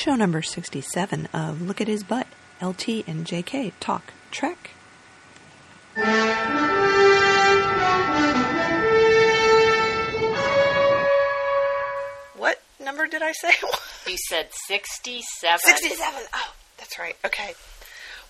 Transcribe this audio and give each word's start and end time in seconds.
show 0.00 0.14
number 0.14 0.40
67 0.40 1.26
of 1.34 1.60
Look 1.60 1.82
at 1.82 1.86
His 1.86 2.02
Butt, 2.02 2.26
LT 2.62 3.06
and 3.06 3.26
JK 3.26 3.72
Talk 3.80 4.14
Trek. 4.30 4.70
What 12.34 12.62
number 12.82 13.06
did 13.06 13.20
I 13.22 13.32
say? 13.32 13.50
You 14.06 14.16
said 14.28 14.48
67. 14.68 15.58
67. 15.58 16.22
Oh, 16.32 16.54
that's 16.78 16.98
right. 16.98 17.16
Okay. 17.26 17.52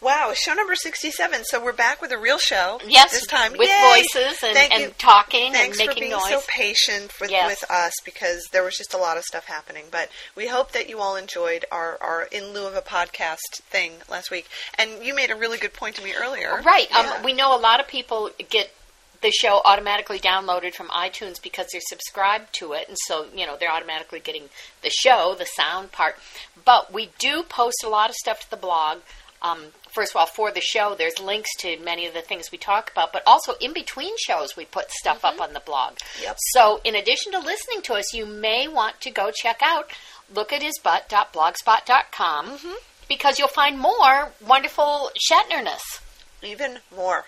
Wow, 0.02 0.32
show 0.34 0.54
number 0.54 0.74
67. 0.74 1.44
So 1.44 1.62
we're 1.62 1.74
back 1.74 2.00
with 2.00 2.10
a 2.10 2.16
real 2.16 2.38
show. 2.38 2.80
Yes, 2.86 3.12
This 3.12 3.26
time. 3.26 3.52
with 3.52 3.68
Yay! 3.68 4.02
voices 4.14 4.42
and, 4.42 4.54
Thank 4.56 4.72
and 4.72 4.98
talking 4.98 5.52
Thanks 5.52 5.78
and 5.78 5.84
for 5.84 5.90
making 5.90 6.00
being 6.08 6.12
noise. 6.12 6.28
so 6.28 6.40
patient 6.48 7.12
with, 7.20 7.30
Yes. 7.30 7.60
with 7.60 7.70
us 7.70 7.92
because 8.02 8.46
there 8.50 8.62
was 8.62 8.76
just 8.78 8.94
a 8.94 8.96
lot 8.96 9.18
of 9.18 9.24
stuff 9.24 9.44
happening. 9.44 9.84
But 9.90 10.08
we 10.34 10.46
hope 10.46 10.72
that 10.72 10.88
you 10.88 11.00
all 11.00 11.16
enjoyed 11.16 11.66
our, 11.70 11.98
our 12.00 12.22
in 12.32 12.54
lieu 12.54 12.66
of 12.66 12.74
a 12.74 12.80
podcast 12.80 13.60
thing 13.68 13.92
last 14.08 14.30
week. 14.30 14.48
And 14.78 15.04
you 15.04 15.14
made 15.14 15.30
a 15.30 15.36
really 15.36 15.58
good 15.58 15.74
point 15.74 15.96
to 15.96 16.02
me 16.02 16.14
earlier. 16.14 16.62
Right. 16.64 16.88
Yeah. 16.90 17.16
Um, 17.18 17.22
we 17.22 17.34
know 17.34 17.54
a 17.54 17.60
lot 17.60 17.78
of 17.78 17.86
people 17.86 18.30
get 18.48 18.72
the 19.20 19.30
show 19.30 19.60
automatically 19.66 20.18
downloaded 20.18 20.72
from 20.74 20.88
iTunes 20.88 21.42
because 21.42 21.66
they're 21.72 21.82
subscribed 21.90 22.54
to 22.54 22.72
it, 22.72 22.88
and 22.88 22.96
so 23.06 23.26
you 23.36 23.44
know 23.44 23.54
they're 23.60 23.70
automatically 23.70 24.18
getting 24.18 24.44
the 24.80 24.88
show, 24.88 25.34
the 25.38 25.44
sound 25.44 25.92
part. 25.92 26.16
But 26.64 26.90
we 26.90 27.10
do 27.18 27.42
post 27.42 27.84
a 27.84 27.88
lot 27.90 28.08
of 28.08 28.16
stuff 28.16 28.40
to 28.40 28.50
the 28.50 28.56
blog. 28.56 29.00
Um, 29.42 29.66
first 29.92 30.12
of 30.12 30.16
all, 30.16 30.26
for 30.26 30.50
the 30.50 30.60
show, 30.60 30.94
there's 30.96 31.18
links 31.18 31.50
to 31.58 31.76
many 31.78 32.06
of 32.06 32.14
the 32.14 32.22
things 32.22 32.50
we 32.50 32.58
talk 32.58 32.90
about, 32.90 33.12
but 33.12 33.22
also 33.26 33.54
in 33.60 33.72
between 33.72 34.14
shows, 34.18 34.56
we 34.56 34.64
put 34.64 34.90
stuff 34.90 35.24
up 35.24 35.34
mm-hmm. 35.34 35.42
on 35.42 35.52
the 35.52 35.60
blog. 35.60 35.94
Yep. 36.22 36.36
So, 36.52 36.80
in 36.84 36.94
addition 36.94 37.32
to 37.32 37.38
listening 37.38 37.82
to 37.82 37.94
us, 37.94 38.14
you 38.14 38.26
may 38.26 38.68
want 38.68 39.00
to 39.02 39.10
go 39.10 39.30
check 39.30 39.60
out 39.62 39.90
lookathisbutt.blogspot.com 40.32 42.46
mm-hmm. 42.46 42.74
because 43.08 43.38
you'll 43.38 43.48
find 43.48 43.78
more 43.78 44.32
wonderful 44.46 45.10
Shatnerness, 45.30 46.00
Even 46.42 46.78
more 46.94 47.26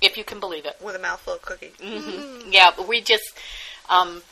if 0.00 0.16
you 0.16 0.24
can 0.24 0.40
believe 0.40 0.64
it. 0.64 0.76
with 0.80 0.96
a 0.96 0.98
mouthful 0.98 1.34
of 1.34 1.42
cookie. 1.42 1.72
Mm-hmm. 1.78 2.50
Yeah, 2.50 2.70
we 2.88 3.02
just 3.02 3.36
um, 3.88 4.22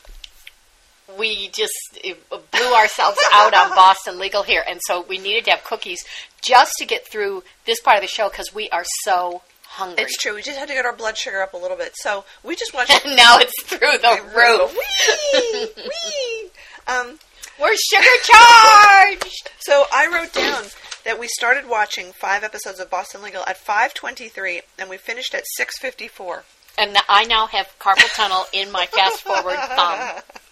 we 1.17 1.49
just 1.49 1.73
uh, 2.05 2.37
blew 2.51 2.73
ourselves 2.73 3.17
out 3.33 3.53
on 3.53 3.69
Boston 3.75 4.19
Legal 4.19 4.43
here, 4.43 4.63
and 4.67 4.79
so 4.85 5.05
we 5.07 5.17
needed 5.17 5.45
to 5.45 5.51
have 5.51 5.63
cookies 5.63 6.03
just 6.41 6.73
to 6.79 6.85
get 6.85 7.07
through 7.09 7.43
this 7.65 7.79
part 7.81 7.97
of 7.97 8.01
the 8.01 8.07
show 8.07 8.29
because 8.29 8.53
we 8.53 8.69
are 8.69 8.85
so 9.03 9.41
hungry. 9.65 10.03
It's 10.03 10.17
true. 10.17 10.35
We 10.35 10.41
just 10.41 10.57
had 10.59 10.67
to 10.67 10.73
get 10.73 10.85
our 10.85 10.95
blood 10.95 11.17
sugar 11.17 11.41
up 11.41 11.53
a 11.53 11.57
little 11.57 11.77
bit. 11.77 11.93
So 11.95 12.25
we 12.43 12.55
just 12.55 12.73
watched. 12.73 12.91
now 13.05 13.37
it's 13.39 13.63
through 13.63 13.79
the 13.79 14.21
roof. 14.35 14.73
Whee! 14.73 15.83
Whee! 15.83 16.49
Um, 16.87 17.19
We're 17.59 17.75
sugar 17.75 18.07
charged. 18.23 19.49
So 19.61 19.85
I 19.93 20.07
wrote 20.07 20.33
down 20.33 20.63
that 21.05 21.19
we 21.19 21.27
started 21.27 21.69
watching 21.69 22.11
five 22.13 22.43
episodes 22.43 22.79
of 22.79 22.89
Boston 22.89 23.21
Legal 23.21 23.43
at 23.47 23.57
5:23, 23.63 24.61
and 24.79 24.89
we 24.89 24.97
finished 24.97 25.35
at 25.35 25.43
6:54. 25.59 26.41
and 26.77 26.97
I 27.07 27.25
now 27.25 27.45
have 27.47 27.67
carpal 27.77 28.09
tunnel 28.15 28.45
in 28.51 28.71
my 28.71 28.87
fast 28.87 29.21
forward 29.21 29.57
thumb 29.57 30.23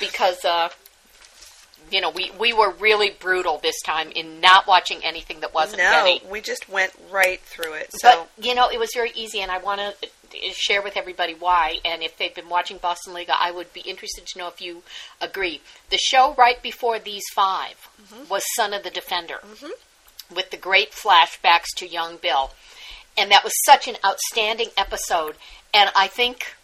because 0.00 0.44
uh, 0.44 0.68
you 1.90 2.00
know 2.00 2.10
we 2.10 2.30
we 2.38 2.52
were 2.52 2.70
really 2.72 3.10
brutal 3.10 3.58
this 3.58 3.80
time 3.82 4.10
in 4.10 4.40
not 4.40 4.66
watching 4.66 5.04
anything 5.04 5.40
that 5.40 5.54
wasn't 5.54 5.78
No, 6.24 6.30
we 6.30 6.40
just 6.40 6.68
went 6.68 6.92
right 7.10 7.40
through 7.40 7.74
it. 7.74 7.90
So 7.92 8.26
But 8.36 8.44
you 8.44 8.54
know, 8.54 8.68
it 8.70 8.78
was 8.78 8.90
very 8.94 9.12
easy, 9.14 9.40
and 9.40 9.50
I 9.50 9.58
want 9.58 9.80
to 9.80 10.08
uh, 10.08 10.52
share 10.52 10.82
with 10.82 10.96
everybody 10.96 11.34
why. 11.34 11.78
And 11.84 12.02
if 12.02 12.16
they've 12.16 12.34
been 12.34 12.48
watching 12.48 12.78
Boston 12.78 13.14
Legal, 13.14 13.34
I 13.38 13.50
would 13.50 13.72
be 13.72 13.80
interested 13.80 14.26
to 14.26 14.38
know 14.38 14.48
if 14.48 14.60
you 14.60 14.82
agree. 15.20 15.60
The 15.90 15.98
show 15.98 16.34
right 16.36 16.62
before 16.62 16.98
these 16.98 17.24
5 17.34 17.70
mm-hmm. 18.02 18.28
was 18.28 18.42
Son 18.56 18.72
of 18.72 18.82
the 18.82 18.90
Defender, 18.90 19.38
mm-hmm. 19.44 20.34
with 20.34 20.50
the 20.50 20.56
great 20.56 20.92
flashbacks 20.92 21.68
to 21.76 21.86
young 21.86 22.16
Bill, 22.16 22.52
and 23.16 23.30
that 23.30 23.44
was 23.44 23.52
such 23.64 23.86
an 23.88 23.96
outstanding 24.04 24.68
episode. 24.76 25.36
And 25.74 25.90
I 25.96 26.08
think 26.08 26.54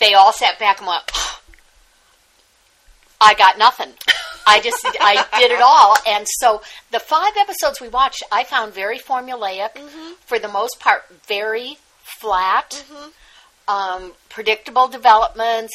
they 0.00 0.14
all 0.14 0.32
sat 0.32 0.58
back 0.58 0.78
and 0.78 0.88
went. 0.88 1.02
Oh, 1.16 1.40
I 3.24 3.34
got 3.34 3.58
nothing. 3.58 3.92
I 4.46 4.60
just 4.60 4.84
I 5.00 5.24
did 5.38 5.50
it 5.50 5.62
all, 5.62 5.96
and 6.06 6.26
so 6.38 6.60
the 6.90 7.00
five 7.00 7.32
episodes 7.38 7.80
we 7.80 7.88
watched, 7.88 8.22
I 8.30 8.44
found 8.44 8.74
very 8.74 8.98
formulaic, 8.98 9.70
for 10.26 10.38
the 10.38 10.48
most 10.48 10.78
part, 10.80 11.04
very 11.26 11.78
flat, 12.20 12.84
um, 13.66 14.12
predictable 14.28 14.86
developments. 14.88 15.72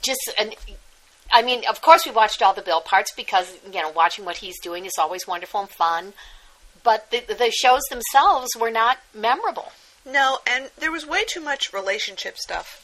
Just 0.00 0.30
and 0.38 0.54
I 1.30 1.42
mean, 1.42 1.64
of 1.68 1.82
course, 1.82 2.06
we 2.06 2.12
watched 2.12 2.40
all 2.40 2.54
the 2.54 2.62
Bill 2.62 2.80
parts 2.80 3.12
because 3.14 3.58
you 3.70 3.82
know 3.82 3.90
watching 3.90 4.24
what 4.24 4.38
he's 4.38 4.58
doing 4.62 4.86
is 4.86 4.92
always 4.98 5.26
wonderful 5.26 5.60
and 5.60 5.68
fun. 5.70 6.14
But 6.82 7.10
the, 7.10 7.20
the 7.28 7.50
shows 7.50 7.82
themselves 7.90 8.50
were 8.58 8.70
not 8.70 8.98
memorable. 9.12 9.72
no, 10.06 10.38
and 10.46 10.70
there 10.78 10.92
was 10.92 11.04
way 11.04 11.24
too 11.26 11.40
much 11.40 11.72
relationship 11.74 12.38
stuff. 12.38 12.82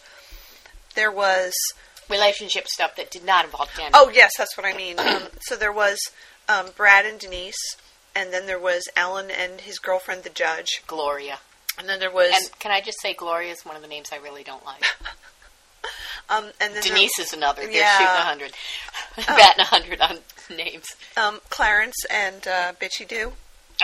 There 0.94 1.10
was 1.12 1.54
Relationship 2.12 2.68
stuff 2.68 2.94
that 2.96 3.10
did 3.10 3.24
not 3.24 3.44
involve 3.44 3.68
Danny. 3.76 3.90
oh 3.94 4.10
yes, 4.14 4.32
that's 4.38 4.56
what 4.56 4.64
I 4.66 4.76
mean. 4.76 4.98
Um, 5.00 5.22
so 5.42 5.56
there 5.56 5.72
was 5.72 5.98
um, 6.48 6.66
Brad 6.76 7.04
and 7.06 7.18
Denise, 7.18 7.76
and 8.14 8.32
then 8.32 8.46
there 8.46 8.58
was 8.60 8.82
Alan 8.96 9.30
and 9.30 9.60
his 9.62 9.78
girlfriend, 9.78 10.22
the 10.22 10.30
judge, 10.30 10.82
Gloria. 10.86 11.38
and 11.78 11.88
then 11.88 11.98
there 12.00 12.10
was 12.12 12.32
And 12.34 12.58
can 12.60 12.70
I 12.70 12.80
just 12.80 13.00
say, 13.00 13.14
Gloria 13.14 13.52
is 13.52 13.64
one 13.64 13.74
of 13.76 13.82
the 13.82 13.88
names 13.88 14.10
I 14.12 14.16
really 14.18 14.42
don't 14.44 14.64
like. 14.64 14.84
um, 16.30 16.44
and 16.60 16.74
then 16.74 16.82
Denise 16.82 17.18
is 17.18 17.32
another. 17.32 17.62
They're 17.62 17.72
Yeah. 17.72 17.98
shooting 17.98 18.06
a 18.14 18.24
hundred, 18.24 18.52
batting 19.26 19.60
a 19.62 19.64
hundred 19.66 20.00
on 20.00 20.18
names. 20.54 20.86
um, 21.16 21.40
Clarence 21.50 21.96
and 22.10 22.46
uh, 22.46 22.72
Bitchy 22.80 23.06
Doo. 23.08 23.32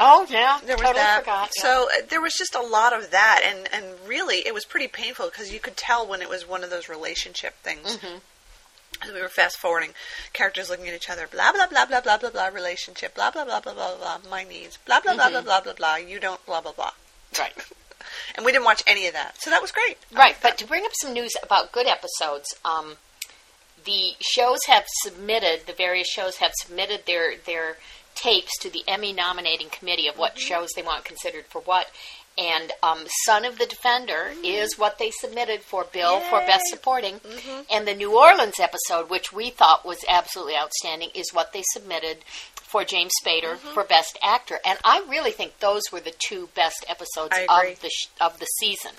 Oh 0.01 0.27
yeah, 0.29 0.59
There 0.65 0.77
was 0.77 0.83
totally 0.87 1.03
that. 1.03 1.21
forgot. 1.21 1.51
yeah. 1.57 1.63
So 1.63 1.89
uh, 1.99 2.07
there 2.09 2.21
was 2.21 2.33
just 2.35 2.55
a 2.55 2.63
lot 2.63 2.93
of 2.93 3.11
that, 3.11 3.41
and 3.45 3.69
and 3.73 3.85
really 4.07 4.37
it 4.47 4.55
was 4.55 4.65
pretty 4.65 4.89
painful 4.89 5.27
because 5.27 5.53
you 5.53 5.61
could 5.61 5.77
tell 5.77 6.07
when 6.07 6.23
it 6.23 6.29
was 6.29 6.49
one 6.49 6.63
of 6.65 6.71
those 6.71 6.89
relationship 6.89 7.55
things. 7.63 7.97
Mm-hmm. 7.99 8.19
As 9.03 9.13
we 9.13 9.21
were 9.21 9.29
fast 9.29 9.59
forwarding, 9.59 9.91
characters 10.33 10.71
looking 10.71 10.89
at 10.89 10.95
each 10.95 11.09
other, 11.11 11.27
blah 11.29 11.53
blah 11.53 11.67
blah 11.69 11.85
blah 11.87 12.01
blah 12.01 12.17
blah 12.19 12.31
blah 12.31 12.47
relationship, 12.49 13.15
blah 13.15 13.31
blah 13.31 13.45
blah 13.45 13.61
blah 13.61 13.75
blah 13.75 13.97
blah 13.97 14.19
my 14.31 14.43
needs, 14.45 14.79
blah 14.87 15.01
blah 15.01 15.13
Mm-hmm. 15.13 15.19
blah 15.33 15.41
blah 15.43 15.43
blah 15.43 15.61
blah 15.61 15.75
blah. 15.75 15.97
You 15.97 16.19
don't 16.19 16.45
blah 16.47 16.61
blah 16.61 16.73
blah, 16.73 16.93
right, 17.39 17.53
and 18.35 18.45
we 18.45 18.51
didn't 18.53 18.65
watch 18.65 18.83
any 18.87 19.07
of 19.07 19.13
that, 19.13 19.37
so 19.41 19.51
that 19.51 19.63
was 19.63 19.71
great. 19.73 19.99
right. 20.13 20.37
But 20.43 20.59
to 20.59 20.67
bring 20.67 20.85
up 20.85 20.93
some 21.01 21.13
news 21.13 21.33
about 21.43 21.71
good 21.71 21.87
episodes, 21.87 22.55
um, 22.65 22.97
the 23.85 24.15
shows 24.21 24.59
have 24.67 24.85
submitted. 25.05 25.67
The 25.67 25.73
various 25.75 26.09
shows 26.09 26.37
have 26.39 26.53
submitted 26.61 27.07
their 27.07 27.37
their 27.37 27.77
tapes 28.23 28.57
to 28.61 28.71
the 28.71 28.83
Emmy 28.89 29.13
nominating 29.13 29.69
committee 29.71 30.09
of 30.09 30.17
what 30.19 30.33
Mm-hmm. 30.37 30.47
shows 30.49 30.69
they 30.77 30.83
want 30.83 31.05
considered 31.05 31.47
for 31.47 31.61
what. 31.63 31.87
And 32.37 32.71
um, 32.85 33.01
Son 33.27 33.45
of 33.45 33.59
the 33.59 33.67
Defender 33.67 34.31
is 34.45 34.79
what 34.79 34.99
they 34.99 35.11
submitted 35.11 35.63
for 35.63 35.85
Bill 35.93 36.21
for 36.21 36.39
Best 36.41 36.63
Yay. 36.71 36.77
Supporting. 36.77 37.21
And 37.73 37.87
the 37.89 37.95
New 37.95 38.17
Orleans 38.17 38.61
episode, 38.61 39.11
which 39.11 39.33
we 39.33 39.51
thought 39.51 39.85
was 39.85 40.05
absolutely 40.09 40.55
outstanding, 40.55 41.11
is 41.17 41.35
what 41.35 41.53
they 41.53 41.65
submitted 41.73 42.19
for 42.55 42.85
James 42.85 43.11
Spader 43.25 43.57
for 43.57 43.83
Best 43.83 44.19
Actor. 44.23 44.61
And 44.65 44.79
I 44.85 45.05
really 45.09 45.33
think 45.33 45.59
those 45.59 45.83
were 45.91 45.99
the 46.01 46.15
two 46.17 46.49
best 46.55 46.85
episodes 46.89 47.35
of 47.49 47.81
the 47.81 47.89
sh- 47.91 48.07
of 48.21 48.39
the 48.39 48.47
season. 48.61 48.93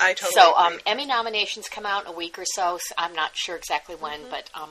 I 0.00 0.14
totally 0.14 0.32
So 0.32 0.56
um. 0.56 0.78
Emmy 0.84 1.06
nominations 1.06 1.68
come 1.68 1.86
out 1.86 2.06
in 2.06 2.12
a 2.12 2.16
week 2.16 2.38
or 2.40 2.44
so. 2.44 2.78
so 2.82 2.94
I'm 2.98 3.14
not 3.14 3.36
sure 3.36 3.54
exactly 3.54 3.94
when, 3.94 4.20
but 4.30 4.50
um, 4.54 4.70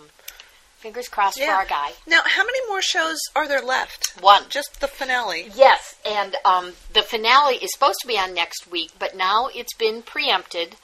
fingers 0.80 1.08
crossed 1.08 1.38
for. 1.38 1.44
Yeah. 1.44 1.56
our 1.56 1.66
guy. 1.66 1.92
Now, 2.08 2.22
how 2.26 2.44
many 2.44 2.60
more 2.68 2.82
shows 2.82 3.18
are 3.36 3.48
there 3.48 3.62
left? 3.62 4.22
One. 4.22 4.44
Just 4.50 4.80
the 4.80 4.88
finale. 4.88 5.52
Yes, 5.56 5.96
and 6.06 6.36
um, 6.46 6.74
the 6.94 7.02
finale 7.02 7.56
is 7.56 7.70
supposed 7.74 8.00
to 8.02 8.08
be 8.08 8.18
on 8.18 8.34
next 8.34 8.72
week, 8.72 8.92
but 8.98 9.16
now 9.16 9.50
it's 9.54 9.74
been 9.76 10.02
preempted 10.02 10.76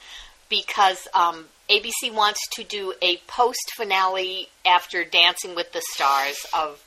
because 0.48 1.08
um, 1.14 1.46
ABC 1.68 2.14
wants 2.14 2.40
to 2.52 2.64
do 2.64 2.94
a 3.02 3.16
post 3.26 3.72
finale 3.76 4.48
after 4.64 5.04
Dancing 5.04 5.54
with 5.54 5.72
the 5.72 5.82
Stars 5.94 6.36
of 6.56 6.84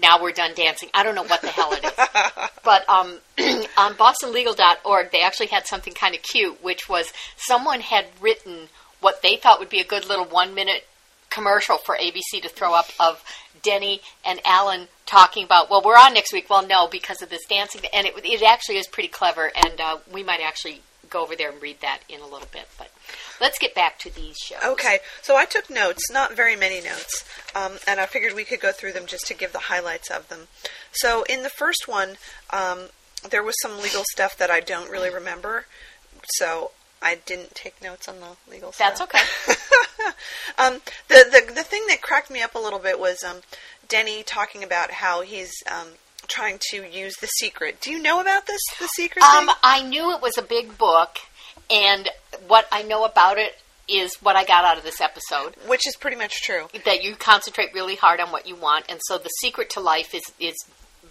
Now 0.00 0.22
We're 0.22 0.32
Done 0.32 0.52
Dancing. 0.54 0.88
I 0.94 1.02
don't 1.02 1.14
know 1.14 1.24
what 1.24 1.42
the 1.42 1.48
hell 1.48 1.72
it 1.72 1.84
is. 1.84 1.92
but 2.64 2.88
um, 2.88 3.18
on 3.76 3.94
bostonlegal.org, 3.94 5.10
they 5.10 5.20
actually 5.22 5.48
had 5.48 5.66
something 5.66 5.92
kind 5.92 6.14
of 6.14 6.22
cute, 6.22 6.62
which 6.62 6.88
was 6.88 7.12
someone 7.36 7.80
had 7.80 8.06
written 8.20 8.68
what 9.00 9.20
they 9.22 9.36
thought 9.36 9.58
would 9.58 9.68
be 9.68 9.80
a 9.80 9.84
good 9.84 10.08
little 10.08 10.24
one 10.24 10.54
minute 10.54 10.86
commercial 11.36 11.76
for 11.76 11.96
ABC 11.96 12.40
to 12.42 12.48
throw 12.48 12.72
up 12.72 12.86
of 12.98 13.22
Denny 13.62 14.00
and 14.24 14.40
Alan 14.46 14.88
talking 15.04 15.44
about, 15.44 15.68
well, 15.68 15.82
we're 15.84 15.96
on 15.96 16.14
next 16.14 16.32
week. 16.32 16.48
Well, 16.48 16.66
no, 16.66 16.88
because 16.88 17.20
of 17.20 17.28
this 17.28 17.44
dancing. 17.46 17.82
And 17.92 18.06
it, 18.06 18.14
it 18.24 18.42
actually 18.42 18.78
is 18.78 18.86
pretty 18.86 19.10
clever, 19.10 19.52
and 19.54 19.78
uh, 19.78 19.98
we 20.10 20.22
might 20.22 20.40
actually 20.40 20.80
go 21.10 21.22
over 21.22 21.36
there 21.36 21.52
and 21.52 21.60
read 21.60 21.80
that 21.82 22.00
in 22.08 22.20
a 22.20 22.26
little 22.26 22.48
bit. 22.52 22.68
But 22.78 22.90
let's 23.38 23.58
get 23.58 23.74
back 23.74 23.98
to 24.00 24.14
these 24.14 24.36
shows. 24.38 24.60
Okay, 24.64 24.98
so 25.20 25.36
I 25.36 25.44
took 25.44 25.68
notes, 25.68 26.10
not 26.10 26.34
very 26.34 26.56
many 26.56 26.80
notes, 26.80 27.24
um, 27.54 27.74
and 27.86 28.00
I 28.00 28.06
figured 28.06 28.32
we 28.32 28.44
could 28.44 28.60
go 28.60 28.72
through 28.72 28.92
them 28.92 29.06
just 29.06 29.26
to 29.26 29.34
give 29.34 29.52
the 29.52 29.58
highlights 29.58 30.10
of 30.10 30.28
them. 30.28 30.48
So 30.92 31.24
in 31.24 31.42
the 31.42 31.50
first 31.50 31.86
one, 31.86 32.16
um, 32.50 32.86
there 33.30 33.42
was 33.42 33.54
some 33.60 33.82
legal 33.82 34.04
stuff 34.12 34.38
that 34.38 34.50
I 34.50 34.60
don't 34.60 34.90
really 34.90 35.10
remember, 35.10 35.66
so 36.34 36.70
I 37.02 37.18
didn't 37.26 37.54
take 37.54 37.82
notes 37.82 38.08
on 38.08 38.16
the 38.20 38.50
legal 38.50 38.72
stuff. 38.72 38.98
That's 38.98 39.00
okay. 39.02 39.18
um, 40.58 40.80
the, 41.08 41.24
the 41.30 41.54
the 41.54 41.62
thing 41.62 41.84
that 41.88 42.02
cracked 42.02 42.30
me 42.30 42.42
up 42.42 42.54
a 42.54 42.58
little 42.58 42.78
bit 42.78 42.98
was 42.98 43.22
um, 43.22 43.38
Denny 43.88 44.22
talking 44.22 44.64
about 44.64 44.90
how 44.90 45.22
he's 45.22 45.52
um, 45.70 45.88
trying 46.26 46.58
to 46.70 46.84
use 46.88 47.16
the 47.16 47.26
secret. 47.26 47.80
Do 47.80 47.90
you 47.90 48.00
know 48.00 48.20
about 48.20 48.46
this? 48.46 48.60
The 48.78 48.88
secret. 48.88 49.22
Um, 49.22 49.46
thing? 49.46 49.54
I 49.62 49.82
knew 49.82 50.12
it 50.14 50.22
was 50.22 50.38
a 50.38 50.42
big 50.42 50.78
book, 50.78 51.18
and 51.70 52.08
what 52.46 52.66
I 52.72 52.82
know 52.82 53.04
about 53.04 53.38
it 53.38 53.58
is 53.88 54.16
what 54.16 54.34
I 54.34 54.44
got 54.44 54.64
out 54.64 54.78
of 54.78 54.82
this 54.82 55.00
episode. 55.00 55.54
which 55.66 55.86
is 55.86 55.94
pretty 55.96 56.16
much 56.16 56.42
true. 56.42 56.68
That 56.84 57.04
you 57.04 57.14
concentrate 57.14 57.72
really 57.72 57.94
hard 57.94 58.20
on 58.20 58.32
what 58.32 58.46
you 58.46 58.56
want, 58.56 58.86
and 58.88 59.00
so 59.06 59.18
the 59.18 59.28
secret 59.40 59.70
to 59.70 59.80
life 59.80 60.14
is 60.14 60.32
is 60.40 60.54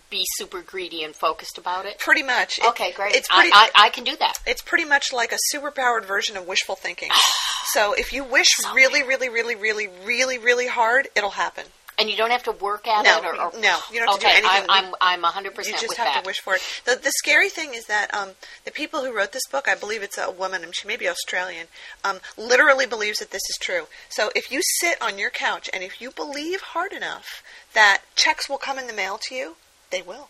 be 0.10 0.24
super 0.38 0.62
greedy 0.62 1.04
and 1.04 1.16
focused 1.16 1.58
about 1.58 1.86
it. 1.86 2.00
Pretty 2.00 2.24
much. 2.24 2.58
It- 2.60 2.66
Okay, 2.70 2.92
great. 2.94 3.16
It's 3.16 3.28
pretty. 3.28 3.50
I, 3.54 3.70
I, 3.76 3.86
I 3.86 3.90
can 3.90 4.04
do 4.04 4.16
that. 4.18 4.34
it's 4.46 4.62
pretty 4.62 4.86
much 4.86 5.12
like 5.14 5.32
a 5.32 5.38
super 5.48 5.72
powered 5.72 6.06
version 6.06 6.38
of 6.38 6.48
wishful 6.48 6.76
thinking. 6.76 7.10
so 7.74 7.94
if 7.94 8.12
you 8.14 8.24
wish 8.24 8.48
really, 8.74 9.04
really, 9.04 9.30
really, 9.30 9.56
really, 9.56 9.88
really, 10.06 10.38
really 10.38 10.68
hard, 10.68 11.08
it'll 11.16 11.32
happen. 11.32 11.66
And 11.98 12.10
you 12.10 12.18
don't 12.18 12.32
have 12.32 12.44
to 12.44 12.52
work 12.52 12.90
at 12.90 13.06
No, 13.06 13.20
it, 13.20 13.24
or, 13.26 13.36
or 13.42 13.52
no, 13.62 13.78
you 13.90 14.00
don't 14.02 14.10
have 14.10 14.20
to 14.20 14.26
do 14.26 14.28
anything. 14.28 14.66
I'm 14.70 14.88
I'm 14.88 14.94
I'm 15.00 15.22
100 15.22 15.52
You 15.52 15.56
percent 15.56 15.80
just 15.80 15.96
have 15.96 16.08
that. 16.08 16.24
to 16.24 16.28
wish 16.28 16.42
for 16.42 16.56
it. 16.56 16.62
The, 16.84 16.96
the 17.02 17.10
scary 17.20 17.48
thing 17.48 17.74
is 17.74 17.86
that 17.86 18.14
um, 18.14 18.32
the 18.66 18.72
people 18.72 19.06
who 19.06 19.16
wrote 19.16 19.32
this 19.32 19.48
book, 19.50 19.70
I 19.70 19.76
believe 19.76 20.04
it's 20.04 20.18
a 20.18 20.30
woman, 20.30 20.62
and 20.66 20.76
she 20.76 20.90
may 20.90 20.98
be 20.98 21.08
Australian, 21.08 21.68
um, 22.04 22.20
literally 22.38 22.86
believes 22.86 23.20
that 23.20 23.32
this 23.32 23.44
is 23.50 23.58
true. 23.62 23.88
So 24.10 24.30
if 24.36 24.52
you 24.52 24.60
sit 24.82 25.02
on 25.02 25.18
your 25.18 25.30
couch 25.30 25.70
and 25.72 25.84
if 25.86 26.02
you 26.02 26.12
believe 26.12 26.60
hard 26.60 26.92
enough 26.92 27.42
that 27.74 28.02
checks 28.16 28.50
will 28.50 28.58
come 28.58 28.78
in 28.78 28.88
the 28.88 28.94
mail 28.94 29.18
to 29.30 29.36
you, 29.36 29.56
they 29.96 30.02
will. 30.02 30.28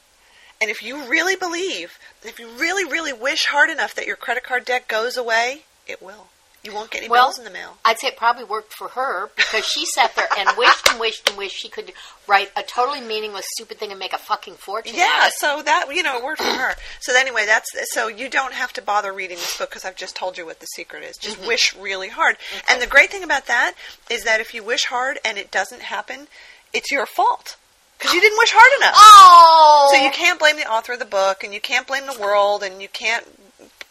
And 0.61 0.69
if 0.69 0.83
you 0.83 1.03
really 1.09 1.35
believe, 1.35 1.97
if 2.23 2.39
you 2.39 2.47
really, 2.57 2.85
really 2.85 3.11
wish 3.13 3.45
hard 3.45 3.69
enough 3.69 3.93
that 3.95 4.05
your 4.07 4.15
credit 4.15 4.43
card 4.43 4.63
debt 4.65 4.87
goes 4.87 5.17
away, 5.17 5.63
it 5.87 6.01
will. 6.01 6.27
You 6.63 6.73
won't 6.73 6.89
get 6.89 6.99
any 6.99 7.09
Well, 7.09 7.25
bills 7.27 7.37
in 7.37 7.43
the 7.45 7.51
mail. 7.51 7.77
I'd 7.83 7.99
say 7.99 8.07
it 8.07 8.17
probably 8.17 8.43
worked 8.43 8.73
for 8.73 8.87
her 8.89 9.29
because 9.35 9.65
she 9.65 9.85
sat 9.85 10.15
there 10.15 10.27
and 10.37 10.49
wished 10.57 10.87
and 10.89 10.99
wished 10.99 11.27
and 11.29 11.37
wished 11.37 11.55
she 11.55 11.69
could 11.69 11.91
write 12.27 12.49
a 12.57 12.63
totally 12.63 13.01
meaningless, 13.01 13.45
stupid 13.55 13.77
thing 13.77 13.91
and 13.91 13.99
make 13.99 14.13
a 14.13 14.17
fucking 14.17 14.55
fortune. 14.55 14.95
Yeah, 14.95 15.03
out 15.17 15.21
of 15.23 15.27
it. 15.27 15.33
so 15.33 15.61
that 15.63 15.85
you 15.93 16.01
know, 16.01 16.17
it 16.17 16.23
worked 16.23 16.41
for 16.41 16.47
her. 16.49 16.73
So 17.01 17.15
anyway, 17.15 17.45
that's 17.45 17.69
so 17.93 18.07
you 18.07 18.29
don't 18.29 18.53
have 18.53 18.71
to 18.73 18.81
bother 18.81 19.13
reading 19.13 19.37
this 19.37 19.57
book 19.57 19.69
because 19.69 19.85
I've 19.85 19.95
just 19.97 20.15
told 20.15 20.37
you 20.39 20.45
what 20.45 20.59
the 20.59 20.65
secret 20.67 21.03
is. 21.03 21.17
Just 21.17 21.37
Mm-hmm. 21.37 21.47
wish 21.47 21.75
really 21.75 22.09
hard. 22.09 22.37
And 22.69 22.81
the 22.81 22.87
great 22.87 23.11
thing 23.11 23.23
about 23.23 23.45
that 23.47 23.73
is 24.09 24.23
that 24.23 24.39
if 24.41 24.53
you 24.55 24.63
wish 24.63 24.85
hard 24.85 25.19
and 25.25 25.37
it 25.37 25.51
doesn't 25.51 25.81
happen, 25.83 26.27
it's 26.73 26.91
your 26.91 27.05
fault 27.05 27.57
because 27.97 28.13
you 28.13 28.21
didn't 28.21 28.37
wish 28.37 28.51
hard 28.53 28.81
enough. 28.81 28.93
Oh, 28.97 29.91
So 29.93 30.01
you 30.03 30.11
can't 30.11 30.39
blame 30.39 30.57
the 30.57 30.69
author 30.69 30.93
of 30.93 30.99
the 30.99 31.05
book, 31.05 31.43
and 31.43 31.53
you 31.53 31.61
can't 31.61 31.87
blame 31.87 32.05
the 32.05 32.19
world, 32.19 32.63
and 32.63 32.81
you 32.81 32.87
can't 32.89 33.25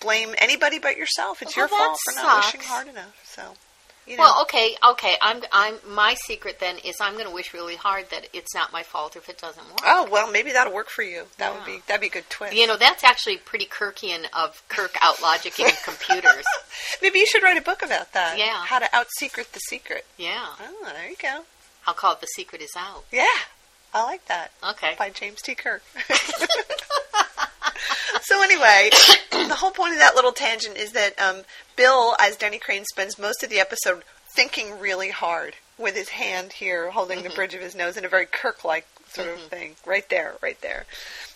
blame 0.01 0.35
anybody 0.39 0.79
but 0.79 0.97
yourself. 0.97 1.41
It's 1.43 1.57
Well, 1.57 1.63
your 1.63 1.69
fault 1.69 1.99
for 2.05 2.15
not 2.15 2.45
wishing 2.45 2.61
hard 2.63 2.89
enough. 2.89 3.19
So, 3.25 3.55
you 4.07 4.19
know. 4.19 4.25
Well, 4.25 4.43
okay, 4.43 4.77
okay. 4.91 5.15
I'm, 5.23 5.43
I'm. 5.51 5.77
My 5.89 6.15
secret 6.27 6.59
then 6.61 6.77
is 6.85 6.97
I'm 7.01 7.15
going 7.15 7.25
to 7.27 7.33
wish 7.33 7.55
really 7.55 7.77
hard 7.77 8.11
that 8.11 8.29
it's 8.35 8.55
not 8.55 8.71
my 8.71 8.83
fault 8.83 9.17
if 9.17 9.31
it 9.31 9.39
doesn't 9.39 9.67
work. 9.67 9.81
oh 9.85 10.07
well, 10.13 10.31
maybe 10.31 10.53
that'll 10.53 10.75
work 10.75 10.91
for 10.91 11.03
you. 11.03 11.25
That 11.39 11.55
would 11.55 11.65
be 11.65 11.79
that'd 11.87 12.03
be 12.03 12.09
a 12.09 12.11
good 12.11 12.29
twist. 12.29 12.55
You 12.55 12.67
know, 12.67 12.77
that's 12.77 13.03
actually 13.03 13.39
pretty 13.39 13.65
Kirkian 13.65 14.27
of 14.35 14.63
Kirk 14.69 14.93
outlogicking 14.95 15.83
computers. 15.85 16.45
maybe 17.03 17.19
you 17.19 17.27
should 17.27 17.43
write 17.43 17.57
a 17.57 17.63
book 17.63 17.83
about 17.83 18.13
that. 18.13 18.37
Yeah. 18.39 18.67
How 18.67 18.79
to 18.79 18.95
out 18.95 19.07
secret 19.19 19.55
the 19.55 19.61
secret. 19.61 20.05
Yeah, 20.19 20.49
Oh, 20.61 20.93
there 20.95 21.09
you 21.09 21.17
go. 21.17 21.45
I'll 21.87 21.95
call 21.95 22.13
it 22.13 22.21
the 22.21 22.27
secret 22.27 22.61
is 22.61 22.73
out. 22.77 23.05
Yeah, 23.11 23.25
I 23.95 24.03
like 24.03 24.27
that. 24.27 24.51
Okay. 24.71 24.95
By 24.99 25.11
James 25.11 25.41
T. 25.41 25.55
Kirk. 25.55 25.83
so 28.23 28.43
anyway, 28.43 28.91
the 29.31 29.55
whole 29.55 29.71
point 29.71 29.93
of 29.93 30.01
that 30.01 30.17
little 30.17 30.33
tangent 30.33 30.77
is 30.77 30.93
that 30.93 31.19
um, 31.21 31.43
Bill, 31.77 32.17
as 32.21 32.37
Denny 32.37 32.59
Crane, 32.59 32.85
spends 32.85 33.19
most 33.19 33.45
of 33.45 33.51
the 33.51 33.61
episode 33.61 34.03
thinking 34.35 34.81
really 34.81 35.11
hard 35.11 35.55
with 35.79 35.95
his 35.95 36.11
hand 36.11 36.55
here 36.55 36.91
holding 36.91 37.23
the 37.23 37.31
bridge 37.31 37.55
of 37.55 37.61
his 37.61 37.75
nose 37.75 37.97
in 37.97 38.05
a 38.05 38.09
very 38.09 38.27
Kirk-like 38.27 38.87
sort 39.09 39.29
of 39.29 39.41
thing. 39.43 39.77
Right 39.87 40.09
there, 40.11 40.35
right 40.43 40.61
there. 40.61 40.87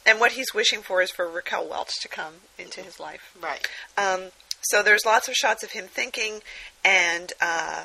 And 0.04 0.18
what 0.18 0.32
he's 0.32 0.52
wishing 0.52 0.82
for 0.82 1.00
is 1.00 1.10
for 1.10 1.28
Raquel 1.28 1.68
Welch 1.68 1.92
to 2.02 2.08
come 2.08 2.34
into 2.58 2.80
his 2.80 2.98
life. 2.98 3.36
Right. 3.40 3.66
Um, 3.96 4.30
so 4.62 4.82
there's 4.82 5.06
lots 5.06 5.28
of 5.28 5.34
shots 5.34 5.62
of 5.62 5.72
him 5.72 5.86
thinking, 5.86 6.40
and 6.84 7.32
uh, 7.40 7.84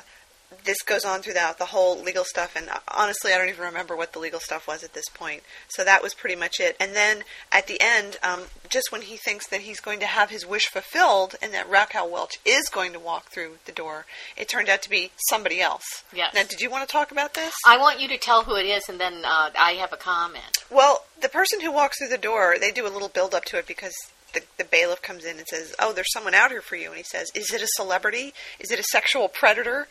this 0.64 0.82
goes 0.82 1.04
on 1.04 1.22
throughout 1.22 1.58
the 1.58 1.66
whole 1.66 2.00
legal 2.00 2.24
stuff. 2.24 2.54
And 2.56 2.68
honestly, 2.88 3.32
I 3.32 3.38
don't 3.38 3.48
even 3.48 3.64
remember 3.64 3.96
what 3.96 4.12
the 4.12 4.18
legal 4.18 4.40
stuff 4.40 4.66
was 4.68 4.82
at 4.82 4.94
this 4.94 5.08
point. 5.12 5.42
So 5.68 5.84
that 5.84 6.02
was 6.02 6.14
pretty 6.14 6.36
much 6.36 6.60
it. 6.60 6.76
And 6.78 6.94
then 6.94 7.24
at 7.52 7.66
the 7.66 7.80
end, 7.80 8.18
um, 8.22 8.42
just 8.68 8.90
when 8.90 9.02
he 9.02 9.16
thinks 9.16 9.46
that 9.48 9.62
he's 9.62 9.80
going 9.80 10.00
to 10.00 10.06
have 10.06 10.30
his 10.30 10.46
wish 10.46 10.66
fulfilled 10.66 11.36
and 11.42 11.52
that 11.52 11.68
Raquel 11.68 12.10
Welch 12.10 12.38
is 12.44 12.68
going 12.68 12.92
to 12.92 12.98
walk 12.98 13.26
through 13.30 13.58
the 13.64 13.72
door, 13.72 14.06
it 14.36 14.48
turned 14.48 14.68
out 14.68 14.82
to 14.82 14.90
be 14.90 15.10
somebody 15.28 15.60
else. 15.60 16.04
Yes. 16.12 16.34
Now, 16.34 16.42
did 16.42 16.60
you 16.60 16.70
want 16.70 16.86
to 16.86 16.92
talk 16.92 17.10
about 17.10 17.34
this? 17.34 17.54
I 17.66 17.78
want 17.78 18.00
you 18.00 18.08
to 18.08 18.18
tell 18.18 18.44
who 18.44 18.56
it 18.56 18.66
is, 18.66 18.88
and 18.88 19.00
then 19.00 19.24
uh, 19.24 19.50
I 19.58 19.72
have 19.80 19.92
a 19.92 19.96
comment. 19.96 20.44
Well, 20.70 21.04
the 21.20 21.28
person 21.28 21.60
who 21.60 21.72
walks 21.72 21.98
through 21.98 22.08
the 22.08 22.18
door, 22.18 22.56
they 22.58 22.70
do 22.70 22.86
a 22.86 22.90
little 22.90 23.08
build 23.08 23.34
up 23.34 23.44
to 23.46 23.58
it 23.58 23.66
because 23.66 23.94
the, 24.34 24.42
the 24.58 24.64
bailiff 24.64 25.00
comes 25.02 25.24
in 25.24 25.38
and 25.38 25.46
says, 25.46 25.74
"Oh, 25.78 25.92
there's 25.92 26.12
someone 26.12 26.34
out 26.34 26.50
here 26.50 26.60
for 26.60 26.76
you." 26.76 26.88
And 26.88 26.96
he 26.98 27.02
says, 27.04 27.28
"Is 27.34 27.52
it 27.52 27.62
a 27.62 27.66
celebrity? 27.76 28.34
Is 28.60 28.70
it 28.70 28.78
a 28.78 28.84
sexual 28.84 29.28
predator?" 29.28 29.88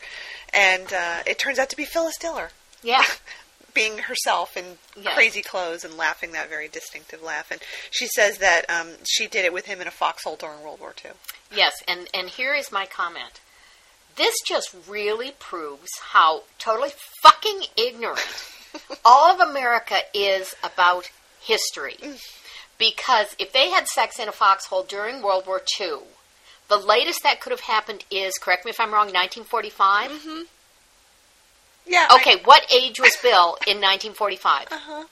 And 0.52 0.92
uh, 0.92 1.18
it 1.26 1.38
turns 1.38 1.58
out 1.58 1.68
to 1.70 1.76
be 1.76 1.84
Phyllis 1.84 2.16
Diller, 2.18 2.50
Yeah. 2.82 3.02
being 3.74 3.98
herself 3.98 4.56
in 4.56 4.78
Yes. 4.96 5.14
crazy 5.14 5.42
clothes 5.42 5.84
and 5.84 5.96
laughing 5.96 6.30
that 6.32 6.48
very 6.48 6.68
distinctive 6.68 7.20
laugh. 7.22 7.50
And 7.50 7.60
she 7.90 8.06
says 8.06 8.38
that 8.38 8.64
um, 8.70 8.90
she 9.04 9.26
did 9.26 9.44
it 9.44 9.52
with 9.52 9.66
him 9.66 9.80
in 9.80 9.88
a 9.88 9.90
foxhole 9.90 10.36
during 10.36 10.62
World 10.62 10.78
War 10.78 10.94
II. 11.04 11.10
Yes, 11.52 11.72
and, 11.88 12.08
and 12.14 12.28
here 12.28 12.54
is 12.54 12.70
my 12.70 12.86
comment. 12.86 13.40
This 14.16 14.36
just 14.46 14.72
really 14.88 15.32
proves 15.40 15.88
how 16.12 16.44
totally 16.60 16.90
fucking 17.22 17.62
ignorant 17.76 18.20
all 19.04 19.32
of 19.32 19.40
America 19.40 19.96
is 20.14 20.54
about 20.62 21.10
history. 21.40 21.96
Because 22.78 23.36
if 23.38 23.52
they 23.52 23.70
had 23.70 23.86
sex 23.88 24.18
in 24.18 24.28
a 24.28 24.32
foxhole 24.32 24.82
during 24.82 25.22
World 25.22 25.46
War 25.46 25.62
II, 25.80 25.98
the 26.68 26.76
latest 26.76 27.22
that 27.22 27.40
could 27.40 27.50
have 27.52 27.60
happened 27.60 28.04
is, 28.10 28.34
correct 28.40 28.64
me 28.64 28.70
if 28.70 28.80
I'm 28.80 28.92
wrong, 28.92 29.12
1945? 29.12 30.46
Yeah. 31.86 32.06
I- 32.10 32.16
Okay, 32.16 32.36
what 32.44 32.62
age 32.72 32.98
was 32.98 33.16
Bill 33.22 33.56
in 33.66 33.80
1945? 33.80 34.68
uh-huh. 34.72 35.04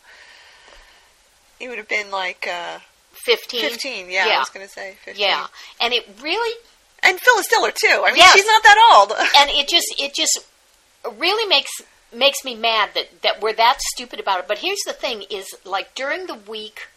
He 1.58 1.68
would 1.68 1.78
have 1.78 1.88
been 1.88 2.10
like 2.10 2.48
uh, 2.50 2.78
15? 3.12 3.60
15. 3.60 4.10
Yeah, 4.10 4.26
I 4.34 4.38
was 4.38 4.48
going 4.48 4.66
to 4.66 4.72
say 4.72 4.96
15. 5.04 5.22
Yeah. 5.22 5.46
And 5.80 5.92
it 5.94 6.08
really 6.20 6.58
And 7.04 7.20
Phyllis 7.20 7.46
Diller 7.48 7.70
too. 7.70 8.02
I 8.04 8.08
mean, 8.08 8.16
Yes. 8.16 8.34
she's 8.34 8.46
not 8.46 8.62
that 8.64 8.90
old. 8.94 9.12
and 9.38 9.50
it 9.50 9.68
just 9.68 9.86
it 9.98 10.12
just 10.14 10.40
really 11.18 11.46
makes 11.48 11.70
makes 12.12 12.44
me 12.44 12.54
mad 12.56 12.90
that 12.94 13.22
that 13.22 13.40
we're 13.40 13.52
that 13.52 13.78
stupid 13.94 14.18
about 14.18 14.40
it. 14.40 14.48
But 14.48 14.58
here's 14.58 14.80
the 14.86 14.92
thing: 14.92 15.22
is 15.30 15.46
like 15.64 15.94
during 15.94 16.26
the 16.26 16.34
week 16.34 16.88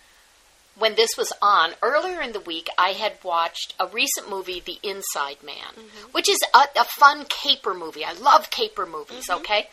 when 0.78 0.96
this 0.96 1.12
was 1.18 1.32
on 1.42 1.72
earlier 1.82 2.22
in 2.22 2.34
the 2.34 2.40
week, 2.40 2.68
I 2.78 2.90
had 2.90 3.14
watched 3.24 3.74
a 3.80 3.88
recent 3.88 4.30
movie, 4.30 4.62
The 4.64 4.80
Inside 4.84 5.42
Man, 5.44 5.74
mm-hmm. 5.74 6.12
which 6.12 6.30
is 6.30 6.40
a, 6.54 6.60
a 6.80 6.84
fun 6.84 7.26
caper 7.30 7.74
movie. 7.74 8.04
I 8.04 8.14
love 8.14 8.50
caper 8.50 8.86
movies. 8.86 9.28
Mm-hmm. 9.28 9.42
Okay. 9.42 9.70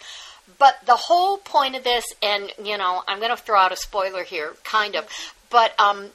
But 0.59 0.79
the 0.87 0.97
whole 0.97 1.39
point 1.39 1.77
of 1.77 1.85
this, 1.85 2.05
and 2.23 2.53
you 2.63 2.79
know, 2.79 3.03
I'm 3.07 3.19
going 3.19 3.31
to 3.31 3.43
throw 3.43 3.59
out 3.59 3.73
a 3.73 3.77
spoiler 3.77 4.25
here, 4.25 4.55
kind 4.65 4.95
of, 4.95 5.07
mm-hmm. 5.07 5.37
but 5.51 5.79
um, 5.81 6.11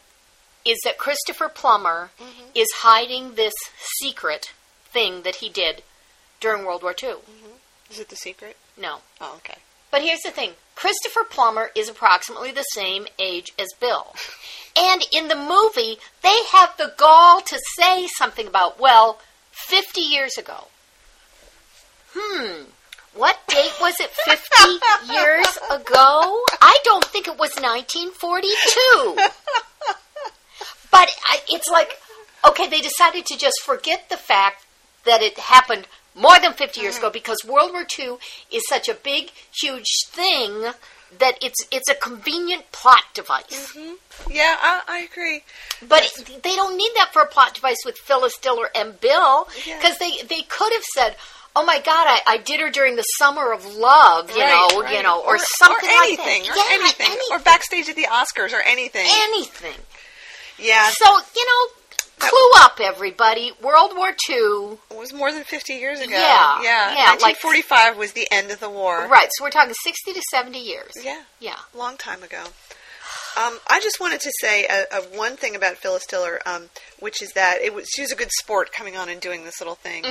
is 0.65 0.79
that 0.83 0.97
Christopher 0.97 1.49
Plummer 1.49 2.11
is 2.53 2.67
hiding 2.77 3.35
this 3.35 3.53
secret 3.99 4.53
thing 4.85 5.23
that 5.23 5.37
he 5.37 5.49
did 5.49 5.83
during 6.39 6.65
World 6.65 6.83
War 6.83 6.95
II. 7.01 7.15
Is 7.89 7.99
it 7.99 8.09
the 8.09 8.15
secret? 8.15 8.57
No. 8.77 8.99
Oh, 9.21 9.35
okay. 9.37 9.57
But 9.91 10.01
here's 10.01 10.21
the 10.21 10.31
thing 10.31 10.51
Christopher 10.77 11.23
Plummer 11.27 11.71
is 11.73 11.89
approximately 11.89 12.51
the 12.51 12.61
same 12.61 13.07
age 13.17 13.51
as 13.57 13.67
Bill. 13.79 14.13
And 14.79 15.03
in 15.11 15.27
the 15.27 15.35
movie, 15.35 15.97
they 16.21 16.37
have 16.51 16.77
the 16.77 16.93
gall 16.95 17.41
to 17.41 17.59
say 17.79 18.07
something 18.15 18.45
about, 18.45 18.79
well, 18.79 19.19
50 19.53 20.01
years 20.01 20.37
ago. 20.37 20.67
Hmm. 22.13 22.65
What 23.15 23.39
date 23.47 23.73
was 23.81 23.95
it 23.99 24.11
50 24.11 25.11
years 25.13 25.47
ago? 25.71 26.43
I 26.61 26.77
don't 26.83 27.05
think 27.05 27.27
it 27.27 27.39
was 27.39 27.55
1942. 27.55 29.17
But 30.91 31.09
it's 31.49 31.67
like, 31.69 31.99
okay, 32.47 32.67
they 32.67 32.81
decided 32.81 33.25
to 33.25 33.37
just 33.37 33.63
forget 33.63 34.09
the 34.09 34.17
fact 34.17 34.67
that 35.05 35.23
it 35.23 35.39
happened 35.39 35.87
more 36.17 36.39
than 36.39 36.53
50 36.53 36.81
years 36.81 36.95
mm. 36.95 36.99
ago 36.99 37.09
because 37.11 37.37
World 37.47 37.71
War 37.71 37.85
II 37.97 38.17
is 38.51 38.63
such 38.67 38.89
a 38.89 38.93
big, 38.95 39.31
huge 39.61 39.85
thing 40.09 40.71
that 41.19 41.35
it's 41.41 41.65
it's 41.71 41.89
a 41.89 41.95
convenient 41.95 42.69
plot 42.73 43.03
device. 43.13 43.71
Mm-hmm. 43.73 44.31
Yeah, 44.31 44.57
I, 44.61 44.81
I 44.87 44.99
agree. 45.09 45.43
But 45.87 46.03
it, 46.03 46.43
they 46.43 46.55
don't 46.55 46.75
need 46.75 46.91
that 46.95 47.13
for 47.13 47.21
a 47.21 47.27
plot 47.27 47.53
device 47.53 47.77
with 47.85 47.97
Phyllis 47.97 48.37
Diller 48.39 48.69
and 48.75 48.99
Bill 48.99 49.47
Yeah. 49.65 49.77
because 49.77 49.97
they 49.99 50.11
they 50.27 50.41
could 50.41 50.73
have 50.73 50.83
said. 50.93 51.15
Oh 51.59 51.65
my 51.65 51.77
God! 51.79 52.05
I, 52.07 52.19
I 52.27 52.37
did 52.37 52.59
her 52.59 52.69
during 52.69 52.97
the 52.97 53.07
summer 53.17 53.51
of 53.51 53.65
love, 53.73 54.29
you 54.29 54.39
Right, 54.41 54.69
know, 54.71 54.81
right. 54.83 54.95
you 54.95 55.01
know, 55.01 55.23
or, 55.25 55.39
something 55.57 55.89
or 55.89 56.03
anything, 56.03 56.43
like 56.43 56.51
or 56.51 56.53
that. 56.53 56.67
Yeah, 56.69 57.05
anything, 57.07 57.17
or 57.31 57.39
backstage 57.39 57.89
at 57.89 57.95
the 57.95 58.03
Oscars, 58.03 58.53
or 58.53 58.61
anything. 58.61 59.07
anything. 59.23 59.73
yeah, 60.59 60.91
So 60.93 61.05
you 61.35 61.45
know, 61.47 61.73
Clue 62.19 62.49
up, 62.57 62.79
everybody. 62.81 63.51
World 63.61 63.91
War 63.95 64.09
II. 64.29 64.77
It 64.91 64.97
was 64.97 65.13
more 65.13 65.31
than 65.31 65.43
50 65.43 65.73
years 65.73 65.99
ago. 65.99 66.11
Yeah, 66.11 66.61
Yeah. 66.61 66.93
yeah, 66.95 67.11
like- 67.11 67.21
1945 67.43 67.97
was 67.97 68.13
the 68.13 68.27
end 68.31 68.49
of 68.51 68.59
the 68.59 68.69
war. 68.69 69.07
Right, 69.07 69.29
so 69.37 69.43
we're 69.43 69.51
talking 69.51 69.73
60 69.83 70.13
to 70.13 70.21
70 70.31 70.59
years. 70.59 70.91
Yeah. 71.01 71.21
Yeah. 71.39 71.57
long 71.75 71.97
time 71.97 72.23
ago. 72.23 72.43
Um, 73.37 73.59
I 73.67 73.79
just 73.79 73.99
wanted 73.99 74.19
to 74.21 74.31
say 74.41 74.65
a, 74.65 74.85
a 74.97 75.01
one 75.15 75.37
thing 75.37 75.55
about 75.55 75.77
Phyllis 75.77 76.07
Diller, 76.07 76.41
um, 76.47 76.69
which 76.99 77.21
is 77.21 77.33
that 77.33 77.61
it 77.61 77.71
was 77.71 77.87
she 77.93 78.01
was 78.01 78.11
a 78.11 78.15
good 78.15 78.31
sport 78.31 78.71
coming 78.73 78.97
on 78.97 79.09
and 79.09 79.21
doing 79.21 79.43
this 79.45 79.61
little 79.61 79.75
thing. 79.75 80.03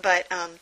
But 0.00 0.30
um, 0.30 0.60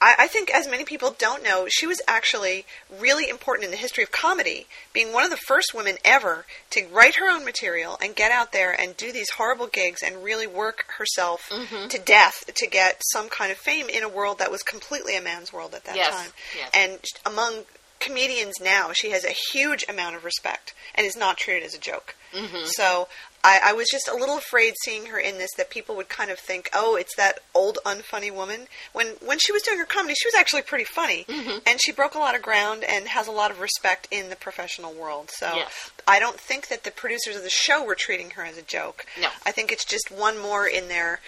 I, 0.00 0.14
I 0.20 0.26
think, 0.26 0.50
as 0.52 0.68
many 0.68 0.84
people 0.84 1.14
don't 1.18 1.42
know, 1.42 1.66
she 1.70 1.86
was 1.86 2.00
actually 2.06 2.66
really 3.00 3.28
important 3.30 3.64
in 3.64 3.70
the 3.70 3.76
history 3.78 4.02
of 4.04 4.10
comedy, 4.12 4.66
being 4.92 5.12
one 5.12 5.24
of 5.24 5.30
the 5.30 5.36
first 5.38 5.72
women 5.74 5.96
ever 6.04 6.44
to 6.70 6.86
write 6.92 7.16
her 7.16 7.30
own 7.30 7.44
material 7.44 7.96
and 8.02 8.14
get 8.14 8.30
out 8.30 8.52
there 8.52 8.78
and 8.78 8.96
do 8.96 9.10
these 9.10 9.30
horrible 9.30 9.66
gigs 9.66 10.02
and 10.02 10.22
really 10.22 10.46
work 10.46 10.84
herself 10.98 11.48
to 11.88 11.98
death 11.98 12.44
to 12.54 12.66
get 12.66 13.00
some 13.10 13.28
kind 13.30 13.50
of 13.50 13.56
fame 13.58 13.88
in 13.88 14.02
a 14.02 14.08
world 14.08 14.38
that 14.38 14.50
was 14.50 14.62
completely 14.62 15.16
a 15.16 15.22
man's 15.22 15.52
world 15.52 15.74
at 15.74 15.84
that 15.84 15.96
Yes, 15.96 16.14
time. 16.14 16.30
yes. 16.58 16.70
And 16.74 17.04
among 17.24 17.64
comedians 17.98 18.54
now, 18.60 18.92
she 18.92 19.10
has 19.10 19.24
a 19.24 19.34
huge 19.52 19.84
amount 19.88 20.14
of 20.16 20.24
respect 20.24 20.74
and 20.94 21.06
is 21.06 21.16
not 21.16 21.38
treated 21.38 21.62
as 21.64 21.74
a 21.74 21.78
joke. 21.78 22.14
Mm-hmm. 22.34 22.66
So 22.66 23.08
I, 23.44 23.60
I 23.66 23.72
was 23.74 23.86
just 23.90 24.08
a 24.08 24.14
little 24.14 24.36
afraid 24.38 24.74
seeing 24.84 25.06
her 25.06 25.18
in 25.18 25.38
this 25.38 25.50
that 25.56 25.70
people 25.70 25.94
would 25.96 26.08
kind 26.08 26.30
of 26.30 26.38
think, 26.38 26.68
oh, 26.74 26.96
it's 26.96 27.14
that 27.16 27.38
old 27.54 27.78
unfunny 27.86 28.32
woman. 28.34 28.66
When 28.92 29.08
when 29.24 29.38
she 29.38 29.52
was 29.52 29.62
doing 29.62 29.78
her 29.78 29.84
comedy, 29.84 30.14
she 30.14 30.26
was 30.26 30.34
actually 30.34 30.62
pretty 30.62 30.84
funny, 30.84 31.24
Mm-hmm. 31.28 31.58
and 31.66 31.80
she 31.80 31.92
broke 31.92 32.14
a 32.14 32.18
lot 32.18 32.34
of 32.34 32.42
ground 32.42 32.82
and 32.84 33.06
has 33.08 33.26
a 33.28 33.32
lot 33.32 33.50
of 33.50 33.60
respect 33.60 34.08
in 34.10 34.28
the 34.30 34.36
professional 34.36 34.92
world. 34.92 35.30
So 35.30 35.52
Yes. 35.54 35.90
I 36.08 36.18
don't 36.18 36.38
think 36.40 36.68
that 36.68 36.84
the 36.84 36.90
producers 36.90 37.36
of 37.36 37.42
the 37.42 37.50
show 37.50 37.84
were 37.84 37.94
treating 37.94 38.30
her 38.30 38.44
as 38.44 38.56
a 38.58 38.62
joke. 38.62 39.06
No. 39.20 39.28
I 39.44 39.52
think 39.52 39.70
it's 39.72 39.84
just 39.84 40.10
one 40.10 40.38
more 40.40 40.66
in 40.66 40.88
their 40.88 41.20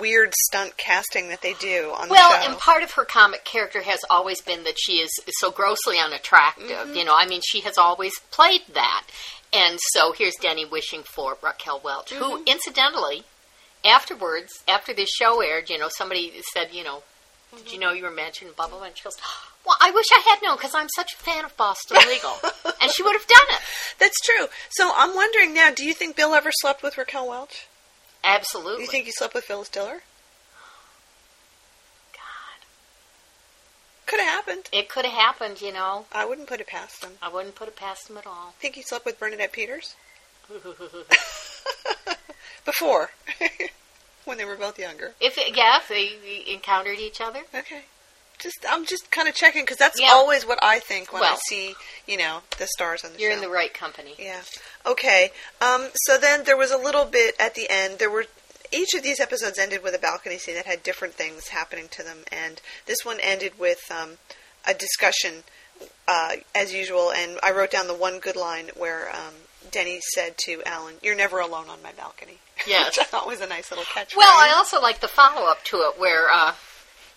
weird 0.00 0.32
stunt 0.48 0.76
casting 0.78 1.28
that 1.28 1.42
they 1.42 1.52
do 1.54 1.92
on 1.94 2.08
Well, 2.08 2.30
the 2.30 2.40
show. 2.42 2.50
and 2.50 2.58
part 2.58 2.82
of 2.82 2.92
her 2.92 3.04
comic 3.04 3.44
character 3.44 3.82
has 3.82 4.00
always 4.08 4.40
been 4.40 4.64
that 4.64 4.76
she 4.78 4.94
is 4.94 5.10
so 5.38 5.50
grossly 5.50 5.98
unattractive. 5.98 6.70
Mm-hmm. 6.70 6.94
You 6.94 7.04
know, 7.04 7.14
I 7.14 7.26
mean, 7.26 7.42
she 7.44 7.60
has 7.60 7.76
always 7.76 8.12
played 8.30 8.62
that. 8.72 9.04
And 9.54 9.78
so 9.92 10.12
here's 10.12 10.34
Denny 10.40 10.64
wishing 10.64 11.02
for 11.02 11.36
Raquel 11.42 11.80
Welch, 11.84 12.12
who, 12.12 12.24
Mm-hmm. 12.38 12.42
incidentally, 12.48 13.22
afterwards, 13.84 14.52
after 14.66 14.92
this 14.94 15.10
show 15.10 15.40
aired, 15.40 15.70
you 15.70 15.78
know, 15.78 15.88
somebody 15.96 16.32
said, 16.52 16.68
you 16.72 16.84
know, 16.84 17.02
did 17.54 17.60
Mm-hmm. 17.66 17.74
you 17.74 17.78
know 17.80 17.92
you 17.92 18.02
were 18.02 18.10
mentioned, 18.10 18.56
blah, 18.56 18.66
blah, 18.66 18.78
blah. 18.78 18.86
And 18.88 18.96
she 18.96 19.04
goes, 19.04 19.14
well, 19.64 19.76
I 19.80 19.90
wish 19.92 20.06
I 20.12 20.20
had 20.28 20.40
known 20.42 20.56
because 20.56 20.74
I'm 20.74 20.88
such 20.88 21.12
a 21.14 21.16
fan 21.16 21.44
of 21.44 21.56
Boston 21.56 21.98
Legal. 22.08 22.34
and 22.82 22.90
she 22.90 23.02
would 23.04 23.12
have 23.14 23.26
done 23.26 23.46
it. 23.50 23.60
That's 24.00 24.20
true. 24.20 24.46
So 24.70 24.90
I'm 24.96 25.14
wondering 25.14 25.54
now, 25.54 25.70
do 25.70 25.84
you 25.84 25.94
think 25.94 26.16
Bill 26.16 26.34
ever 26.34 26.50
slept 26.60 26.82
with 26.82 26.98
Raquel 26.98 27.28
Welch? 27.28 27.68
Do 28.24 28.28
Absolutely. 28.30 28.82
you 28.84 28.88
think 28.90 29.04
he 29.04 29.12
slept 29.12 29.34
with 29.34 29.44
Phyllis 29.44 29.68
Diller? 29.68 30.00
Could 34.06 34.20
have 34.20 34.28
happened. 34.28 34.68
It 34.72 34.88
could 34.88 35.04
have 35.06 35.14
happened, 35.14 35.62
you 35.62 35.72
know. 35.72 36.04
I 36.12 36.24
wouldn't 36.26 36.46
put 36.46 36.60
it 36.60 36.66
past 36.66 37.02
him. 37.04 37.12
I 37.22 37.28
wouldn't 37.28 37.54
put 37.54 37.68
it 37.68 37.76
past 37.76 38.10
him 38.10 38.18
at 38.18 38.26
all. 38.26 38.54
Think 38.60 38.74
he 38.74 38.82
slept 38.82 39.06
with 39.06 39.18
Bernadette 39.18 39.52
Peters? 39.52 39.94
Before. 42.64 43.10
when 44.24 44.38
they 44.38 44.44
were 44.44 44.56
both 44.56 44.78
younger. 44.78 45.12
If 45.20 45.36
it, 45.38 45.56
yeah, 45.56 45.78
if 45.78 45.88
they 45.88 46.52
encountered 46.52 46.98
each 46.98 47.20
other. 47.20 47.40
Okay. 47.54 47.82
Just 48.38 48.58
I'm 48.68 48.84
just 48.84 49.10
kind 49.10 49.28
of 49.28 49.34
checking 49.34 49.62
because 49.62 49.76
that's 49.76 50.00
Yeah. 50.00 50.10
always 50.12 50.44
what 50.46 50.58
I 50.62 50.80
think 50.80 51.12
when 51.12 51.22
I 51.22 51.36
see 51.48 51.74
you 52.06 52.16
know 52.18 52.40
the 52.58 52.66
stars 52.66 53.04
on 53.04 53.12
the 53.12 53.20
You're 53.20 53.30
show. 53.30 53.36
in 53.36 53.42
the 53.42 53.48
right 53.48 53.72
company. 53.72 54.14
Yeah. 54.18 54.40
Okay. 54.84 55.30
Um, 55.60 55.88
so 56.06 56.18
then 56.18 56.42
there 56.44 56.56
was 56.56 56.72
a 56.72 56.76
little 56.78 57.04
bit 57.04 57.36
at 57.38 57.54
the 57.54 57.68
end. 57.70 57.98
There 58.00 58.10
were 58.10 58.24
each 58.74 58.94
of 58.94 59.02
these 59.02 59.20
episodes 59.20 59.58
ended 59.58 59.82
with 59.82 59.94
a 59.94 59.98
balcony 59.98 60.38
scene 60.38 60.54
that 60.56 60.66
had 60.66 60.82
different 60.82 61.14
things 61.14 61.48
happening 61.48 61.88
to 61.92 62.02
them, 62.02 62.18
and 62.30 62.60
this 62.86 63.04
one 63.04 63.18
ended 63.22 63.58
with 63.58 63.90
um, 63.90 64.18
a 64.66 64.74
discussion 64.74 65.44
uh, 66.08 66.36
as 66.54 66.72
usual. 66.72 67.10
And 67.10 67.38
I 67.42 67.52
wrote 67.52 67.70
down 67.70 67.86
the 67.86 67.94
one 67.94 68.18
good 68.18 68.36
line 68.36 68.70
where 68.76 69.10
um, 69.10 69.34
Denny 69.70 70.00
said 70.14 70.36
to 70.46 70.62
Alan, 70.64 70.94
"You're 71.02 71.16
never 71.16 71.40
alone 71.40 71.68
on 71.68 71.82
my 71.82 71.92
balcony." 71.92 72.38
Yes. 72.66 72.86
Which 72.96 73.06
I 73.06 73.08
thought 73.08 73.26
was 73.26 73.40
a 73.40 73.46
nice 73.46 73.70
little 73.70 73.84
catchphrase. 73.84 74.16
Well, 74.16 74.36
I 74.36 74.52
also 74.56 74.80
like 74.80 75.00
the 75.00 75.08
follow 75.08 75.48
up 75.48 75.64
to 75.64 75.76
it 75.78 75.98
where 75.98 76.30
uh, 76.30 76.54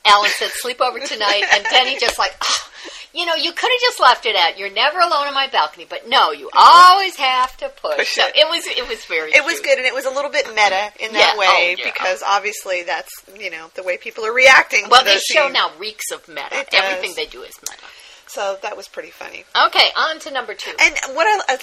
Alan 0.06 0.30
said, 0.38 0.50
"Sleep 0.54 0.82
over 0.82 1.00
tonight," 1.00 1.44
and 1.54 1.64
Denny 1.66 1.98
just 2.00 2.18
like, 2.18 2.36
"Ah, 2.42 2.66
you 3.13 3.25
know, 3.25 3.36
you 3.36 3.51
could 3.51 3.70
have 3.72 3.82
just 3.82 4.00
left 4.00 4.25
it 4.25 4.36
at 4.36 4.58
"You're 4.58 4.72
never 4.72 5.00
alone 5.00 5.27
on 5.27 5.34
my 5.34 5.48
balcony," 5.48 5.86
but 5.89 6.08
no, 6.08 6.32
you 6.32 6.50
always 6.53 7.15
have 7.15 7.56
to 7.58 7.70
push. 7.70 7.98
Push 7.98 8.15
so 8.15 8.27
it. 8.27 8.36
it 8.36 8.48
was 8.50 8.65
it 8.67 8.88
was 8.88 9.03
very 9.06 9.32
It 9.32 9.44
was 9.46 9.60
good, 9.60 9.77
and 9.77 9.86
it 9.88 9.94
was 9.94 10.06
a 10.06 10.12
little 10.12 10.32
bit 10.32 10.48
meta 10.50 10.91
in 11.00 11.13
that 11.13 11.34
Yeah. 11.34 11.38
way 11.39 11.46
Oh, 11.48 11.75
yeah. 11.77 11.91
because 11.91 12.24
obviously 12.25 12.84
that's 12.84 13.12
you 13.39 13.50
know 13.50 13.70
the 13.75 13.84
way 13.84 13.98
people 13.98 14.25
are 14.25 14.34
reacting. 14.34 14.88
Well, 14.89 15.01
to 15.01 15.06
this 15.06 15.24
show 15.25 15.44
scenes. 15.44 15.53
now 15.53 15.72
reeks 15.79 16.12
of 16.12 16.27
meta. 16.27 16.65
Everything 16.74 17.13
they 17.15 17.25
do 17.25 17.41
is 17.44 17.53
meta. 17.62 17.82
so 18.27 18.58
that 18.62 18.75
was 18.75 18.88
pretty 18.88 19.10
funny. 19.12 19.46
Okay, 19.67 19.88
on 19.98 20.20
to 20.20 20.32
number 20.32 20.53
two. 20.53 20.72
And 20.82 20.96
what 21.15 21.25
I 21.25 21.53
uh, 21.53 21.58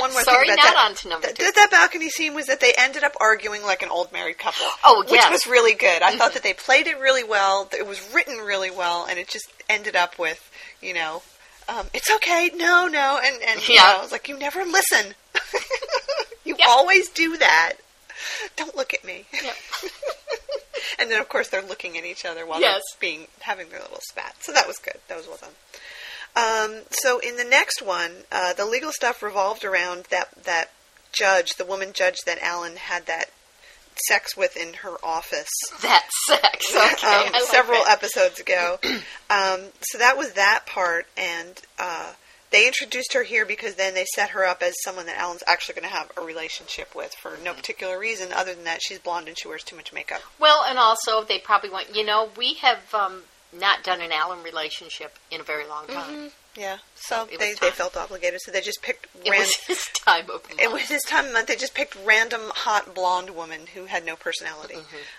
one 0.00 0.12
more 0.12 0.22
Sorry, 0.22 0.46
not 0.48 0.56
that, 0.58 0.76
on 0.88 0.94
to 0.94 1.08
number 1.08 1.28
two. 1.28 1.50
that 1.52 1.70
balcony 1.70 2.08
scene 2.10 2.34
was 2.34 2.46
that 2.46 2.60
they 2.60 2.72
ended 2.78 3.02
up 3.04 3.12
arguing 3.20 3.62
like 3.64 3.82
an 3.82 3.88
old 3.88 4.12
married 4.12 4.38
couple. 4.38 4.64
Oh, 4.84 5.00
which 5.02 5.12
yes. 5.12 5.24
Mm-hmm. 5.24 5.32
was 5.32 5.46
really 5.46 5.74
good. 5.74 6.02
I 6.02 6.16
thought 6.16 6.34
that 6.34 6.42
they 6.44 6.52
played 6.54 6.86
it 6.86 6.98
really 7.00 7.24
well. 7.24 7.68
It 7.76 7.86
was 7.86 8.00
written 8.14 8.38
really 8.38 8.70
well, 8.70 9.06
and 9.08 9.18
it 9.18 9.28
just 9.28 9.48
ended 9.68 9.96
up 9.96 10.18
with 10.18 10.48
you 10.82 10.94
know. 10.94 11.22
Um, 11.68 11.86
it's 11.92 12.10
okay. 12.10 12.50
No, 12.54 12.86
no, 12.86 13.20
and 13.22 13.42
and 13.42 13.68
you 13.68 13.74
Yeah. 13.74 13.82
know, 13.82 13.98
I 13.98 14.02
was 14.02 14.12
like, 14.12 14.28
you 14.28 14.38
never 14.38 14.64
listen. 14.64 15.14
you 16.44 16.54
Yep. 16.58 16.68
always 16.68 17.08
do 17.10 17.36
that. 17.38 17.74
Don't 18.56 18.76
look 18.76 18.94
at 18.94 19.04
me. 19.04 19.24
Yep. 19.32 19.56
and 20.98 21.10
then, 21.10 21.20
of 21.20 21.28
course, 21.28 21.48
they're 21.48 21.62
looking 21.62 21.98
at 21.98 22.04
each 22.04 22.24
other 22.24 22.46
while 22.46 22.60
Yes. 22.60 22.82
they're 22.92 23.00
being 23.00 23.26
having 23.40 23.68
their 23.68 23.80
little 23.80 24.00
spat. 24.08 24.36
So 24.40 24.52
that 24.52 24.66
was 24.66 24.78
good. 24.78 24.98
That 25.08 25.16
was 25.16 25.26
well 25.26 25.38
done. 25.40 25.50
Um, 26.36 26.82
so 26.90 27.18
in 27.18 27.36
the 27.36 27.44
next 27.44 27.82
one, 27.82 28.24
uh, 28.30 28.52
the 28.52 28.64
legal 28.66 28.92
stuff 28.92 29.22
revolved 29.22 29.64
around 29.64 30.04
that 30.10 30.28
that 30.44 30.70
judge, 31.12 31.56
the 31.56 31.64
woman 31.64 31.92
judge 31.92 32.16
that 32.26 32.38
Alan 32.42 32.76
had 32.76 33.06
that 33.06 33.30
sex 34.08 34.36
with 34.36 34.56
in 34.56 34.74
her 34.74 34.96
office 35.02 35.50
that 35.82 36.08
sex. 36.26 36.66
Okay, 36.76 37.06
um, 37.06 37.28
I 37.28 37.30
like 37.32 37.42
several 37.42 37.84
that. 37.84 37.92
episodes 38.02 38.40
ago. 38.40 38.78
um, 39.30 39.60
so 39.80 39.98
that 39.98 40.16
was 40.16 40.32
that 40.32 40.64
part, 40.66 41.06
and 41.16 41.60
uh, 41.78 42.12
they 42.50 42.66
introduced 42.66 43.12
her 43.14 43.22
here 43.22 43.44
because 43.46 43.74
then 43.74 43.94
they 43.94 44.04
set 44.14 44.30
her 44.30 44.44
up 44.44 44.62
as 44.62 44.74
someone 44.84 45.06
that 45.06 45.18
Alan's 45.18 45.42
actually 45.46 45.74
going 45.76 45.88
to 45.88 45.94
have 45.94 46.10
a 46.16 46.24
relationship 46.24 46.94
with 46.94 47.12
for 47.20 47.32
no 47.44 47.52
particular 47.54 47.98
reason 47.98 48.32
other 48.32 48.54
than 48.54 48.64
that 48.64 48.80
she's 48.82 48.98
blonde 48.98 49.28
and 49.28 49.38
she 49.38 49.48
wears 49.48 49.62
too 49.62 49.76
much 49.76 49.92
makeup. 49.92 50.20
Well, 50.38 50.64
and 50.68 50.78
also 50.78 51.24
they 51.24 51.38
probably 51.38 51.70
went. 51.70 51.94
You 51.94 52.04
know, 52.04 52.30
we 52.36 52.54
have 52.54 52.94
um, 52.94 53.22
not 53.58 53.82
done 53.82 54.00
an 54.00 54.12
Alan 54.12 54.42
relationship 54.42 55.18
in 55.30 55.40
a 55.40 55.44
very 55.44 55.66
long 55.66 55.86
time. 55.86 56.30
Yeah, 56.58 56.78
so 56.94 57.28
they, 57.38 57.52
they 57.52 57.70
felt 57.70 57.96
obligated, 57.98 58.40
so 58.40 58.50
they 58.50 58.62
just 58.62 58.80
picked. 58.82 59.06
Random. 59.14 59.26
It 59.26 59.30
ran- 59.30 59.40
was 59.40 59.54
his 59.66 59.84
time 59.94 60.22
of 60.30 60.48
month. 60.48 60.58
It 60.60 60.72
was 60.72 60.82
his 60.88 61.02
time 61.02 61.26
of 61.26 61.32
month. 61.34 61.48
They 61.48 61.56
just 61.56 61.74
picked 61.74 61.96
random 62.04 62.40
hot 62.54 62.94
blonde 62.94 63.30
woman 63.30 63.66
who 63.74 63.84
had 63.86 64.06
no 64.06 64.16
personality. 64.16 64.78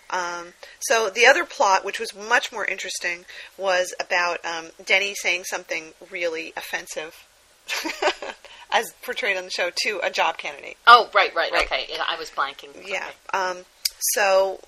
Um, 0.10 0.54
so 0.80 1.10
the 1.10 1.26
other 1.28 1.46
plot, 1.46 1.86
which 1.86 2.00
was 2.00 2.16
much 2.16 2.52
more 2.52 2.66
interesting, 2.66 3.26
was 3.58 3.94
about 4.00 4.44
um, 4.44 4.70
Denny 4.84 5.14
saying 5.14 5.44
something 5.44 5.94
really 6.10 6.54
offensive, 6.58 7.28
as 8.72 8.92
portrayed 9.04 9.38
on 9.38 9.44
the 9.46 9.52
show, 9.52 9.70
to 9.84 10.00
a 10.02 10.10
job 10.10 10.38
candidate. 10.40 10.78
Oh, 10.88 11.10
right, 11.14 11.34
right, 11.36 11.52
Right. 11.52 11.66
okay. 11.66 11.86
Yeah, 11.90 12.04
I 12.10 12.18
was 12.18 12.32
blanking. 12.32 12.70
Yeah. 12.88 13.06
Okay. 13.34 13.38
Um, 13.60 13.66
so 14.00 14.60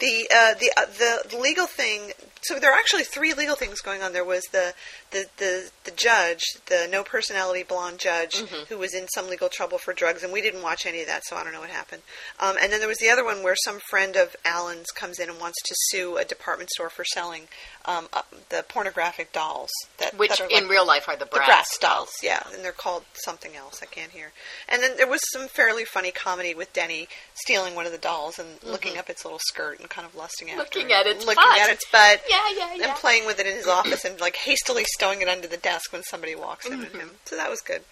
the 0.00 0.28
uh, 0.34 0.54
the 0.54 0.70
uh, 0.76 0.86
the 0.98 1.28
the 1.30 1.38
legal 1.38 1.66
thing. 1.66 2.12
So 2.44 2.58
there 2.58 2.72
are 2.72 2.78
actually 2.78 3.04
three 3.04 3.34
legal 3.34 3.56
things 3.56 3.80
going 3.80 4.02
on. 4.02 4.12
There 4.12 4.24
was 4.24 4.42
the 4.52 4.74
the 5.10 5.26
the, 5.38 5.70
the 5.84 5.90
judge, 5.90 6.42
the 6.66 6.88
no 6.90 7.02
personality 7.04 7.62
blonde 7.62 7.98
judge, 7.98 8.36
who 8.68 8.78
was 8.78 8.94
in 8.94 9.06
some 9.08 9.28
legal 9.28 9.48
trouble 9.48 9.78
for 9.78 9.92
drugs, 9.92 10.22
and 10.22 10.32
we 10.32 10.40
didn't 10.42 10.62
watch 10.62 10.86
any 10.86 11.00
of 11.00 11.06
that, 11.06 11.22
so 11.24 11.36
I 11.36 11.44
don't 11.44 11.52
know 11.52 11.60
what 11.60 11.70
happened. 11.70 12.02
Um, 12.40 12.56
and 12.60 12.72
then 12.72 12.80
there 12.80 12.88
was 12.88 12.98
the 12.98 13.08
other 13.10 13.24
one 13.24 13.42
where 13.42 13.56
some 13.56 13.78
friend 13.90 14.16
of 14.16 14.36
Alan's 14.44 14.90
comes 14.90 15.18
in 15.18 15.28
and 15.30 15.40
wants 15.40 15.60
to 15.64 15.74
sue 15.88 16.16
a 16.16 16.24
department 16.24 16.70
store 16.70 16.90
for 16.90 17.04
selling 17.04 17.48
um, 17.86 18.08
uh, 18.12 18.22
the 18.50 18.64
pornographic 18.68 19.32
dolls 19.32 19.70
that 19.98 20.16
Which 20.18 20.30
that 20.30 20.40
are 20.42 20.48
in 20.50 20.68
real 20.68 20.86
life 20.86 21.08
are 21.08 21.16
the 21.16 21.24
the 21.24 21.30
Bratz, 21.38 21.44
Bratz 21.46 21.80
dolls, 21.80 22.10
yeah, 22.22 22.42
and 22.52 22.62
they're 22.64 22.72
called 22.72 23.04
something 23.14 23.56
else. 23.56 23.80
I 23.82 23.86
can't 23.86 24.10
hear. 24.12 24.32
And 24.68 24.82
then 24.82 24.96
there 24.96 25.06
was 25.08 25.20
some 25.32 25.48
fairly 25.48 25.84
funny 25.84 26.10
comedy 26.10 26.54
with 26.54 26.72
Denny 26.72 27.08
stealing 27.34 27.74
one 27.74 27.86
of 27.86 27.92
the 27.92 27.98
dolls 27.98 28.38
and 28.38 28.62
looking 28.62 28.98
up 28.98 29.08
its 29.08 29.24
little 29.24 29.40
skirt 29.48 29.80
and 29.80 29.88
kind 29.88 30.06
of 30.06 30.14
lusting 30.14 30.48
after 30.50 30.54
Mm-hmm. 30.64 30.78
Looking 30.78 30.90
it. 30.90 30.92
at 30.94 31.06
its 31.06 31.26
looking 31.26 31.42
butt. 31.42 31.58
at 31.60 31.70
its 31.70 31.84
butt, 31.90 32.22
Yeah, 32.30 32.33
yeah, 32.56 32.74
yeah. 32.76 32.84
and 32.88 32.94
playing 32.98 33.26
with 33.26 33.38
it 33.40 33.46
in 33.46 33.54
his 33.56 33.66
office 33.66 34.04
and 34.04 34.20
like 34.20 34.36
hastily 34.36 34.84
stowing 34.84 35.22
it 35.22 35.28
under 35.28 35.46
the 35.48 35.56
desk 35.56 35.92
when 35.92 36.02
somebody 36.02 36.34
walks 36.34 36.66
in 36.66 36.72
Mm-hmm. 36.72 36.80
with 36.82 36.94
him. 36.94 37.10
So 37.24 37.36
that 37.36 37.50
was 37.50 37.60
good. 37.60 37.82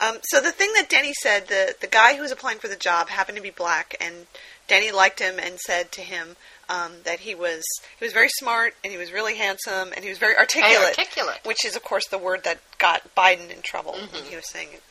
Um, 0.00 0.16
so 0.22 0.40
the 0.40 0.52
thing 0.52 0.72
that 0.74 0.88
Denny 0.88 1.12
said, 1.22 1.48
the 1.48 1.74
the 1.80 1.86
guy 1.86 2.14
who 2.16 2.22
was 2.22 2.32
applying 2.32 2.58
for 2.58 2.68
the 2.68 2.76
job 2.76 3.08
happened 3.08 3.36
to 3.36 3.42
be 3.42 3.50
black, 3.50 3.94
and 4.00 4.26
Denny 4.66 4.90
liked 4.92 5.20
him 5.20 5.38
and 5.38 5.58
said 5.60 5.92
to 5.92 6.00
him 6.00 6.36
um, 6.70 6.92
that 7.04 7.20
he 7.20 7.34
was 7.34 7.62
he 7.98 8.04
was 8.04 8.12
very 8.14 8.28
smart 8.38 8.74
and 8.82 8.92
he 8.92 8.98
was 8.98 9.12
really 9.12 9.36
handsome 9.36 9.92
and 9.94 10.02
he 10.02 10.08
was 10.08 10.18
very 10.18 10.36
articulate 10.36 10.96
articulate. 10.98 11.40
which 11.44 11.64
is 11.66 11.76
of 11.76 11.82
course 11.84 12.06
the 12.08 12.16
word 12.18 12.44
that 12.44 12.60
got 12.78 13.14
Biden 13.14 13.50
in 13.54 13.60
trouble 13.62 13.92
Mm-hmm. 13.92 14.14
when 14.14 14.24
he 14.24 14.36
was 14.36 14.48
saying 14.48 14.68
it. 14.72 14.82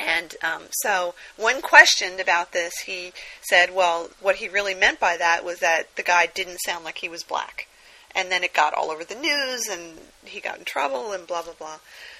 And 0.00 0.34
um, 0.42 0.62
so, 0.80 1.14
when 1.36 1.60
questioned 1.60 2.18
about 2.18 2.52
this, 2.52 2.72
he 2.86 3.12
said, 3.42 3.72
well, 3.74 4.10
what 4.20 4.36
he 4.36 4.48
really 4.48 4.74
meant 4.74 4.98
by 4.98 5.16
that 5.16 5.44
was 5.44 5.58
that 5.60 5.94
the 5.96 6.02
guy 6.02 6.26
didn't 6.26 6.58
sound 6.66 6.84
like 6.84 6.98
he 6.98 7.08
was 7.08 7.22
black. 7.22 7.68
And 8.14 8.30
then 8.30 8.44
it 8.44 8.52
got 8.52 8.74
all 8.74 8.90
over 8.90 9.04
the 9.04 9.14
news, 9.14 9.68
and 9.70 9.98
he 10.24 10.40
got 10.40 10.58
in 10.58 10.64
trouble, 10.64 11.12
and 11.12 11.26
blah, 11.26 11.42
blah, 11.42 11.54
blah. 11.58 11.78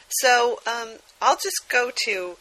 So, 0.09 0.61
um, 0.67 0.99
I'll 1.21 1.37
just 1.37 1.69
go 1.69 1.91
to 2.07 2.37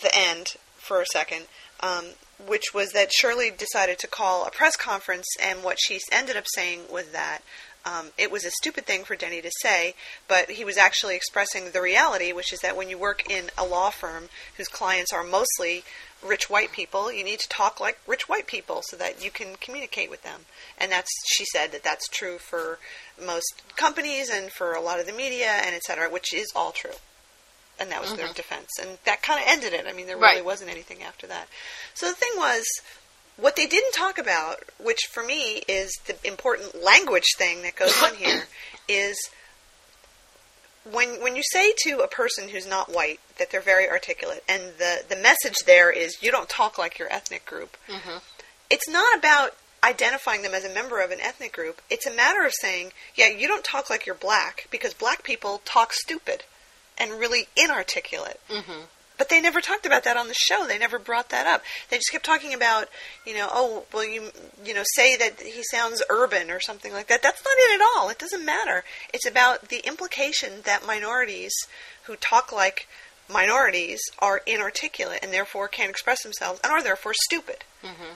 the 0.00 0.10
end 0.14 0.54
for 0.76 1.00
a 1.00 1.06
second, 1.06 1.46
um, 1.80 2.06
which 2.44 2.74
was 2.74 2.90
that 2.92 3.12
Shirley 3.12 3.50
decided 3.50 3.98
to 4.00 4.06
call 4.06 4.46
a 4.46 4.50
press 4.50 4.76
conference, 4.76 5.26
and 5.42 5.62
what 5.62 5.78
she 5.80 6.00
ended 6.12 6.36
up 6.36 6.44
saying 6.54 6.82
was 6.90 7.08
that 7.10 7.40
um, 7.84 8.08
it 8.18 8.30
was 8.30 8.44
a 8.44 8.50
stupid 8.50 8.86
thing 8.86 9.04
for 9.04 9.16
Denny 9.16 9.40
to 9.40 9.50
say, 9.62 9.94
but 10.26 10.50
he 10.50 10.64
was 10.64 10.76
actually 10.76 11.16
expressing 11.16 11.70
the 11.70 11.80
reality, 11.80 12.32
which 12.32 12.52
is 12.52 12.60
that 12.60 12.76
when 12.76 12.90
you 12.90 12.98
work 12.98 13.30
in 13.30 13.50
a 13.56 13.64
law 13.64 13.90
firm 13.90 14.28
whose 14.56 14.68
clients 14.68 15.12
are 15.12 15.22
mostly 15.22 15.84
rich 16.24 16.50
white 16.50 16.72
people, 16.72 17.12
you 17.12 17.24
need 17.24 17.38
to 17.40 17.48
talk 17.48 17.80
like 17.80 17.98
rich 18.06 18.28
white 18.28 18.46
people 18.46 18.82
so 18.82 18.96
that 18.96 19.22
you 19.24 19.30
can 19.30 19.56
communicate 19.60 20.10
with 20.10 20.22
them. 20.22 20.40
And 20.78 20.90
that's 20.90 21.10
she 21.26 21.44
said 21.44 21.72
that 21.72 21.84
that's 21.84 22.08
true 22.08 22.38
for 22.38 22.78
most 23.24 23.62
companies 23.76 24.30
and 24.30 24.50
for 24.50 24.72
a 24.72 24.80
lot 24.80 25.00
of 25.00 25.06
the 25.06 25.12
media 25.12 25.46
and 25.64 25.74
et 25.74 25.82
cetera, 25.82 26.10
which 26.10 26.32
is 26.32 26.52
all 26.54 26.72
true. 26.72 26.96
And 27.80 27.90
that 27.90 28.00
was 28.00 28.10
mm-hmm. 28.10 28.18
their 28.18 28.32
defense. 28.32 28.68
And 28.80 28.98
that 29.04 29.22
kind 29.22 29.40
of 29.40 29.46
ended 29.48 29.72
it. 29.72 29.86
I 29.88 29.92
mean, 29.92 30.06
there 30.06 30.16
really 30.16 30.36
right. 30.36 30.44
wasn't 30.44 30.70
anything 30.70 31.02
after 31.02 31.28
that. 31.28 31.48
So 31.94 32.08
the 32.08 32.14
thing 32.14 32.32
was, 32.36 32.64
what 33.36 33.54
they 33.54 33.66
didn't 33.66 33.92
talk 33.92 34.18
about, 34.18 34.64
which 34.82 34.98
for 35.12 35.22
me 35.22 35.62
is 35.68 35.92
the 36.06 36.16
important 36.26 36.82
language 36.82 37.36
thing 37.36 37.62
that 37.62 37.76
goes 37.76 38.02
on 38.02 38.16
here, 38.16 38.48
is 38.88 39.16
when 40.90 41.20
when 41.22 41.36
you 41.36 41.42
say 41.52 41.72
to 41.84 42.00
a 42.00 42.08
person 42.08 42.48
who's 42.48 42.66
not 42.66 42.92
white 42.92 43.20
that 43.38 43.50
they're 43.50 43.60
very 43.60 43.88
articulate, 43.88 44.42
and 44.48 44.62
the 44.78 45.02
the 45.08 45.16
message 45.16 45.56
there 45.66 45.90
is 45.90 46.22
you 46.22 46.30
don't 46.30 46.48
talk 46.48 46.78
like 46.78 46.98
your 46.98 47.12
ethnic 47.12 47.44
group. 47.44 47.76
Mm-hmm. 47.88 48.18
It's 48.70 48.88
not 48.88 49.16
about 49.16 49.56
identifying 49.82 50.42
them 50.42 50.54
as 50.54 50.64
a 50.64 50.74
member 50.74 51.00
of 51.00 51.10
an 51.10 51.20
ethnic 51.20 51.52
group. 51.52 51.80
It's 51.88 52.06
a 52.06 52.14
matter 52.14 52.44
of 52.44 52.52
saying, 52.60 52.92
yeah, 53.14 53.28
you 53.28 53.46
don't 53.46 53.64
talk 53.64 53.88
like 53.88 54.06
you're 54.06 54.14
black 54.14 54.66
because 54.70 54.92
black 54.92 55.22
people 55.22 55.62
talk 55.64 55.92
stupid 55.92 56.44
and 56.98 57.12
really 57.12 57.46
inarticulate. 57.56 58.40
Mm-hmm. 58.50 58.82
But 59.18 59.28
they 59.28 59.40
never 59.40 59.60
talked 59.60 59.84
about 59.84 60.04
that 60.04 60.16
on 60.16 60.28
the 60.28 60.34
show. 60.34 60.64
They 60.66 60.78
never 60.78 60.98
brought 60.98 61.30
that 61.30 61.46
up. 61.46 61.62
They 61.90 61.96
just 61.96 62.12
kept 62.12 62.24
talking 62.24 62.54
about, 62.54 62.88
you 63.26 63.34
know, 63.34 63.48
oh, 63.50 63.84
well, 63.92 64.04
you, 64.04 64.30
you 64.64 64.72
know, 64.72 64.84
say 64.94 65.16
that 65.16 65.40
he 65.40 65.62
sounds 65.64 66.02
urban 66.08 66.52
or 66.52 66.60
something 66.60 66.92
like 66.92 67.08
that. 67.08 67.20
That's 67.20 67.42
not 67.44 67.54
it 67.58 67.80
at 67.80 67.86
all. 67.96 68.08
It 68.10 68.18
doesn't 68.18 68.44
matter. 68.44 68.84
It's 69.12 69.26
about 69.26 69.68
the 69.68 69.84
implication 69.84 70.62
that 70.64 70.86
minorities 70.86 71.52
who 72.04 72.14
talk 72.14 72.52
like 72.52 72.86
minorities 73.28 74.00
are 74.20 74.40
inarticulate 74.46 75.20
and 75.22 75.32
therefore 75.32 75.66
can't 75.66 75.90
express 75.90 76.22
themselves 76.22 76.60
and 76.62 76.72
are 76.72 76.82
therefore 76.82 77.12
stupid. 77.14 77.64
Mm-hmm. 77.82 78.14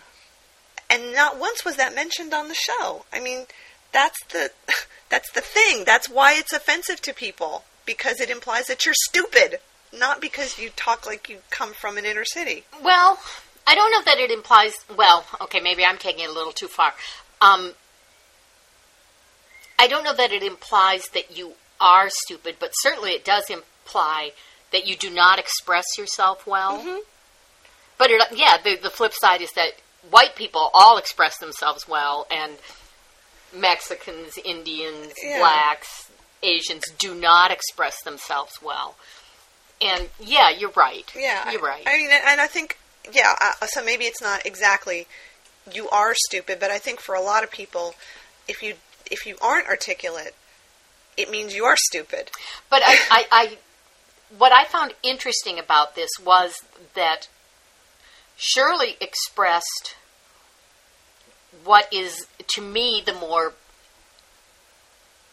And 0.88 1.12
not 1.14 1.38
once 1.38 1.64
was 1.64 1.76
that 1.76 1.94
mentioned 1.94 2.32
on 2.32 2.48
the 2.48 2.54
show. 2.54 3.06
I 3.12 3.18
mean, 3.18 3.46
that's 3.92 4.22
the 4.26 4.52
that's 5.08 5.30
the 5.32 5.40
thing. 5.40 5.84
That's 5.84 6.08
why 6.08 6.34
it's 6.34 6.52
offensive 6.52 7.00
to 7.02 7.12
people 7.12 7.64
because 7.84 8.20
it 8.20 8.30
implies 8.30 8.66
that 8.66 8.84
you're 8.84 8.94
stupid 9.08 9.58
not 9.96 10.20
because 10.20 10.58
you 10.58 10.70
talk 10.74 11.06
like 11.06 11.28
you 11.28 11.38
come 11.50 11.72
from 11.72 11.96
an 11.98 12.04
inner 12.04 12.24
city. 12.24 12.64
Well, 12.82 13.18
I 13.66 13.74
don't 13.74 13.90
know 13.90 14.02
that 14.02 14.18
it 14.18 14.30
implies. 14.30 14.72
Well, 14.94 15.24
okay, 15.40 15.60
maybe 15.60 15.84
I'm 15.84 15.98
taking 15.98 16.24
it 16.24 16.30
a 16.30 16.32
little 16.32 16.52
too 16.52 16.68
far. 16.68 16.94
Um, 17.40 17.72
I 19.78 19.86
don't 19.86 20.04
know 20.04 20.14
that 20.14 20.32
it 20.32 20.42
implies 20.42 21.02
that 21.14 21.36
you 21.36 21.52
are 21.80 22.08
stupid, 22.08 22.56
but 22.60 22.70
certainly 22.80 23.10
it 23.10 23.24
does 23.24 23.50
imply 23.50 24.32
that 24.70 24.86
you 24.86 24.96
do 24.96 25.10
not 25.10 25.38
express 25.38 25.84
yourself 25.98 26.46
well. 26.46 26.78
Mm-hmm. 26.78 27.00
But 27.98 28.10
it, 28.10 28.22
yeah, 28.34 28.56
the, 28.62 28.76
the 28.76 28.90
flip 28.90 29.12
side 29.14 29.42
is 29.42 29.50
that 29.52 29.72
white 30.10 30.34
people 30.34 30.70
all 30.72 30.98
express 30.98 31.38
themselves 31.38 31.86
well, 31.88 32.26
and 32.30 32.54
Mexicans, 33.54 34.38
Indians, 34.44 35.12
yeah. 35.22 35.38
blacks, 35.38 36.10
Asians 36.42 36.84
do 36.98 37.14
not 37.14 37.50
express 37.50 38.02
themselves 38.02 38.54
well. 38.62 38.96
And 39.84 40.08
yeah, 40.20 40.50
you're 40.50 40.72
right. 40.76 41.10
Yeah, 41.16 41.50
you're 41.50 41.60
right. 41.60 41.82
I 41.86 41.96
mean, 41.96 42.10
and 42.12 42.40
I 42.40 42.46
think 42.46 42.78
yeah. 43.12 43.34
Uh, 43.40 43.66
so 43.66 43.84
maybe 43.84 44.04
it's 44.04 44.22
not 44.22 44.46
exactly 44.46 45.06
you 45.72 45.88
are 45.90 46.14
stupid, 46.14 46.58
but 46.60 46.70
I 46.70 46.78
think 46.78 47.00
for 47.00 47.14
a 47.14 47.20
lot 47.20 47.44
of 47.44 47.50
people, 47.50 47.94
if 48.48 48.62
you 48.62 48.74
if 49.10 49.26
you 49.26 49.36
aren't 49.42 49.68
articulate, 49.68 50.34
it 51.16 51.30
means 51.30 51.54
you 51.54 51.64
are 51.64 51.76
stupid. 51.76 52.30
But 52.70 52.82
I, 52.84 52.96
I, 53.10 53.24
I 53.30 53.58
what 54.36 54.52
I 54.52 54.64
found 54.64 54.94
interesting 55.02 55.58
about 55.58 55.94
this 55.94 56.10
was 56.24 56.54
that 56.94 57.28
Shirley 58.36 58.96
expressed 59.00 59.96
what 61.64 61.92
is 61.92 62.26
to 62.54 62.62
me 62.62 63.02
the 63.04 63.12
more 63.12 63.52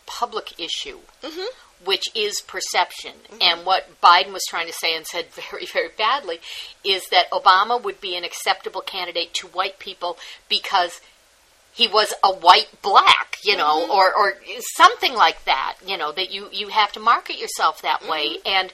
public 0.09 0.59
issue. 0.59 0.99
Mm-hmm 1.21 1.47
which 1.85 2.13
is 2.15 2.41
perception. 2.41 3.13
Mm-hmm. 3.31 3.41
And 3.41 3.65
what 3.65 4.01
Biden 4.01 4.33
was 4.33 4.43
trying 4.49 4.67
to 4.67 4.73
say 4.73 4.95
and 4.95 5.05
said 5.05 5.27
very, 5.31 5.65
very 5.65 5.89
badly 5.97 6.39
is 6.83 7.03
that 7.09 7.31
Obama 7.31 7.81
would 7.81 8.01
be 8.01 8.17
an 8.17 8.23
acceptable 8.23 8.81
candidate 8.81 9.33
to 9.35 9.47
white 9.47 9.79
people 9.79 10.17
because 10.47 10.99
he 11.71 11.87
was 11.87 12.13
a 12.23 12.33
white 12.33 12.69
black, 12.81 13.37
you 13.43 13.55
know, 13.55 13.83
mm-hmm. 13.83 13.91
or, 13.91 14.13
or 14.13 14.33
something 14.75 15.13
like 15.13 15.45
that, 15.45 15.77
you 15.85 15.97
know, 15.97 16.11
that 16.11 16.31
you, 16.31 16.49
you 16.51 16.67
have 16.67 16.91
to 16.91 16.99
market 16.99 17.39
yourself 17.39 17.81
that 17.81 18.01
mm-hmm. 18.01 18.11
way. 18.11 18.37
And 18.45 18.73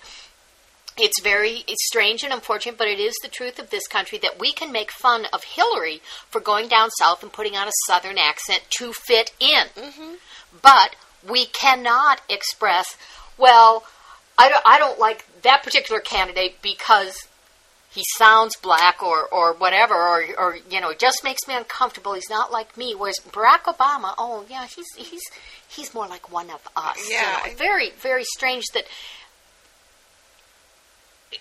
it's 0.98 1.22
very 1.22 1.64
it's 1.68 1.86
strange 1.86 2.24
and 2.24 2.32
unfortunate, 2.32 2.78
but 2.78 2.88
it 2.88 3.00
is 3.00 3.14
the 3.22 3.28
truth 3.28 3.60
of 3.60 3.70
this 3.70 3.86
country 3.86 4.18
that 4.20 4.40
we 4.40 4.54
can 4.54 4.72
make 4.72 4.92
fun 4.92 5.26
of 5.34 5.44
Hillary 5.44 6.02
for 6.30 6.40
going 6.40 6.70
down 6.70 6.90
south 6.92 7.22
and 7.22 7.34
putting 7.34 7.56
on 7.56 7.68
a 7.68 7.72
southern 7.86 8.18
accent 8.18 8.64
to 8.80 8.94
fit 8.94 9.34
in. 9.40 9.68
Mm-hmm. 9.76 10.14
But 10.62 10.96
we 11.30 11.46
cannot 11.46 12.22
express, 12.30 12.98
well, 13.38 13.84
I 14.38 14.50
don't, 14.50 14.64
I 14.66 14.80
don't 14.80 15.00
like 15.00 15.26
that 15.44 15.64
particular 15.64 16.02
candidate 16.02 16.62
because 16.62 17.28
he 17.92 18.04
sounds 18.18 18.58
black 18.58 19.02
or, 19.02 19.26
or 19.28 19.54
whatever, 19.54 19.94
or, 19.94 20.24
or, 20.38 20.58
you 20.70 20.82
know, 20.82 20.90
it 20.90 21.00
just 21.00 21.24
makes 21.24 21.48
me 21.48 21.56
uncomfortable. 21.56 22.14
He's 22.14 22.30
not 22.30 22.52
like 22.52 22.78
me. 22.78 22.94
Whereas 22.94 23.20
Barack 23.30 23.64
Obama, 23.64 24.14
oh, 24.18 24.46
yeah, 24.50 24.68
he's, 24.68 24.88
he's, 24.98 25.22
he's 25.68 25.94
more 25.94 26.08
like 26.08 26.32
one 26.32 26.50
of 26.50 26.68
us. 26.76 27.10
Yeah. 27.10 27.46
You 27.46 27.52
know, 27.52 27.58
very, 27.58 27.92
very 27.92 28.26
strange 28.26 28.66
that 28.74 28.84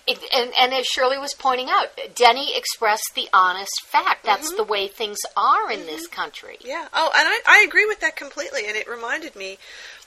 it, 0.07 0.19
and, 0.35 0.51
and, 0.59 0.73
as 0.73 0.85
Shirley 0.85 1.17
was 1.17 1.33
pointing 1.33 1.67
out, 1.69 1.87
Denny 2.15 2.55
expressed 2.55 3.11
the 3.15 3.27
honest 3.33 3.71
fact. 3.85 4.25
That's 4.25 4.49
mm-hmm. 4.49 4.57
the 4.57 4.63
way 4.63 4.87
things 4.87 5.17
are 5.35 5.71
in 5.71 5.79
mm-hmm. 5.79 5.87
this 5.87 6.07
country. 6.07 6.57
Yeah. 6.63 6.87
Oh, 6.93 7.11
and 7.15 7.27
I, 7.27 7.39
I 7.47 7.65
agree 7.67 7.85
with 7.85 7.99
that 8.01 8.15
completely. 8.15 8.67
And 8.67 8.75
it 8.75 8.87
reminded 8.89 9.35
me 9.35 9.57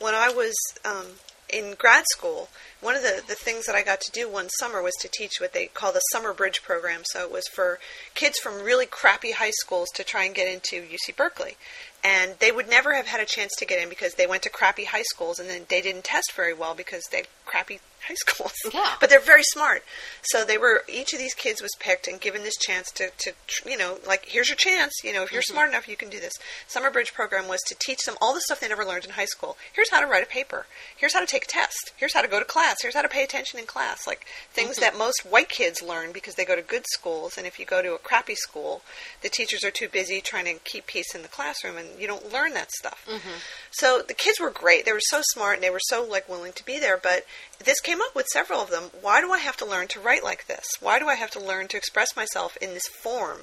when 0.01 0.15
I 0.15 0.31
was 0.31 0.55
um, 0.85 1.07
in 1.49 1.75
grad 1.79 2.05
school, 2.13 2.49
one 2.81 2.95
of 2.95 3.03
the, 3.03 3.23
the 3.27 3.35
things 3.35 3.67
that 3.67 3.75
I 3.75 3.83
got 3.83 4.01
to 4.03 4.13
do 4.13 4.29
one 4.29 4.49
summer 4.61 4.83
was 4.83 4.95
to 5.01 5.09
teach 5.09 5.41
what 5.41 5.53
they 5.53 5.67
call 5.67 5.93
the 5.93 6.01
Summer 6.13 6.33
Bridge 6.33 6.63
program. 6.63 7.03
So 7.05 7.23
it 7.23 7.33
was 7.33 7.45
for 7.53 7.79
kids 8.15 8.39
from 8.39 8.63
really 8.63 8.87
crappy 8.87 9.33
high 9.33 9.51
schools 9.51 9.89
to 9.95 10.05
try 10.05 10.25
and 10.25 10.35
get 10.35 10.53
into 10.53 10.83
UC 10.83 11.17
Berkeley. 11.17 11.57
And 12.05 12.35
they 12.39 12.53
would 12.53 12.69
never 12.69 12.95
have 12.95 13.07
had 13.07 13.21
a 13.21 13.27
chance 13.27 13.53
to 13.59 13.67
get 13.67 13.83
in 13.83 13.89
because 13.89 14.15
they 14.15 14.27
went 14.27 14.43
to 14.45 14.51
crappy 14.51 14.85
high 14.85 15.03
schools 15.03 15.39
and 15.39 15.49
then 15.49 15.63
they 15.69 15.81
didn't 15.81 16.05
test 16.05 16.33
very 16.37 16.55
well 16.55 16.75
because 16.75 17.03
they 17.11 17.19
had 17.19 17.29
crappy 17.45 17.81
high 18.09 18.15
schools. 18.27 18.55
Yeah. 18.73 18.95
But 19.01 19.11
they're 19.11 19.21
very 19.21 19.43
smart. 19.43 19.85
So 20.23 20.45
they 20.45 20.59
were 20.59 20.83
each 20.89 21.13
of 21.13 21.19
these 21.19 21.35
kids 21.35 21.63
was 21.63 21.71
picked 21.79 22.09
and 22.09 22.21
given 22.21 22.43
this 22.43 22.57
chance 22.57 22.91
to, 22.93 23.11
to 23.19 23.33
you 23.67 23.77
know, 23.77 23.99
like 24.07 24.27
here's 24.27 24.49
your 24.49 24.57
chance. 24.57 24.93
You 25.05 25.13
know, 25.13 25.23
if 25.23 25.33
you're 25.33 25.43
mm-hmm. 25.43 25.55
smart 25.55 25.69
enough, 25.69 25.89
you 25.89 25.97
can 25.97 26.09
do 26.09 26.21
this. 26.21 26.33
Summer 26.67 26.91
Bridge 26.91 27.13
program 27.15 27.49
was 27.49 27.61
to 27.67 27.77
teach 27.79 28.05
them 28.05 28.17
all 28.21 28.35
the 28.35 28.41
stuff 28.41 28.61
they 28.61 28.69
never 28.69 28.85
learned 28.85 29.05
in 29.05 29.13
high 29.13 29.27
school. 29.27 29.57
Here's 29.73 29.91
how 29.91 30.01
to 30.01 30.07
write 30.07 30.23
a 30.23 30.27
paper. 30.27 30.67
Here's 30.97 31.15
how 31.15 31.21
to 31.21 31.27
take 31.27 31.45
a 31.45 31.49
test. 31.49 31.93
Here's 31.97 32.15
how 32.15 32.23
to 32.23 32.29
go 32.29 32.39
to 32.39 32.45
class. 32.45 32.79
Here's 32.83 32.95
how 32.95 33.03
to 33.03 33.09
pay 33.09 33.25
attention 33.25 33.59
in 33.59 33.67
class. 33.67 34.07
Like 34.07 34.27
things 34.51 34.77
mm-hmm. 34.77 34.81
that 34.83 34.99
most 34.99 35.27
white 35.29 35.49
kids 35.49 35.83
learn 35.83 36.13
because 36.13 36.35
they 36.35 36.45
go 36.45 36.57
to 36.57 36.63
good 36.63 36.85
schools. 36.93 37.37
And 37.37 37.47
if 37.47 37.59
you 37.59 37.67
go 37.67 37.83
to 37.83 37.95
a 37.95 37.99
crappy 37.99 38.35
school, 38.35 38.83
the 39.23 39.29
teachers 39.29 39.65
are 39.65 39.71
too 39.71 39.89
busy 39.89 40.21
trying 40.21 40.47
to 40.47 40.61
keep 40.65 40.87
peace 40.87 41.15
in 41.15 41.23
the 41.23 41.29
classroom, 41.29 41.77
and 41.77 41.89
you 41.99 42.07
don't 42.07 42.33
learn 42.33 42.55
that 42.55 42.71
stuff. 42.73 43.05
Mm-hmm. 43.09 43.39
So 43.71 44.03
the 44.07 44.15
kids 44.15 44.41
were 44.41 44.51
great. 44.51 44.85
They 44.85 44.93
were 44.93 45.01
so 45.01 45.21
smart 45.33 45.57
and 45.57 45.63
they 45.63 45.71
were 45.71 45.81
so 45.81 46.05
like 46.05 46.29
willing 46.29 46.53
to 46.55 46.65
be 46.65 46.79
there. 46.79 46.99
But 46.99 47.25
this 47.63 47.81
came 47.81 47.98
up 48.01 48.15
with 48.15 48.27
several 48.33 48.61
of 48.61 48.71
them. 48.71 48.91
Why 49.01 49.21
do 49.21 49.33
I 49.33 49.39
have 49.39 49.57
to 49.59 49.67
learn 49.67 49.89
to 49.89 50.01
write 50.01 50.25
like 50.25 50.47
this? 50.47 50.67
Why 50.81 50.99
do 50.99 51.09
I 51.09 51.15
have 51.15 51.31
to 51.33 51.41
learn 51.41 51.69
to 51.69 51.77
express 51.77 52.17
myself 52.17 52.57
in 52.59 52.75
this 52.75 52.87
form? 52.87 53.43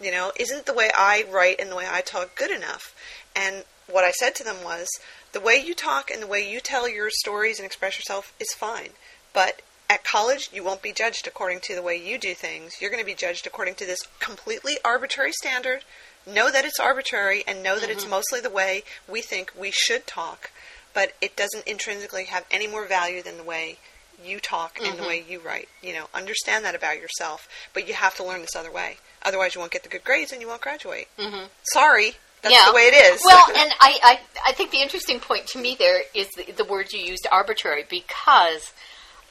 You 0.00 0.10
know, 0.10 0.32
isn't 0.38 0.66
the 0.66 0.74
way 0.74 0.90
I 0.96 1.24
write 1.30 1.60
and 1.60 1.70
the 1.70 1.76
way 1.76 1.86
I 1.90 2.00
talk 2.00 2.34
good 2.36 2.50
enough? 2.50 2.94
And 3.36 3.64
what 3.86 4.04
I 4.04 4.12
said 4.12 4.34
to 4.36 4.44
them 4.44 4.64
was, 4.64 4.88
the 5.32 5.40
way 5.40 5.56
you 5.56 5.74
talk 5.74 6.10
and 6.10 6.22
the 6.22 6.26
way 6.26 6.48
you 6.48 6.60
tell 6.60 6.88
your 6.88 7.10
stories 7.10 7.58
and 7.58 7.66
express 7.66 7.98
yourself 7.98 8.32
is 8.40 8.52
fine. 8.54 8.90
But 9.32 9.62
at 9.88 10.04
college, 10.04 10.50
you 10.52 10.64
won't 10.64 10.82
be 10.82 10.92
judged 10.92 11.26
according 11.26 11.60
to 11.60 11.74
the 11.74 11.82
way 11.82 11.96
you 11.96 12.18
do 12.18 12.34
things. 12.34 12.80
You're 12.80 12.90
going 12.90 13.02
to 13.02 13.06
be 13.06 13.14
judged 13.14 13.46
according 13.46 13.74
to 13.76 13.86
this 13.86 14.00
completely 14.18 14.78
arbitrary 14.84 15.32
standard. 15.32 15.84
Know 16.26 16.50
that 16.50 16.64
it's 16.64 16.80
arbitrary 16.80 17.44
and 17.46 17.62
know 17.62 17.78
that 17.78 17.88
mm-hmm. 17.88 17.92
it's 17.92 18.08
mostly 18.08 18.40
the 18.40 18.50
way 18.50 18.84
we 19.08 19.20
think 19.20 19.52
we 19.58 19.70
should 19.70 20.06
talk 20.06 20.50
but 20.94 21.12
it 21.20 21.36
doesn't 21.36 21.66
intrinsically 21.66 22.24
have 22.24 22.44
any 22.50 22.66
more 22.66 22.86
value 22.86 23.22
than 23.22 23.36
the 23.36 23.44
way 23.44 23.78
you 24.22 24.38
talk 24.38 24.78
and 24.82 24.98
the 24.98 25.02
way 25.02 25.24
you 25.26 25.40
write. 25.40 25.68
You 25.82 25.94
know, 25.94 26.06
understand 26.14 26.64
that 26.64 26.74
about 26.74 26.98
yourself, 26.98 27.48
but 27.72 27.88
you 27.88 27.94
have 27.94 28.14
to 28.16 28.24
learn 28.24 28.40
this 28.40 28.56
other 28.56 28.70
way. 28.70 28.96
Otherwise, 29.22 29.54
you 29.54 29.60
won't 29.60 29.72
get 29.72 29.82
the 29.82 29.88
good 29.88 30.04
grades 30.04 30.32
and 30.32 30.40
you 30.40 30.48
won't 30.48 30.60
graduate. 30.60 31.08
Mm-hmm. 31.18 31.46
Sorry, 31.62 32.14
that's 32.42 32.54
yeah. 32.54 32.66
the 32.66 32.74
way 32.74 32.82
it 32.82 33.14
is. 33.14 33.22
Well, 33.24 33.46
and 33.56 33.72
I, 33.80 33.98
I, 34.02 34.20
I 34.48 34.52
think 34.52 34.70
the 34.70 34.80
interesting 34.80 35.20
point 35.20 35.46
to 35.48 35.58
me 35.58 35.76
there 35.78 36.02
is 36.14 36.28
the, 36.30 36.52
the 36.52 36.64
word 36.64 36.92
you 36.92 37.00
used, 37.00 37.26
arbitrary, 37.30 37.84
because 37.88 38.72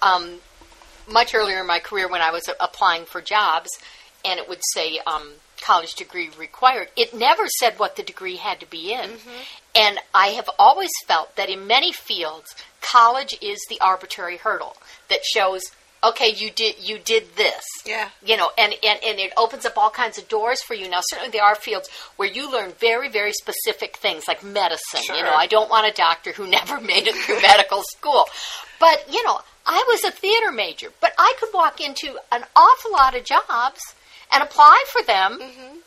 um, 0.01 0.39
much 1.11 1.33
earlier 1.33 1.59
in 1.59 1.67
my 1.67 1.79
career 1.79 2.07
when 2.07 2.21
I 2.21 2.31
was 2.31 2.49
applying 2.59 3.05
for 3.05 3.21
jobs, 3.21 3.69
and 4.23 4.39
it 4.39 4.47
would 4.47 4.61
say 4.73 4.99
um, 5.07 5.31
college 5.61 5.93
degree 5.93 6.29
required, 6.37 6.89
it 6.95 7.13
never 7.13 7.47
said 7.59 7.79
what 7.79 7.95
the 7.95 8.03
degree 8.03 8.35
had 8.35 8.59
to 8.59 8.69
be 8.69 8.93
in. 8.93 9.09
Mm-hmm. 9.09 9.41
And 9.75 9.99
I 10.13 10.27
have 10.29 10.49
always 10.57 10.89
felt 11.05 11.35
that 11.35 11.49
in 11.49 11.67
many 11.67 11.91
fields, 11.91 12.55
college 12.81 13.37
is 13.41 13.59
the 13.69 13.79
arbitrary 13.79 14.37
hurdle 14.37 14.75
that 15.09 15.23
shows 15.23 15.61
okay, 16.03 16.29
you 16.29 16.49
did 16.49 16.75
you 16.79 16.97
did 16.97 17.35
this. 17.35 17.63
Yeah. 17.85 18.09
You 18.25 18.37
know, 18.37 18.51
and, 18.57 18.73
and, 18.83 18.99
and 19.05 19.19
it 19.19 19.33
opens 19.37 19.65
up 19.65 19.77
all 19.77 19.89
kinds 19.89 20.17
of 20.17 20.27
doors 20.27 20.61
for 20.61 20.73
you. 20.73 20.89
Now, 20.89 20.99
certainly 21.01 21.31
there 21.31 21.43
are 21.43 21.55
fields 21.55 21.89
where 22.15 22.29
you 22.29 22.51
learn 22.51 22.71
very, 22.79 23.09
very 23.09 23.33
specific 23.33 23.97
things 23.97 24.27
like 24.27 24.43
medicine. 24.43 25.01
You 25.07 25.23
know, 25.23 25.33
I 25.33 25.47
don't 25.47 25.69
want 25.69 25.91
a 25.91 25.93
doctor 25.93 26.31
who 26.31 26.47
never 26.49 26.79
made 26.79 27.07
it 27.07 27.15
through 27.15 27.41
medical 27.41 27.83
school. 27.83 28.25
But, 28.79 29.05
you 29.11 29.23
know, 29.25 29.41
I 29.65 29.83
was 29.87 30.03
a 30.03 30.11
theater 30.11 30.51
major, 30.51 30.89
but 31.01 31.13
I 31.17 31.33
could 31.39 31.49
walk 31.53 31.81
into 31.81 32.17
an 32.31 32.43
awful 32.55 32.91
lot 32.91 33.15
of 33.15 33.25
jobs 33.25 33.81
and 34.31 34.41
apply 34.41 34.83
for 34.91 35.03
them 35.03 35.39
mm-hmm. 35.39 35.77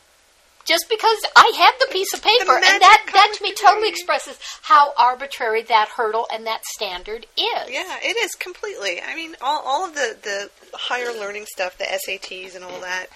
Just 0.64 0.86
because 0.88 1.18
I 1.36 1.52
had 1.56 1.72
the 1.80 1.92
piece 1.92 2.12
of 2.14 2.22
paper. 2.22 2.52
And 2.54 2.62
that, 2.62 3.04
that 3.12 3.34
to 3.36 3.42
me 3.42 3.54
totally 3.54 3.88
expresses 3.88 4.38
how 4.62 4.92
arbitrary 4.98 5.62
that 5.62 5.88
hurdle 5.88 6.26
and 6.32 6.46
that 6.46 6.64
standard 6.64 7.26
is. 7.36 7.68
Yeah, 7.70 7.96
it 8.02 8.16
is 8.16 8.34
completely. 8.34 9.00
I 9.00 9.14
mean, 9.16 9.34
all, 9.40 9.62
all 9.64 9.86
of 9.86 9.94
the, 9.94 10.16
the 10.22 10.50
higher 10.74 11.12
learning 11.18 11.46
stuff, 11.52 11.76
the 11.78 11.84
SATs 11.84 12.54
and 12.54 12.64
all 12.64 12.80
that, 12.80 13.06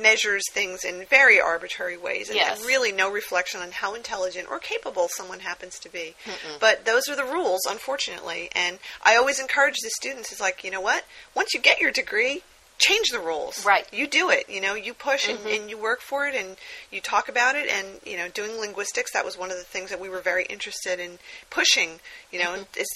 measures 0.00 0.44
things 0.52 0.84
in 0.84 1.04
very 1.06 1.40
arbitrary 1.40 1.96
ways 1.96 2.28
and, 2.28 2.36
Yes. 2.36 2.58
and 2.58 2.66
really 2.68 2.92
no 2.92 3.10
reflection 3.10 3.60
on 3.60 3.72
how 3.72 3.94
intelligent 3.94 4.46
or 4.48 4.58
capable 4.60 5.08
someone 5.08 5.40
happens 5.40 5.78
to 5.80 5.88
be. 5.88 6.14
But 6.60 6.84
those 6.84 7.08
are 7.08 7.16
the 7.16 7.24
rules, 7.24 7.60
unfortunately. 7.68 8.50
And 8.54 8.78
I 9.02 9.16
always 9.16 9.40
encourage 9.40 9.76
the 9.82 9.90
students, 9.90 10.30
it's 10.30 10.40
like, 10.40 10.62
you 10.62 10.70
know 10.70 10.80
what? 10.80 11.04
Once 11.34 11.54
you 11.54 11.60
get 11.60 11.80
your 11.80 11.90
degree, 11.90 12.42
change 12.80 13.10
the 13.10 13.20
rules. 13.20 13.64
Right. 13.64 13.86
Mm-hmm. 13.86 13.96
You 13.96 14.06
do 14.08 14.30
it. 14.30 14.48
You 14.48 14.60
know, 14.60 14.74
you 14.74 14.94
push 14.94 15.28
and, 15.28 15.38
and 15.46 15.70
you 15.70 15.78
work 15.78 16.00
for 16.00 16.26
it 16.26 16.34
and 16.34 16.56
you 16.90 17.00
talk 17.00 17.28
about 17.28 17.54
it. 17.54 17.68
And, 17.68 17.86
you 18.04 18.16
know, 18.16 18.28
doing 18.28 18.58
linguistics, 18.60 19.12
that 19.12 19.24
was 19.24 19.38
one 19.38 19.50
of 19.50 19.56
the 19.58 19.64
things 19.64 19.90
that 19.90 20.00
we 20.00 20.08
were 20.08 20.20
very 20.20 20.44
interested 20.46 20.98
in 20.98 21.18
pushing, 21.50 22.00
you 22.32 22.38
know, 22.38 22.50
Mm-hmm. 22.50 22.80
is 22.80 22.88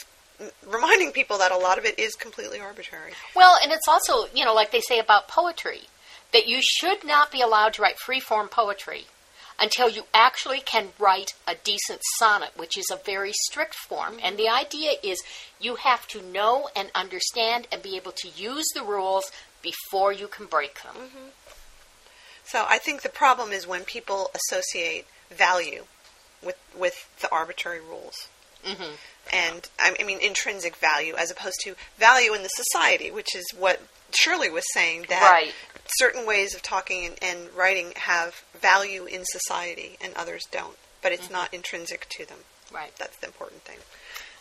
reminding 0.68 1.12
people 1.12 1.38
that 1.38 1.52
a 1.52 1.56
lot 1.56 1.78
of 1.78 1.84
it 1.84 1.96
is 1.98 2.14
completely 2.14 2.58
arbitrary. 2.58 3.12
Well, 3.36 3.56
and 3.62 3.70
it's 3.70 3.86
also, 3.86 4.26
you 4.34 4.44
know, 4.44 4.52
like 4.52 4.72
they 4.72 4.80
say 4.80 4.98
about 4.98 5.28
poetry, 5.28 5.82
that 6.32 6.48
you 6.48 6.58
should 6.60 7.04
not 7.04 7.30
be 7.30 7.40
allowed 7.40 7.74
to 7.74 7.82
write 7.82 7.98
free 7.98 8.18
form 8.20 8.48
poetry 8.48 9.06
until 9.60 9.88
you 9.88 10.02
actually 10.12 10.58
can 10.60 10.88
write 10.98 11.34
a 11.46 11.54
decent 11.62 12.00
sonnet, 12.18 12.50
which 12.56 12.76
is 12.76 12.86
a 12.90 12.96
very 12.96 13.32
strict 13.32 13.74
form. 13.74 14.18
And 14.22 14.36
the 14.36 14.48
idea 14.48 14.94
is 15.02 15.22
you 15.60 15.76
have 15.76 16.08
to 16.08 16.20
know 16.20 16.68
and 16.74 16.90
understand 16.94 17.68
and 17.70 17.80
be 17.80 17.96
able 17.96 18.12
to 18.12 18.28
use 18.28 18.66
the 18.74 18.82
rules 18.82 19.30
before 19.64 20.12
you 20.12 20.28
can 20.28 20.46
break 20.46 20.82
them. 20.84 20.94
So 22.44 22.64
I 22.68 22.78
think 22.78 23.02
the 23.02 23.08
problem 23.08 23.50
is 23.50 23.66
when 23.66 23.82
people 23.84 24.30
associate 24.34 25.06
value 25.30 25.84
with 26.42 26.56
with 26.78 27.08
the 27.20 27.30
arbitrary 27.32 27.80
rules. 27.80 28.28
Mm-hmm. 28.64 28.92
And 29.32 29.68
I 29.80 29.96
I 29.98 30.04
mean 30.04 30.20
intrinsic 30.20 30.76
value 30.76 31.14
as 31.16 31.30
opposed 31.30 31.56
to 31.64 31.74
value 31.98 32.34
in 32.34 32.42
the 32.42 32.48
society, 32.50 33.10
which 33.10 33.34
is 33.34 33.44
what 33.58 33.80
Shirley 34.12 34.50
was 34.50 34.64
saying 34.72 35.06
that 35.08 35.22
Right. 35.28 35.54
certain 35.98 36.26
ways 36.26 36.54
of 36.54 36.62
talking 36.62 37.06
and, 37.06 37.16
and 37.22 37.38
writing 37.56 37.92
have 37.96 38.44
value 38.60 39.06
in 39.06 39.24
society 39.24 39.96
and 40.02 40.14
others 40.14 40.42
don't, 40.52 40.76
but 41.02 41.10
it's 41.12 41.30
not 41.30 41.52
intrinsic 41.52 42.06
to 42.10 42.26
them. 42.26 42.38
Right. 42.72 42.92
That's 42.98 43.16
the 43.16 43.26
important 43.26 43.62
thing. 43.62 43.78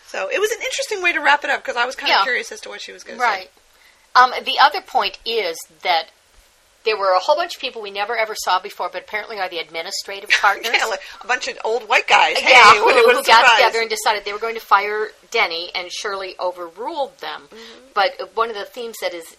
So 0.07 0.29
it 0.29 0.39
was 0.39 0.51
an 0.51 0.61
interesting 0.61 1.01
way 1.01 1.11
to 1.13 1.19
wrap 1.19 1.43
it 1.43 1.49
up 1.49 1.63
because 1.63 1.75
I 1.77 1.85
was 1.85 1.95
kind 1.95 2.09
Yeah. 2.09 2.19
of 2.19 2.23
curious 2.23 2.51
as 2.51 2.59
to 2.61 2.69
what 2.69 2.81
she 2.81 2.91
was 2.91 3.03
going 3.03 3.17
to 3.17 3.23
say. 3.25 3.29
Right. 3.31 3.51
Um, 4.15 4.31
the 4.43 4.59
other 4.61 4.81
point 4.81 5.17
is 5.25 5.57
that 5.83 6.09
there 6.85 6.97
were 6.97 7.13
a 7.15 7.19
whole 7.19 7.35
bunch 7.37 7.55
of 7.55 7.61
people 7.61 7.81
we 7.81 7.91
never 7.91 8.15
ever 8.17 8.35
saw 8.35 8.59
before, 8.59 8.89
but 8.91 9.03
apparently 9.03 9.39
are 9.39 9.47
the 9.49 9.57
administrative 9.59 10.29
partners. 10.41 10.73
Yeah, 10.77 10.85
like 10.85 10.99
a 11.23 11.27
bunch 11.27 11.47
of 11.47 11.57
old 11.63 11.87
white 11.87 12.07
guys. 12.07 12.37
Hey, 12.37 12.51
yeah, 12.51 12.73
who, 12.75 12.85
what, 12.85 12.95
what 13.05 13.15
a 13.15 13.17
who 13.19 13.23
got 13.23 13.57
together 13.57 13.79
and 13.81 13.89
decided 13.89 14.25
they 14.25 14.33
were 14.33 14.39
going 14.39 14.55
to 14.55 14.61
fire 14.61 15.07
Denny, 15.31 15.69
and 15.73 15.91
Shirley 15.91 16.35
overruled 16.39 17.19
them. 17.19 17.43
Mm-hmm. 17.43 17.85
But 17.95 18.19
uh, 18.21 18.25
one 18.33 18.49
of 18.49 18.55
the 18.55 18.65
themes 18.65 18.97
that 19.01 19.13
is 19.13 19.35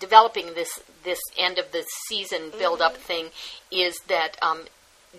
developing 0.00 0.54
this 0.54 0.80
this 1.04 1.20
end 1.38 1.58
of 1.58 1.70
the 1.72 1.84
season 2.08 2.50
build 2.58 2.80
up 2.80 2.94
Mm-hmm. 2.94 3.02
thing 3.02 3.26
is 3.70 3.98
that 4.08 4.36
um, 4.42 4.62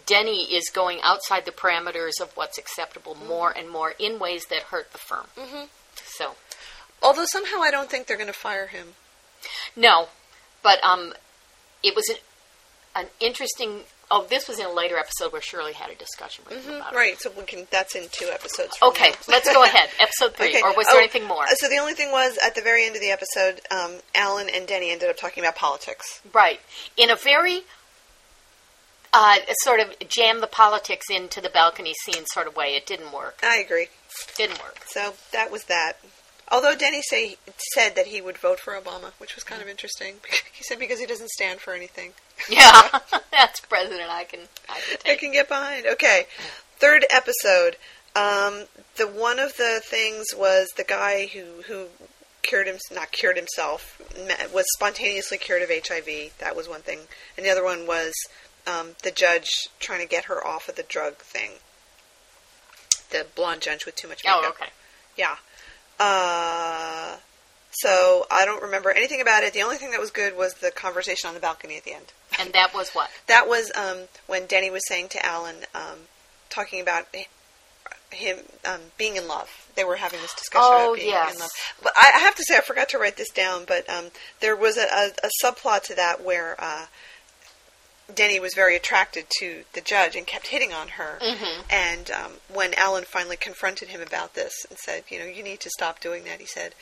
Denny 0.06 0.43
is 0.54 0.70
going 0.70 1.00
outside 1.02 1.46
the 1.46 1.52
parameters 1.52 2.20
of 2.22 2.32
what's 2.36 2.58
acceptable 2.58 3.13
Mm-hmm. 3.15 3.28
more 3.28 3.52
and 3.56 3.70
more 3.70 3.93
in 4.00 4.20
ways 4.20 4.46
that 4.50 4.63
hurt 4.63 4.91
the 4.91 4.98
firm. 4.98 5.28
Mm-hmm. 5.38 5.65
So 6.04 6.36
Although 7.02 7.26
somehow 7.32 7.62
I 7.62 7.72
don't 7.72 7.90
think 7.90 8.08
they're 8.08 8.18
going 8.18 8.28
to 8.28 8.34
fire 8.34 8.68
him. 8.68 8.96
no, 9.76 10.08
but 10.64 10.84
um, 10.84 11.14
it 11.84 11.96
was 11.96 12.08
an, 12.10 12.16
an 12.96 13.06
interesting. 13.20 13.82
Oh, 14.10 14.26
this 14.30 14.48
was 14.48 14.58
in 14.58 14.66
a 14.66 14.72
later 14.72 14.98
episode 14.98 15.34
where 15.34 15.42
Shirley 15.42 15.74
had 15.74 15.90
a 15.92 15.96
discussion 15.96 16.46
with 16.50 16.66
him 16.66 16.76
about 16.76 16.94
it. 16.94 16.96
Right, 16.96 17.20
so 17.20 17.30
we 17.38 17.44
can. 17.44 17.68
That's 17.72 17.94
in 17.96 18.06
two 18.12 18.28
episodes. 18.28 18.78
From 18.78 18.90
Okay, 18.90 19.12
let's 19.28 19.52
go 19.52 19.64
ahead. 19.66 19.90
Episode 20.00 20.34
three, 20.34 20.50
Okay. 20.50 20.62
or 20.62 20.74
was 20.76 20.88
there 20.88 20.96
Oh, 20.96 21.00
anything 21.00 21.26
more? 21.28 21.44
So 21.58 21.68
the 21.68 21.76
only 21.78 21.94
thing 21.94 22.12
was 22.12 22.38
at 22.46 22.56
the 22.56 22.62
very 22.62 22.86
end 22.86 22.96
of 22.96 23.02
the 23.02 23.12
episode, 23.12 23.60
um, 23.70 23.98
Alan 24.16 24.48
and 24.50 24.66
Denny 24.66 24.92
ended 24.92 25.10
up 25.10 25.18
talking 25.18 25.44
about 25.44 25.56
politics. 25.58 26.22
Right. 26.34 26.62
In 26.96 27.10
a 27.10 27.18
very 27.18 27.64
uh, 29.14 29.38
sort 29.64 29.82
of 29.82 29.94
jam 30.08 30.40
the 30.42 30.48
politics 30.48 31.08
into 31.10 31.42
the 31.42 31.50
balcony 31.50 31.94
scene 32.06 32.24
sort 32.32 32.48
of 32.48 32.56
way. 32.56 32.76
It 32.78 32.86
didn't 32.86 33.12
work. 33.12 33.40
I 33.44 33.58
agree. 33.58 33.88
Didn't 34.38 34.62
work. 34.64 34.80
So 34.88 35.16
that 35.34 35.52
was 35.52 35.66
that. 35.66 35.94
Although 36.50 36.76
Denny 36.76 37.02
say 37.02 37.38
said 37.74 37.96
that 37.96 38.08
he 38.08 38.22
would 38.22 38.38
vote 38.38 38.60
for 38.60 38.74
Obama, 38.74 39.12
which 39.18 39.36
was 39.36 39.44
kind 39.44 39.62
of 39.62 39.68
interesting. 39.68 40.16
He 40.54 40.64
said 40.64 40.80
because 40.80 41.00
he 41.00 41.06
doesn't 41.06 41.30
stand 41.30 41.60
for 41.60 41.74
anything. 41.74 42.14
Yeah, 42.50 43.00
that's 43.32 43.60
president 43.60 44.10
I 44.10 44.24
can 44.24 44.40
I 44.68 44.80
can 44.80 45.12
I 45.12 45.16
can 45.16 45.32
get 45.32 45.48
behind. 45.48 45.86
Okay, 45.86 46.26
third 46.78 47.06
episode. 47.12 47.78
Um, 48.16 48.64
the 48.96 49.08
one 49.08 49.38
of 49.38 49.56
the 49.58 49.82
things 49.84 50.26
was 50.36 50.68
the 50.76 50.84
guy 50.84 51.28
who 51.28 51.62
who 51.68 51.88
cured 52.42 52.68
him 52.68 52.78
not 52.92 53.12
cured 53.12 53.38
himself 53.38 54.02
was 54.52 54.66
spontaneously 54.74 55.38
cured 55.38 55.62
of 55.62 55.70
HIV. 55.70 56.38
That 56.40 56.56
was 56.56 56.68
one 56.68 56.82
thing, 56.82 57.02
and 57.36 57.46
the 57.46 57.52
other 57.52 57.64
one 57.64 57.86
was 57.86 58.14
um, 58.66 58.96
the 59.04 59.12
judge 59.12 59.70
trying 59.80 60.02
to 60.02 60.08
get 60.08 60.26
her 60.26 60.46
off 60.46 60.68
of 60.68 60.76
the 60.76 60.84
drug 60.84 61.18
thing. 61.18 61.52
The 63.12 63.26
blonde 63.36 63.62
judge 63.62 63.86
with 63.86 63.96
too 63.96 64.08
much 64.08 64.24
makeup. 64.26 64.42
Oh, 64.44 64.50
okay. 64.50 64.72
Yeah. 65.16 65.38
Uh, 66.00 67.18
so 67.72 68.26
I 68.32 68.46
don't 68.46 68.62
remember 68.64 68.92
anything 68.92 69.22
about 69.22 69.44
it. 69.44 69.54
The 69.54 69.62
only 69.62 69.78
thing 69.78 69.92
that 69.92 70.00
was 70.00 70.12
good 70.12 70.36
was 70.38 70.56
the 70.56 70.72
conversation 70.72 71.28
on 71.28 71.34
the 71.34 71.40
balcony 71.40 71.78
at 71.78 71.84
the 71.84 71.94
end. 71.94 72.06
And 72.40 72.54
that 72.54 72.74
was 72.74 72.90
what? 72.92 73.10
That 73.28 73.48
was 73.48 73.72
um, 73.76 74.08
when 74.28 74.46
Denny 74.48 74.70
was 74.70 74.82
saying 74.88 75.10
to 75.10 75.26
Alan, 75.26 75.58
um, 75.76 76.00
talking 76.50 76.82
about 76.82 77.06
him 78.12 78.38
um, 78.66 78.80
being 78.98 79.16
in 79.16 79.28
love. 79.28 79.50
They 79.76 79.84
were 79.84 79.96
having 79.98 80.22
this 80.22 80.34
discussion 80.34 80.70
Oh, 80.72 80.88
about 80.94 80.96
being 80.98 81.10
yes. 81.10 81.34
in 81.36 81.40
love. 81.40 81.50
But 81.84 81.94
I, 81.96 82.14
I 82.16 82.20
have 82.20 82.36
to 82.36 82.44
say, 82.48 82.58
I 82.58 82.62
forgot 82.62 82.90
to 82.90 82.98
write 82.98 83.18
this 83.18 83.30
down. 83.32 83.64
But 83.68 83.88
um, 83.90 84.06
there 84.40 84.56
was 84.56 84.78
a, 84.78 84.86
a, 84.86 85.10
a 85.24 85.30
subplot 85.44 85.84
to 85.84 85.96
that 85.96 86.24
where 86.24 86.56
uh, 86.60 86.86
Denny 88.13 88.39
was 88.39 88.54
very 88.54 88.76
attracted 88.76 89.28
to 89.39 89.63
the 89.74 89.82
judge 89.82 90.15
and 90.15 90.26
kept 90.26 90.48
hitting 90.48 90.74
on 90.74 90.89
her. 90.89 91.20
Mm-hmm. 91.22 91.62
And 91.70 92.12
um, 92.12 92.32
when 92.52 92.74
Alan 92.76 93.04
finally 93.04 93.38
confronted 93.38 93.89
him 93.89 94.02
about 94.02 94.34
this 94.34 94.54
and 94.70 94.78
said, 94.80 95.04
"You 95.10 95.20
know, 95.20 95.26
you 95.26 95.43
need 95.43 95.60
to 95.62 95.70
stop 95.70 96.00
doing 96.00 96.24
that," 96.24 96.39
he 96.39 96.46
said, 96.46 96.74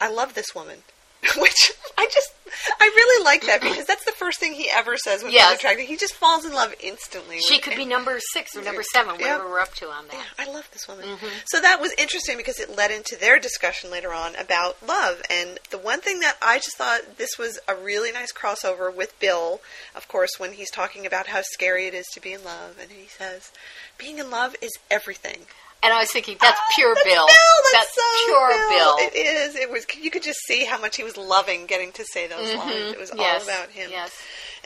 "I 0.00 0.08
love 0.08 0.34
this 0.34 0.54
woman." 0.54 0.82
Which 1.36 1.72
I 1.98 2.06
just, 2.12 2.32
I 2.80 2.84
really 2.96 3.24
like 3.24 3.42
that 3.46 3.60
because 3.60 3.84
that's 3.84 4.04
the 4.06 4.12
first 4.12 4.40
thing 4.40 4.54
he 4.54 4.70
ever 4.74 4.96
says 4.96 5.22
when 5.22 5.32
Yes. 5.32 5.50
he's 5.50 5.58
attracted. 5.58 5.86
He 5.86 5.96
just 5.98 6.14
falls 6.14 6.46
in 6.46 6.52
love 6.52 6.74
instantly. 6.82 7.40
She 7.40 7.58
could 7.58 7.76
be 7.76 7.84
number 7.84 8.18
six 8.32 8.56
or 8.56 8.62
number 8.62 8.82
seven, 8.82 9.16
Yeah. 9.18 9.34
whatever 9.36 9.50
we're 9.50 9.60
up 9.60 9.74
to 9.74 9.88
on 9.90 10.06
yeah, 10.06 10.12
that. 10.36 10.48
I 10.48 10.50
love 10.50 10.68
this 10.72 10.88
woman. 10.88 11.04
Mm-hmm. 11.04 11.26
So 11.46 11.60
that 11.60 11.78
was 11.78 11.92
interesting 11.98 12.38
because 12.38 12.58
it 12.58 12.74
led 12.74 12.90
into 12.90 13.16
their 13.16 13.38
discussion 13.38 13.90
later 13.90 14.14
on 14.14 14.34
about 14.36 14.78
love. 14.86 15.20
And 15.28 15.58
the 15.70 15.78
one 15.78 16.00
thing 16.00 16.20
that 16.20 16.36
I 16.40 16.56
just 16.56 16.76
thought 16.78 17.18
this 17.18 17.36
was 17.38 17.58
a 17.68 17.74
really 17.74 18.12
nice 18.12 18.32
crossover 18.32 18.94
with 18.94 19.18
Bill, 19.20 19.60
of 19.94 20.08
course, 20.08 20.30
when 20.38 20.54
he's 20.54 20.70
talking 20.70 21.04
about 21.04 21.26
how 21.26 21.42
scary 21.42 21.86
it 21.86 21.92
is 21.94 22.06
to 22.14 22.20
be 22.20 22.32
in 22.32 22.42
love. 22.44 22.78
And 22.80 22.90
he 22.90 23.08
says, 23.08 23.52
being 23.98 24.18
in 24.18 24.30
love 24.30 24.56
is 24.62 24.70
everything. 24.90 25.40
And 25.82 25.92
I 25.94 25.98
was 26.00 26.10
thinking, 26.12 26.36
that's 26.40 26.60
Ah, 26.60 26.66
pure 26.74 26.94
that's 26.94 27.08
Bill. 27.08 27.26
That's, 27.72 27.94
so 27.94 28.02
pure 28.26 28.48
Bill. 28.68 28.96
Bill. 28.98 29.06
It 29.08 29.16
is. 29.16 29.56
It 29.56 29.70
was. 29.70 29.86
You 29.98 30.10
could 30.10 30.22
just 30.22 30.38
see 30.46 30.64
how 30.66 30.78
much 30.80 30.96
he 30.96 31.02
was 31.02 31.16
loving 31.16 31.66
getting 31.66 31.90
to 31.92 32.04
say 32.12 32.26
those 32.26 32.54
lines. 32.54 32.92
It 32.92 32.98
was 33.00 33.10
Mm-hmm. 33.10 33.20
Yes, 33.20 33.48
all 33.48 33.54
about 33.54 33.70
him. 33.70 33.88
yes. 33.90 34.12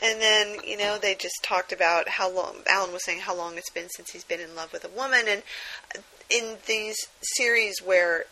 And 0.03 0.19
then 0.21 0.57
you 0.65 0.77
know 0.77 0.97
they 0.97 1.15
just 1.15 1.35
talked 1.41 1.71
about 1.71 2.09
how 2.09 2.29
long 2.29 2.55
Alan 2.69 2.91
was 2.91 3.05
saying 3.05 3.21
how 3.21 3.33
long 3.35 3.57
it's 3.57 3.69
been 3.69 3.87
since 3.89 4.11
he's 4.11 4.25
been 4.25 4.41
in 4.41 4.53
love 4.55 4.73
with 4.73 4.83
a 4.83 4.89
woman, 4.89 5.21
and 5.29 5.41
in 6.29 6.57
these 6.67 6.97
series 7.21 7.75
where 7.83 8.25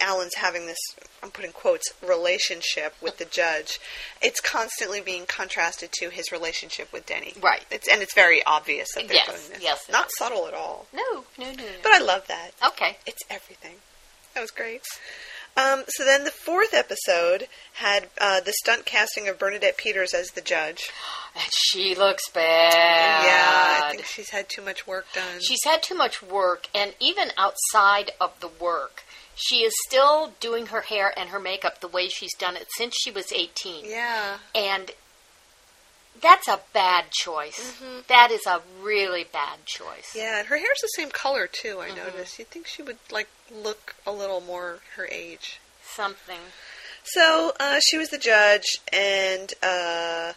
Alan's 0.00 0.34
having 0.36 0.66
this, 0.66 0.78
I'm 1.22 1.30
putting 1.30 1.52
quotes, 1.52 1.86
relationship 2.06 2.94
with 3.02 3.18
the 3.18 3.24
judge, 3.24 3.78
it's 4.22 4.40
constantly 4.40 5.00
being 5.00 5.26
contrasted 5.26 5.90
to 6.00 6.10
his 6.10 6.32
relationship 6.32 6.92
with 6.92 7.06
Denny. 7.06 7.34
Right. 7.42 7.64
It's 7.70 7.88
and 7.88 8.02
it's 8.02 8.14
very 8.14 8.42
obvious 8.44 8.88
that 8.94 9.06
they're 9.08 9.16
Yes, 9.16 9.26
doing 9.26 9.52
this. 9.54 9.62
yes, 9.62 9.80
Not 9.90 10.06
is. 10.06 10.12
subtle 10.18 10.46
at 10.46 10.54
all. 10.54 10.86
No, 10.92 11.24
no, 11.38 11.50
no, 11.52 11.52
no. 11.52 11.64
But 11.82 11.92
I 11.92 11.98
love 11.98 12.26
that. 12.28 12.50
okay. 12.68 12.96
It's 13.06 13.22
everything. 13.28 13.76
That 14.34 14.40
was 14.40 14.50
great. 14.50 14.82
Um, 15.56 15.82
so 15.88 16.04
then 16.04 16.22
the 16.22 16.30
fourth 16.30 16.72
episode 16.72 17.48
had 17.74 18.08
uh, 18.20 18.38
the 18.40 18.52
stunt 18.52 18.86
casting 18.86 19.26
of 19.28 19.36
Bernadette 19.38 19.76
Peters 19.76 20.14
as 20.14 20.28
the 20.28 20.40
judge. 20.40 20.88
And 21.32 21.48
she 21.52 21.94
looks 21.94 22.28
bad. 22.28 22.72
Yeah, 23.24 23.86
I 23.86 23.90
think 23.92 24.04
she's 24.04 24.30
had 24.30 24.48
too 24.48 24.62
much 24.62 24.84
work 24.84 25.06
done. 25.14 25.40
She's 25.40 25.62
had 25.64 25.80
too 25.80 25.94
much 25.94 26.20
work, 26.20 26.66
and 26.74 26.92
even 26.98 27.30
outside 27.38 28.10
of 28.20 28.38
the 28.40 28.48
work, 28.48 29.04
she 29.40 29.56
is 29.62 29.72
still 29.88 30.32
doing 30.40 30.66
her 30.66 30.82
hair 30.82 31.12
and 31.16 31.30
her 31.30 31.40
makeup 31.40 31.80
the 31.80 31.88
way 31.88 32.08
she's 32.08 32.34
done 32.34 32.56
it 32.56 32.66
since 32.76 32.94
she 33.02 33.10
was 33.10 33.32
18. 33.32 33.84
yeah. 33.86 34.38
And 34.54 34.92
that's 36.20 36.48
a 36.48 36.60
bad 36.74 37.10
choice. 37.10 37.80
That 38.08 38.30
is 38.30 38.46
a 38.46 38.60
really 38.82 39.24
bad 39.24 39.64
choice. 39.64 40.14
Yeah, 40.14 40.40
and 40.40 40.48
her 40.48 40.56
hair's 40.58 40.80
the 40.82 40.88
same 40.88 41.10
color 41.10 41.46
too. 41.50 41.80
I 41.80 41.94
noticed. 41.94 42.38
You'd 42.38 42.48
think 42.48 42.66
she 42.66 42.82
would 42.82 42.98
like 43.10 43.28
look 43.50 43.94
a 44.06 44.12
little 44.12 44.40
more 44.40 44.80
her 44.96 45.06
age. 45.06 45.60
Something. 45.82 46.40
So 47.04 47.52
uh, 47.58 47.80
she 47.88 47.96
was 47.96 48.10
the 48.10 48.18
judge, 48.18 48.66
and 48.92 49.52
uh, 49.62 50.34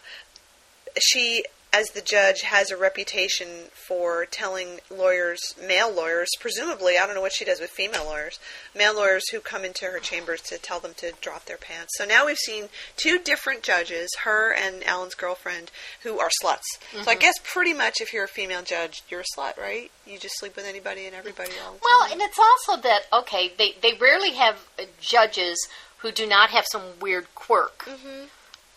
she, 0.98 1.44
as 1.74 1.88
the 1.90 2.00
judge, 2.00 2.42
has 2.42 2.70
a 2.70 2.76
reputation 2.76 3.48
for 3.72 4.26
telling 4.26 4.78
lawyers, 4.90 5.40
male 5.60 5.92
lawyers, 5.92 6.28
presumably, 6.38 6.96
I 6.96 7.04
don't 7.04 7.16
know 7.16 7.20
what 7.20 7.32
she 7.32 7.44
does 7.44 7.58
with 7.60 7.70
female 7.70 8.04
lawyers, 8.04 8.38
male 8.76 8.94
lawyers 8.94 9.28
who 9.30 9.40
come 9.40 9.64
into 9.64 9.86
her 9.86 9.98
chambers 9.98 10.40
to 10.42 10.58
tell 10.58 10.78
them 10.78 10.94
to 10.98 11.12
drop 11.20 11.46
their 11.46 11.56
pants. 11.56 11.94
So 11.98 12.04
now 12.04 12.26
we've 12.26 12.38
seen 12.38 12.68
two 12.96 13.18
different 13.18 13.62
judges, 13.62 14.08
her 14.22 14.54
and 14.54 14.84
Alan's 14.84 15.14
girlfriend, 15.16 15.72
who 16.04 16.20
are 16.20 16.30
sluts. 16.42 16.62
So 17.02 17.10
I 17.10 17.16
guess 17.16 17.34
pretty 17.42 17.72
much 17.74 18.00
if 18.00 18.12
you're 18.12 18.24
a 18.24 18.28
female 18.28 18.62
judge, 18.62 19.02
you're 19.08 19.22
a 19.22 19.36
slut, 19.36 19.58
right? 19.58 19.90
You 20.06 20.18
just 20.18 20.38
sleep 20.38 20.54
with 20.54 20.66
anybody 20.66 21.06
and 21.06 21.14
everybody 21.16 21.50
all 21.64 21.72
the 21.72 21.80
Well, 21.82 22.12
and 22.12 22.20
it's 22.22 22.38
also 22.38 22.80
that, 22.82 23.00
okay, 23.12 23.52
they, 23.58 23.74
they 23.82 23.94
rarely 24.00 24.30
have 24.34 24.56
judges 25.00 25.58
who 25.98 26.12
do 26.12 26.26
not 26.26 26.50
have 26.50 26.66
some 26.70 26.82
weird 27.00 27.34
quirk. 27.34 27.78
Mhm. 27.86 28.28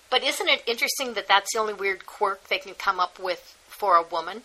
But 0.10 0.24
isn't 0.24 0.48
it 0.48 0.64
interesting 0.66 1.14
that 1.14 1.28
that's 1.28 1.54
the 1.54 1.60
only 1.60 1.74
weird 1.74 2.06
quirk 2.06 2.48
they 2.48 2.60
can 2.60 2.74
come 2.74 3.00
up 3.00 3.20
with 3.20 3.56
for 3.68 3.96
a 3.96 4.04
woman? 4.04 4.42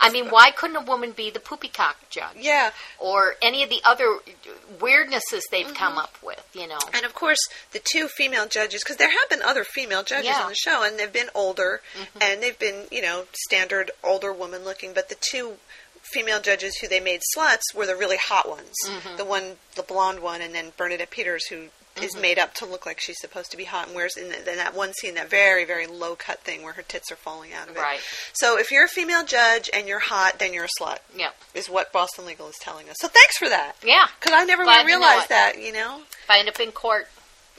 I 0.00 0.10
mean, 0.10 0.28
why 0.28 0.50
couldn't 0.50 0.76
a 0.76 0.80
woman 0.80 1.12
be 1.12 1.30
the 1.30 1.40
poopycock 1.40 2.08
judge? 2.08 2.36
yeah, 2.38 2.70
Or 2.98 3.34
any 3.42 3.62
of 3.62 3.68
the 3.68 3.80
other 3.84 4.18
weirdnesses 4.78 5.42
they've 5.50 5.66
mm-hmm. 5.66 5.74
come 5.74 5.98
up 5.98 6.16
with, 6.22 6.48
you 6.54 6.66
know? 6.66 6.78
And 6.94 7.04
of 7.04 7.14
course, 7.14 7.38
the 7.72 7.80
two 7.82 8.08
female 8.08 8.46
judges, 8.46 8.82
because 8.82 8.96
there 8.96 9.10
have 9.10 9.28
been 9.28 9.42
other 9.42 9.64
female 9.64 10.02
judges 10.02 10.26
Yeah. 10.26 10.42
on 10.42 10.48
the 10.48 10.54
show, 10.54 10.82
and 10.82 10.98
they've 10.98 11.12
been 11.12 11.30
older, 11.34 11.82
mm-hmm. 11.94 12.18
and 12.22 12.42
they've 12.42 12.58
been, 12.58 12.86
you 12.90 13.02
know, 13.02 13.26
standard 13.32 13.90
older 14.02 14.32
woman 14.32 14.64
looking. 14.64 14.92
But 14.94 15.08
the 15.08 15.16
two 15.20 15.56
female 16.02 16.40
judges 16.40 16.76
who 16.78 16.88
they 16.88 17.00
made 17.00 17.20
sluts 17.36 17.74
were 17.74 17.86
the 17.86 17.96
really 17.96 18.16
hot 18.16 18.48
ones. 18.48 18.74
Mm-hmm. 18.86 19.16
The 19.16 19.24
one, 19.24 19.56
the 19.76 19.82
blonde 19.82 20.20
one, 20.20 20.40
and 20.40 20.54
then 20.54 20.72
Bernadette 20.76 21.10
Peters, 21.10 21.46
who 21.48 21.66
is 22.00 22.16
made 22.16 22.38
up 22.38 22.54
to 22.54 22.66
look 22.66 22.86
like 22.86 23.00
she's 23.00 23.20
supposed 23.20 23.50
to 23.50 23.56
be 23.56 23.64
hot 23.64 23.86
and 23.86 23.96
wears 23.96 24.16
in, 24.16 24.28
the, 24.28 24.38
in 24.50 24.56
that 24.56 24.74
one 24.74 24.92
scene 24.94 25.14
that 25.14 25.28
very, 25.28 25.64
very 25.64 25.86
low 25.86 26.14
cut 26.16 26.40
thing 26.40 26.62
where 26.62 26.72
her 26.72 26.82
tits 26.82 27.10
are 27.12 27.16
falling 27.16 27.52
out 27.52 27.68
of 27.68 27.76
it. 27.76 27.80
Right. 27.80 28.00
So 28.32 28.58
if 28.58 28.70
you're 28.70 28.84
a 28.84 28.88
female 28.88 29.24
judge 29.24 29.68
and 29.74 29.86
you're 29.88 29.98
hot, 29.98 30.38
then 30.38 30.54
you're 30.54 30.64
a 30.64 30.82
slut. 30.82 30.98
Yeah. 31.16 31.30
Is 31.54 31.68
what 31.68 31.92
Boston 31.92 32.26
Legal 32.26 32.48
is 32.48 32.56
telling 32.60 32.88
us. 32.88 32.96
So 33.00 33.08
thanks 33.08 33.36
for 33.36 33.48
that. 33.48 33.74
Yeah. 33.84 34.06
Because 34.18 34.32
I 34.34 34.44
never 34.44 34.64
Glad 34.64 34.84
would 34.84 34.92
to 34.92 34.98
know 34.98 35.06
realize 35.06 35.26
that, 35.28 35.60
you 35.60 35.72
know? 35.72 36.00
If 36.24 36.30
I 36.30 36.38
end 36.38 36.48
up 36.48 36.60
in 36.60 36.72
court, 36.72 37.08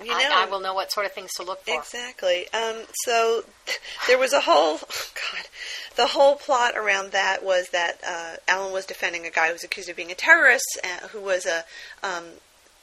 You 0.02 0.08
know. 0.08 0.16
I 0.18 0.46
will 0.46 0.60
know 0.60 0.74
what 0.74 0.92
sort 0.92 1.06
of 1.06 1.12
things 1.12 1.32
to 1.36 1.44
look 1.44 1.64
for. 1.64 1.78
Exactly. 1.78 2.46
Um, 2.54 2.86
so 3.06 3.44
there 4.08 4.18
was 4.18 4.34
a 4.34 4.42
whole, 4.42 4.78
God, 4.80 5.46
the 5.96 6.08
whole 6.08 6.36
plot 6.36 6.76
around 6.76 7.12
that 7.12 7.44
was 7.44 7.70
that 7.70 8.00
uh, 8.08 8.36
Alan 8.48 8.74
was 8.74 8.86
defending 8.86 9.28
a 9.28 9.30
guy 9.30 9.48
who 9.48 9.54
was 9.54 9.64
accused 9.64 9.90
of 9.90 9.96
being 9.96 10.12
a 10.12 10.16
terrorist, 10.16 10.80
uh, 10.84 11.08
who 11.10 11.22
was 11.22 11.46
a 11.46 11.66
um, 12.02 12.24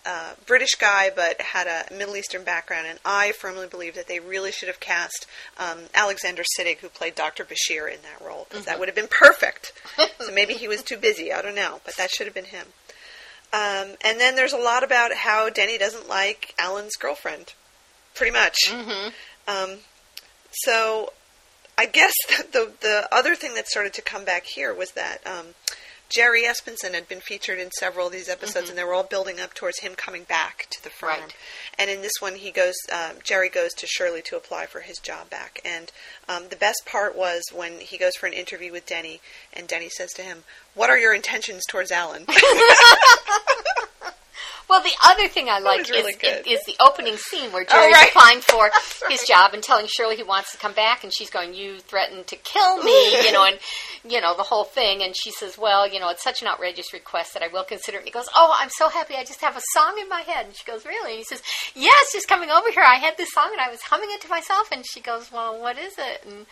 uh, 0.07 0.35
British 0.47 0.75
guy 0.75 1.11
but 1.15 1.41
had 1.41 1.67
a 1.67 1.93
Middle 1.95 2.17
Eastern 2.17 2.45
background, 2.45 2.87
and 2.89 2.99
I 3.05 3.33
firmly 3.33 3.67
believe 3.67 3.95
that 3.95 4.09
they 4.09 4.21
really 4.21 4.53
should 4.53 4.69
have 4.69 4.81
cast 4.81 5.27
um, 5.59 5.81
Alexander 5.95 6.43
Siddig, 6.59 6.79
who 6.79 6.89
played 6.89 7.15
Dr. 7.15 7.45
Bashir, 7.45 7.93
in 7.93 8.01
that 8.03 8.25
role, 8.25 8.47
because 8.49 8.65
that 8.65 8.79
would 8.79 8.89
have 8.89 8.95
been 8.95 9.09
perfect. 9.09 9.73
so 10.21 10.33
maybe 10.33 10.55
he 10.55 10.69
was 10.69 10.83
too 10.83 10.97
busy, 10.97 11.33
I 11.33 11.43
don't 11.43 11.55
know, 11.55 11.81
but 11.85 11.97
that 11.97 12.11
should 12.11 12.27
have 12.27 12.35
been 12.35 12.47
him. 12.47 12.69
Um, 13.53 13.97
and 14.05 14.21
then 14.21 14.37
there's 14.37 14.53
a 14.53 14.59
lot 14.59 14.85
about 14.85 15.13
how 15.15 15.49
Denny 15.49 15.79
doesn't 15.79 16.09
like 16.09 16.55
Alan's 16.59 16.97
girlfriend, 16.97 17.55
pretty 18.15 18.33
much. 18.33 18.57
Mm-hmm. 18.69 19.09
Um, 19.49 19.79
so 20.53 21.13
I 21.79 21.87
guess 21.87 22.13
the 22.53 22.73
the 22.81 23.09
other 23.13 23.35
thing 23.35 23.55
that 23.55 23.69
started 23.69 23.95
to 23.95 24.03
come 24.03 24.25
back 24.25 24.45
here 24.45 24.75
was 24.75 24.91
that 24.93 25.27
um, 25.27 25.47
Jerry 26.09 26.45
Espenson 26.45 26.95
had 26.95 27.09
been 27.09 27.21
featured 27.21 27.59
in 27.59 27.71
several 27.71 28.07
of 28.07 28.13
these 28.13 28.29
episodes, 28.29 28.71
and 28.71 28.79
they 28.79 28.85
were 28.85 28.95
all 28.95 29.03
building 29.03 29.39
up 29.39 29.53
towards 29.53 29.81
him 29.81 29.95
coming 29.95 30.25
back 30.25 30.67
to 30.71 30.83
the 30.83 30.91
firm. 30.91 31.21
Right. 31.21 31.35
And 31.79 31.91
in 31.91 32.01
this 32.01 32.21
one, 32.21 32.37
he 32.37 32.51
goes. 32.51 32.75
Um, 32.91 33.17
Jerry 33.23 33.49
goes 33.49 33.73
to 33.75 33.87
Shirley 33.87 34.23
to 34.23 34.37
apply 34.37 34.67
for 34.67 34.81
his 34.81 34.99
job 34.99 35.29
back. 35.29 35.61
And 35.65 35.93
um, 36.29 36.49
the 36.49 36.57
best 36.57 36.83
part 36.87 37.17
was 37.17 37.43
when 37.53 37.81
he 37.81 37.99
goes 37.99 38.17
for 38.17 38.27
an 38.27 38.33
interview 38.33 38.73
with 38.73 38.87
Denny, 38.87 39.21
and 39.53 39.69
Denny 39.69 39.89
says 39.91 40.13
to 40.15 40.23
him, 40.23 40.45
"What 40.75 40.91
are 40.91 40.99
your 40.99 41.15
intentions 41.15 41.65
towards 41.69 41.93
Alan?" 41.93 42.27
Well, 44.69 44.83
the 44.83 44.93
other 45.05 45.29
thing 45.29 45.49
I 45.49 45.61
like 45.61 45.79
was 45.79 45.91
really 45.91 46.13
is, 46.13 46.47
is 46.47 46.65
the 46.67 46.77
opening 46.79 47.17
scene 47.17 47.51
where 47.53 47.63
Oh, 47.69 47.73
Jerry's 47.73 47.95
right. 47.95 48.09
applying 48.11 48.41
for 48.41 48.71
his 49.09 49.23
job 49.27 49.55
and 49.55 49.63
telling 49.63 49.87
Shirley 49.87 50.17
he 50.17 50.23
wants 50.23 50.53
to 50.53 50.59
come 50.59 50.75
back, 50.75 51.05
and 51.05 51.13
she's 51.15 51.31
going, 51.31 51.55
"You 51.55 51.79
threatened 51.81 52.27
to 52.27 52.37
kill 52.37 52.83
me," 52.83 53.25
you 53.25 53.33
know, 53.33 53.45
and 53.45 53.59
you 54.05 54.21
know 54.21 54.37
the 54.37 54.43
whole 54.43 54.65
thing. 54.65 55.03
And 55.03 55.17
she 55.17 55.31
says, 55.31 55.57
"Well, 55.57 55.89
you 55.89 55.99
know, 56.01 56.11
it's 56.11 56.23
such 56.23 56.43
an 56.43 56.49
outrageous 56.49 56.93
request 56.93 57.33
that 57.35 57.43
I 57.43 57.49
will 57.49 57.65
consider 57.65 57.97
it." 57.97 58.01
And 58.01 58.09
he 58.09 58.13
goes, 58.13 58.29
"Oh, 58.35 58.55
I'm 58.59 58.71
so 58.71 58.89
happy! 58.91 59.15
I 59.15 59.25
just 59.25 59.41
have 59.41 59.57
a 59.57 59.63
song 59.73 59.99
in 60.01 60.09
my 60.09 60.21
head." 60.21 60.47
And 60.47 60.55
she 60.55 60.65
goes, 60.65 60.85
"Really?" 60.85 61.13
And 61.13 61.19
he 61.19 61.25
says, 61.25 61.43
"Yes, 61.75 62.13
just 62.13 62.29
coming 62.29 62.51
over 62.51 62.71
here, 62.71 62.85
I 62.85 62.97
had 62.97 63.17
this 63.17 63.31
song 63.33 63.49
and 63.53 63.61
I 63.61 63.71
was 63.71 63.81
humming 63.83 64.11
it 64.13 64.21
to 64.23 64.29
myself." 64.29 64.71
And 64.71 64.85
she 64.87 65.01
goes, 65.01 65.33
"Well, 65.33 65.59
what 65.59 65.79
is 65.79 65.95
it?" 65.99 66.25
And 66.27 66.45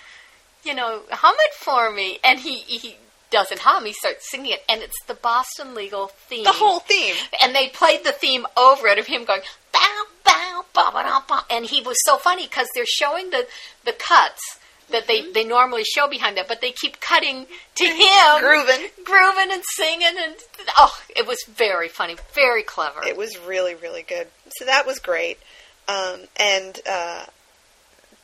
you 0.64 0.74
know, 0.74 1.02
hum 1.10 1.34
it 1.38 1.54
for 1.54 1.92
me. 1.92 2.18
And 2.24 2.40
he 2.40 2.56
he 2.60 2.96
doesn't 3.30 3.60
hum; 3.60 3.84
he 3.84 3.92
starts 3.92 4.30
singing 4.30 4.52
it, 4.52 4.62
and 4.68 4.82
it's 4.82 5.02
the 5.06 5.14
Boston 5.14 5.74
legal 5.74 6.08
theme 6.08 6.44
the 6.44 6.52
whole 6.52 6.80
theme. 6.80 7.14
and 7.42 7.54
they 7.54 7.68
played 7.68 8.04
the 8.04 8.12
theme 8.12 8.46
over 8.56 8.86
it 8.86 8.98
of 8.98 9.06
him 9.06 9.24
going 9.24 9.40
bow 9.72 10.04
bow 10.24 10.64
bow 10.72 10.90
bow 10.92 11.22
bow, 11.28 11.40
and 11.50 11.66
he 11.66 11.80
was 11.80 11.96
so 12.04 12.16
funny 12.18 12.46
because 12.46 12.68
they're 12.74 12.84
showing 12.86 13.30
the 13.30 13.46
the 13.84 13.92
cuts 13.92 14.40
that 14.90 15.08
they 15.08 15.30
they 15.32 15.44
normally 15.44 15.82
show 15.84 16.08
behind 16.08 16.36
that, 16.36 16.46
but 16.46 16.60
they 16.60 16.70
keep 16.70 17.00
cutting 17.00 17.46
to 17.74 17.84
him 18.02 18.38
Grooving. 18.40 18.86
grooving 19.04 19.50
and 19.52 19.62
singing, 19.76 20.16
and 20.16 20.36
oh, 20.78 20.96
it 21.14 21.26
was 21.26 21.38
very 21.48 21.88
funny, 21.88 22.16
very 22.34 22.62
clever. 22.62 23.02
It 23.04 23.16
was 23.16 23.36
really, 23.40 23.74
really 23.74 24.02
good. 24.02 24.28
So 24.58 24.64
that 24.66 24.86
was 24.86 24.98
great. 25.00 25.38
Um, 25.88 26.20
and 26.36 26.80
uh, 26.88 27.26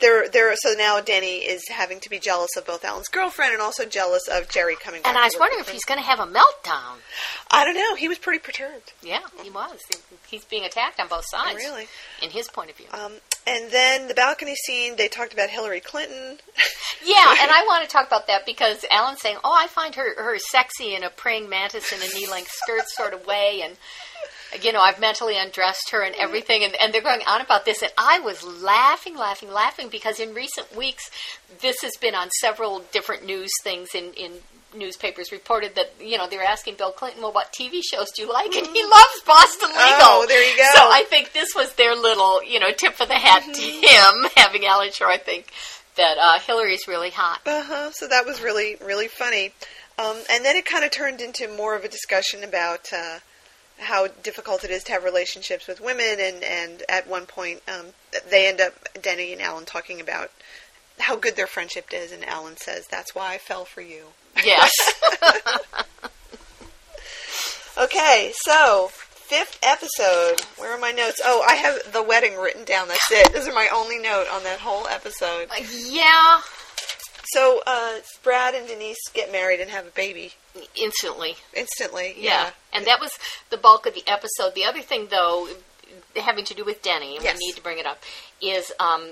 there, 0.03 0.29
there. 0.29 0.53
So 0.57 0.75
now 0.77 1.01
Denny 1.01 1.37
is 1.39 1.63
having 1.69 1.99
to 2.01 2.11
be 2.11 2.19
jealous 2.19 2.51
of 2.59 2.67
both 2.67 2.85
Alan's 2.85 3.09
girlfriend 3.09 3.55
and 3.55 3.63
also 3.63 3.87
jealous 3.87 4.29
of 4.29 4.51
Jerry 4.51 4.77
coming 4.77 5.01
back. 5.01 5.09
and 5.09 5.17
I 5.17 5.25
was 5.25 5.37
wondering 5.39 5.61
if 5.61 5.71
he's 5.71 5.87
going 5.87 5.99
to 5.99 6.05
have 6.07 6.21
a 6.21 6.27
meltdown. 6.27 6.99
I 7.51 7.65
don't 7.65 7.75
know. 7.75 7.95
He 7.95 8.09
was 8.09 8.19
pretty 8.19 8.39
perturbed. 8.41 8.93
Yeah, 9.03 9.21
he 9.43 9.49
was. 9.49 9.81
He's 10.29 10.45
being 10.45 10.65
attacked 10.65 11.01
on 11.01 11.09
both 11.09 11.25
sides. 11.27 11.57
Really. 11.57 11.87
in 12.21 12.29
his 12.31 12.49
point 12.49 12.69
of 12.71 12.77
view. 12.77 12.87
Um, 12.93 13.13
and 13.47 13.71
then 13.71 14.09
the 14.09 14.15
balcony 14.15 14.55
scene. 14.55 14.97
They 14.97 15.09
talked 15.09 15.33
about 15.33 15.49
Hillary 15.49 15.81
Clinton. 15.81 16.39
Yeah, 17.05 17.35
and 17.41 17.51
I 17.53 17.65
want 17.67 17.83
to 17.83 17.91
talk 17.91 18.07
about 18.07 18.29
that 18.29 18.47
because 18.47 18.85
Alan's 18.89 19.21
saying, 19.21 19.37
"Oh, 19.43 19.53
I 19.53 19.67
find 19.67 19.97
her 19.97 20.23
her 20.23 20.39
sexy 20.39 20.95
in 20.95 21.03
a 21.03 21.11
praying 21.11 21.49
mantis 21.49 21.93
in 21.93 21.99
a 22.01 22.15
knee 22.15 22.29
length 22.31 22.53
skirt 22.53 22.89
sort 22.89 23.13
of 23.13 23.27
way," 23.27 23.61
and 23.65 23.77
you 24.61 24.73
know, 24.73 24.81
I've 24.81 25.01
mentally 25.01 25.39
undressed 25.39 25.91
her 25.91 26.03
and 26.03 26.15
everything, 26.17 26.65
and, 26.65 26.75
and 26.81 26.93
they're 26.93 27.03
going 27.03 27.23
on 27.27 27.41
about 27.41 27.65
this, 27.65 27.83
and 27.83 27.93
I 27.97 28.21
was 28.21 28.43
laughing, 28.45 29.17
laughing, 29.17 29.51
laughing 29.51 29.89
because 29.89 30.21
in 30.21 30.35
recent 30.35 30.75
weeks, 30.77 31.11
this 31.61 31.83
has 31.83 31.93
been 32.01 32.15
on 32.15 32.31
several 32.41 32.81
different 32.93 33.25
news 33.25 33.51
things 33.63 33.95
in 33.95 34.13
in 34.15 34.33
newspapers 34.75 35.31
reported 35.31 35.75
that 35.75 35.93
you 36.01 36.17
know 36.17 36.27
they 36.27 36.37
were 36.37 36.43
asking 36.43 36.77
Bill 36.77 36.93
Clinton, 36.93 37.23
"Well, 37.23 37.33
what 37.33 37.53
TV 37.53 37.83
shows 37.83 38.11
do 38.13 38.23
you 38.23 38.33
like?" 38.33 38.55
and 38.55 38.67
he 38.67 38.83
loves 38.83 39.21
Boston 39.27 39.69
Legal. 39.69 39.81
Oh, 39.81 40.27
there 40.29 40.49
you 40.49 40.57
go. 40.57 40.67
So 40.75 40.81
I 40.81 41.05
think 41.05 41.33
this 41.33 41.55
was 41.55 41.75
their 41.75 41.95
little 41.95 42.43
you 42.43 42.59
know 42.59 42.73
tip 42.73 43.01
of 43.01 43.09
the 43.09 43.15
hat 43.15 43.43
to 43.43 43.63
him 43.63 44.31
having 44.37 44.65
Alan 44.67 44.93
Shore. 44.93 45.09
I 45.09 45.19
think 45.19 45.53
that 45.97 46.17
uh, 46.19 46.39
Hillary's 46.41 46.89
really 46.89 47.11
hot. 47.11 47.41
Uh 47.47 47.63
huh. 47.63 47.91
So 47.93 48.09
that 48.09 48.25
was 48.25 48.43
really, 48.43 48.77
really 48.85 49.09
funny. 49.09 49.53
Um, 49.99 50.17
and 50.31 50.45
then 50.45 50.57
it 50.57 50.65
kind 50.65 50.85
of 50.85 50.91
turned 50.91 51.21
into 51.21 51.49
more 51.49 51.77
of 51.77 51.85
a 51.85 51.89
discussion 51.89 52.43
about 52.43 52.91
uh, 52.93 53.19
how 53.83 54.09
difficult 54.23 54.65
it 54.65 54.71
is 54.71 54.83
to 54.85 54.93
have 54.93 55.05
relationships 55.05 55.67
with 55.67 55.81
women, 55.81 56.17
and 56.21 56.43
and 56.43 56.83
at 56.89 57.07
one 57.07 57.27
point 57.27 57.61
um, 57.69 57.87
they 58.31 58.47
end 58.49 58.61
up 58.61 58.75
Denny 59.01 59.33
and 59.33 59.43
Alan 59.43 59.65
talking 59.65 60.01
about 60.01 60.31
how 60.99 61.17
good 61.17 61.37
their 61.37 61.47
friendship 61.47 61.89
is, 61.93 62.13
and 62.13 62.25
Alan 62.25 62.57
says, 62.57 62.87
"That's 62.87 63.15
why 63.15 63.35
I 63.35 63.39
fell 63.39 63.65
for 63.65 63.81
you." 63.81 64.05
Yes. 64.45 64.73
Okay, 67.79 68.33
so 68.45 68.89
fifth 68.93 69.59
episode. 69.63 70.41
Where 70.59 70.73
are 70.73 70.79
my 70.79 70.93
notes? 70.93 71.21
Oh, 71.25 71.43
I 71.49 71.55
have 71.55 71.91
the 71.93 72.03
wedding 72.03 72.37
written 72.37 72.65
down. 72.65 72.89
That's 72.89 73.11
it. 73.11 73.33
Those 73.33 73.49
are 73.49 73.55
my 73.55 73.69
only 73.75 73.99
note 73.99 74.27
on 74.31 74.43
that 74.45 74.59
whole 74.61 74.87
episode. 74.89 75.49
Uh, 75.51 75.65
yeah, 75.87 76.41
So, 77.33 77.63
uh, 77.67 78.01
Brad 78.23 78.55
and 78.55 78.69
Denise 78.69 79.01
get 79.15 79.33
married 79.33 79.61
and 79.61 79.71
have 79.71 79.87
a 79.87 79.91
baby 79.91 80.35
instantly. 80.75 81.37
instantly. 81.55 82.15
Yeah. 82.17 82.45
Yeah. 82.45 82.51
And 82.73 82.87
that 82.87 83.01
was 83.01 83.13
the 83.51 83.57
bulk 83.57 83.87
of 83.87 83.95
the 83.95 84.05
episode. 84.07 84.55
The 84.55 84.65
other 84.65 84.81
thing, 84.81 85.09
though, 85.11 85.49
having 86.17 86.45
to 86.47 86.55
do 86.55 86.65
with 86.65 86.83
Denny, 86.83 87.17
and 87.17 87.25
Yes. 87.25 87.39
we 87.41 87.47
need 87.49 87.57
to 87.57 87.63
bring 87.63 87.79
it 87.79 87.87
up, 87.87 88.03
is 88.41 88.73
um, 88.81 89.11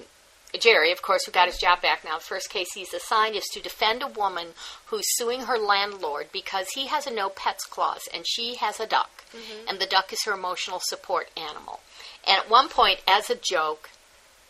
Jerry, 0.58 0.92
of 0.92 1.02
course, 1.02 1.24
who 1.24 1.32
got 1.32 1.46
his 1.46 1.58
job 1.58 1.80
back 1.80 2.04
now. 2.04 2.16
The 2.18 2.24
first 2.24 2.50
case 2.50 2.68
he's 2.74 2.92
assigned 2.92 3.36
is 3.36 3.44
to 3.52 3.60
defend 3.60 4.02
a 4.02 4.06
woman 4.06 4.48
who's 4.86 5.04
suing 5.16 5.42
her 5.42 5.58
landlord 5.58 6.28
because 6.32 6.68
he 6.74 6.88
has 6.88 7.06
a 7.06 7.10
no 7.12 7.28
pets 7.28 7.64
clause 7.66 8.08
and 8.12 8.24
she 8.26 8.56
has 8.56 8.80
a 8.80 8.86
duck. 8.86 9.24
And 9.68 9.78
the 9.78 9.86
duck 9.86 10.12
is 10.12 10.24
her 10.24 10.32
emotional 10.32 10.80
support 10.82 11.28
animal. 11.36 11.80
And 12.26 12.36
at 12.36 12.50
one 12.50 12.68
point, 12.68 13.00
as 13.06 13.30
a 13.30 13.36
joke, 13.36 13.90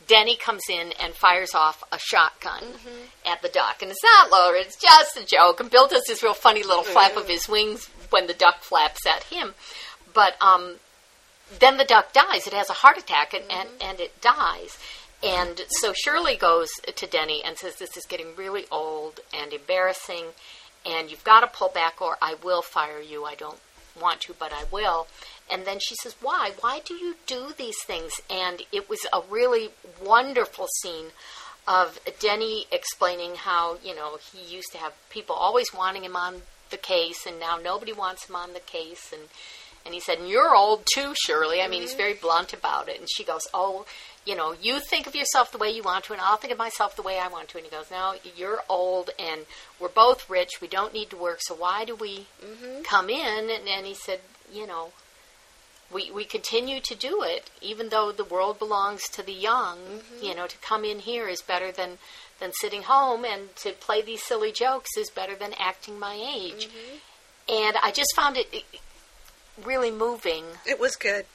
Denny 0.07 0.37
comes 0.37 0.63
in 0.69 0.93
and 1.01 1.15
fires 1.15 1.55
off 1.55 1.85
a 1.93 1.99
shotgun 1.99 2.65
at 3.27 3.43
the 3.43 3.49
duck. 3.49 3.83
And 3.83 3.91
it's 3.91 4.03
not 4.03 4.31
loaded, 4.31 4.67
it's 4.67 4.77
just 4.77 5.17
a 5.17 5.25
joke. 5.25 5.61
And 5.61 5.71
Bill 5.71 5.87
does 5.87 6.05
this 6.07 6.23
real 6.23 6.35
funny 6.35 6.63
little 6.63 6.83
flap 6.83 7.17
of 7.17 7.29
his 7.29 7.49
wings 7.49 7.89
when 8.11 8.27
the 8.27 8.35
duck 8.35 8.63
flaps 8.63 9.07
at 9.07 9.25
him. 9.25 9.55
But 10.13 10.35
um, 10.41 10.77
then 11.59 11.77
the 11.77 11.85
duck 11.85 12.13
dies. 12.13 12.47
It 12.47 12.53
has 12.53 12.71
a 12.71 12.75
heart 12.75 12.99
attack 12.99 13.35
and, 13.35 13.45
and, 13.51 13.69
and 13.81 14.01
it 14.01 14.21
dies. 14.21 14.79
And 15.23 15.63
so 15.69 15.93
Shirley 15.93 16.37
goes 16.37 16.71
to 16.85 17.07
Denny 17.07 17.43
and 17.45 17.59
says, 17.59 17.77
This 17.77 17.97
is 17.97 18.07
getting 18.07 18.35
really 18.37 18.65
old 18.71 19.21
and 19.35 19.53
embarrassing, 19.53 20.27
and 20.87 21.11
you've 21.11 21.25
got 21.25 21.41
to 21.41 21.47
pull 21.47 21.69
back 21.69 22.01
or 22.01 22.17
I 22.23 22.37
will 22.43 22.63
fire 22.63 23.01
you. 23.01 23.25
I 23.25 23.35
don't 23.35 23.61
want 24.01 24.23
to, 24.23 24.35
but 24.39 24.53
I 24.53 24.65
will. 24.71 25.07
And 25.51 25.65
then 25.65 25.79
she 25.81 25.95
says, 25.97 26.15
Why? 26.21 26.53
Why 26.61 26.81
do 26.85 26.95
you 26.95 27.17
do 27.27 27.53
these 27.57 27.83
things? 27.87 28.21
And 28.31 28.63
it 28.73 28.89
was 28.89 29.01
a 29.13 29.21
really 29.29 29.71
wonderful 30.03 30.69
scene 30.81 31.07
of 31.67 31.99
Denny 32.19 32.67
explaining 32.73 33.35
how, 33.37 33.79
you 33.85 33.95
know, 33.95 34.19
he 34.33 34.55
used 34.55 34.73
to 34.73 34.79
have 34.79 34.93
people 35.11 35.35
always 35.35 35.73
wanting 35.75 36.05
him 36.05 36.17
on 36.17 36.43
the 36.71 36.77
case, 36.77 37.27
and 37.27 37.39
now 37.39 37.59
nobody 37.63 37.93
wants 37.93 38.29
him 38.29 38.37
on 38.37 38.53
the 38.53 38.61
case. 38.61 39.13
And, 39.13 39.23
and 39.85 39.95
he 39.95 40.01
said, 40.01 40.19
and 40.19 40.29
You're 40.29 40.55
old 40.55 40.85
too, 40.93 41.15
Shirley. 41.25 41.61
I 41.63 41.69
mean, 41.69 41.83
he's 41.83 41.91
mm-hmm. 41.91 41.99
very 41.99 42.15
blunt 42.15 42.53
about 42.53 42.89
it. 42.89 42.99
And 42.99 43.09
she 43.11 43.25
goes, 43.25 43.43
Oh, 43.53 43.87
you 44.27 44.37
know, 44.37 44.55
you 44.61 44.81
think 44.81 45.07
of 45.07 45.15
yourself 45.15 45.51
the 45.51 45.59
way 45.59 45.71
you 45.71 45.83
want 45.83 46.05
to, 46.05 46.13
and 46.13 46.21
I'll 46.21 46.37
think 46.37 46.53
of 46.53 46.59
myself 46.59 46.95
the 46.95 47.03
way 47.03 47.19
I 47.19 47.29
want 47.29 47.49
to. 47.49 47.59
And 47.59 47.67
he 47.67 47.71
goes, 47.71 47.91
No, 47.91 48.15
you're 48.37 48.61
old, 48.69 49.11
and 49.19 49.43
we're 49.79 49.89
both 49.89 50.29
rich. 50.29 50.61
We 50.61 50.69
don't 50.69 50.95
need 50.95 51.11
to 51.11 51.17
work, 51.17 51.39
so 51.41 51.55
why 51.55 51.85
do 51.85 51.95
we 51.95 52.27
mm-hmm. 52.45 52.83
come 52.83 53.11
in? 53.11 53.51
And, 53.51 53.69
and 53.69 53.87
he 53.87 53.95
said, 53.95 54.21
You 54.53 54.67
know, 54.67 54.93
we, 55.93 56.11
we 56.11 56.25
continue 56.25 56.81
to 56.81 56.95
do 56.95 57.23
it, 57.23 57.51
even 57.61 57.89
though 57.89 58.13
the 58.13 58.25
world 58.25 58.59
belongs 58.59 59.09
to 59.11 59.23
the 59.23 59.33
young. 59.33 59.79
Mm-hmm. 59.79 60.25
You 60.25 60.35
know, 60.35 60.47
to 60.47 60.57
come 60.59 60.85
in 60.85 61.01
here 61.01 61.29
is 61.29 61.43
better 61.43 61.73
than, 61.73 61.99
than 62.39 62.53
sitting 62.61 62.83
home, 62.83 63.25
and 63.25 63.55
to 63.57 63.73
play 63.73 64.03
these 64.03 64.23
silly 64.23 64.53
jokes 64.53 64.97
is 64.97 65.11
better 65.11 65.35
than 65.35 65.53
acting 65.59 65.99
my 65.99 66.15
age. 66.15 66.69
Mm-hmm. 66.69 66.97
And 67.53 67.77
I 67.83 67.91
just 67.91 68.15
found 68.15 68.37
it, 68.37 68.47
it 68.53 68.65
really 69.65 69.91
moving, 69.91 70.45
It 70.67 70.79
was 70.79 70.97
good. 70.97 71.27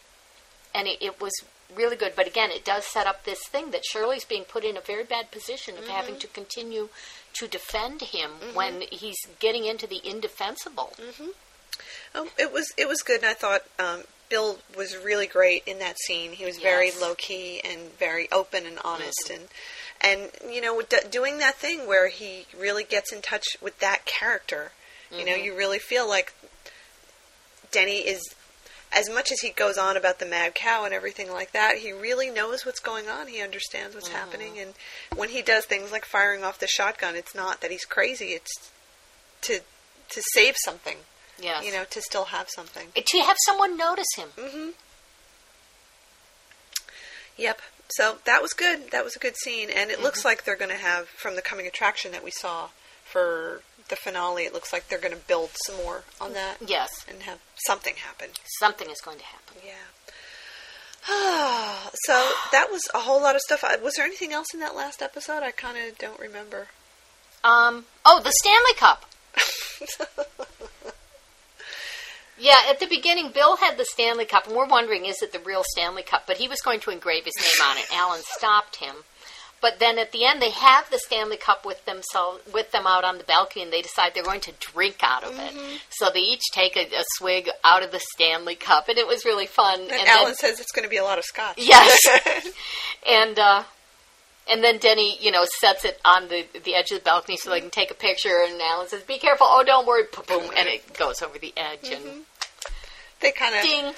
and 0.73 0.87
it, 0.87 0.97
it 1.01 1.19
was 1.19 1.33
really 1.75 1.97
good. 1.97 2.13
But 2.15 2.27
again, 2.27 2.51
it 2.51 2.63
does 2.63 2.85
set 2.85 3.07
up 3.07 3.25
this 3.25 3.45
thing 3.47 3.71
that 3.71 3.81
Shirley's 3.85 4.23
being 4.25 4.43
put 4.43 4.63
in 4.63 4.77
a 4.77 4.81
very 4.81 5.03
bad 5.03 5.31
position 5.31 5.77
of 5.77 5.87
having 5.87 6.13
mm-hmm. 6.15 6.19
to 6.19 6.27
continue 6.27 6.89
to 7.33 7.47
defend 7.47 8.01
him 8.01 8.31
when 8.53 8.81
he's 8.91 9.17
getting 9.39 9.65
into 9.65 9.87
the 9.87 9.99
indefensible. 10.07 10.93
Um, 12.13 12.29
it 12.38 12.51
was 12.51 12.71
it 12.77 12.88
was 12.88 13.01
good, 13.01 13.21
and 13.21 13.25
I 13.29 13.33
thought 13.33 13.61
um, 13.79 14.03
Bill 14.29 14.59
was 14.75 14.95
really 14.97 15.27
great 15.27 15.63
in 15.67 15.79
that 15.79 15.97
scene. 16.05 16.31
He 16.31 16.45
was 16.45 16.57
very 16.57 16.91
low 16.99 17.15
key 17.15 17.61
and 17.63 17.91
very 17.99 18.31
open 18.31 18.65
and 18.65 18.79
honest, 18.83 19.29
and 19.31 19.47
and 20.01 20.31
you 20.53 20.61
know 20.61 20.81
d- 20.81 20.97
doing 21.09 21.38
that 21.39 21.55
thing 21.55 21.88
where 21.88 22.07
he 22.09 22.45
really 22.57 22.83
gets 22.83 23.11
in 23.13 23.21
touch 23.21 23.45
with 23.61 23.79
that 23.79 24.05
character. 24.05 24.71
You 25.11 25.25
know, 25.25 25.35
you 25.35 25.55
really 25.55 25.79
feel 25.79 26.07
like 26.07 26.33
Denny 27.71 27.99
is. 27.99 28.21
As 28.93 29.09
much 29.09 29.29
as 29.29 29.41
he 29.41 29.49
goes 29.49 29.77
on 29.77 29.97
about 29.97 30.19
the 30.19 30.25
mad 30.25 30.55
cow 30.55 30.85
and 30.85 30.93
everything 30.93 31.29
like 31.29 31.51
that, 31.51 31.77
he 31.79 31.91
really 31.91 32.29
knows 32.29 32.65
what's 32.65 32.79
going 32.79 33.09
on. 33.09 33.27
He 33.27 33.41
understands 33.41 33.93
what's 33.93 34.07
happening, 34.07 34.57
and 34.57 34.73
when 35.17 35.29
he 35.29 35.41
does 35.41 35.65
things 35.65 35.91
like 35.91 36.05
firing 36.05 36.43
off 36.45 36.59
the 36.59 36.67
shotgun, 36.67 37.15
it's 37.15 37.35
not 37.35 37.59
that 37.59 37.71
he's 37.71 37.83
crazy. 37.83 38.27
It's 38.27 38.71
to 39.41 39.59
to 40.09 40.21
save 40.33 40.55
something. 40.63 40.97
Yes. 41.41 41.65
You 41.65 41.71
know, 41.74 41.84
to 41.89 42.02
still 42.02 42.26
have 42.26 42.50
something. 42.50 42.88
to 42.95 43.17
have 43.19 43.38
someone 43.45 43.78
notice 43.78 44.08
him. 44.15 44.30
Mm-hmm. 44.38 44.69
Yep. 47.38 47.62
So 47.89 48.17
that 48.26 48.41
was 48.41 48.54
good. 48.54 48.91
That 48.91 49.04
was 49.04 49.15
a 49.15 49.19
good 49.19 49.36
scene, 49.38 49.69
and 49.69 49.91
it 49.91 50.02
looks 50.02 50.24
like 50.26 50.43
they're 50.43 50.56
going 50.56 50.71
to 50.71 50.78
have 50.78 51.08
from 51.08 51.36
the 51.36 51.41
coming 51.41 51.67
attraction 51.67 52.12
that 52.13 52.24
we 52.24 52.32
saw 52.32 52.69
for 53.04 53.62
the 53.89 53.95
finale. 53.95 54.43
It 54.43 54.54
looks 54.54 54.71
like 54.74 54.88
they're 54.88 54.98
going 55.00 55.13
to 55.13 55.19
build 55.28 55.52
some 55.65 55.76
more 55.78 56.04
on 56.19 56.34
that 56.34 56.58
Yes, 56.65 57.06
and 57.10 57.21
have 57.24 57.39
something 57.67 57.95
happen. 57.95 58.30
something 58.60 58.89
is 58.89 59.02
going 59.02 59.19
to 59.19 59.26
happen. 59.26 59.58
Yeah. 59.63 59.74
so 62.06 62.32
that 62.52 62.71
was 62.71 62.82
a 62.95 63.00
whole 63.00 63.21
lot 63.21 63.36
of 63.36 63.41
stuff. 63.41 63.63
Uh, 63.63 63.78
Was 63.84 63.93
there 63.95 64.06
anything 64.06 64.34
else 64.34 64.48
in 64.54 64.60
that 64.62 64.76
last 64.76 65.02
episode? 65.04 65.43
I 65.43 65.52
kind 65.52 65.78
of 65.78 65.98
don't 66.00 66.19
remember. 66.19 66.69
Um, 67.43 67.86
oh, 68.06 68.19
the 68.24 68.32
Stanley 68.41 68.74
Cup. 68.74 69.06
Yeah, 72.38 72.60
at 72.69 72.80
the 72.80 72.88
beginning, 72.88 73.32
Bill 73.34 73.56
had 73.58 73.78
the 73.78 73.86
Stanley 73.86 74.26
Cup, 74.26 74.48
and 74.48 74.56
we're 74.56 74.67
wondering, 74.67 75.06
is 75.06 75.21
it 75.21 75.32
the 75.32 75.39
real 75.39 75.63
Stanley 75.65 76.04
Cup? 76.04 76.24
But 76.28 76.38
he 76.38 76.48
was 76.48 76.62
going 76.62 76.80
to 76.82 76.91
engrave 76.91 77.24
his 77.26 77.34
name 77.38 77.69
on 77.69 77.78
it. 77.78 77.86
Alan 77.93 78.21
stopped 78.24 78.78
him. 78.78 78.95
But 79.62 79.80
then 79.80 79.98
at 79.98 80.12
the 80.12 80.26
end, 80.26 80.41
they 80.41 80.52
have 80.52 80.89
the 80.91 81.00
Stanley 81.00 81.38
Cup 81.38 81.65
with 81.65 81.84
themselves, 81.86 82.41
with 82.54 82.71
them 82.71 82.86
out 82.86 83.04
on 83.04 83.17
the 83.17 83.24
balcony, 83.24 83.63
and 83.63 83.71
they 83.74 83.82
decide 83.82 84.12
they're 84.13 84.21
going 84.24 84.41
to 84.41 84.52
drink 84.60 84.98
out 85.02 85.24
of 85.24 85.39
it. 85.39 85.54
So 85.89 86.10
they 86.13 86.19
each 86.19 86.43
take 86.52 86.76
a, 86.76 86.82
a 86.82 87.04
swig 87.17 87.50
out 87.63 87.82
of 87.82 87.91
the 87.91 88.02
Stanley 88.13 88.56
Cup, 88.56 88.89
and 88.89 88.98
it 88.98 89.08
was 89.08 89.24
really 89.26 89.48
fun. 89.48 89.80
And, 89.82 89.89
then- 89.89 90.08
Alan 90.08 90.36
says 90.36 90.60
it's 90.60 90.71
going 90.71 90.84
to 90.84 90.89
be 90.89 90.98
a 90.98 91.04
lot 91.04 91.17
of 91.17 91.24
scotch. 91.24 91.56
Yes. 91.58 91.98
and 93.10 93.39
uh, 93.39 93.63
and 94.49 94.63
then 94.63 94.77
Denny, 94.77 95.17
you 95.19 95.31
know, 95.31 95.45
sets 95.60 95.86
it 95.86 95.99
on 96.05 96.27
the 96.27 96.45
the 96.63 96.75
edge 96.75 96.91
of 96.91 96.99
the 96.99 97.03
balcony 97.03 97.38
so 97.38 97.49
they 97.49 97.62
can 97.62 97.69
take 97.69 97.91
a 97.91 97.95
picture. 97.95 98.43
And 98.47 98.62
Alan 98.62 98.88
says, 98.88 99.03
"Be 99.03 99.17
careful! 99.17 99.47
Oh, 99.49 99.63
don't 99.63 99.86
worry!" 99.88 100.03
Boom, 100.27 100.43
and 100.58 100.67
it 100.67 100.93
goes 100.97 101.21
over 101.21 101.38
the 101.38 101.53
edge. 101.58 101.89
And 101.91 102.25
they 103.21 103.31
kind 103.31 103.55
of 103.55 103.62
ding. 103.62 103.93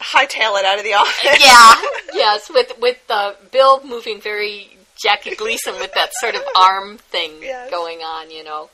hightail 0.00 0.58
it 0.58 0.64
out 0.64 0.78
of 0.78 0.84
the 0.84 0.94
office. 0.94 1.44
Yeah. 1.44 1.74
yes. 2.14 2.50
With 2.50 2.72
with 2.80 2.98
uh, 3.08 3.34
Bill 3.50 3.84
moving 3.84 4.20
very 4.20 4.76
Jackie 5.02 5.34
Gleason 5.36 5.74
with 5.80 5.92
that 5.94 6.10
sort 6.14 6.34
of 6.34 6.42
arm 6.56 6.98
thing 6.98 7.32
Yes. 7.40 7.70
going 7.70 7.98
on. 8.00 8.30
You 8.30 8.44
know. 8.44 8.70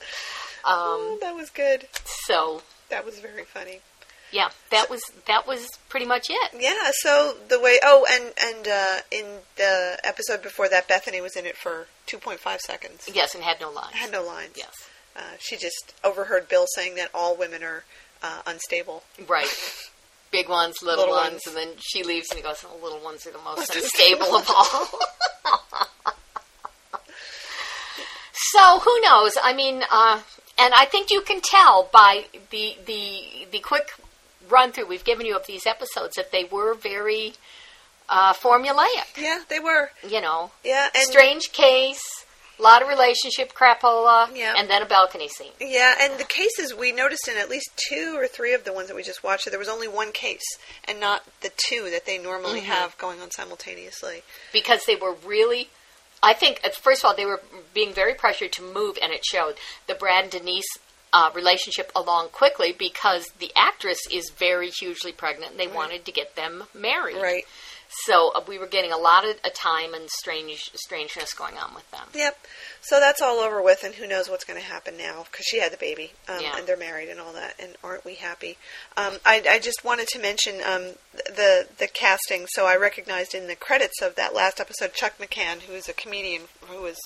Oh, 0.64 1.12
Um, 1.12 1.18
that 1.20 1.34
was 1.36 1.50
good. 1.50 1.86
so 2.04 2.62
That 2.90 3.04
was 3.04 3.18
very 3.20 3.44
funny. 3.44 3.80
Yeah, 4.32 4.50
that 4.70 4.90
was 4.90 5.00
that 5.26 5.46
was 5.46 5.68
pretty 5.88 6.06
much 6.06 6.26
it. 6.28 6.50
Yeah, 6.58 6.90
so 7.02 7.36
the 7.48 7.58
way 7.60 7.78
oh 7.82 8.06
and 8.10 8.32
and 8.42 8.68
uh, 8.68 8.98
in 9.10 9.24
the 9.56 9.98
episode 10.04 10.42
before 10.42 10.68
that 10.68 10.86
Bethany 10.88 11.20
was 11.20 11.36
in 11.36 11.46
it 11.46 11.56
for 11.56 11.86
2.5 12.06 12.58
seconds. 12.60 13.08
Yes, 13.12 13.34
and 13.34 13.42
had 13.44 13.60
no 13.60 13.70
lines. 13.70 13.94
Had 13.94 14.12
no 14.12 14.22
lines. 14.24 14.52
Yes. 14.56 14.72
Uh, 15.16 15.36
she 15.38 15.56
just 15.56 15.94
overheard 16.04 16.48
Bill 16.48 16.66
saying 16.74 16.94
that 16.96 17.10
all 17.12 17.36
women 17.36 17.62
are 17.62 17.84
uh, 18.22 18.42
unstable. 18.46 19.02
Right. 19.26 19.48
Big 20.30 20.48
ones, 20.48 20.76
little, 20.82 21.04
Little 21.06 21.16
ones, 21.16 21.32
ones. 21.32 21.46
and 21.46 21.56
then 21.56 21.68
she 21.78 22.02
leaves 22.04 22.28
and 22.30 22.36
he 22.36 22.42
goes, 22.42 22.60
"The 22.60 22.68
little 22.84 23.00
ones 23.02 23.26
are 23.26 23.30
the 23.32 23.38
most 23.38 23.74
unstable 23.74 24.36
of 24.36 24.46
all." 24.50 24.88
so 28.32 28.78
who 28.80 29.00
knows? 29.00 29.32
I 29.42 29.54
mean, 29.54 29.82
uh, 29.90 30.20
and 30.58 30.74
I 30.74 30.84
think 30.84 31.10
you 31.10 31.22
can 31.22 31.40
tell 31.42 31.88
by 31.90 32.26
the 32.50 32.76
the 32.84 33.46
the 33.50 33.58
quick 33.60 33.88
run 34.48 34.72
through 34.72 34.86
we've 34.86 35.04
given 35.04 35.26
you 35.26 35.36
of 35.36 35.46
these 35.46 35.66
episodes 35.66 36.16
that 36.16 36.32
they 36.32 36.44
were 36.44 36.74
very 36.74 37.34
uh, 38.08 38.32
formulaic. 38.32 39.16
Yeah, 39.18 39.42
they 39.48 39.60
were. 39.60 39.90
You 40.08 40.20
know, 40.20 40.50
Yeah, 40.64 40.88
and 40.94 41.04
strange 41.04 41.52
case, 41.52 42.00
a 42.58 42.62
lot 42.62 42.80
of 42.82 42.88
relationship 42.88 43.52
crapola, 43.52 44.34
Yeah. 44.34 44.54
and 44.56 44.68
then 44.70 44.82
a 44.82 44.86
balcony 44.86 45.28
scene. 45.28 45.52
yeah, 45.60 45.94
and 46.00 46.18
the 46.18 46.24
cases 46.24 46.74
we 46.74 46.90
noticed 46.92 47.28
in 47.28 47.36
at 47.36 47.48
least 47.50 47.70
two 47.90 48.14
or 48.16 48.26
three 48.26 48.54
of 48.54 48.64
the 48.64 48.72
ones 48.72 48.88
that 48.88 48.96
we 48.96 49.02
just 49.02 49.22
watched, 49.22 49.48
there 49.50 49.58
was 49.58 49.68
only 49.68 49.88
one 49.88 50.12
case 50.12 50.44
and 50.86 50.98
not 50.98 51.22
the 51.42 51.52
two 51.56 51.90
that 51.90 52.06
they 52.06 52.18
normally 52.18 52.60
Mm-hmm. 52.60 52.70
have 52.72 52.96
going 52.98 53.20
on 53.20 53.30
simultaneously. 53.30 54.22
because 54.52 54.84
they 54.86 54.96
were 54.96 55.14
really 55.26 55.68
I 56.20 56.32
think 56.34 56.60
first 56.80 57.04
of 57.04 57.08
all 57.10 57.14
they 57.16 57.26
were 57.26 57.40
being 57.74 57.92
very 57.92 58.12
pressured 58.14 58.50
to 58.54 58.62
move 58.62 58.98
and 59.00 59.12
it 59.12 59.24
showed 59.24 59.54
the 59.86 59.94
Brad 59.94 60.24
and 60.24 60.32
Denise 60.32 60.66
uh, 61.12 61.30
relationship 61.34 61.90
along 61.94 62.28
quickly 62.28 62.74
because 62.76 63.26
the 63.38 63.52
actress 63.56 63.98
is 64.10 64.30
very 64.30 64.70
hugely 64.70 65.12
pregnant 65.12 65.52
and 65.52 65.60
they 65.60 65.66
wanted 65.66 66.04
to 66.04 66.12
get 66.12 66.36
them 66.36 66.64
married. 66.74 67.16
Right. 67.16 67.44
So 68.04 68.32
uh, 68.34 68.42
we 68.46 68.58
were 68.58 68.66
getting 68.66 68.92
a 68.92 68.98
lot 68.98 69.24
of 69.26 69.36
uh, 69.44 69.48
time 69.54 69.94
and 69.94 70.08
strange 70.10 70.70
strangeness 70.74 71.32
going 71.32 71.56
on 71.56 71.74
with 71.74 71.90
them. 71.90 72.06
Yep. 72.14 72.38
So 72.82 73.00
that's 73.00 73.22
all 73.22 73.38
over 73.38 73.62
with, 73.62 73.82
and 73.82 73.94
who 73.94 74.06
knows 74.06 74.28
what's 74.28 74.44
going 74.44 74.60
to 74.60 74.64
happen 74.66 74.96
now 74.98 75.24
because 75.30 75.46
she 75.46 75.58
had 75.60 75.72
the 75.72 75.78
baby, 75.78 76.12
um, 76.28 76.38
Yeah. 76.40 76.58
and 76.58 76.66
they're 76.66 76.76
married 76.76 77.08
and 77.08 77.18
all 77.18 77.32
that, 77.32 77.54
and 77.58 77.76
aren't 77.82 78.04
we 78.04 78.14
happy? 78.16 78.56
Um, 78.96 79.14
I, 79.24 79.42
I 79.48 79.58
just 79.58 79.84
wanted 79.84 80.06
to 80.08 80.18
mention 80.18 80.56
um, 80.56 80.92
the 81.14 81.66
the 81.78 81.88
casting. 81.88 82.46
So 82.50 82.66
I 82.66 82.76
recognized 82.76 83.34
in 83.34 83.46
the 83.46 83.56
credits 83.56 84.02
of 84.02 84.14
that 84.16 84.34
last 84.34 84.60
episode 84.60 84.92
Chuck 84.92 85.14
McCann, 85.18 85.60
who 85.62 85.72
is 85.72 85.88
a 85.88 85.92
comedian 85.94 86.42
who 86.68 86.82
was 86.82 86.98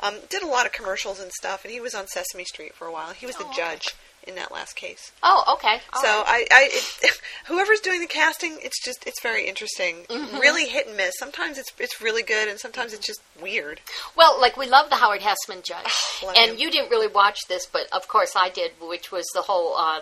um, 0.00 0.14
did 0.30 0.42
a 0.42 0.46
lot 0.46 0.66
of 0.66 0.72
commercials 0.72 1.18
and 1.20 1.32
stuff, 1.32 1.64
and 1.64 1.72
he 1.72 1.80
was 1.80 1.94
on 1.94 2.06
Sesame 2.06 2.44
Street 2.44 2.74
for 2.74 2.86
a 2.86 2.92
while. 2.92 3.12
He 3.12 3.26
was 3.26 3.36
the 3.36 3.44
judge. 3.56 3.88
okay. 3.88 3.96
In 4.28 4.34
that 4.34 4.52
last 4.52 4.74
case. 4.76 5.10
Oh, 5.22 5.54
okay. 5.56 5.80
All 5.94 6.02
so 6.02 6.08
right. 6.08 6.46
I, 6.50 6.68
I 6.68 6.68
it, 6.70 7.20
whoever's 7.46 7.80
doing 7.80 8.00
the 8.00 8.06
casting, 8.06 8.58
it's 8.62 8.82
just 8.84 9.06
it's 9.06 9.22
very 9.22 9.48
interesting. 9.48 10.04
Mm-hmm. 10.08 10.38
Really 10.38 10.66
hit 10.68 10.86
and 10.86 10.96
miss. 10.96 11.14
Sometimes 11.18 11.56
it's 11.58 11.72
it's 11.78 12.00
really 12.02 12.22
good, 12.22 12.46
and 12.48 12.60
sometimes 12.60 12.92
it's 12.92 13.06
just 13.06 13.20
weird. 13.40 13.80
Well, 14.16 14.38
like 14.40 14.56
we 14.58 14.66
love 14.68 14.90
the 14.90 14.96
Howard 14.96 15.22
Hesseman 15.22 15.64
judge, 15.64 15.92
and 16.36 16.52
him. 16.52 16.58
you 16.58 16.70
didn't 16.70 16.90
really 16.90 17.08
watch 17.08 17.38
this, 17.48 17.64
but 17.66 17.82
of 17.92 18.06
course 18.06 18.34
I 18.36 18.50
did, 18.50 18.72
which 18.80 19.10
was 19.10 19.24
the 19.34 19.42
whole 19.42 19.74
uh, 19.76 20.00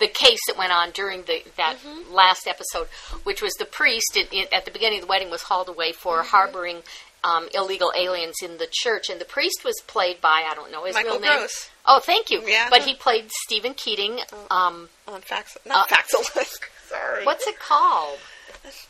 the 0.00 0.08
case 0.08 0.40
that 0.48 0.58
went 0.58 0.72
on 0.72 0.90
during 0.90 1.22
the 1.22 1.42
that 1.56 1.76
Mm-hmm. 1.86 2.12
last 2.12 2.48
episode, 2.48 2.88
which 3.22 3.40
was 3.40 3.52
the 3.54 3.64
priest 3.64 4.16
in, 4.16 4.26
in, 4.32 4.46
at 4.52 4.64
the 4.64 4.70
beginning 4.72 4.98
of 4.98 5.04
the 5.06 5.08
wedding 5.10 5.30
was 5.30 5.42
hauled 5.42 5.68
away 5.68 5.92
for 5.92 6.18
Mm-hmm. 6.18 6.28
harboring 6.30 6.82
um, 7.24 7.48
illegal 7.54 7.92
aliens 7.96 8.36
in 8.42 8.58
the 8.58 8.68
church, 8.70 9.08
and 9.10 9.20
the 9.20 9.24
priest 9.24 9.62
was 9.64 9.74
played 9.86 10.20
by 10.20 10.44
I 10.48 10.54
don't 10.54 10.70
know 10.72 10.84
his 10.84 10.94
Michael 10.94 11.12
real 11.12 11.20
name. 11.20 11.38
Gross. 11.38 11.70
Oh, 11.86 12.00
thank 12.00 12.30
you. 12.30 12.42
Yeah. 12.46 12.68
But 12.70 12.82
he 12.82 12.94
played 12.94 13.30
Steven 13.44 13.74
Keaton. 13.74 14.18
Um, 14.50 14.88
on 15.06 15.20
Fax, 15.20 15.56
not 15.66 15.90
Uh, 15.90 15.96
Faxalisk. 15.96 16.64
Sorry. 16.88 17.24
what's 17.24 17.46
it 17.46 17.58
called? 17.58 18.18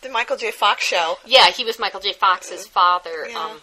the 0.03 0.09
Michael 0.09 0.36
J. 0.36 0.51
Fox 0.51 0.82
show? 0.84 1.16
Yeah, 1.26 1.51
he 1.51 1.64
was 1.64 1.78
Michael 1.78 2.01
J. 2.01 2.12
Fox's 2.14 2.66
father. 2.66 3.26
Yeah. 3.28 3.38
Um, 3.38 3.61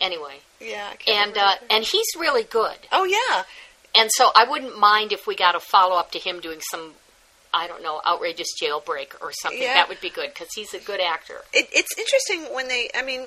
anyway, 0.00 0.40
Yeah, 0.60 0.88
I 0.92 0.96
can't 0.96 1.28
and 1.28 1.38
uh, 1.38 1.54
and 1.70 1.84
he's 1.84 2.06
really 2.18 2.42
good. 2.42 2.76
oh 2.90 3.04
yeah, 3.04 3.44
And 3.94 4.10
so 4.12 4.30
I 4.34 4.44
wouldn't 4.44 4.78
mind 4.78 5.12
if 5.12 5.26
we 5.26 5.36
got 5.36 5.54
a 5.54 5.60
follow 5.60 5.96
up 5.96 6.10
to 6.12 6.18
him 6.18 6.40
doing 6.40 6.60
some, 6.70 6.94
I 7.54 7.66
don't 7.68 7.82
know, 7.82 8.00
outrageous 8.06 8.48
jailbreak 8.60 9.14
or 9.20 9.32
something. 9.32 9.62
Yeah. 9.62 9.74
That 9.74 9.88
would 9.88 10.00
be 10.00 10.10
good 10.10 10.30
because 10.34 10.48
he's 10.54 10.74
a 10.74 10.78
good 10.80 11.00
actor. 11.00 11.42
it, 11.52 11.68
it's 11.72 11.96
interesting 11.98 12.52
when 12.54 12.66
they. 12.68 12.90
I 12.94 13.02
mean, 13.02 13.26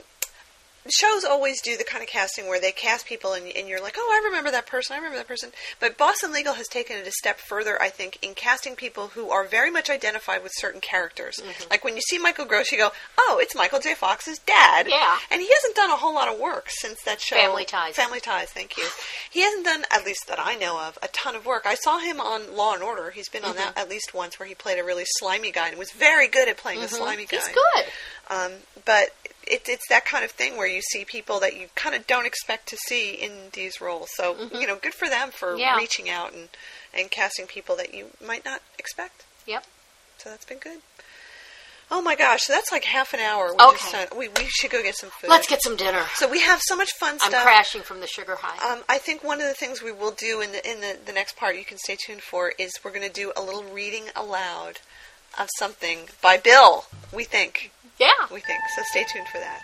shows 0.90 1.24
always 1.24 1.62
do 1.62 1.78
the 1.78 1.84
kind 1.84 2.02
of 2.04 2.10
casting 2.10 2.48
where 2.48 2.60
they 2.60 2.72
cast 2.72 3.06
people 3.06 3.34
and, 3.34 3.48
and 3.56 3.68
you're 3.68 3.82
like, 3.82 3.96
oh, 3.98 4.10
I 4.12 4.26
remember 4.26 4.50
that 4.52 4.66
person. 4.66 4.96
I 4.96 4.98
remember 4.98 5.18
that 5.18 5.28
person. 5.28 5.52
But 5.80 5.98
Boston 5.98 6.34
Legal 6.34 6.56
has 6.56 6.68
taken 6.68 6.98
it 6.98 7.06
a 7.08 7.12
step 7.12 7.40
further, 7.40 7.80
I 7.82 7.90
think, 7.90 8.18
in 8.24 8.34
casting 8.34 8.76
people 8.76 9.10
who 9.10 9.30
are 9.30 9.44
very 9.46 9.70
much 9.70 9.90
identified 9.90 10.42
with 10.42 10.52
certain 10.56 10.82
characters. 10.82 11.36
Mm-hmm. 11.38 11.70
Like 11.70 11.84
when 11.84 11.96
you 11.96 12.02
see 12.02 12.18
Michael 12.18 12.46
Gross, 12.46 12.72
you 12.72 12.80
go, 12.80 12.90
oh, 13.20 13.38
it's 13.40 13.56
Michael 13.56 13.80
J. 13.80 13.94
Fox's 13.94 14.40
dad. 14.40 14.88
Yeah. 14.90 15.18
And 15.30 15.40
he 15.40 15.48
hasn't 15.54 15.76
done 15.76 15.92
a 15.92 15.98
whole 15.98 16.16
lot 16.16 16.34
of 16.34 16.40
work 16.40 16.66
since 16.70 16.98
that 17.06 17.22
show. 17.22 17.36
Family 17.36 17.66
Ties. 17.66 17.96
Family 17.96 18.20
Ties. 18.20 18.50
Thank 18.50 18.76
you. 18.78 18.86
He 19.30 19.42
hasn't 19.42 19.66
done, 19.66 19.84
at 19.92 20.04
least 20.04 20.28
that 20.28 20.40
I 20.40 20.56
know 20.56 20.80
of, 20.82 20.98
a 21.04 21.08
ton 21.10 21.36
of 21.36 21.46
work. 21.46 21.64
I 21.66 21.76
saw 21.76 22.00
him 22.00 22.20
on 22.20 22.56
Law 22.56 22.74
and 22.74 22.82
Order. 22.82 23.12
He's 23.12 23.30
been 23.30 23.44
on 23.44 23.52
Mm-hmm. 23.52 23.58
that 23.76 23.78
at 23.78 23.90
least 23.90 24.14
once, 24.14 24.40
where 24.40 24.48
he 24.48 24.56
played 24.56 24.80
a 24.80 24.84
really 24.84 25.04
slimy 25.06 25.52
guy 25.52 25.68
and 25.68 25.78
was 25.78 25.92
very 25.92 26.30
good 26.30 26.48
at 26.48 26.56
playing 26.56 26.80
a 26.82 26.88
slimy 26.88 27.26
guy. 27.26 27.36
Mm-hmm. 27.36 27.48
He's 27.48 27.56
good. 27.84 27.94
Um, 28.30 28.52
but 28.86 29.10
it, 29.46 29.64
it's 29.68 29.88
that 29.90 30.06
kind 30.06 30.24
of 30.24 30.32
thing 30.32 30.56
where 30.58 30.68
you 30.68 30.82
see 30.82 31.04
people 31.04 31.40
that 31.42 31.56
you 31.60 31.68
kind 31.76 31.96
of 31.96 32.08
don't 32.08 32.26
expect 32.26 32.68
to 32.70 32.78
see 32.88 33.12
in 33.14 33.32
these 33.54 33.82
roles. 33.82 34.10
So 34.16 34.36
you 34.54 34.68
know, 34.68 34.76
good 34.78 34.94
for 34.94 35.10
them 35.10 35.32
for 35.32 35.50
Mm-hmm. 35.52 35.60
Yeah. 35.60 35.78
reaching 35.78 36.10
out 36.10 36.34
and 36.34 36.50
and 36.94 37.10
casting 37.12 37.48
people 37.48 37.76
that 37.78 37.94
you 37.94 38.08
might 38.26 38.46
not 38.46 38.62
expect. 38.80 39.24
Yep. 39.48 39.66
So 40.18 40.30
that's 40.30 40.46
been 40.46 40.60
good. 40.60 40.80
Oh 41.94 42.02
my 42.02 42.16
gosh, 42.16 42.44
so 42.44 42.54
that's 42.54 42.72
like 42.72 42.86
half 42.86 43.14
an 43.14 43.20
hour. 43.20 43.54
We 43.54 43.62
Okay. 43.66 44.06
we 44.18 44.30
we 44.30 44.46
should 44.48 44.72
go 44.72 44.82
get 44.82 44.96
some 44.96 45.10
food. 45.10 45.30
Let's 45.30 45.48
get 45.48 45.62
some 45.62 45.76
dinner. 45.76 46.06
So 46.16 46.30
we 46.30 46.40
have 46.42 46.62
so 46.64 46.78
much 46.78 46.92
fun 46.94 47.20
stuff. 47.20 47.34
I'm 47.36 47.42
crashing 47.44 47.82
from 47.82 48.00
the 48.00 48.08
sugar 48.08 48.38
high. 48.40 48.72
Um, 48.74 48.84
I 48.88 48.98
think 48.98 49.26
one 49.26 49.42
of 49.42 49.48
the 49.48 49.54
things 49.54 49.82
we 49.82 49.92
will 49.92 50.12
do 50.12 50.40
in 50.40 50.54
the 50.54 50.72
in 50.72 50.80
the, 50.80 50.98
the 51.06 51.12
next 51.12 51.36
part 51.36 51.58
you 51.58 51.66
can 51.66 51.78
stay 51.78 51.98
tuned 52.06 52.22
for 52.22 52.54
is 52.58 52.72
we're 52.84 52.92
going 52.92 53.06
to 53.08 53.14
do 53.14 53.34
a 53.36 53.42
little 53.42 53.64
reading 53.66 54.06
aloud 54.16 54.80
of 55.38 55.50
something 55.58 56.08
by 56.22 56.38
Bill. 56.38 56.86
We 57.14 57.26
think 57.26 57.72
yeah. 58.00 58.10
we 58.32 58.40
think 58.40 58.62
so. 58.76 58.82
Stay 58.92 59.06
tuned 59.12 59.28
for 59.28 59.40
that. 59.40 59.62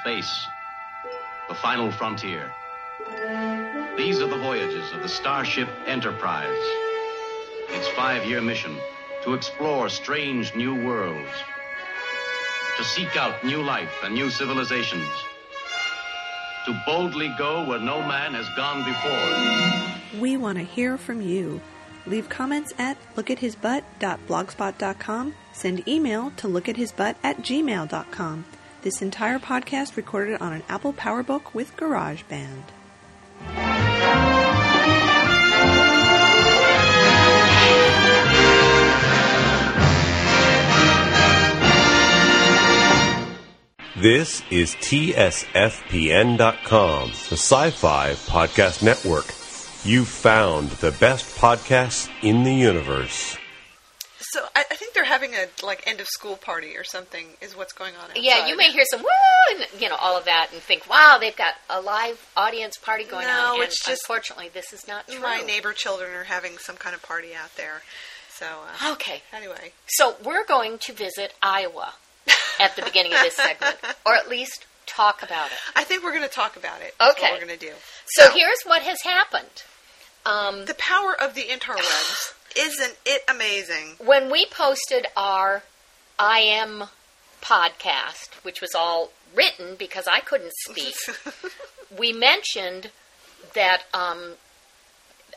Space, 0.00 0.46
the 1.48 1.54
final 1.54 1.90
frontier. 1.90 2.52
These 3.96 4.20
are 4.20 4.28
the 4.28 4.38
voyages 4.38 4.92
of 4.92 5.02
the 5.02 5.08
Starship 5.08 5.68
Enterprise. 5.86 6.62
Its 7.70 7.88
five 7.88 8.24
year 8.24 8.40
mission 8.40 8.76
to 9.24 9.34
explore 9.34 9.88
strange 9.88 10.54
new 10.54 10.74
worlds, 10.86 11.30
to 12.76 12.84
seek 12.84 13.16
out 13.16 13.44
new 13.44 13.62
life 13.62 13.92
and 14.04 14.14
new 14.14 14.30
civilizations, 14.30 15.08
to 16.66 16.82
boldly 16.86 17.34
go 17.36 17.64
where 17.66 17.80
no 17.80 18.00
man 18.00 18.34
has 18.34 18.48
gone 18.56 18.84
before. 18.84 20.20
We 20.20 20.36
want 20.36 20.58
to 20.58 20.64
hear 20.64 20.96
from 20.96 21.20
you. 21.20 21.60
Leave 22.08 22.28
comments 22.28 22.72
at 22.78 22.96
lookathisbutt.blogspot.com. 23.16 25.34
Send 25.52 25.88
email 25.88 26.32
to 26.36 26.46
lookathisbutt 26.48 27.14
at 27.22 27.38
gmail.com. 27.38 28.44
This 28.82 29.00
entire 29.02 29.38
podcast 29.38 29.96
recorded 29.96 30.40
on 30.40 30.52
an 30.52 30.62
Apple 30.68 30.92
PowerBook 30.92 31.54
with 31.54 31.76
GarageBand. 31.76 32.64
This 43.96 44.42
is 44.48 44.76
TSFPN.com, 44.76 47.08
the 47.08 47.36
sci 47.36 47.70
fi 47.70 48.12
podcast 48.12 48.84
network. 48.84 49.24
You 49.84 50.04
found 50.04 50.70
the 50.70 50.90
best 50.90 51.24
podcasts 51.36 52.08
in 52.22 52.42
the 52.42 52.52
universe. 52.54 53.36
So 54.20 54.40
I, 54.54 54.64
I 54.70 54.74
think 54.74 54.92
they're 54.92 55.04
having 55.04 55.34
a 55.34 55.46
like 55.64 55.84
end 55.86 56.00
of 56.00 56.06
school 56.08 56.36
party 56.36 56.76
or 56.76 56.84
something. 56.84 57.26
Is 57.40 57.56
what's 57.56 57.72
going 57.72 57.94
on? 57.94 58.10
Outside. 58.10 58.22
Yeah, 58.22 58.46
you 58.46 58.56
may 58.56 58.70
hear 58.70 58.84
some 58.90 59.00
woo 59.00 59.56
and 59.56 59.66
you 59.80 59.88
know 59.88 59.94
all 59.96 60.18
of 60.18 60.24
that 60.26 60.48
and 60.52 60.60
think, 60.60 60.88
wow, 60.90 61.16
they've 61.20 61.36
got 61.36 61.54
a 61.70 61.80
live 61.80 62.28
audience 62.36 62.76
party 62.76 63.04
going 63.04 63.26
No, 63.26 63.32
on. 63.32 63.54
And 63.54 63.62
it's 63.64 63.82
just- 63.84 64.02
unfortunately, 64.02 64.50
this 64.52 64.72
is 64.72 64.86
not 64.86 65.08
true. 65.08 65.20
My 65.20 65.38
neighbor 65.40 65.72
children 65.72 66.12
are 66.12 66.24
having 66.24 66.58
some 66.58 66.76
kind 66.76 66.94
of 66.94 67.02
party 67.02 67.34
out 67.34 67.54
there. 67.56 67.82
So 68.30 68.46
uh, 68.46 68.92
Okay, 68.92 69.22
anyway, 69.32 69.72
so 69.86 70.16
we're 70.24 70.44
going 70.44 70.78
to 70.78 70.92
visit 70.92 71.34
Iowa 71.42 71.94
at 72.60 72.76
the 72.76 72.82
beginning 72.82 73.12
of 73.14 73.20
this 73.20 73.34
segment, 73.36 73.76
or 74.06 74.14
at 74.14 74.28
least 74.28 74.66
talk 74.86 75.22
about 75.22 75.46
it. 75.50 75.58
I 75.74 75.84
think 75.84 76.04
we're 76.04 76.12
going 76.12 76.22
to 76.22 76.28
talk 76.28 76.56
about 76.56 76.80
it. 76.82 76.94
Okay. 77.00 77.22
what 77.22 77.40
we're 77.40 77.46
going 77.46 77.58
to 77.58 77.66
do. 77.66 77.72
So 78.10 78.30
here's 78.30 78.62
what 78.64 78.82
has 78.82 79.02
happened. 79.02 79.64
Um, 80.24 80.64
the 80.66 80.74
power 80.74 81.14
of 81.18 81.34
the 81.34 81.42
interwebs. 81.42 82.34
Isn't 82.56 82.96
it 83.04 83.22
amazing? 83.28 83.96
when 84.04 84.30
we 84.30 84.46
posted 84.46 85.06
our 85.16 85.62
I 86.18 86.40
am 86.40 86.84
podcast, 87.42 88.34
which 88.42 88.60
was 88.60 88.74
all 88.74 89.10
written 89.34 89.76
because 89.78 90.06
I 90.08 90.20
couldn't 90.20 90.52
speak, 90.66 90.94
we 91.98 92.12
mentioned 92.12 92.90
that 93.54 93.82
um, 93.94 94.32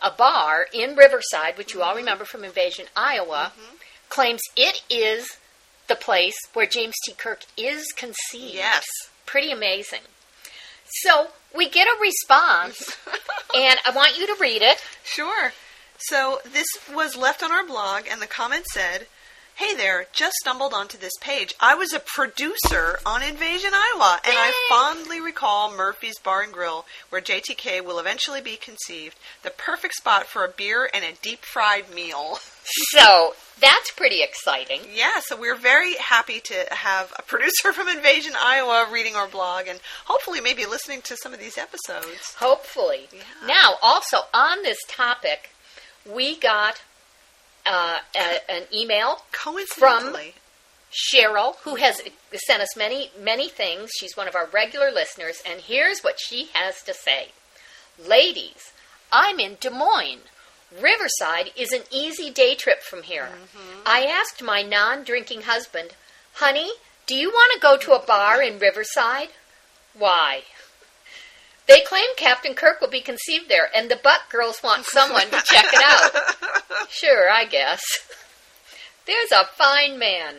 a 0.02 0.10
bar 0.10 0.68
in 0.74 0.96
Riverside, 0.96 1.58
which 1.58 1.74
you 1.74 1.82
all 1.84 1.96
remember 1.96 2.26
from 2.26 2.44
Invasion, 2.44 2.86
Iowa, 2.96 3.52
claims 4.10 4.42
it 4.56 4.82
is 4.90 5.38
the 5.88 5.96
place 5.96 6.38
where 6.54 6.66
James 6.66 6.96
T. 7.06 7.14
Kirk 7.14 7.42
is 7.58 7.92
conceived. 7.92 8.56
Yes. 8.56 8.86
Pretty 9.26 9.52
amazing. 9.52 10.02
So 11.04 11.28
we 11.56 11.70
get 11.70 11.88
a 11.88 12.02
response, 12.02 12.98
and 13.56 13.80
I 13.86 13.92
want 13.92 14.18
you 14.18 14.28
to 14.28 14.36
read 14.40 14.62
it. 14.62 14.78
Sure. 15.04 15.54
So 15.98 16.40
this 16.52 16.68
was 16.94 17.16
left 17.16 17.44
on 17.44 17.52
our 17.52 17.66
blog, 17.66 18.04
and 18.10 18.22
the 18.22 18.28
comment 18.28 18.66
said, 18.68 19.08
Hey 19.62 19.76
there, 19.76 20.08
just 20.12 20.38
stumbled 20.42 20.74
onto 20.74 20.98
this 20.98 21.14
page. 21.22 21.54
I 21.60 21.76
was 21.76 21.94
a 21.94 22.00
producer 22.00 22.98
on 23.06 23.22
Invasion 23.22 23.70
Iowa, 23.72 24.20
and 24.26 24.34
I 24.36 24.52
fondly 24.68 25.22
recall 25.22 25.72
Murphy's 25.72 26.18
Bar 26.18 26.42
and 26.42 26.52
Grill, 26.52 26.84
where 27.10 27.22
JTK 27.22 27.86
will 27.86 28.00
eventually 28.00 28.42
be 28.42 28.56
conceived. 28.56 29.20
The 29.44 29.52
perfect 29.52 29.94
spot 29.94 30.26
for 30.26 30.44
a 30.44 30.50
beer 30.50 30.90
and 30.92 31.06
a 31.06 31.14
deep 31.22 31.46
fried 31.46 31.94
meal. 31.94 32.40
So 32.92 33.34
that's 33.60 33.92
pretty 33.92 34.24
exciting. 34.24 34.82
Yeah, 34.94 35.20
so 35.20 35.36
we're 35.36 35.58
very 35.58 35.96
happy 35.96 36.40
to 36.40 36.68
have 36.72 37.12
a 37.18 37.22
producer 37.22 37.74
from 37.74 37.90
Invasion 37.90 38.34
Iowa 38.40 38.88
reading 38.90 39.16
our 39.16 39.28
blog 39.28 39.68
and 39.68 39.80
hopefully 40.06 40.42
maybe 40.42 40.66
listening 40.66 41.02
to 41.04 41.18
some 41.18 41.34
of 41.34 41.40
these 41.40 41.58
episodes. 41.58 42.36
Hopefully. 42.40 43.10
Yeah. 43.12 43.48
Now, 43.48 43.74
also 43.82 44.20
on 44.34 44.62
this 44.62 44.78
topic, 44.88 45.50
we 46.06 46.38
got 46.38 46.82
uh, 47.66 48.00
a, 48.16 48.52
an 48.52 48.64
email 48.74 49.24
from 49.76 50.16
Cheryl, 50.92 51.56
who 51.64 51.76
has 51.76 52.02
sent 52.48 52.62
us 52.62 52.76
many, 52.76 53.12
many 53.20 53.50
things. 53.50 53.92
She's 53.98 54.18
one 54.18 54.28
of 54.28 54.36
our 54.36 54.48
regular 54.48 54.92
listeners, 54.92 55.42
and 55.46 55.62
here's 55.62 56.02
what 56.02 56.20
she 56.20 56.50
has 56.54 56.82
to 56.84 56.94
say. 56.94 57.30
Ladies, 58.04 58.74
I'm 59.12 59.40
in 59.40 59.58
Des 59.60 59.70
Moines. 59.70 60.22
Riverside 60.82 61.52
is 61.56 61.72
an 61.74 61.84
easy 61.92 62.30
day 62.30 62.56
trip 62.56 62.82
from 62.82 63.04
here. 63.04 63.30
I 63.86 64.06
asked 64.06 64.42
my 64.42 64.62
non 64.62 65.04
drinking 65.04 65.42
husband, 65.42 65.96
Honey, 66.36 66.72
do 67.08 67.16
you 67.16 67.30
want 67.30 67.52
to 67.54 67.60
go 67.60 67.78
to 67.78 67.92
a 67.92 68.06
bar 68.06 68.42
in 68.42 68.58
Riverside? 68.60 69.30
Why? 69.94 70.44
They 71.72 71.82
claim 71.82 72.08
Captain 72.18 72.54
Kirk 72.54 72.82
will 72.82 72.90
be 72.90 73.00
conceived 73.00 73.48
there, 73.48 73.70
and 73.74 73.90
the 73.90 73.96
Buck 73.96 74.30
girls 74.30 74.62
want 74.62 74.86
someone 74.86 75.30
to 75.30 75.42
check 75.46 75.66
it 75.72 75.82
out. 75.84 76.12
Sure, 76.90 77.32
I 77.32 77.46
guess. 77.46 77.82
There's 79.06 79.32
a 79.32 79.46
fine 79.56 79.98
man. 79.98 80.36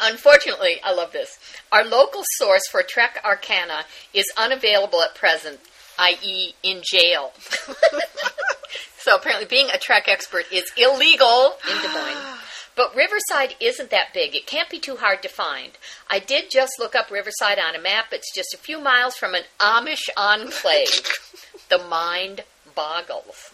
Unfortunately, 0.00 0.80
I 0.82 0.92
love 0.92 1.12
this. 1.12 1.38
Our 1.70 1.84
local 1.84 2.22
source 2.36 2.66
for 2.68 2.82
Trek 2.82 3.20
Arcana 3.24 3.84
is 4.12 4.26
unavailable 4.36 5.02
at 5.02 5.14
present, 5.14 5.60
i.e., 6.00 6.54
in 6.64 6.82
jail. 6.82 7.32
so 8.98 9.14
apparently, 9.14 9.46
being 9.46 9.68
a 9.72 9.78
Trek 9.78 10.08
expert 10.08 10.46
is 10.50 10.72
illegal 10.76 11.54
in 11.70 11.80
Des 11.80 11.88
Moines. 11.88 12.39
But 12.76 12.94
Riverside 12.94 13.56
isn't 13.60 13.90
that 13.90 14.14
big. 14.14 14.34
It 14.34 14.46
can't 14.46 14.70
be 14.70 14.78
too 14.78 14.96
hard 14.96 15.22
to 15.22 15.28
find. 15.28 15.72
I 16.08 16.18
did 16.18 16.50
just 16.50 16.72
look 16.78 16.94
up 16.94 17.10
Riverside 17.10 17.58
on 17.58 17.74
a 17.74 17.80
map. 17.80 18.06
It's 18.12 18.34
just 18.34 18.54
a 18.54 18.58
few 18.58 18.80
miles 18.80 19.16
from 19.16 19.34
an 19.34 19.42
Amish 19.58 20.08
enclave. 20.16 21.02
the 21.68 21.78
mind 21.78 22.44
boggles. 22.74 23.52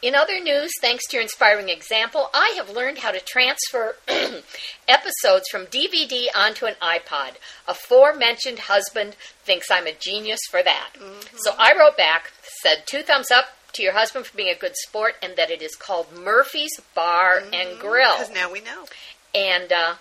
In 0.00 0.14
other 0.14 0.40
news, 0.40 0.70
thanks 0.80 1.04
to 1.08 1.16
your 1.16 1.22
inspiring 1.22 1.68
example, 1.68 2.30
I 2.32 2.54
have 2.56 2.70
learned 2.70 2.98
how 2.98 3.10
to 3.10 3.18
transfer 3.18 3.96
episodes 4.88 5.48
from 5.50 5.66
DVD 5.66 6.26
onto 6.36 6.66
an 6.66 6.76
iPod. 6.80 7.34
Aforementioned 7.66 8.60
husband 8.60 9.16
thinks 9.42 9.72
I'm 9.72 9.88
a 9.88 9.92
genius 9.92 10.38
for 10.48 10.62
that. 10.62 10.90
Mm-hmm. 10.94 11.38
So 11.38 11.52
I 11.58 11.76
wrote 11.76 11.96
back, 11.96 12.30
said 12.62 12.84
two 12.86 13.02
thumbs 13.02 13.32
up 13.32 13.46
to 13.78 13.82
your 13.82 13.94
husband 13.94 14.26
for 14.26 14.36
being 14.36 14.54
a 14.54 14.58
good 14.58 14.76
sport, 14.76 15.14
and 15.22 15.36
that 15.36 15.50
it 15.50 15.62
is 15.62 15.74
called 15.74 16.06
Murphy's 16.12 16.78
Bar 16.94 17.42
and 17.52 17.78
Grill. 17.78 18.18
Because 18.18 18.34
now 18.34 18.52
we 18.52 18.60
know. 18.60 18.84
And 19.34 19.72
uh, 19.72 19.94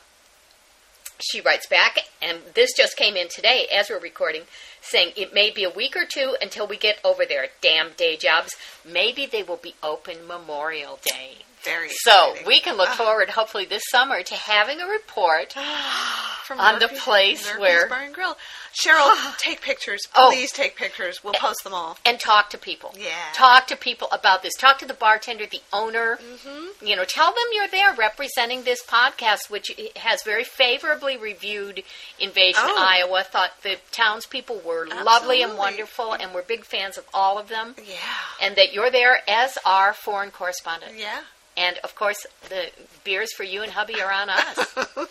she 1.20 1.42
writes 1.42 1.68
back, 1.68 2.00
and 2.22 2.40
this 2.56 2.74
just 2.76 2.98
came 2.98 3.16
in 3.16 3.30
today 3.30 3.68
as 3.74 3.90
we're 3.90 4.00
recording, 4.00 4.44
saying 4.82 5.14
it 5.16 5.34
may 5.34 5.52
be 5.52 5.64
a 5.64 5.70
week 5.70 5.96
or 5.96 6.06
two 6.06 6.36
until 6.42 6.68
we 6.68 6.76
get 6.78 7.00
over 7.04 7.24
there. 7.26 7.48
Damn 7.62 7.92
day 7.92 8.18
jobs. 8.18 8.56
Maybe 8.86 9.26
they 9.26 9.44
will 9.44 9.58
be 9.58 9.76
open 9.82 10.28
Memorial 10.28 11.00
Day. 11.04 11.47
Very 11.64 11.90
So 11.90 12.30
exciting. 12.32 12.48
we 12.48 12.60
can 12.62 12.78
look 12.78 12.90
forward, 12.90 13.30
hopefully, 13.32 13.66
this 13.66 13.84
summer 13.90 14.24
to 14.24 14.36
having 14.36 14.80
a 14.80 14.88
report 14.88 15.54
From 16.46 16.60
on 16.62 16.80
the 16.80 16.88
place 16.88 17.46
Murphy's 17.46 17.60
where- 17.60 17.88
Bar 17.90 18.04
and 18.04 18.14
Grill. 18.14 18.38
Cheryl, 18.74 19.12
take 19.38 19.62
pictures. 19.62 20.02
Oh. 20.16 20.30
Please 20.32 20.52
take 20.52 20.76
pictures. 20.76 21.24
We'll 21.24 21.34
post 21.34 21.64
them 21.64 21.74
all. 21.74 21.98
and 22.06 22.20
talk 22.20 22.52
to 22.52 22.58
people. 22.58 22.94
Yeah. 22.98 23.10
Talk 23.34 23.68
to 23.68 23.76
people 23.76 24.08
about 24.12 24.44
this. 24.44 24.54
Talk 24.54 24.78
to 24.80 24.86
the 24.86 24.94
bartender, 24.94 25.46
the 25.46 25.62
owner. 25.74 26.18
Mm-hmm. 26.18 26.86
You 26.86 26.96
know, 26.96 27.04
tell 27.04 27.32
them 27.32 27.44
you're 27.54 27.68
there 27.68 27.94
representing 27.96 28.64
this 28.64 28.82
podcast, 28.86 29.50
which 29.50 29.72
has 29.98 30.22
very 30.24 30.44
favorably 30.46 31.18
reviewed 31.18 31.84
Invasion 32.20 32.62
Oh. 32.64 32.76
Iowa. 32.80 33.24
Thought 33.24 33.64
the 33.64 33.78
townspeople 33.92 34.62
were 34.64 34.88
lovely 35.04 35.42
and 35.42 35.58
wonderful, 35.58 36.14
and 36.14 36.34
we're 36.34 36.44
big 36.44 36.64
fans 36.64 36.98
of 36.98 37.06
all 37.14 37.38
of 37.40 37.50
them. 37.50 37.76
Yeah. 37.86 37.96
And 38.42 38.56
that 38.56 38.74
you're 38.74 38.92
there 38.92 39.18
as 39.28 39.58
our 39.66 39.92
foreign 39.94 40.30
correspondent. 40.32 40.94
Yeah. 40.98 41.22
And 41.58 41.78
of 41.84 41.96
course, 41.96 42.26
the 42.50 42.70
beers 43.04 43.34
for 43.34 43.44
you 43.44 43.64
and 43.64 43.72
hubby 43.72 44.00
are 44.02 44.12
on 44.12 44.30
us. 44.30 44.76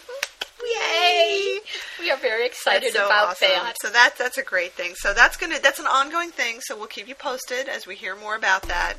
Yay! 0.65 1.59
we 2.01 2.11
are 2.11 2.17
very 2.17 2.47
excited 2.47 2.93
so 2.93 3.07
about 3.07 3.29
awesome. 3.29 3.49
that. 3.49 3.75
So 3.81 3.91
that's 3.91 4.19
that's 4.19 4.39
a 4.39 4.43
great 4.43 4.73
thing. 4.73 4.95
So 4.95 5.13
that's 5.13 5.37
gonna 5.37 5.59
that's 5.63 5.79
an 5.79 5.87
ongoing 5.87 6.31
thing. 6.31 6.61
So 6.61 6.77
we'll 6.77 6.87
keep 6.87 7.09
you 7.09 7.15
posted 7.15 7.69
as 7.69 7.87
we 7.87 7.95
hear 7.95 8.17
more 8.17 8.37
about 8.37 8.63
that. 8.63 8.95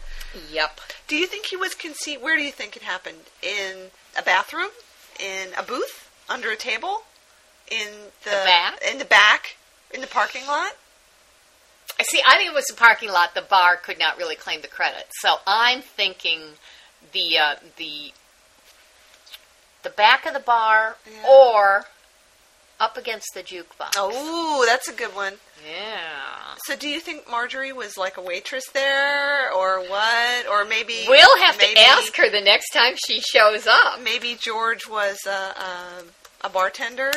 Yep. 0.52 0.80
Do 1.08 1.16
you 1.16 1.26
think 1.26 1.46
he 1.48 1.56
was 1.56 1.74
conceived? 1.74 2.22
Where 2.22 2.38
do 2.38 2.44
you 2.44 2.52
think 2.52 2.76
it 2.76 2.84
happened? 2.84 3.18
In 3.42 3.88
a 4.18 4.22
bathroom? 4.22 4.70
In 5.20 5.50
a 5.58 5.64
booth? 5.64 6.10
Under 6.30 6.52
a 6.52 6.56
table? 6.56 7.04
In 7.72 7.88
the, 8.24 8.30
The 8.30 8.44
back? 8.46 8.80
In 8.90 8.98
the 8.98 9.06
back? 9.06 9.56
In 9.94 10.02
the 10.02 10.08
parking 10.08 10.46
lot? 10.46 10.74
I 12.00 12.04
See, 12.04 12.22
I 12.26 12.38
think 12.38 12.52
it 12.52 12.54
was 12.54 12.66
the 12.66 12.76
parking 12.76 13.10
lot. 13.10 13.34
The 13.34 13.42
bar 13.42 13.78
could 13.78 13.98
not 13.98 14.18
really 14.18 14.36
claim 14.36 14.62
the 14.62 14.68
credit, 14.68 15.08
so 15.22 15.38
I'm 15.48 15.82
thinking 15.82 16.42
the 17.14 17.38
uh, 17.38 17.56
the 17.78 18.12
the 19.84 19.90
back 19.90 20.26
of 20.26 20.34
the 20.34 20.40
bar 20.40 20.98
Yeah. 21.10 21.28
or 21.30 21.86
up 22.80 22.96
against 22.98 23.34
the 23.34 23.42
jukebox. 23.42 23.94
Oh, 23.96 24.64
that's 24.68 24.88
a 24.88 24.94
good 24.94 25.16
one. 25.16 25.36
yeah. 25.68 26.56
So, 26.66 26.76
do 26.76 26.88
you 26.88 27.00
think 27.00 27.28
Marjorie 27.30 27.72
was 27.74 27.98
like 27.98 28.18
a 28.18 28.22
waitress 28.22 28.66
there, 28.74 29.52
or 29.52 29.80
what? 29.82 30.48
Or 30.48 30.64
maybe 30.66 31.06
We'll 31.08 31.38
have 31.44 31.58
maybe, 31.58 31.74
to 31.76 31.82
ask 31.82 32.16
her 32.18 32.30
the 32.30 32.42
next 32.42 32.70
time 32.72 32.94
she 33.08 33.20
shows 33.22 33.66
up. 33.66 34.02
Maybe 34.04 34.36
George 34.40 34.88
was 34.88 35.18
a, 35.26 35.56
um, 35.60 36.06
a 36.42 36.50
bartender 36.50 37.12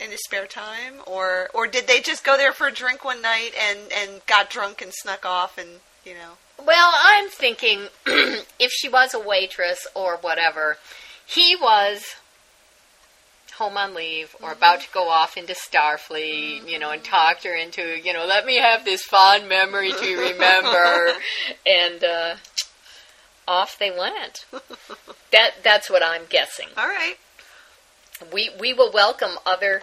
in 0.00 0.10
his 0.10 0.20
spare 0.24 0.46
time, 0.48 0.94
or 1.06 1.50
or 1.54 1.68
did 1.68 1.86
they 1.86 2.00
just 2.00 2.24
go 2.24 2.36
there 2.36 2.52
for 2.52 2.66
a 2.66 2.72
drink 2.72 3.04
one 3.04 3.22
night 3.22 3.52
and 3.60 3.78
and 3.92 4.26
got 4.26 4.50
drunk 4.50 4.82
and 4.82 4.92
snuck 4.92 5.24
off 5.24 5.56
and 5.58 5.68
you 6.04 6.14
know? 6.14 6.32
Well, 6.62 6.92
I'm 6.94 7.28
thinking 7.28 7.88
if 8.06 8.70
she 8.70 8.88
was 8.88 9.12
a 9.14 9.18
waitress 9.18 9.86
or 9.94 10.16
whatever, 10.16 10.78
he 11.26 11.56
was 11.56 12.02
home 13.56 13.76
on 13.76 13.94
leave 13.94 14.34
or 14.42 14.52
about 14.52 14.80
to 14.80 14.88
go 14.92 15.08
off 15.08 15.36
into 15.36 15.52
Starfleet, 15.54 16.68
you 16.68 16.78
know, 16.78 16.90
and 16.90 17.04
talked 17.04 17.44
her 17.44 17.54
into, 17.54 18.00
you 18.02 18.12
know, 18.12 18.24
let 18.26 18.44
me 18.46 18.56
have 18.56 18.84
this 18.84 19.02
fond 19.02 19.48
memory 19.48 19.92
to 19.92 20.16
remember, 20.16 21.12
and 21.66 22.02
uh, 22.02 22.34
off 23.46 23.78
they 23.78 23.90
went. 23.90 24.46
That 25.32 25.62
that's 25.62 25.90
what 25.90 26.02
I'm 26.04 26.22
guessing. 26.28 26.68
All 26.76 26.88
right, 26.88 27.16
We 28.32 28.50
we 28.58 28.72
will 28.72 28.90
welcome 28.92 29.32
other 29.44 29.82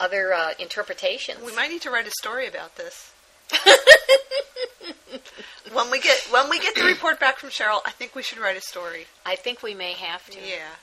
other 0.00 0.32
uh, 0.34 0.50
interpretations. 0.58 1.40
we 1.44 1.54
might 1.54 1.70
need 1.70 1.82
to 1.82 1.90
write 1.90 2.06
a 2.06 2.10
story 2.20 2.46
about 2.46 2.76
this. 2.76 3.12
when 5.72 5.90
we 5.90 6.00
get 6.00 6.16
when 6.30 6.48
we 6.48 6.58
get 6.58 6.74
the 6.74 6.84
report 6.84 7.20
back 7.20 7.38
from 7.38 7.50
Cheryl, 7.50 7.80
I 7.84 7.90
think 7.90 8.14
we 8.14 8.22
should 8.22 8.38
write 8.38 8.56
a 8.56 8.60
story. 8.60 9.06
I 9.24 9.36
think 9.36 9.62
we 9.62 9.74
may 9.74 9.92
have 9.92 10.28
to. 10.30 10.38
Yeah, 10.38 10.76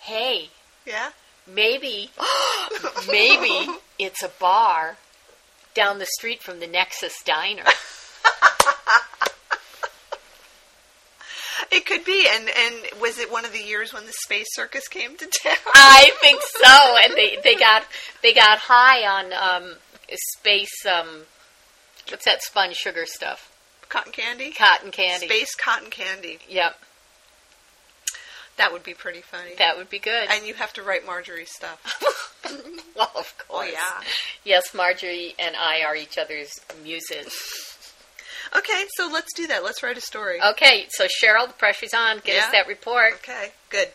Hey, 0.00 0.50
yeah. 0.86 1.10
Maybe, 1.48 2.10
maybe 3.08 3.68
it's 3.98 4.22
a 4.22 4.30
bar 4.40 4.96
down 5.74 5.98
the 5.98 6.06
street 6.06 6.42
from 6.42 6.60
the 6.60 6.66
Nexus 6.66 7.22
Diner. 7.24 7.64
It 11.70 11.84
could 11.84 12.04
be, 12.04 12.26
and 12.30 12.48
and 12.48 13.00
was 13.00 13.18
it 13.18 13.30
one 13.30 13.44
of 13.44 13.52
the 13.52 13.58
years 13.58 13.92
when 13.92 14.06
the 14.06 14.12
space 14.12 14.46
circus 14.54 14.88
came 14.88 15.16
to 15.16 15.26
town? 15.26 15.56
I 15.74 16.10
think 16.20 16.40
so, 16.42 16.96
and 17.02 17.14
they, 17.14 17.38
they 17.42 17.54
got 17.54 17.82
they 18.22 18.32
got 18.32 18.58
high 18.58 19.06
on 19.06 19.32
um, 19.32 19.74
space. 20.14 20.84
Um, 20.86 21.22
what's 22.08 22.24
that 22.24 22.42
spun 22.42 22.72
sugar 22.72 23.04
stuff? 23.06 23.52
Cotton 23.88 24.12
candy, 24.12 24.50
Cotton 24.52 24.90
candy. 24.90 25.26
space 25.26 25.54
cotton 25.54 25.90
candy. 25.90 26.38
Yep, 26.48 26.74
That 28.56 28.72
would 28.72 28.82
be 28.82 28.94
pretty 28.94 29.20
funny. 29.20 29.54
that 29.58 29.76
would 29.76 29.88
be 29.90 29.98
good. 30.00 30.28
and 30.30 30.44
you 30.46 30.54
have 30.54 30.72
to 30.74 30.82
write 30.82 31.04
Marjorie 31.06 31.44
stuff. 31.44 31.80
well, 32.96 33.12
of 33.14 33.32
Oh 33.48 33.54
course. 33.58 33.70
yeah. 33.72 34.00
Yes, 34.44 34.74
Marjorie 34.74 35.34
and 35.38 35.54
I 35.56 35.82
are 35.82 35.94
each 35.94 36.18
other's 36.18 36.50
muses. 36.82 37.32
Okay, 38.56 38.84
so 38.96 39.08
let's 39.12 39.32
do 39.34 39.46
that. 39.48 39.62
Let's 39.64 39.82
write 39.82 39.98
a 39.98 40.00
story. 40.00 40.40
Okay, 40.42 40.86
so 40.90 41.06
Cheryl, 41.06 41.46
the 41.46 41.52
pressure's 41.52 41.94
on. 41.94 42.18
Get 42.24 42.36
Yeah. 42.36 42.44
us 42.46 42.52
that 42.52 42.66
report. 42.68 43.14
Okay, 43.14 43.52
good. 43.70 43.88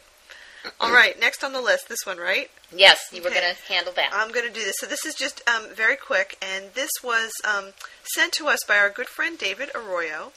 All 0.79 0.91
right, 0.91 1.19
next 1.19 1.43
on 1.43 1.53
the 1.53 1.61
list, 1.61 1.89
this 1.89 2.05
one, 2.05 2.17
right? 2.17 2.49
Yes, 2.75 2.99
you 3.11 3.21
were 3.23 3.29
going 3.29 3.41
to 3.41 3.73
handle 3.73 3.93
that. 3.93 4.11
I'm 4.13 4.31
going 4.31 4.47
to 4.47 4.53
do 4.53 4.63
this. 4.63 4.75
So 4.79 4.85
this 4.85 5.05
is 5.05 5.15
just 5.15 5.41
um, 5.49 5.73
very 5.73 5.95
quick, 5.95 6.37
and 6.41 6.65
this 6.75 6.91
was 7.03 7.31
um, 7.43 7.69
sent 8.15 8.31
to 8.33 8.47
us 8.47 8.59
by 8.67 8.77
our 8.77 8.89
good 8.89 9.07
friend 9.07 9.37
David 9.37 9.69
Arroyo, 9.73 10.31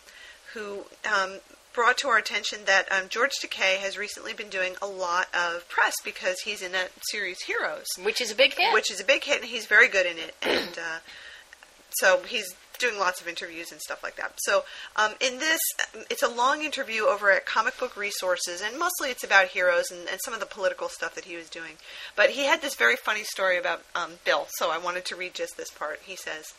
who 0.55 0.85
um, 1.05 1.41
brought 1.75 1.99
to 1.99 2.09
our 2.09 2.16
attention 2.16 2.61
that 2.66 2.91
um, 2.91 3.09
George 3.09 3.33
Takei 3.43 3.77
has 3.77 3.99
recently 3.99 4.33
been 4.33 4.49
doing 4.49 4.77
a 4.81 4.87
lot 4.87 5.27
of 5.35 5.68
press 5.68 5.95
because 6.05 6.41
he's 6.41 6.62
in 6.62 6.72
that 6.72 6.91
series 7.11 7.41
Heroes, 7.43 7.87
Which 8.03 8.20
is 8.20 8.31
a 8.31 8.35
big 8.35 8.55
hit. 8.55 8.72
which 8.72 8.91
is 8.91 9.01
a 9.01 9.05
big 9.05 9.25
hit, 9.25 9.41
and 9.43 9.51
he's 9.51 9.66
very 9.66 9.89
good 9.89 10.07
in 10.07 10.16
it. 10.18 10.35
And 10.43 10.79
uh, 10.79 10.99
so 11.91 12.22
he's 12.27 12.55
doing 12.79 12.99
lots 12.99 13.20
of 13.20 13.29
interviews 13.29 13.72
and 13.72 13.81
stuff 13.81 14.03
like 14.03 14.16
that. 14.16 14.33
So 14.39 14.64
um, 14.97 15.12
in 15.20 15.39
this, 15.39 15.61
it's 16.11 16.22
a 16.22 16.29
long 16.29 16.62
interview 16.62 17.05
over 17.05 17.31
at 17.31 17.47
Comic 17.47 17.79
Book 17.79 17.97
Resources, 17.97 18.61
and 18.61 18.79
mostly 18.79 19.11
it's 19.11 19.25
about 19.25 19.49
heroes 19.49 19.91
and, 19.91 20.09
and 20.09 20.20
some 20.25 20.35
of 20.35 20.41
the 20.41 20.47
political 20.47 20.89
stuff 20.89 21.14
that 21.14 21.25
he 21.25 21.37
was 21.37 21.49
doing. 21.49 21.75
But 22.16 22.31
he 22.31 22.45
had 22.45 22.62
this 22.62 22.75
very 22.75 22.97
funny 22.97 23.25
story 23.25 23.59
about 23.59 23.83
um, 23.95 24.14
Bill, 24.25 24.47
so 24.51 24.70
I 24.70 24.79
wanted 24.79 25.05
to 25.07 25.16
read 25.16 25.35
just 25.35 25.57
this 25.57 25.70
part. 25.70 26.01
He 26.05 26.16
says. 26.16 26.53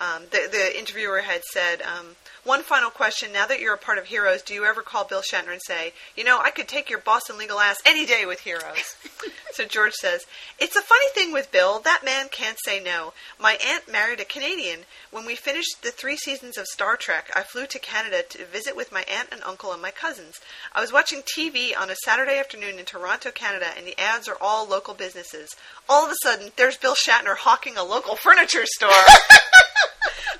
Um, 0.00 0.24
the, 0.30 0.48
the 0.50 0.78
interviewer 0.78 1.20
had 1.20 1.42
said, 1.44 1.80
um, 1.82 2.16
one 2.44 2.62
final 2.62 2.90
question. 2.90 3.32
Now 3.32 3.46
that 3.46 3.60
you're 3.60 3.74
a 3.74 3.78
part 3.78 3.98
of 3.98 4.06
Heroes, 4.06 4.42
do 4.42 4.54
you 4.54 4.64
ever 4.64 4.82
call 4.82 5.04
Bill 5.04 5.22
Shatner 5.22 5.52
and 5.52 5.60
say, 5.66 5.92
you 6.16 6.22
know, 6.22 6.38
I 6.40 6.50
could 6.50 6.68
take 6.68 6.88
your 6.88 7.00
Boston 7.00 7.38
legal 7.38 7.58
ass 7.58 7.78
any 7.84 8.06
day 8.06 8.24
with 8.24 8.40
Heroes? 8.40 8.94
so 9.52 9.64
George 9.64 9.94
says, 9.94 10.26
it's 10.60 10.76
a 10.76 10.82
funny 10.82 11.08
thing 11.12 11.32
with 11.32 11.50
Bill. 11.50 11.80
That 11.80 12.02
man 12.04 12.28
can't 12.30 12.58
say 12.64 12.80
no. 12.80 13.14
My 13.40 13.58
aunt 13.66 13.90
married 13.90 14.20
a 14.20 14.24
Canadian. 14.24 14.80
When 15.10 15.26
we 15.26 15.34
finished 15.34 15.82
the 15.82 15.90
three 15.90 16.16
seasons 16.16 16.56
of 16.56 16.66
Star 16.66 16.96
Trek, 16.96 17.30
I 17.34 17.42
flew 17.42 17.66
to 17.66 17.78
Canada 17.78 18.22
to 18.30 18.44
visit 18.44 18.76
with 18.76 18.92
my 18.92 19.04
aunt 19.10 19.30
and 19.32 19.42
uncle 19.42 19.72
and 19.72 19.82
my 19.82 19.90
cousins. 19.90 20.38
I 20.72 20.80
was 20.80 20.92
watching 20.92 21.22
TV 21.22 21.72
on 21.76 21.90
a 21.90 21.96
Saturday 22.04 22.38
afternoon 22.38 22.78
in 22.78 22.84
Toronto, 22.84 23.30
Canada, 23.30 23.66
and 23.76 23.86
the 23.86 23.98
ads 23.98 24.28
are 24.28 24.38
all 24.40 24.68
local 24.68 24.94
businesses. 24.94 25.56
All 25.88 26.04
of 26.04 26.12
a 26.12 26.16
sudden, 26.22 26.52
there's 26.56 26.76
Bill 26.76 26.94
Shatner 26.94 27.36
hawking 27.36 27.76
a 27.76 27.82
local 27.82 28.14
furniture 28.14 28.66
store. 28.66 28.90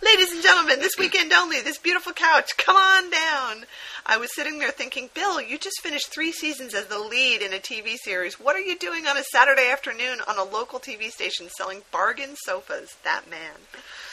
Ladies 0.02 0.32
and 0.32 0.42
gentlemen, 0.42 0.78
this 0.80 0.96
weekend 0.98 1.32
only, 1.32 1.60
this 1.60 1.78
beautiful 1.78 2.12
couch, 2.12 2.56
come 2.56 2.76
on 2.76 3.10
down. 3.10 3.64
I 4.08 4.18
was 4.18 4.32
sitting 4.34 4.58
there 4.60 4.70
thinking, 4.70 5.10
Bill, 5.14 5.40
you 5.40 5.58
just 5.58 5.80
finished 5.82 6.08
three 6.08 6.30
seasons 6.32 6.74
as 6.74 6.86
the 6.86 6.98
lead 6.98 7.42
in 7.42 7.52
a 7.52 7.56
TV 7.58 7.96
series. 7.96 8.38
What 8.38 8.54
are 8.54 8.60
you 8.60 8.78
doing 8.78 9.06
on 9.06 9.16
a 9.16 9.24
Saturday 9.24 9.68
afternoon 9.70 10.18
on 10.28 10.38
a 10.38 10.44
local 10.44 10.78
TV 10.78 11.10
station 11.10 11.48
selling 11.48 11.82
bargain 11.90 12.36
sofas? 12.44 12.96
That 13.04 13.28
man. 13.28 13.52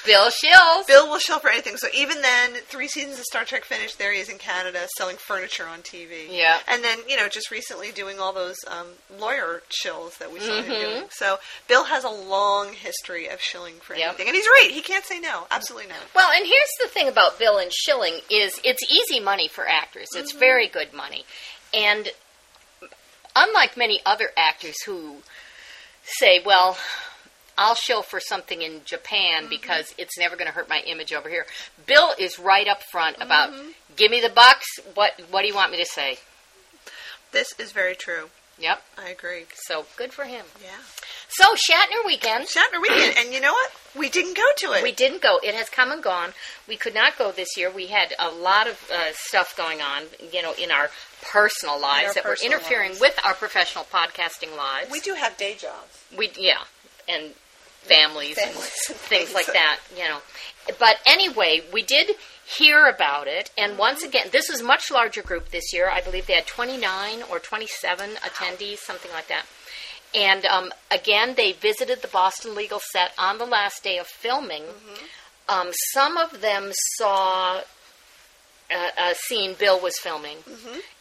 Bill 0.05 0.29
Shills. 0.31 0.85
Bill 0.87 1.07
will 1.09 1.19
shill 1.19 1.39
for 1.39 1.49
anything. 1.49 1.77
So 1.77 1.87
even 1.95 2.21
then, 2.21 2.55
three 2.65 2.89
seasons 2.89 3.19
of 3.19 3.23
Star 3.25 3.45
Trek 3.45 3.63
finished. 3.63 3.99
There 3.99 4.11
he 4.11 4.19
is 4.19 4.27
in 4.29 4.37
Canada 4.37 4.79
selling 4.97 5.15
furniture 5.15 5.65
on 5.65 5.79
TV. 5.79 6.27
Yeah. 6.29 6.57
And 6.67 6.83
then, 6.83 6.97
you 7.07 7.15
know, 7.15 7.29
just 7.29 7.51
recently 7.51 7.91
doing 7.91 8.19
all 8.19 8.33
those 8.33 8.57
um, 8.67 8.87
lawyer 9.17 9.61
shills 9.69 10.17
that 10.17 10.33
we 10.33 10.39
saw 10.39 10.53
Mm-hmm. 10.53 10.71
him 10.71 10.81
doing. 10.81 11.03
So 11.11 11.37
Bill 11.69 11.85
has 11.85 12.03
a 12.03 12.09
long 12.09 12.73
history 12.73 13.27
of 13.29 13.39
shilling 13.39 13.75
for 13.75 13.95
Yep. 13.95 14.07
anything. 14.09 14.27
And 14.27 14.35
he's 14.35 14.45
right. 14.47 14.69
He 14.71 14.81
can't 14.81 15.05
say 15.05 15.19
no. 15.19 15.47
Absolutely 15.53 15.89
not. 15.89 15.99
Well, 16.15 16.31
and 16.31 16.45
here's 16.45 16.75
the 16.81 16.87
thing 16.87 17.07
about 17.07 17.37
Bill 17.37 17.57
and 17.57 17.71
Shilling 17.71 18.15
is 18.29 18.59
it's 18.63 18.83
easy 18.91 19.19
money 19.19 19.47
for 19.47 19.67
actors. 19.67 20.07
It's 20.15 20.31
mm-hmm. 20.31 20.39
very 20.39 20.67
good 20.67 20.93
money. 20.93 21.25
And 21.73 22.09
unlike 23.35 23.77
many 23.77 23.99
other 24.05 24.29
actors 24.35 24.75
who 24.85 25.17
say, 26.03 26.41
well, 26.43 26.77
I'll 27.57 27.75
show 27.75 28.01
for 28.01 28.19
something 28.19 28.61
in 28.61 28.81
Japan 28.85 29.41
mm-hmm. 29.41 29.49
because 29.49 29.93
it's 29.97 30.17
never 30.17 30.35
going 30.35 30.47
to 30.47 30.53
hurt 30.53 30.69
my 30.69 30.81
image 30.87 31.13
over 31.13 31.29
here. 31.29 31.45
Bill 31.85 32.11
is 32.19 32.39
right 32.39 32.67
up 32.67 32.81
front 32.91 33.17
about 33.19 33.51
mm-hmm. 33.51 33.69
give 33.95 34.11
me 34.11 34.21
the 34.21 34.29
bucks. 34.29 34.65
What 34.95 35.19
what 35.29 35.41
do 35.41 35.47
you 35.47 35.55
want 35.55 35.71
me 35.71 35.77
to 35.77 35.85
say? 35.85 36.17
This 37.31 37.53
is 37.59 37.71
very 37.71 37.95
true. 37.95 38.29
Yep. 38.59 38.81
I 38.97 39.09
agree. 39.09 39.45
So 39.55 39.85
good 39.97 40.13
for 40.13 40.25
him. 40.25 40.45
Yeah. 40.61 40.69
So 41.27 41.45
Shatner 41.55 42.05
weekend. 42.05 42.45
Shatner 42.47 42.81
weekend. 42.81 43.15
and 43.17 43.33
you 43.33 43.41
know 43.41 43.51
what? 43.51 43.71
We 43.97 44.09
didn't 44.09 44.37
go 44.37 44.45
to 44.57 44.73
it. 44.73 44.83
We 44.83 44.91
didn't 44.91 45.21
go. 45.21 45.39
It 45.43 45.53
has 45.55 45.69
come 45.69 45.91
and 45.91 46.01
gone. 46.03 46.33
We 46.67 46.77
could 46.77 46.93
not 46.93 47.17
go 47.17 47.31
this 47.31 47.57
year. 47.57 47.71
We 47.71 47.87
had 47.87 48.13
a 48.19 48.29
lot 48.29 48.67
of 48.67 48.79
uh, 48.93 49.11
stuff 49.13 49.55
going 49.57 49.81
on, 49.81 50.03
you 50.31 50.41
know, 50.41 50.53
in 50.61 50.71
our 50.71 50.89
personal 51.21 51.79
lives 51.79 52.09
our 52.09 52.13
that 52.15 52.25
were 52.25 52.37
interfering 52.43 52.89
lives. 52.91 53.01
with 53.01 53.19
our 53.25 53.33
professional 53.33 53.85
podcasting 53.85 54.55
lives. 54.55 54.91
we 54.91 54.99
do 54.99 55.13
have 55.15 55.35
day 55.37 55.55
jobs. 55.55 56.03
We 56.17 56.31
yeah, 56.37 56.63
and 57.09 57.33
families, 57.81 58.37
and 58.37 58.51
Families 58.51 58.85
and 58.89 58.97
things 58.97 59.23
things. 59.29 59.33
like 59.33 59.47
that, 59.47 59.79
you 59.97 60.03
know. 60.05 60.19
But 60.79 60.97
anyway, 61.05 61.61
we 61.73 61.81
did 61.83 62.15
hear 62.45 62.87
about 62.87 63.27
it, 63.27 63.51
and 63.57 63.77
once 63.77 64.03
again, 64.03 64.27
this 64.31 64.49
was 64.49 64.61
a 64.61 64.65
much 64.65 64.91
larger 64.91 65.21
group 65.21 65.49
this 65.49 65.73
year. 65.73 65.89
I 65.89 66.01
believe 66.01 66.27
they 66.27 66.33
had 66.33 66.47
29 66.47 67.23
or 67.29 67.39
27 67.39 68.11
attendees, 68.11 68.77
something 68.77 69.11
like 69.11 69.27
that. 69.27 69.45
And 70.15 70.45
um, 70.45 70.71
again, 70.91 71.33
they 71.35 71.53
visited 71.53 72.01
the 72.01 72.07
Boston 72.07 72.53
legal 72.53 72.79
set 72.91 73.11
on 73.17 73.37
the 73.37 73.45
last 73.45 73.83
day 73.83 73.97
of 73.97 74.07
filming. 74.07 74.63
Um, 75.49 75.69
some 75.93 76.17
of 76.17 76.41
them 76.41 76.71
saw 76.97 77.61
a, 78.71 79.11
a 79.11 79.15
scene 79.15 79.55
Bill 79.57 79.79
was 79.79 79.97
filming, 79.97 80.37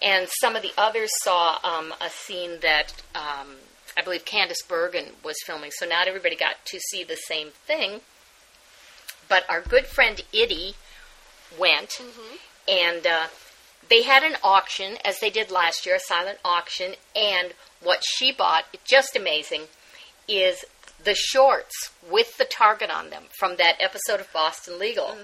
and 0.01 0.29
some 0.41 0.57
of 0.57 0.63
the 0.63 0.73
others 0.79 1.11
saw 1.23 1.59
um, 1.63 1.93
a 2.01 2.09
scene 2.09 2.61
that 2.63 2.95
um, 3.15 3.57
I 3.97 4.03
believe 4.03 4.25
Candice 4.25 4.67
Bergen 4.67 5.07
was 5.23 5.37
filming. 5.45 5.71
So 5.73 5.87
not 5.87 6.09
everybody 6.09 6.37
got 6.37 6.65
to 6.67 6.81
see 6.91 7.05
the 7.05 7.17
same 7.17 7.49
thing. 7.67 8.01
But 9.29 9.49
our 9.49 9.61
good 9.61 9.87
friend 9.87 10.23
Itty 10.33 10.75
went, 11.59 12.01
and 12.69 13.07
uh, 13.07 13.27
they 13.89 14.03
had 14.03 14.23
an 14.23 14.37
auction, 14.43 14.97
as 15.05 15.21
they 15.21 15.31
did 15.31 15.51
last 15.51 15.85
year, 15.87 15.97
a 15.97 16.01
silent 16.01 16.39
auction. 16.45 16.95
And 17.15 17.55
what 17.83 18.03
she 18.05 18.33
bought, 18.33 18.65
just 18.85 19.17
amazing, 19.17 19.63
is 20.29 20.65
the 21.05 21.15
shorts 21.15 21.91
with 22.09 22.37
the 22.39 22.45
target 22.45 22.91
on 22.91 23.11
them 23.11 23.25
from 23.39 23.57
that 23.57 23.77
episode 23.81 24.21
of 24.21 24.33
Boston 24.33 24.79
Legal. 24.79 25.17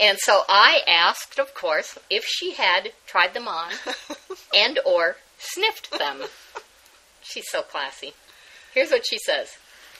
And 0.00 0.18
so 0.18 0.42
I 0.48 0.80
asked, 0.86 1.38
of 1.38 1.54
course, 1.54 1.98
if 2.08 2.24
she 2.24 2.52
had 2.52 2.92
tried 3.06 3.34
them 3.34 3.48
on 3.48 3.72
and 4.54 4.78
or 4.84 5.16
sniffed 5.38 5.90
them. 5.98 6.22
She's 7.22 7.48
so 7.50 7.62
classy. 7.62 8.14
Here's 8.72 8.90
what 8.90 9.06
she 9.08 9.18
says. 9.18 9.56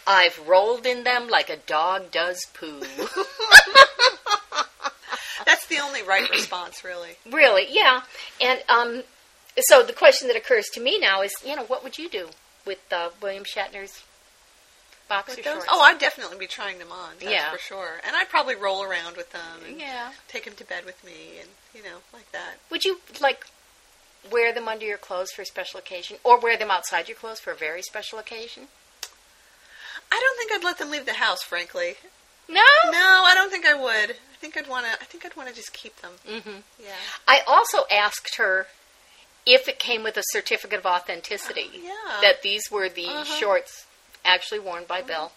I've 0.07 0.49
rolled 0.49 0.87
in 0.87 1.05
them 1.05 1.29
like 1.29 1.51
a 1.51 1.57
dog 1.57 2.11
does 2.11 2.47
poo. 2.55 2.81
That's 5.49 5.67
the 5.67 5.79
only 5.79 6.03
right 6.03 6.29
response, 6.31 6.85
really. 6.85 7.17
really, 7.31 7.67
yeah. 7.71 8.03
And 8.41 8.61
um, 8.69 9.03
so 9.59 9.83
the 9.83 9.93
question 9.95 10.29
that 10.29 10.37
occurs 10.37 10.67
to 10.75 10.81
me 10.81 10.99
now 10.99 11.23
is, 11.23 11.33
you 11.45 11.57
know, 11.57 11.65
what 11.65 11.83
would 11.83 11.97
you 11.99 12.09
do 12.11 12.29
with 12.67 12.79
uh, 12.93 13.09
William 13.23 13.45
Shatner's 13.45 14.03
boxer 15.09 15.43
shorts? 15.43 15.65
Oh, 15.71 15.81
I'd 15.81 15.99
definitely 15.99 16.37
be 16.37 16.47
trying 16.47 16.79
them 16.79 16.93
on. 16.93 17.13
That's 17.19 17.33
Yeah. 17.33 17.51
for 17.51 17.59
sure. 17.59 17.93
And 18.07 18.15
I'd 18.15 18.29
probably 18.29 18.57
roll 18.57 18.83
around 18.83 19.17
with 19.17 19.33
them 19.33 19.65
and 19.67 19.81
yeah. 19.81 20.11
take 20.29 20.45
them 20.45 20.55
to 20.57 20.65
bed 20.65 20.85
with 20.85 21.03
me, 21.03 21.39
and 21.41 21.49
you 21.75 21.83
know, 21.83 21.99
like 22.13 22.31
that. 22.33 22.57
Would 22.71 22.85
you 22.85 23.01
like 23.21 23.47
wear 24.31 24.53
them 24.53 24.69
under 24.69 24.85
your 24.85 24.99
clothes 24.99 25.31
for 25.35 25.41
a 25.43 25.47
special 25.47 25.79
occasion, 25.81 26.19
or 26.25 26.39
wear 26.39 26.59
them 26.59 26.71
outside 26.71 27.09
your 27.09 27.17
clothes 27.17 27.41
for 27.41 27.53
a 27.53 27.57
very 27.57 27.81
special 27.83 28.19
occasion? 28.19 28.65
I 30.13 30.21
don't 30.21 30.37
think 30.39 30.53
I'd 30.53 30.65
let 30.67 30.79
them 30.79 30.91
leave 30.91 31.07
the 31.07 31.15
house, 31.15 31.43
frankly. 31.43 31.95
No. 32.49 32.63
No, 32.91 33.23
I 33.27 33.33
don't 33.35 33.51
think 33.51 33.67
I 33.67 33.75
would. 33.75 34.11
I 34.13 34.37
think 34.41 34.57
I'd 34.57 34.69
want 34.69 34.87
to. 34.87 34.93
I 34.93 35.05
think 35.05 35.25
I'd 35.27 35.37
want 35.37 35.49
to 35.49 35.55
just 35.55 35.73
keep 35.73 35.97
them. 36.01 36.13
hmm 36.27 36.61
Yeah. 36.83 36.95
I 37.27 37.41
also 37.47 37.79
asked 37.93 38.37
her 38.37 38.67
if 39.47 39.69
it 39.69 39.79
came 39.79 40.03
with 40.03 40.17
a 40.17 40.23
certificate 40.33 40.79
of 40.79 40.87
authenticity. 40.87 41.71
Yeah. 41.85 41.93
That 42.23 42.43
these 42.43 42.71
were 42.71 42.89
the 42.89 43.07
Uh-huh. 43.09 43.25
shorts 43.25 43.87
actually 44.25 44.61
worn 44.61 44.85
by 44.85 45.03
Bill. 45.03 45.33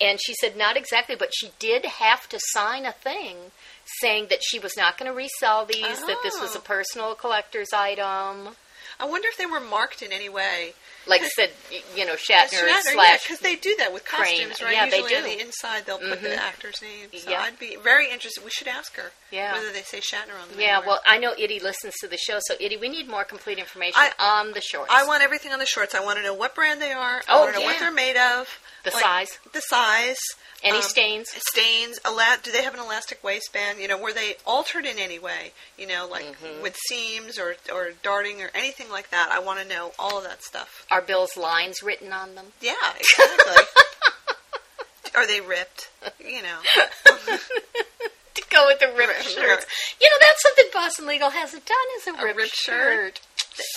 And 0.00 0.18
she 0.24 0.34
said 0.34 0.56
not 0.56 0.76
exactly, 0.76 1.16
but 1.16 1.30
she 1.34 1.50
did 1.58 1.84
have 1.84 2.28
to 2.28 2.38
sign 2.52 2.86
a 2.86 2.92
thing 2.92 3.50
saying 4.00 4.26
that 4.30 4.40
she 4.42 4.58
was 4.58 4.76
not 4.76 4.96
going 4.98 5.10
to 5.10 5.16
resell 5.16 5.64
these, 5.64 6.00
that 6.06 6.18
this 6.22 6.38
was 6.40 6.54
Oh. 6.54 6.58
a 6.58 6.62
personal 6.62 7.14
collector's 7.14 7.72
item. 7.72 8.56
I 9.00 9.04
wonder 9.06 9.28
if 9.28 9.36
they 9.36 9.46
were 9.46 9.60
marked 9.60 10.02
in 10.02 10.12
any 10.12 10.28
way. 10.28 10.74
Like 11.08 11.22
said, 11.34 11.50
you 11.96 12.04
know, 12.06 12.14
Shatner, 12.14 12.48
Shatner, 12.68 12.92
slash. 12.92 13.22
because 13.22 13.38
they 13.40 13.56
do 13.56 13.74
that 13.78 13.92
with 13.92 14.04
Crane. 14.04 14.48
costumes, 14.48 14.62
right? 14.62 14.74
Yeah, 14.74 14.88
they 14.88 14.98
Usually 14.98 15.16
on 15.16 15.22
do. 15.24 15.28
the 15.30 15.40
inside 15.40 15.86
they'll 15.86 15.98
put 15.98 16.20
Mhm. 16.20 16.22
the 16.22 16.36
actor's 16.36 16.80
name. 16.82 17.08
So 17.18 17.30
Yeah. 17.30 17.42
I'd 17.42 17.58
be 17.58 17.76
very 17.76 18.10
interested. 18.10 18.44
We 18.44 18.50
should 18.50 18.68
ask 18.68 18.94
her 18.96 19.12
Yeah. 19.30 19.52
whether 19.54 19.72
they 19.72 19.82
say 19.82 20.00
Shatner 20.00 20.40
on 20.40 20.48
them. 20.50 20.60
yeah, 20.60 20.78
well, 20.80 21.00
I 21.06 21.18
know 21.18 21.34
Itty 21.36 21.60
listens 21.60 21.94
to 22.00 22.08
the 22.08 22.18
show, 22.18 22.38
so 22.46 22.56
Itty, 22.60 22.76
we 22.76 22.88
need 22.88 23.08
more 23.08 23.24
complete 23.24 23.58
information 23.58 23.98
I- 24.00 24.12
on 24.18 24.52
the 24.52 24.60
shorts. 24.60 24.90
I 24.92 25.04
want 25.04 25.22
everything 25.22 25.52
on 25.52 25.58
the 25.58 25.66
shorts. 25.66 25.94
I 25.94 26.00
want 26.00 26.16
to 26.18 26.22
know 26.22 26.34
what 26.34 26.54
brand 26.54 26.80
they 26.82 26.92
are. 26.92 27.22
I 27.26 27.32
Oh, 27.32 27.40
want 27.40 27.54
to 27.54 27.60
know 27.60 27.64
what 27.66 27.78
they're 27.78 27.90
made 27.90 28.16
of. 28.16 28.58
The 28.84 28.90
like, 28.92 29.02
size. 29.02 29.38
The 29.52 29.60
size. 29.60 30.18
Any 30.62 30.78
um, 30.78 30.82
stains? 30.82 31.28
Stains. 31.50 32.00
Ela- 32.04 32.38
do 32.42 32.50
they 32.50 32.62
have 32.62 32.74
an 32.74 32.80
elastic 32.80 33.22
waistband? 33.22 33.80
You 33.80 33.86
know, 33.86 33.96
were 33.96 34.12
they 34.12 34.36
altered 34.44 34.86
in 34.86 34.98
any 34.98 35.18
way? 35.18 35.52
You 35.76 35.86
know, 35.86 36.06
like 36.06 36.24
Mm-hmm. 36.24 36.62
with 36.62 36.76
seams 36.88 37.38
or 37.38 37.56
or 37.70 37.92
darting 38.02 38.42
or 38.42 38.50
anything 38.54 38.90
like 38.90 39.10
that. 39.10 39.30
I 39.30 39.38
want 39.38 39.60
to 39.60 39.64
know 39.64 39.92
all 39.98 40.18
of 40.18 40.24
that 40.24 40.42
stuff. 40.42 40.84
Are 40.90 40.97
Bill's 41.00 41.36
lines 41.36 41.82
written 41.82 42.12
on 42.12 42.34
them? 42.34 42.46
Yeah, 42.60 42.72
exactly. 42.98 43.64
are 45.16 45.26
they 45.26 45.40
ripped? 45.40 45.88
You 46.24 46.42
know. 46.42 46.58
to 48.34 48.42
go 48.50 48.66
with 48.66 48.78
the 48.80 48.92
ripped 48.96 49.22
shirts. 49.24 49.34
shirt. 49.34 49.66
You 50.00 50.08
know, 50.10 50.16
that's 50.20 50.42
something 50.42 50.64
Boston 50.72 51.06
Legal 51.06 51.30
hasn't 51.30 51.64
done 51.66 51.76
is 51.98 52.06
a, 52.06 52.10
A 52.20 52.24
ripped, 52.24 52.36
ripped 52.38 52.56
shirt. 52.56 53.18
shirt. 53.18 53.20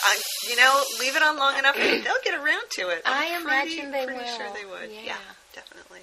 I, 0.06 0.22
you 0.48 0.56
know, 0.58 0.82
leave 1.00 1.16
it 1.16 1.24
on 1.24 1.38
long 1.38 1.58
enough, 1.58 1.76
and 1.76 2.04
they'll 2.04 2.22
get 2.24 2.36
around 2.36 2.66
to 2.78 2.90
it. 2.90 3.02
I 3.06 3.34
I'm 3.36 3.42
imagine 3.44 3.90
pretty, 3.90 3.92
they 3.92 4.06
pretty 4.06 4.22
will. 4.30 4.38
sure 4.38 4.48
they 4.54 4.66
would. 4.66 4.92
Yeah. 4.92 5.02
Yeah, 5.06 5.18
definitely. 5.56 6.02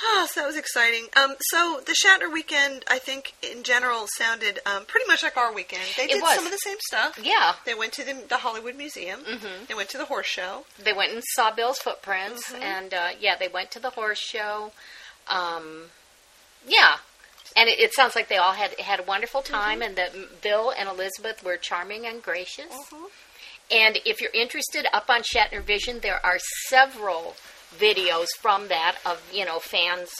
Ah, 0.00 0.28
so 0.30 0.40
that 0.40 0.46
was 0.46 0.56
exciting. 0.56 1.06
Um, 1.16 1.34
so 1.50 1.80
the 1.84 1.92
Shatner 2.04 2.32
weekend, 2.32 2.84
I 2.88 2.98
think, 3.00 3.34
in 3.42 3.64
general, 3.64 4.06
sounded 4.16 4.60
um, 4.64 4.84
pretty 4.86 5.06
much 5.08 5.22
like 5.24 5.36
our 5.36 5.52
weekend. 5.52 5.82
They 5.96 6.06
did 6.06 6.22
was. 6.22 6.36
some 6.36 6.46
of 6.46 6.52
the 6.52 6.58
same 6.58 6.76
stuff. 6.86 7.18
Yeah. 7.22 7.54
They 7.64 7.74
went 7.74 7.92
to 7.94 8.04
the, 8.04 8.14
the 8.28 8.36
Hollywood 8.38 8.76
Museum. 8.76 9.20
Mhm. 9.24 9.66
They 9.66 9.74
went 9.74 9.88
to 9.90 9.98
the 9.98 10.04
horse 10.04 10.26
show. 10.26 10.66
They 10.78 10.92
went 10.92 11.12
and 11.12 11.22
saw 11.34 11.50
Bill's 11.50 11.78
footprints, 11.78 12.52
Mhm. 12.52 12.60
and 12.60 12.94
uh, 12.94 13.08
yeah, 13.18 13.34
they 13.36 13.48
went 13.48 13.70
to 13.72 13.80
the 13.80 13.90
horse 13.90 14.20
show. 14.20 14.70
Um, 15.26 15.90
yeah, 16.66 16.98
and 17.56 17.68
it, 17.68 17.80
it 17.80 17.92
sounds 17.94 18.14
like 18.14 18.28
they 18.28 18.36
all 18.36 18.52
had 18.52 18.78
had 18.78 19.00
a 19.00 19.02
wonderful 19.02 19.42
time, 19.42 19.82
and 19.82 19.96
that 19.96 20.40
Bill 20.42 20.70
and 20.70 20.88
Elizabeth 20.88 21.42
were 21.42 21.56
charming 21.56 22.06
and 22.06 22.22
gracious. 22.22 22.72
And 23.70 23.98
if 24.06 24.20
you're 24.20 24.30
interested, 24.32 24.86
up 24.92 25.10
on 25.10 25.22
Shatner 25.22 25.62
Vision, 25.62 26.00
there 26.00 26.24
are 26.24 26.38
several 26.68 27.36
videos 27.76 28.26
from 28.40 28.68
that 28.68 28.96
of 29.04 29.22
you 29.32 29.44
know 29.44 29.58
fans 29.58 30.10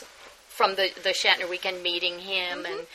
from 0.48 0.74
the 0.74 0.90
the 1.02 1.10
Shatner 1.10 1.48
weekend 1.48 1.82
meeting 1.82 2.18
him 2.20 2.58
Mm-hmm. 2.64 2.72
and. 2.78 2.86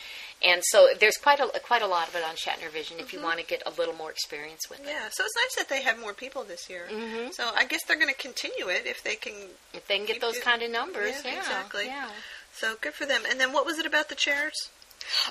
And 0.45 0.61
so 0.71 0.89
there's 0.99 1.15
quite 1.15 1.39
a 1.39 1.47
quite 1.63 1.81
a 1.81 1.87
lot 1.87 2.09
of 2.09 2.15
it 2.17 2.23
on 2.25 2.35
Shatner 2.35 2.69
Vision 2.69 2.97
if 2.99 3.13
you 3.13 3.19
Mm-hmm. 3.19 3.27
want 3.27 3.39
to 3.39 3.45
get 3.45 3.63
a 3.65 3.69
little 3.79 3.93
more 3.95 4.11
experience 4.11 4.69
with 4.69 4.81
it. 4.81 4.87
Yeah, 4.89 5.07
so 5.09 5.23
it's 5.23 5.35
nice 5.37 5.55
that 5.55 5.69
they 5.69 5.81
have 5.83 5.97
more 6.01 6.11
people 6.13 6.43
this 6.43 6.69
year. 6.69 6.85
Mm-hmm. 6.91 7.31
So 7.31 7.49
I 7.55 7.63
guess 7.63 7.79
they're 7.87 7.95
going 7.97 8.13
to 8.13 8.19
continue 8.19 8.67
it 8.67 8.85
if 8.85 9.01
they 9.05 9.15
can. 9.15 9.31
If 9.73 9.87
they 9.87 9.95
can 9.95 10.05
get 10.05 10.19
those 10.19 10.39
kind 10.39 10.61
of 10.61 10.69
numbers, 10.69 11.21
Yeah, 11.23 11.31
yeah, 11.31 11.39
exactly. 11.39 11.85
Yeah. 11.85 12.09
So 12.51 12.75
good 12.81 12.93
for 12.93 13.05
them. 13.05 13.21
And 13.29 13.39
then 13.39 13.53
what 13.53 13.65
was 13.65 13.79
it 13.79 13.85
about 13.85 14.09
the 14.09 14.15
chairs? 14.15 14.51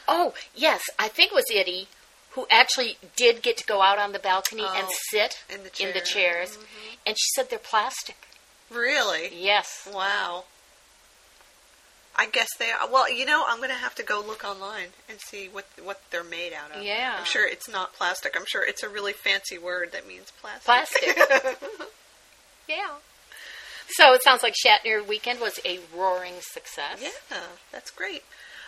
Oh 0.09 0.33
yes, 0.55 0.81
I 0.99 1.09
think 1.09 1.33
it 1.33 1.35
was 1.35 1.45
Itty 1.55 1.89
who 2.31 2.47
actually 2.51 2.97
did 3.15 3.43
get 3.43 3.59
to 3.59 3.67
go 3.67 3.83
out 3.83 3.99
on 3.99 4.13
the 4.13 4.19
balcony 4.19 4.63
and 4.65 4.87
Oh, 4.89 4.95
sit 5.11 5.45
in 5.51 5.59
the 5.65 5.73
in 5.87 5.93
the 5.93 6.01
chair. 6.01 6.45
chairs, 6.45 6.57
and 7.07 7.19
she 7.19 7.29
said 7.35 7.51
they're 7.51 7.59
plastic. 7.59 8.17
Really? 8.75 9.31
Yes. 9.37 9.89
Wow. 9.93 10.45
I 12.15 12.27
guess 12.27 12.49
they 12.59 12.71
are. 12.71 12.89
Well, 12.91 13.11
you 13.11 13.25
know, 13.25 13.45
I'm 13.49 13.57
going 13.59 13.71
to 13.71 13.75
have 13.75 13.95
to 13.95 14.03
go 14.03 14.23
look 14.27 14.45
online 14.45 14.89
and 15.09 15.19
see 15.21 15.49
what 15.49 15.65
what 15.83 16.03
they're 16.11 16.23
made 16.23 16.53
out 16.53 16.77
of. 16.77 16.83
Yeah. 16.85 17.17
I'm 17.19 17.25
sure 17.25 17.47
it's 17.49 17.69
not 17.71 17.95
plastic. 17.95 18.37
I'm 18.37 18.45
sure 18.47 18.63
it's 18.65 18.83
a 18.83 18.89
really 18.89 19.13
fancy 19.15 19.57
word 19.59 19.93
that 19.93 20.07
means 20.07 20.31
plastic. 20.41 20.65
Plastic. 21.17 21.59
yeah. 22.69 22.91
So 23.89 24.13
it 24.15 24.23
sounds 24.23 24.43
like 24.43 24.55
Shatner 24.55 25.07
Weekend 25.07 25.41
was 25.41 25.59
a 25.65 25.79
roaring 25.97 26.35
success. 26.41 26.99
yeah, 27.03 27.39
that's 27.73 27.91
great. 27.91 28.23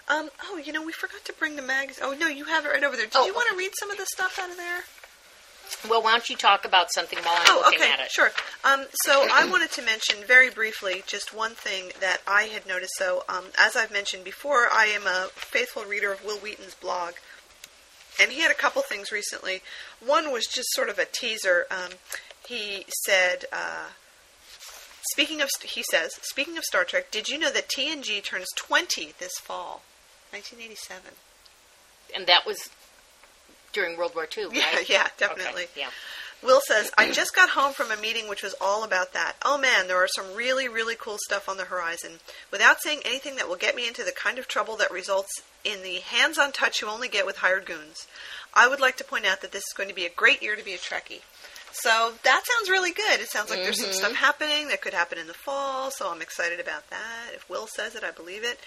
Um, 0.09 0.28
oh, 0.44 0.57
you 0.59 0.72
know, 0.72 0.82
we 0.84 0.92
forgot 0.92 1.24
to 1.24 1.32
bring 1.34 1.57
the 1.57 1.62
mags. 1.62 1.98
Oh 2.02 2.14
no, 2.18 2.28
you 2.28 2.44
have 2.46 2.64
it 2.66 2.68
right 2.68 2.82
over 2.84 2.96
there. 2.96 3.07
Did 3.07 3.14
Oh, 3.16 3.26
you 3.26 3.34
want 3.34 3.48
to 3.50 3.57
read 3.57 3.70
some 3.78 3.90
of 3.90 3.96
the 3.98 4.07
stuff 4.07 4.38
out 4.42 4.50
of 4.50 4.57
there? 4.57 4.80
Well, 5.88 6.02
why 6.02 6.12
don't 6.12 6.28
you 6.30 6.36
talk 6.36 6.64
about 6.64 6.92
something 6.92 7.18
while 7.20 7.34
I'm 7.36 7.46
Oh, 7.48 7.62
looking 7.64 7.80
okay, 7.82 7.92
at 7.92 8.00
it? 8.00 8.10
sure. 8.10 8.30
Um, 8.64 8.86
so 9.04 9.26
I 9.30 9.46
wanted 9.50 9.70
to 9.72 9.82
mention 9.82 10.16
very 10.26 10.48
briefly 10.50 11.02
just 11.06 11.34
one 11.34 11.52
thing 11.52 11.92
that 12.00 12.20
I 12.26 12.44
had 12.44 12.66
noticed. 12.66 12.92
So, 12.96 13.24
um, 13.28 13.46
as 13.58 13.76
I've 13.76 13.90
mentioned 13.92 14.24
before, 14.24 14.68
I 14.72 14.86
am 14.86 15.06
a 15.06 15.28
faithful 15.34 15.84
reader 15.84 16.10
of 16.12 16.24
Wil 16.24 16.38
Wheaton's 16.38 16.74
blog, 16.74 17.14
and 18.20 18.32
he 18.32 18.40
had 18.40 18.50
a 18.50 18.54
couple 18.54 18.80
things 18.82 19.12
recently. 19.12 19.62
One 20.04 20.32
was 20.32 20.46
just 20.46 20.68
sort 20.72 20.88
of 20.88 20.98
a 20.98 21.04
teaser. 21.04 21.66
Um, 21.70 21.92
he 22.48 22.86
said, 23.04 23.44
uh, 23.52 23.88
speaking 25.12 25.40
of, 25.42 25.50
he 25.62 25.82
says, 25.90 26.12
speaking 26.22 26.56
of 26.56 26.64
Star 26.64 26.84
Trek, 26.84 27.10
did 27.10 27.28
you 27.28 27.38
know 27.38 27.50
that 27.52 27.68
TNG 27.68 28.22
turns 28.22 28.48
20 28.56 29.12
this 29.18 29.38
fall, 29.38 29.82
1987? 30.30 31.12
And 32.14 32.26
that 32.26 32.46
was 32.46 32.70
during 33.74 33.96
World 33.96 34.14
War 34.14 34.26
II, 34.36 34.46
right? 34.46 34.54
Yeah, 34.54 34.80
yeah, 34.88 35.08
definitely. 35.18 35.64
Okay, 35.64 35.80
yeah. 35.80 35.88
Wil 36.42 36.60
says, 36.66 36.90
I 36.98 37.10
just 37.10 37.34
got 37.34 37.50
home 37.50 37.72
from 37.72 37.90
a 37.90 37.96
meeting 37.96 38.28
which 38.28 38.42
was 38.42 38.54
all 38.60 38.84
about 38.84 39.14
that. 39.14 39.36
Oh 39.42 39.56
man, 39.56 39.88
there 39.88 39.96
are 39.96 40.08
some 40.08 40.34
really, 40.34 40.68
really 40.68 40.94
cool 40.94 41.16
stuff 41.18 41.48
on 41.48 41.56
the 41.56 41.64
horizon. 41.64 42.20
Without 42.50 42.82
saying 42.82 43.00
anything 43.04 43.36
that 43.36 43.48
will 43.48 43.56
get 43.56 43.74
me 43.74 43.88
into 43.88 44.04
the 44.04 44.12
kind 44.12 44.38
of 44.38 44.46
trouble 44.46 44.76
that 44.76 44.90
results 44.90 45.42
in 45.64 45.82
the 45.82 46.00
hands 46.00 46.38
on 46.38 46.52
touch 46.52 46.82
you 46.82 46.88
only 46.88 47.08
get 47.08 47.24
with 47.24 47.38
hired 47.38 47.64
goons, 47.64 48.06
I 48.52 48.68
would 48.68 48.80
like 48.80 48.98
to 48.98 49.04
point 49.04 49.24
out 49.24 49.40
that 49.40 49.52
this 49.52 49.64
is 49.64 49.74
going 49.74 49.88
to 49.88 49.94
be 49.94 50.04
a 50.04 50.10
great 50.10 50.42
year 50.42 50.54
to 50.54 50.64
be 50.64 50.74
a 50.74 50.78
Trekkie. 50.78 51.22
So 51.74 52.12
that 52.22 52.42
sounds 52.46 52.70
really 52.70 52.92
good. 52.92 53.20
It 53.20 53.28
sounds 53.28 53.50
like 53.50 53.62
there's 53.62 53.82
some 53.82 53.92
stuff 53.92 54.14
happening 54.14 54.68
that 54.68 54.80
could 54.80 54.94
happen 54.94 55.18
in 55.18 55.26
the 55.26 55.34
fall, 55.34 55.90
so 55.90 56.08
I'm 56.08 56.22
excited 56.22 56.60
about 56.60 56.88
that. 56.90 57.32
If 57.34 57.50
Wil 57.50 57.66
says 57.66 57.96
it, 57.96 58.04
I 58.04 58.12
believe 58.12 58.44
it. 58.44 58.60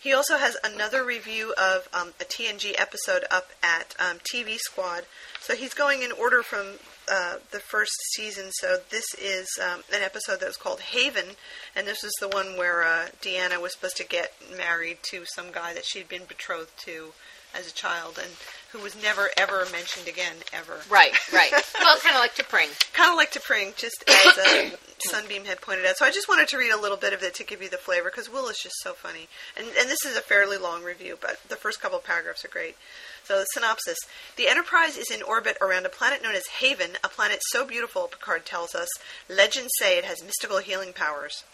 He 0.00 0.14
also 0.14 0.38
has 0.38 0.56
another 0.64 1.04
review 1.04 1.54
of 1.58 1.88
um, 1.92 2.14
a 2.20 2.24
TNG 2.24 2.74
episode 2.78 3.24
up 3.30 3.50
at 3.62 3.94
um, 3.98 4.18
TV 4.32 4.56
Squad. 4.56 5.04
So 5.40 5.54
he's 5.54 5.74
going 5.74 6.02
in 6.02 6.10
order 6.12 6.42
from 6.42 6.66
uh, 7.10 7.36
the 7.50 7.60
first 7.60 7.92
season. 8.14 8.50
So 8.52 8.78
this 8.90 9.04
is 9.14 9.46
um, 9.62 9.82
an 9.92 10.02
episode 10.02 10.40
that 10.40 10.46
was 10.46 10.56
called 10.56 10.80
Haven, 10.80 11.36
and 11.76 11.86
this 11.86 12.02
is 12.02 12.12
the 12.18 12.28
one 12.28 12.56
where 12.56 12.82
uh, 12.82 13.08
Deanna 13.20 13.60
was 13.60 13.74
supposed 13.74 13.98
to 13.98 14.06
get 14.06 14.32
married 14.56 14.98
to 15.10 15.24
some 15.26 15.52
guy 15.52 15.74
that 15.74 15.84
she'd 15.84 16.08
been 16.08 16.24
betrothed 16.26 16.76
to 16.86 17.12
as 17.54 17.68
a 17.68 17.74
child, 17.74 18.18
and 18.20 18.32
who 18.74 18.82
was 18.82 19.00
never 19.00 19.30
ever 19.36 19.66
mentioned 19.70 20.08
again 20.08 20.34
ever. 20.52 20.80
Right, 20.90 21.12
right. 21.32 21.52
well, 21.80 21.96
kind 21.98 22.16
of 22.16 22.20
like 22.20 22.34
T'Pring. 22.34 22.68
Kind 22.92 23.08
of 23.08 23.16
like 23.16 23.30
T'Pring, 23.30 23.76
just 23.76 24.02
as 24.08 24.38
uh, 24.38 24.76
Sunbeam 24.98 25.44
had 25.44 25.60
pointed 25.60 25.86
out. 25.86 25.96
So 25.96 26.04
I 26.04 26.10
just 26.10 26.28
wanted 26.28 26.48
to 26.48 26.58
read 26.58 26.72
a 26.72 26.80
little 26.80 26.96
bit 26.96 27.12
of 27.12 27.22
it 27.22 27.34
to 27.34 27.44
give 27.44 27.62
you 27.62 27.68
the 27.70 27.76
flavor 27.76 28.10
because 28.10 28.28
Wil 28.28 28.48
is 28.48 28.58
just 28.58 28.74
so 28.82 28.92
funny. 28.92 29.28
And, 29.56 29.68
and 29.78 29.88
this 29.88 30.04
is 30.04 30.16
a 30.16 30.20
fairly 30.20 30.58
long 30.58 30.82
review, 30.82 31.16
but 31.20 31.38
the 31.48 31.54
first 31.54 31.80
couple 31.80 31.98
of 31.98 32.04
paragraphs 32.04 32.44
are 32.44 32.48
great. 32.48 32.76
So 33.22 33.38
the 33.38 33.46
synopsis: 33.54 33.98
The 34.36 34.48
Enterprise 34.48 34.98
is 34.98 35.08
in 35.08 35.22
orbit 35.22 35.56
around 35.60 35.86
a 35.86 35.88
planet 35.88 36.20
known 36.20 36.34
as 36.34 36.46
Haven, 36.58 36.98
a 37.04 37.08
planet 37.08 37.38
so 37.50 37.64
beautiful, 37.64 38.08
Picard 38.08 38.44
tells 38.44 38.74
us, 38.74 38.88
legends 39.28 39.70
say 39.78 39.98
it 39.98 40.04
has 40.04 40.24
mystical 40.24 40.58
healing 40.58 40.92
powers. 40.92 41.44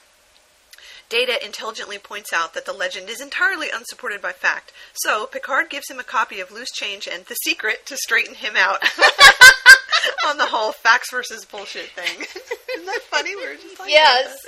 Data 1.11 1.45
intelligently 1.45 1.99
points 1.99 2.33
out 2.33 2.55
that 2.55 2.65
the 2.65 2.73
legend 2.73 3.11
is 3.11 3.21
entirely 3.21 3.67
unsupported 3.75 4.23
by 4.23 4.31
fact. 4.33 4.73
So 4.95 5.27
Picard 5.27 5.69
gives 5.69 5.91
him 5.91 5.99
a 5.99 6.05
copy 6.05 6.39
of 6.41 6.53
Loose 6.53 6.71
Change 6.71 7.09
and 7.09 7.27
The 7.27 7.35
Secret 7.35 7.85
to 7.87 7.97
straighten 7.97 8.37
him 8.37 8.55
out 8.57 8.83
on 10.29 10.39
the 10.39 10.47
whole 10.47 10.71
facts 10.73 11.11
versus 11.11 11.45
bullshit 11.45 11.91
thing. 11.91 12.21
Isn't 12.75 12.87
that 12.87 13.03
funny? 13.11 13.35
We 13.35 13.45
were 13.45 13.55
just 13.57 13.79
like 13.81 13.91
Yes. 13.91 14.39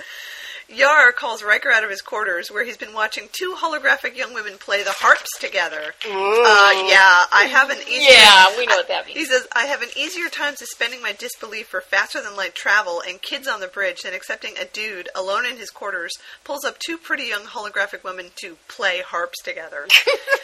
Yar 0.69 1.13
calls 1.13 1.43
Riker 1.43 1.71
out 1.71 1.85
of 1.85 1.91
his 1.91 2.01
quarters, 2.01 2.51
where 2.51 2.65
he's 2.65 2.77
been 2.77 2.95
watching 2.95 3.29
two 3.33 3.55
holographic 3.59 4.17
young 4.17 4.35
women 4.35 4.59
play 4.59 4.83
the 4.83 4.93
harps 4.93 5.39
together. 5.39 5.95
Uh, 6.05 6.71
yeah, 6.89 7.25
I 7.33 7.49
have 7.51 7.71
an 7.71 7.79
easier. 7.89 8.11
Yeah, 8.11 8.47
we 8.57 8.67
know 8.67 8.77
what 8.77 8.89
that 8.89 9.07
means. 9.07 9.19
He 9.19 9.25
says, 9.25 9.47
I 9.55 9.67
have 9.67 9.83
an 9.83 9.91
easier 9.97 10.29
time 10.29 10.57
suspending 10.57 11.03
my 11.03 11.13
disbelief 11.13 11.69
for 11.69 11.81
faster 11.81 12.23
than 12.23 12.37
light 12.37 12.55
travel 12.55 13.03
and 13.07 13.21
kids 13.21 13.47
on 13.47 13.61
the 13.61 13.69
bridge 13.69 14.03
than 14.03 14.15
accepting 14.15 14.55
a 14.61 14.65
dude 14.65 15.09
alone 15.15 15.47
in 15.47 15.57
his 15.57 15.71
quarters 15.71 16.13
pulls 16.45 16.65
up 16.65 16.79
two 16.79 16.97
pretty 16.97 17.25
young 17.25 17.43
holographic 17.43 18.05
women 18.05 18.27
to 18.37 18.57
play 18.69 19.01
harps 19.01 19.43
together. 19.43 19.87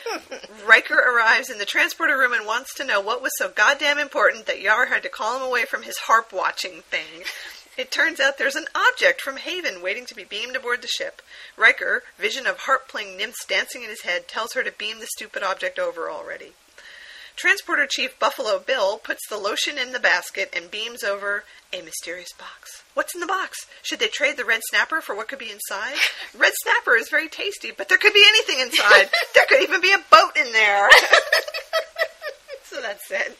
Riker 0.66 0.96
arrives 0.96 1.50
in 1.50 1.58
the 1.58 1.64
transporter 1.64 2.18
room 2.18 2.32
and 2.32 2.46
wants 2.46 2.74
to 2.74 2.84
know 2.84 3.00
what 3.00 3.22
was 3.22 3.32
so 3.36 3.50
goddamn 3.50 3.98
important 3.98 4.46
that 4.46 4.60
Yar 4.60 4.86
had 4.86 5.02
to 5.02 5.08
call 5.08 5.36
him 5.36 5.42
away 5.42 5.64
from 5.64 5.82
his 5.82 5.96
harp 5.98 6.32
watching 6.32 6.82
thing. 6.90 7.24
It 7.78 7.92
turns 7.92 8.18
out 8.18 8.38
there's 8.38 8.56
an 8.56 8.66
object 8.74 9.20
from 9.20 9.36
Haven 9.36 9.80
waiting 9.80 10.04
to 10.06 10.14
be 10.14 10.24
beamed 10.24 10.56
aboard 10.56 10.82
the 10.82 10.88
ship. 10.88 11.22
Riker, 11.56 12.02
vision 12.18 12.44
of 12.44 12.58
harp 12.58 12.88
playing 12.88 13.16
nymphs 13.16 13.44
dancing 13.46 13.84
in 13.84 13.88
his 13.88 14.02
head, 14.02 14.26
tells 14.26 14.54
her 14.54 14.64
to 14.64 14.72
beam 14.72 14.98
the 14.98 15.06
stupid 15.06 15.44
object 15.44 15.78
over 15.78 16.10
already. 16.10 16.54
Transporter 17.36 17.86
Chief 17.88 18.18
Buffalo 18.18 18.58
Bill 18.58 18.98
puts 18.98 19.28
the 19.28 19.36
lotion 19.36 19.78
in 19.78 19.92
the 19.92 20.00
basket 20.00 20.52
and 20.52 20.72
beams 20.72 21.04
over 21.04 21.44
a 21.72 21.80
mysterious 21.82 22.32
box. 22.32 22.82
What's 22.94 23.14
in 23.14 23.20
the 23.20 23.28
box? 23.28 23.56
Should 23.82 24.00
they 24.00 24.08
trade 24.08 24.36
the 24.36 24.44
red 24.44 24.62
snapper 24.70 25.00
for 25.00 25.14
what 25.14 25.28
could 25.28 25.38
be 25.38 25.52
inside? 25.52 25.94
Red 26.36 26.54
snapper 26.64 26.96
is 26.96 27.08
very 27.08 27.28
tasty, 27.28 27.70
but 27.70 27.88
there 27.88 27.98
could 27.98 28.12
be 28.12 28.24
anything 28.26 28.58
inside. 28.58 29.08
there 29.36 29.46
could 29.48 29.62
even 29.62 29.80
be 29.80 29.92
a 29.92 30.02
boat 30.10 30.36
in 30.36 30.52
there. 30.52 30.88
so 32.64 32.80
that's 32.82 33.08
it. 33.12 33.38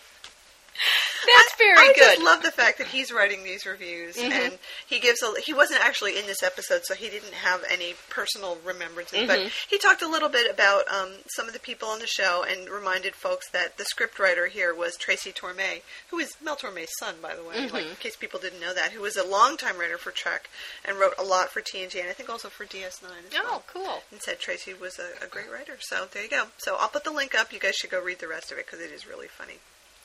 That's 1.37 1.57
very 1.59 1.77
I 1.79 1.93
good. 1.95 2.03
Mm-hmm. 2.03 2.11
just 2.15 2.23
love 2.23 2.43
the 2.43 2.51
fact 2.51 2.79
that 2.79 2.87
he's 2.89 3.13
writing 3.13 3.45
these 3.45 3.67
reviews, 3.67 4.17
and 4.19 4.59
he 4.87 4.99
gives 5.01 5.23
a. 5.23 5.33
He 5.41 5.53
wasn't 5.53 5.85
actually 5.85 6.19
in 6.19 6.27
this 6.27 6.43
episode, 6.43 6.83
so 6.85 6.95
he 6.95 7.09
didn't 7.09 7.35
have 7.35 7.63
any 7.71 7.95
personal 8.11 8.59
remembrances. 8.65 9.27
But 9.27 9.39
Mm-hmm. 9.39 9.49
he 9.69 9.79
talked 9.79 10.03
a 10.03 10.09
little 10.09 10.29
bit 10.29 10.51
about 10.51 10.89
um, 10.89 11.11
some 11.29 11.47
of 11.47 11.53
the 11.53 11.61
people 11.61 11.89
on 11.89 11.99
the 12.01 12.07
show, 12.07 12.45
and 12.49 12.69
reminded 12.69 13.15
folks 13.15 13.51
that 13.51 13.77
the 13.79 13.85
scriptwriter 13.85 14.49
here 14.49 14.75
was 14.75 14.97
Tracy 14.97 15.33
Torme, 15.33 15.83
who 16.11 16.19
is 16.19 16.37
Mel 16.43 16.57
Torme's 16.57 16.89
son, 16.99 17.17
by 17.23 17.35
the 17.35 17.43
way, 17.45 17.57
Mm-hmm. 17.57 17.75
like, 17.75 17.87
in 17.89 17.97
case 17.97 18.17
people 18.17 18.41
didn't 18.41 18.61
know 18.61 18.75
that, 18.75 18.93
who 18.93 19.03
was 19.03 19.17
a 19.17 19.25
longtime 19.27 19.79
writer 19.79 19.99
for 19.99 20.11
Trek 20.11 20.49
and 20.85 20.99
wrote 20.99 21.15
a 21.19 21.23
lot 21.25 21.51
for 21.51 21.61
TNG, 21.61 22.01
and 22.01 22.09
I 22.09 22.13
think 22.13 22.29
also 22.31 22.49
for 22.49 22.65
DS9 22.65 23.05
as 23.05 23.35
oh, 23.37 23.43
well. 23.45 23.65
cool. 23.67 24.03
And 24.11 24.21
said 24.21 24.39
Tracy 24.39 24.73
was 24.75 24.99
a, 24.99 25.25
a 25.25 25.29
great 25.29 25.51
writer. 25.53 25.77
So 25.81 26.07
there 26.13 26.23
you 26.23 26.31
go. 26.31 26.45
So 26.59 26.77
I'll 26.79 26.89
put 26.89 27.05
the 27.05 27.11
link 27.13 27.35
up. 27.35 27.53
You 27.53 27.59
guys 27.61 27.75
should 27.75 27.91
go 27.91 28.03
read 28.03 28.19
the 28.21 28.29
rest 28.29 28.51
of 28.53 28.59
it 28.59 28.67
because 28.67 28.81
it 28.81 28.91
is 28.93 29.07
really 29.07 29.29
funny. 29.29 29.55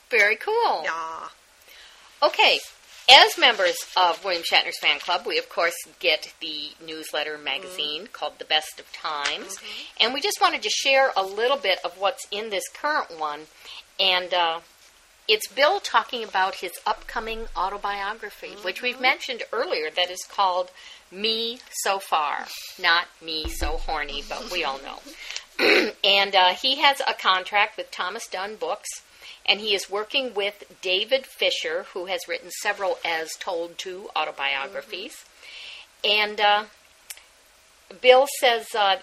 Very 0.10 0.36
cool. 0.36 0.82
Yeah. 0.84 1.30
Okay. 2.22 2.60
As 3.12 3.38
members 3.38 3.76
of 3.98 4.24
William 4.24 4.44
Shatner's 4.44 4.80
fan 4.80 5.00
club, 5.00 5.24
we 5.26 5.38
of 5.38 5.50
course 5.50 5.76
get 6.00 6.34
the 6.40 6.70
newsletter 6.86 7.38
magazine 7.38 8.08
called 8.14 8.40
The 8.40 8.46
Best 8.46 8.80
of 8.80 8.90
Times, 8.94 9.58
and 10.00 10.14
we 10.14 10.22
just 10.22 10.40
wanted 10.40 10.64
to 10.64 10.70
share 10.70 11.12
a 11.18 11.24
little 11.24 11.58
bit 11.58 11.80
of 11.84 12.00
what's 12.00 12.26
in 12.32 12.50
this 12.50 12.64
current 12.74 13.20
one. 13.20 13.42
And 14.00 14.34
uh, 14.34 14.62
it's 15.28 15.48
Bill 15.48 15.80
talking 15.80 16.24
about 16.24 16.56
his 16.56 16.72
upcoming 16.86 17.48
autobiography, 17.58 18.56
which 18.64 18.82
we've 18.82 19.00
mentioned 19.02 19.44
earlier, 19.52 19.90
that 19.90 20.10
is 20.10 20.24
called 20.30 20.72
Me 21.12 21.60
So 21.84 22.00
Far. 22.00 22.48
Not 22.82 23.08
Me 23.22 23.50
So 23.50 23.78
Horny, 23.78 24.24
but 24.28 24.50
we 24.52 24.64
all 24.64 24.80
know. 24.80 25.00
and 26.04 26.36
uh, 26.36 26.50
he 26.50 26.78
has 26.78 27.02
a 27.08 27.14
contract 27.14 27.78
with 27.78 27.92
Thomas 27.92 28.28
Dunne 28.28 28.56
Books, 28.56 28.90
and 29.46 29.60
he 29.60 29.76
is 29.76 29.90
working 29.90 30.34
with 30.34 30.64
David 30.82 31.26
Fisher, 31.26 31.86
who 31.94 32.06
has 32.06 32.28
written 32.28 32.50
several 32.62 32.98
as 33.04 33.36
told 33.36 33.78
to 33.80 34.10
autobiographies. 34.16 35.26
And 36.04 36.40
uh, 36.40 36.66
Bill 38.02 38.28
says 38.40 38.68
uh, 38.76 38.98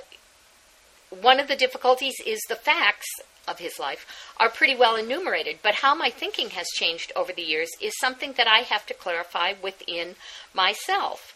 one 1.10 1.40
of 1.40 1.48
the 1.48 1.56
difficulties 1.56 2.14
is 2.26 2.40
the 2.48 2.56
facts 2.56 3.08
of 3.48 3.58
his 3.58 3.78
life 3.78 4.06
are 4.38 4.48
pretty 4.48 4.76
well 4.76 4.96
enumerated, 4.96 5.58
but 5.62 5.76
how 5.76 5.94
my 5.94 6.10
thinking 6.10 6.50
has 6.50 6.66
changed 6.74 7.12
over 7.16 7.32
the 7.32 7.42
years 7.42 7.68
is 7.80 7.92
something 7.98 8.34
that 8.36 8.46
I 8.46 8.58
have 8.58 8.86
to 8.86 8.94
clarify 8.94 9.54
within 9.60 10.14
myself. 10.54 11.34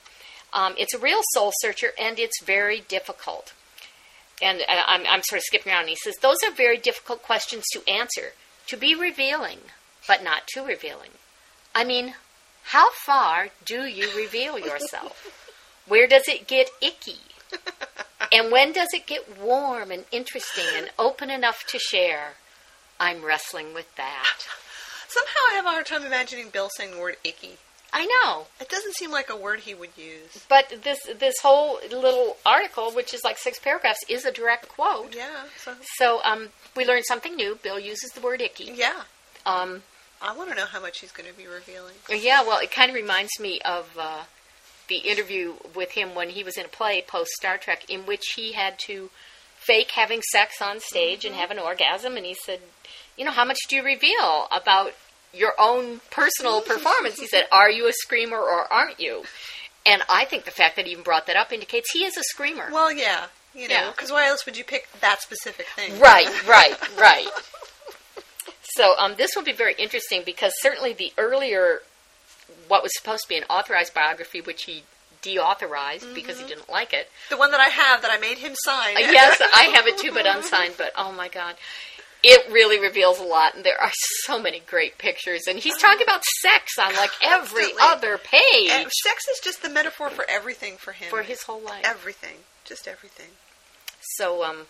Um, 0.52 0.74
it's 0.78 0.94
a 0.94 0.98
real 0.98 1.20
soul 1.32 1.50
searcher, 1.60 1.88
and 1.98 2.18
it's 2.18 2.42
very 2.42 2.80
difficult. 2.88 3.52
and 4.42 4.60
uh, 4.60 4.82
I'm, 4.86 5.02
I'm 5.08 5.22
sort 5.22 5.38
of 5.38 5.44
skipping 5.44 5.72
around. 5.72 5.88
He 5.88 5.96
says 5.96 6.14
those 6.22 6.38
are 6.44 6.52
very 6.52 6.78
difficult 6.78 7.22
questions 7.22 7.64
to 7.72 7.88
answer, 7.88 8.32
to 8.66 8.76
be 8.76 8.94
revealing, 8.94 9.58
but 10.06 10.22
not 10.22 10.46
too 10.46 10.64
revealing. 10.64 11.10
I 11.74 11.84
mean, 11.84 12.14
how 12.64 12.90
far 12.90 13.48
do 13.64 13.84
you 13.84 14.08
reveal 14.16 14.58
yourself? 14.58 15.82
Where 15.86 16.06
does 16.06 16.28
it 16.28 16.46
get 16.46 16.70
icky? 16.80 17.18
And 18.32 18.50
when 18.50 18.72
does 18.72 18.88
it 18.92 19.06
get 19.06 19.38
warm 19.38 19.90
and 19.90 20.04
interesting 20.10 20.64
and 20.74 20.90
open 20.98 21.30
enough 21.30 21.64
to 21.68 21.78
share? 21.78 22.34
I'm 22.98 23.24
wrestling 23.24 23.74
with 23.74 23.94
that. 23.96 24.46
Somehow 25.08 25.40
I 25.50 25.54
have 25.54 25.66
a 25.66 25.70
hard 25.70 25.86
time 25.86 26.04
imagining 26.04 26.48
Bill 26.48 26.70
saying 26.74 26.92
the 26.92 27.00
word 27.00 27.16
icky. 27.22 27.58
I 27.96 28.06
know, 28.06 28.46
It 28.60 28.68
doesn't 28.68 28.96
seem 28.96 29.12
like 29.12 29.30
a 29.30 29.36
word 29.36 29.60
he 29.60 29.72
would 29.72 29.96
use. 29.96 30.44
but 30.48 30.82
this 30.82 30.98
this 31.18 31.36
whole 31.40 31.78
little 31.90 32.36
article, 32.44 32.90
which 32.90 33.14
is 33.14 33.22
like 33.24 33.38
six 33.38 33.58
paragraphs, 33.60 34.00
is 34.08 34.24
a 34.24 34.32
direct 34.32 34.68
quote. 34.68 35.14
Yeah. 35.14 35.44
So 35.56 35.74
So 35.98 36.20
um, 36.24 36.48
we 36.76 36.84
learned 36.84 37.04
something 37.06 37.36
new. 37.36 37.54
Bill 37.62 37.78
uses 37.78 38.10
the 38.10 38.20
word 38.20 38.40
icky. 38.42 38.72
yeah. 38.74 39.02
Um, 39.46 39.82
I 40.20 40.34
want 40.36 40.50
to 40.50 40.56
know 40.56 40.66
how 40.66 40.80
much 40.80 41.00
he's 41.00 41.12
going 41.12 41.30
to 41.30 41.36
be 41.36 41.46
revealing. 41.46 41.94
yeah, 42.08 42.42
well, 42.42 42.58
it 42.58 42.70
kind 42.72 42.88
of 42.90 42.94
reminds 42.96 43.38
me 43.38 43.60
of 43.60 43.90
uh, 43.98 44.22
the 44.88 44.96
interview 44.98 45.54
with 45.74 45.92
him 45.92 46.14
when 46.14 46.30
he 46.30 46.42
was 46.42 46.56
in 46.56 46.64
a 46.64 46.68
play 46.68 47.02
post 47.06 47.30
Star 47.32 47.58
Trek, 47.58 47.88
in 47.88 48.00
which 48.06 48.24
he 48.34 48.52
had 48.52 48.78
to 48.86 49.10
fake 49.58 49.92
having 49.92 50.20
sex 50.32 50.60
on 50.60 50.80
stage 50.80 51.24
and 51.24 51.34
have 51.34 51.50
an 51.50 51.58
orgasm, 51.58 52.16
and 52.16 52.26
he 52.26 52.34
said, 52.34 52.60
"You 53.16 53.24
know, 53.24 53.30
how 53.32 53.44
much 53.44 53.58
do 53.68 53.76
you 53.76 53.82
reveal 53.84 54.48
about 54.50 54.94
your 55.34 55.52
own 55.58 56.00
personal 56.10 56.60
performance?" 56.62 57.18
He 57.18 57.26
said, 57.26 57.46
"Are 57.52 57.70
you 57.70 57.86
a 57.88 57.92
screamer 57.92 58.38
or 58.38 58.72
aren't 58.72 59.00
you?" 59.00 59.24
And 59.86 60.02
I 60.08 60.24
think 60.24 60.44
the 60.46 60.50
fact 60.50 60.76
that 60.76 60.86
he 60.86 60.92
even 60.92 61.04
brought 61.04 61.26
that 61.26 61.36
up 61.36 61.52
indicates 61.52 61.90
he 61.92 62.04
is 62.04 62.16
a 62.16 62.22
screamer. 62.22 62.68
Well, 62.72 62.90
yeah. 62.92 63.26
You 63.54 63.68
know, 63.68 63.74
Yeah. 63.74 63.90
because 63.90 64.10
why 64.10 64.26
else 64.26 64.46
would 64.46 64.56
you 64.56 64.64
pick 64.64 64.88
that 65.00 65.20
specific 65.22 65.66
thing? 65.76 65.98
Right, 66.00 66.26
right, 66.48 66.76
right. 66.98 67.28
So 68.62 68.94
um, 68.98 69.14
this 69.16 69.36
will 69.36 69.44
be 69.44 69.52
very 69.52 69.74
interesting 69.78 70.22
because 70.24 70.52
certainly 70.60 70.92
the 70.92 71.12
earlier, 71.18 71.82
what 72.68 72.82
was 72.82 72.92
supposed 72.96 73.22
to 73.24 73.28
be 73.28 73.36
an 73.36 73.44
authorized 73.50 73.94
biography, 73.94 74.40
which 74.40 74.64
he 74.64 74.82
deauthorized 75.22 76.14
because 76.14 76.40
he 76.40 76.46
didn't 76.46 76.68
like 76.68 76.92
it. 76.92 77.08
The 77.30 77.36
one 77.36 77.50
that 77.52 77.60
I 77.60 77.68
have 77.68 78.02
that 78.02 78.10
I 78.10 78.18
made 78.18 78.38
him 78.38 78.52
sign. 78.56 78.96
Uh, 78.96 79.00
yes, 79.00 79.40
I 79.54 79.64
have 79.74 79.86
it 79.86 79.98
too, 79.98 80.10
but 80.14 80.26
unsigned. 80.26 80.74
But 80.76 80.92
oh 80.96 81.12
my 81.12 81.28
god, 81.28 81.54
it 82.26 82.50
really 82.52 82.80
reveals 82.80 83.18
a 83.20 83.22
lot, 83.24 83.54
and 83.54 83.62
there 83.64 83.80
are 83.80 83.92
so 84.24 84.40
many 84.40 84.60
great 84.60 84.98
pictures. 84.98 85.42
And 85.48 85.58
he's 85.58 85.76
talking 85.76 86.02
about 86.04 86.24
sex 86.42 86.72
on 86.78 86.94
like 86.96 87.10
every 87.22 87.70
Constantly. 87.70 87.82
other 87.82 88.18
page 88.18 88.70
And 88.72 88.90
sex 88.90 89.28
is 89.28 89.40
just 89.42 89.62
the 89.62 89.68
metaphor 89.70 90.10
for 90.10 90.24
everything 90.28 90.76
for 90.76 90.92
him. 90.92 91.08
for 91.10 91.22
his 91.22 91.42
whole 91.42 91.60
life. 91.60 91.82
everything, 91.84 92.36
just 92.64 92.88
everything. 92.88 93.28
So 94.16 94.42
um, 94.44 94.66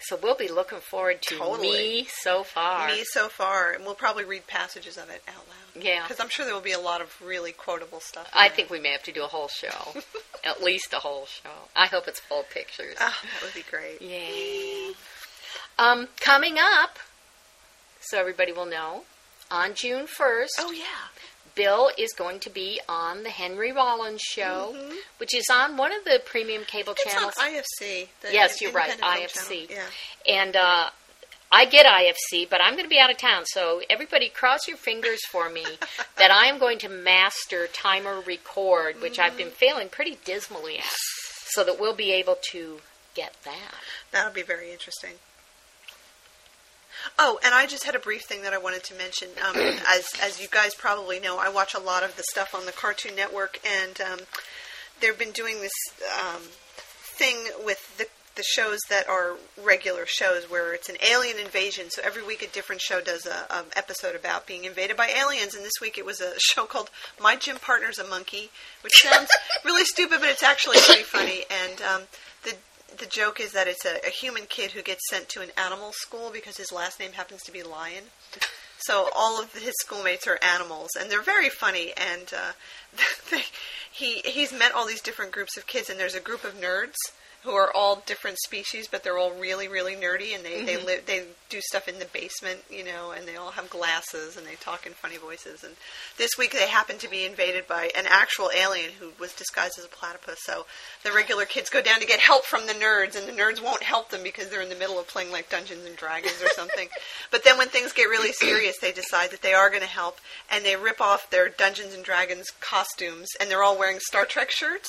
so 0.00 0.18
we'll 0.22 0.34
be 0.36 0.48
looking 0.48 0.80
forward 0.80 1.22
to 1.22 1.38
Totally. 1.38 1.68
me 1.70 2.06
so 2.22 2.42
far. 2.44 2.88
Me 2.88 3.04
so 3.04 3.28
far, 3.28 3.72
and 3.72 3.84
we'll 3.84 3.94
probably 3.94 4.24
read 4.24 4.46
passages 4.46 4.98
of 4.98 5.08
it 5.08 5.22
out 5.26 5.34
loud. 5.48 5.82
Yeah. 5.82 6.02
because 6.02 6.20
I'm 6.20 6.28
sure 6.28 6.44
there 6.44 6.54
will 6.54 6.60
be 6.60 6.72
a 6.72 6.78
lot 6.78 7.00
of 7.00 7.14
really 7.24 7.52
quotable 7.52 8.00
stuff. 8.00 8.28
I 8.34 8.48
there. 8.48 8.56
think 8.56 8.70
we 8.70 8.80
may 8.80 8.90
have 8.92 9.02
to 9.04 9.12
do 9.12 9.24
a 9.24 9.26
whole 9.28 9.48
show, 9.48 9.94
at 10.44 10.62
least 10.62 10.92
a 10.92 10.98
whole 10.98 11.24
show. 11.26 11.48
I 11.74 11.86
hope 11.86 12.06
it's 12.06 12.20
full 12.20 12.44
pictures. 12.52 12.96
Ah, 13.00 13.18
that 13.22 13.42
would 13.42 13.54
be 13.54 13.64
great. 13.70 14.02
Yay! 14.02 14.92
Um, 15.78 16.08
coming 16.20 16.56
up, 16.58 16.98
so 18.00 18.18
everybody 18.18 18.52
will 18.52 18.66
know, 18.66 19.04
on 19.50 19.74
June 19.74 20.06
first, 20.06 20.54
Oh 20.58 20.70
yeah, 20.72 20.84
Bill 21.54 21.90
is 21.98 22.12
going 22.12 22.40
to 22.40 22.50
be 22.50 22.80
on 22.88 23.22
the 23.22 23.30
Henry 23.30 23.72
Rollins 23.72 24.20
show, 24.20 24.74
which 25.18 25.34
is 25.34 25.44
on 25.52 25.76
one 25.76 25.92
of 25.92 26.04
the 26.04 26.20
premium 26.24 26.64
cable 26.64 26.94
Mm-hmm. 26.94 27.08
it's 27.08 27.14
channels. 27.14 27.34
on 27.40 27.50
IFC. 27.88 28.08
Yes, 28.32 28.60
you're 28.60 28.72
right, 28.72 28.98
IFC. 29.00 29.70
Yeah. 29.70 29.82
and 30.28 30.56
uh, 30.56 30.90
I 31.52 31.66
get 31.66 31.86
IFC, 31.86 32.48
but 32.50 32.60
I'm 32.60 32.72
going 32.72 32.84
to 32.84 32.88
be 32.90 32.98
out 32.98 33.10
of 33.10 33.18
town, 33.18 33.44
so 33.46 33.82
everybody 33.88 34.28
cross 34.28 34.66
your 34.66 34.76
fingers 34.76 35.20
for 35.30 35.48
me 35.48 35.64
that 36.18 36.30
I 36.32 36.46
am 36.46 36.58
going 36.58 36.78
to 36.78 36.88
master 36.88 37.68
timer 37.68 38.20
record, 38.20 39.00
which 39.00 39.18
I've 39.20 39.36
been 39.36 39.50
failing 39.50 39.88
pretty 39.88 40.18
dismally 40.24 40.78
at, 40.78 40.84
so 41.46 41.62
that 41.62 41.78
we'll 41.78 41.94
be 41.94 42.10
able 42.12 42.36
to 42.50 42.78
get 43.14 43.34
that. 43.44 43.74
That'll 44.10 44.32
be 44.32 44.42
very 44.42 44.72
interesting. 44.72 45.12
Oh, 47.18 47.38
and 47.44 47.54
I 47.54 47.66
just 47.66 47.84
had 47.84 47.94
a 47.94 47.98
brief 47.98 48.22
thing 48.22 48.42
that 48.42 48.52
I 48.52 48.58
wanted 48.58 48.84
to 48.84 48.94
mention. 48.94 49.28
Um, 49.46 49.56
as 49.94 50.12
as 50.22 50.40
you 50.40 50.48
guys 50.50 50.74
probably 50.74 51.20
know, 51.20 51.38
I 51.38 51.48
watch 51.48 51.74
a 51.74 51.80
lot 51.80 52.02
of 52.02 52.16
the 52.16 52.24
stuff 52.30 52.54
on 52.54 52.66
the 52.66 52.72
Cartoon 52.72 53.16
Network, 53.16 53.60
and 53.66 54.00
um, 54.00 54.20
they've 55.00 55.18
been 55.18 55.32
doing 55.32 55.60
this 55.60 55.72
um, 56.20 56.42
thing 57.16 57.36
with 57.64 57.96
the 57.98 58.06
the 58.36 58.42
shows 58.42 58.80
that 58.90 59.08
are 59.08 59.36
regular 59.62 60.04
shows 60.06 60.50
where 60.50 60.74
it's 60.74 60.88
an 60.88 60.96
alien 61.08 61.38
invasion. 61.38 61.86
So 61.88 62.02
every 62.04 62.24
week 62.24 62.42
a 62.42 62.48
different 62.48 62.80
show 62.80 63.00
does 63.00 63.26
a 63.26 63.56
um, 63.56 63.66
episode 63.76 64.16
about 64.16 64.46
being 64.46 64.64
invaded 64.64 64.96
by 64.96 65.08
aliens. 65.08 65.54
And 65.54 65.64
this 65.64 65.80
week 65.80 65.98
it 65.98 66.04
was 66.04 66.20
a 66.20 66.32
show 66.38 66.64
called 66.64 66.90
My 67.20 67.36
Gym 67.36 67.56
Partner's 67.56 67.98
a 67.98 68.04
Monkey, 68.04 68.50
which 68.82 69.02
sounds 69.02 69.28
really 69.64 69.84
stupid, 69.84 70.20
but 70.20 70.28
it's 70.28 70.42
actually 70.42 70.78
pretty 70.80 71.02
funny. 71.02 71.44
And 71.50 71.80
um, 71.82 72.02
the 72.98 73.06
joke 73.06 73.40
is 73.40 73.52
that 73.52 73.68
it's 73.68 73.84
a, 73.84 74.06
a 74.06 74.10
human 74.10 74.46
kid 74.48 74.72
who 74.72 74.82
gets 74.82 75.08
sent 75.08 75.28
to 75.30 75.42
an 75.42 75.50
animal 75.56 75.92
school 75.92 76.30
because 76.32 76.56
his 76.56 76.72
last 76.72 77.00
name 77.00 77.12
happens 77.12 77.42
to 77.42 77.52
be 77.52 77.62
Lion. 77.62 78.04
So 78.78 79.08
all 79.14 79.40
of 79.40 79.52
his 79.54 79.74
schoolmates 79.80 80.26
are 80.26 80.38
animals, 80.42 80.90
and 80.98 81.10
they're 81.10 81.22
very 81.22 81.48
funny. 81.48 81.92
And 81.96 82.32
uh, 82.34 82.52
they, 83.30 83.42
he 83.90 84.20
he's 84.24 84.52
met 84.52 84.72
all 84.72 84.86
these 84.86 85.00
different 85.00 85.32
groups 85.32 85.56
of 85.56 85.66
kids, 85.66 85.88
and 85.88 85.98
there's 85.98 86.14
a 86.14 86.20
group 86.20 86.44
of 86.44 86.60
nerds 86.60 86.96
who 87.44 87.52
are 87.52 87.70
all 87.74 88.02
different 88.06 88.38
species, 88.38 88.88
but 88.88 89.04
they're 89.04 89.18
all 89.18 89.32
really 89.32 89.68
really 89.68 89.94
nerdy, 89.94 90.34
and 90.34 90.44
they 90.44 90.62
they 90.64 90.74
mm-hmm. 90.74 90.86
live 90.86 91.06
they 91.06 91.24
do 91.54 91.60
stuff 91.60 91.86
in 91.86 91.98
the 92.00 92.06
basement, 92.06 92.60
you 92.68 92.84
know, 92.84 93.12
and 93.16 93.28
they 93.28 93.36
all 93.36 93.52
have 93.52 93.70
glasses 93.70 94.36
and 94.36 94.44
they 94.44 94.56
talk 94.56 94.86
in 94.86 94.92
funny 94.92 95.16
voices. 95.16 95.62
And 95.62 95.74
this 96.18 96.30
week 96.36 96.52
they 96.52 96.68
happen 96.68 96.98
to 96.98 97.08
be 97.08 97.24
invaded 97.24 97.68
by 97.68 97.90
an 97.96 98.06
actual 98.08 98.50
alien 98.56 98.90
who 98.98 99.10
was 99.20 99.32
disguised 99.34 99.78
as 99.78 99.84
a 99.84 99.88
platypus. 99.88 100.38
So 100.42 100.66
the 101.04 101.12
regular 101.12 101.44
kids 101.44 101.70
go 101.70 101.80
down 101.80 102.00
to 102.00 102.06
get 102.06 102.18
help 102.18 102.44
from 102.44 102.66
the 102.66 102.72
nerds, 102.72 103.16
and 103.16 103.28
the 103.28 103.40
nerds 103.40 103.62
won't 103.62 103.82
help 103.82 104.10
them 104.10 104.22
because 104.24 104.48
they're 104.48 104.62
in 104.62 104.68
the 104.68 104.74
middle 104.74 104.98
of 104.98 105.06
playing 105.06 105.30
like 105.30 105.48
Dungeons 105.48 105.84
and 105.86 105.96
Dragons 105.96 106.42
or 106.42 106.48
something. 106.50 106.88
but 107.30 107.44
then 107.44 107.56
when 107.56 107.68
things 107.68 107.92
get 107.92 108.04
really 108.04 108.32
serious, 108.32 108.76
they 108.80 108.92
decide 108.92 109.30
that 109.30 109.42
they 109.42 109.54
are 109.54 109.68
going 109.68 109.82
to 109.82 109.86
help, 109.86 110.18
and 110.50 110.64
they 110.64 110.74
rip 110.76 111.00
off 111.00 111.30
their 111.30 111.48
Dungeons 111.48 111.94
and 111.94 112.04
Dragons 112.04 112.50
costumes, 112.60 113.28
and 113.40 113.48
they're 113.48 113.62
all 113.62 113.78
wearing 113.78 114.00
Star 114.00 114.24
Trek 114.24 114.50
shirts, 114.50 114.88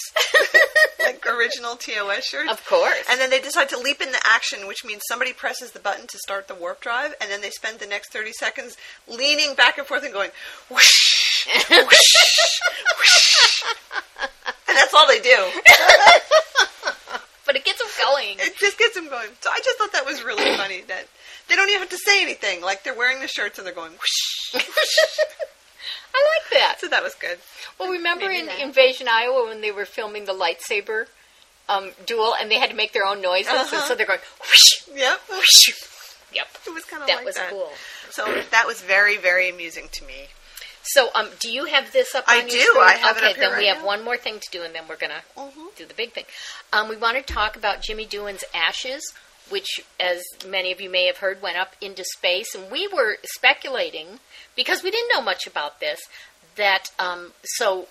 like 0.99 1.25
original 1.27 1.75
TOS 1.75 2.25
shirts. 2.25 2.44
Of 2.49 2.65
course. 2.65 3.03
And 3.09 3.19
then 3.19 3.29
they 3.29 3.39
decide 3.39 3.69
to 3.69 3.77
leap 3.79 4.01
into 4.01 4.17
action, 4.25 4.67
which 4.67 4.83
means 4.85 5.01
somebody 5.07 5.33
presses 5.33 5.71
the 5.71 5.79
button 5.79 6.07
to 6.07 6.17
start 6.19 6.47
the 6.47 6.55
warp 6.55 6.81
drive, 6.81 7.13
and 7.21 7.29
then 7.31 7.41
they 7.41 7.49
spend 7.49 7.79
the 7.79 7.85
next 7.87 8.11
30 8.11 8.31
seconds 8.33 8.77
leaning 9.07 9.55
back 9.55 9.77
and 9.77 9.87
forth 9.87 10.03
and 10.03 10.13
going, 10.13 10.29
whoosh, 10.69 11.47
whoosh, 11.69 12.13
whoosh. 12.99 13.63
And 14.67 14.77
that's 14.77 14.93
all 14.93 15.07
they 15.07 15.19
do. 15.19 15.47
but 17.45 17.55
it 17.55 17.63
gets 17.63 17.79
them 17.79 17.87
going. 17.99 18.35
It 18.39 18.57
just 18.57 18.77
gets 18.77 18.95
them 18.95 19.09
going. 19.09 19.29
So 19.41 19.49
I 19.51 19.59
just 19.63 19.77
thought 19.77 19.93
that 19.93 20.05
was 20.05 20.23
really 20.23 20.43
funny 20.57 20.81
that 20.87 21.07
they 21.47 21.55
don't 21.55 21.69
even 21.69 21.81
have 21.81 21.89
to 21.89 21.97
say 21.97 22.21
anything. 22.21 22.61
Like 22.61 22.83
they're 22.83 22.95
wearing 22.95 23.19
the 23.21 23.27
shirts 23.27 23.57
and 23.57 23.65
they're 23.67 23.73
going, 23.73 23.91
whoosh. 23.91 24.63
I 26.15 26.39
like 26.39 26.49
that. 26.53 26.77
So 26.79 26.87
that 26.87 27.03
was 27.03 27.13
good. 27.15 27.37
Well, 27.79 27.91
remember 27.91 28.27
Maybe 28.27 28.39
in 28.39 28.45
that. 28.47 28.59
Invasion 28.59 29.07
Iowa 29.09 29.47
when 29.47 29.61
they 29.61 29.71
were 29.71 29.85
filming 29.85 30.25
the 30.25 30.33
lightsaber 30.33 31.07
um, 31.69 31.91
duel 32.05 32.35
and 32.39 32.49
they 32.51 32.59
had 32.59 32.69
to 32.69 32.75
make 32.75 32.93
their 32.93 33.05
own 33.05 33.21
noises, 33.21 33.51
Uh-huh. 33.51 33.87
so 33.87 33.95
they're 33.95 34.05
going 34.05 34.19
whoosh, 34.41 34.87
Yep. 34.93 35.21
whoosh. 35.29 35.73
Yep, 36.33 36.47
It 36.67 36.73
was 36.73 36.83
kind 36.85 37.01
of 37.01 37.07
that 37.07 37.17
like 37.17 37.25
was 37.25 37.35
that. 37.35 37.49
cool. 37.49 37.71
So 38.11 38.41
that 38.51 38.67
was 38.67 38.81
very, 38.81 39.17
very 39.17 39.49
amusing 39.49 39.87
to 39.93 40.03
me. 40.05 40.27
So, 40.83 41.09
um, 41.15 41.29
do 41.39 41.49
you 41.51 41.65
have 41.65 41.91
this 41.93 42.13
up? 42.13 42.25
I 42.27 42.41
on 42.41 42.47
do. 42.47 42.59
Screen? 42.59 42.77
I 42.83 42.91
have 42.93 43.17
it 43.17 43.23
okay, 43.23 43.31
up 43.31 43.37
here 43.37 43.49
then 43.49 43.57
we 43.57 43.67
have 43.67 43.79
now. 43.79 43.85
one 43.85 44.03
more 44.03 44.17
thing 44.17 44.39
to 44.39 44.49
do, 44.51 44.61
and 44.63 44.75
then 44.75 44.87
we're 44.87 44.97
gonna 44.97 45.23
Mhm. 45.35 45.75
do 45.75 45.85
the 45.85 45.93
big 45.95 46.13
thing. 46.13 46.25
Um, 46.71 46.87
we 46.89 46.95
want 46.95 47.17
to 47.17 47.33
talk 47.33 47.55
about 47.55 47.81
Jimmy 47.81 48.05
Doohan's 48.05 48.43
ashes, 48.53 49.13
which, 49.49 49.79
as 49.99 50.23
many 50.45 50.71
of 50.71 50.79
you 50.79 50.89
may 50.89 51.05
have 51.07 51.17
heard, 51.17 51.41
went 51.41 51.57
up 51.57 51.75
into 51.81 52.03
space, 52.17 52.53
and 52.53 52.69
we 52.69 52.87
were 52.87 53.17
speculating 53.23 54.19
because 54.55 54.83
we 54.83 54.91
didn't 54.91 55.09
know 55.13 55.21
much 55.21 55.47
about 55.47 55.79
this. 55.79 56.01
That 56.55 56.91
um, 56.99 57.33
so. 57.43 57.87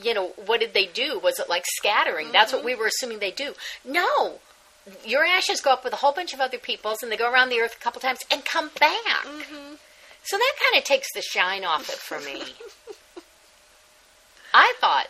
You 0.00 0.14
know, 0.14 0.28
what 0.46 0.60
did 0.60 0.74
they 0.74 0.86
do? 0.86 1.18
Was 1.18 1.38
it 1.38 1.48
like 1.48 1.64
scattering? 1.76 2.32
That's 2.32 2.50
Mm-hmm. 2.52 2.56
what 2.58 2.64
we 2.64 2.74
were 2.74 2.86
assuming 2.88 3.18
they 3.20 3.30
do. 3.30 3.54
No, 3.84 4.40
your 5.04 5.24
ashes 5.24 5.60
go 5.60 5.72
up 5.72 5.84
with 5.84 5.92
a 5.92 5.96
whole 5.96 6.12
bunch 6.12 6.34
of 6.34 6.40
other 6.40 6.58
people's, 6.58 7.02
and 7.02 7.10
they 7.12 7.16
go 7.16 7.30
around 7.30 7.48
the 7.50 7.60
earth 7.60 7.76
a 7.78 7.82
couple 7.82 8.00
times 8.00 8.20
and 8.30 8.44
come 8.44 8.70
back. 8.80 9.24
Mm-hmm. 9.24 9.74
So 10.24 10.36
that 10.36 10.52
kind 10.62 10.78
of 10.78 10.84
takes 10.84 11.08
the 11.14 11.22
shine 11.22 11.64
off 11.64 11.88
it 11.88 11.96
for 11.96 12.18
me. 12.20 12.42
I 14.54 14.74
thought 14.80 15.06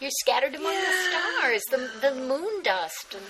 you're 0.00 0.10
scattered 0.20 0.54
among 0.54 0.74
the 0.74 0.92
stars, 1.40 1.62
the 1.70 1.90
the 2.08 2.14
moon 2.14 2.62
dust, 2.62 3.14
and 3.14 3.24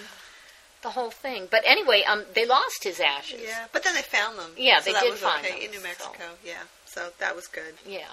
the 0.82 0.90
whole 0.90 1.10
thing. 1.10 1.46
But 1.50 1.62
anyway, 1.64 2.02
um, 2.02 2.24
they 2.34 2.44
lost 2.46 2.84
his 2.84 3.00
ashes. 3.00 3.40
Yeah, 3.44 3.66
but 3.72 3.84
then 3.84 3.94
they 3.94 4.02
found 4.02 4.38
them. 4.38 4.52
Yeah, 4.56 4.80
so 4.80 4.92
they 4.92 5.00
did 5.00 5.14
find 5.14 5.44
okay 5.44 5.54
them, 5.56 5.64
in 5.66 5.70
New 5.70 5.78
so- 5.78 5.82
Mexico. 5.84 6.24
Yeah, 6.44 6.62
so 6.86 7.10
that 7.18 7.36
was 7.36 7.46
good. 7.46 7.74
Yeah. 7.86 8.08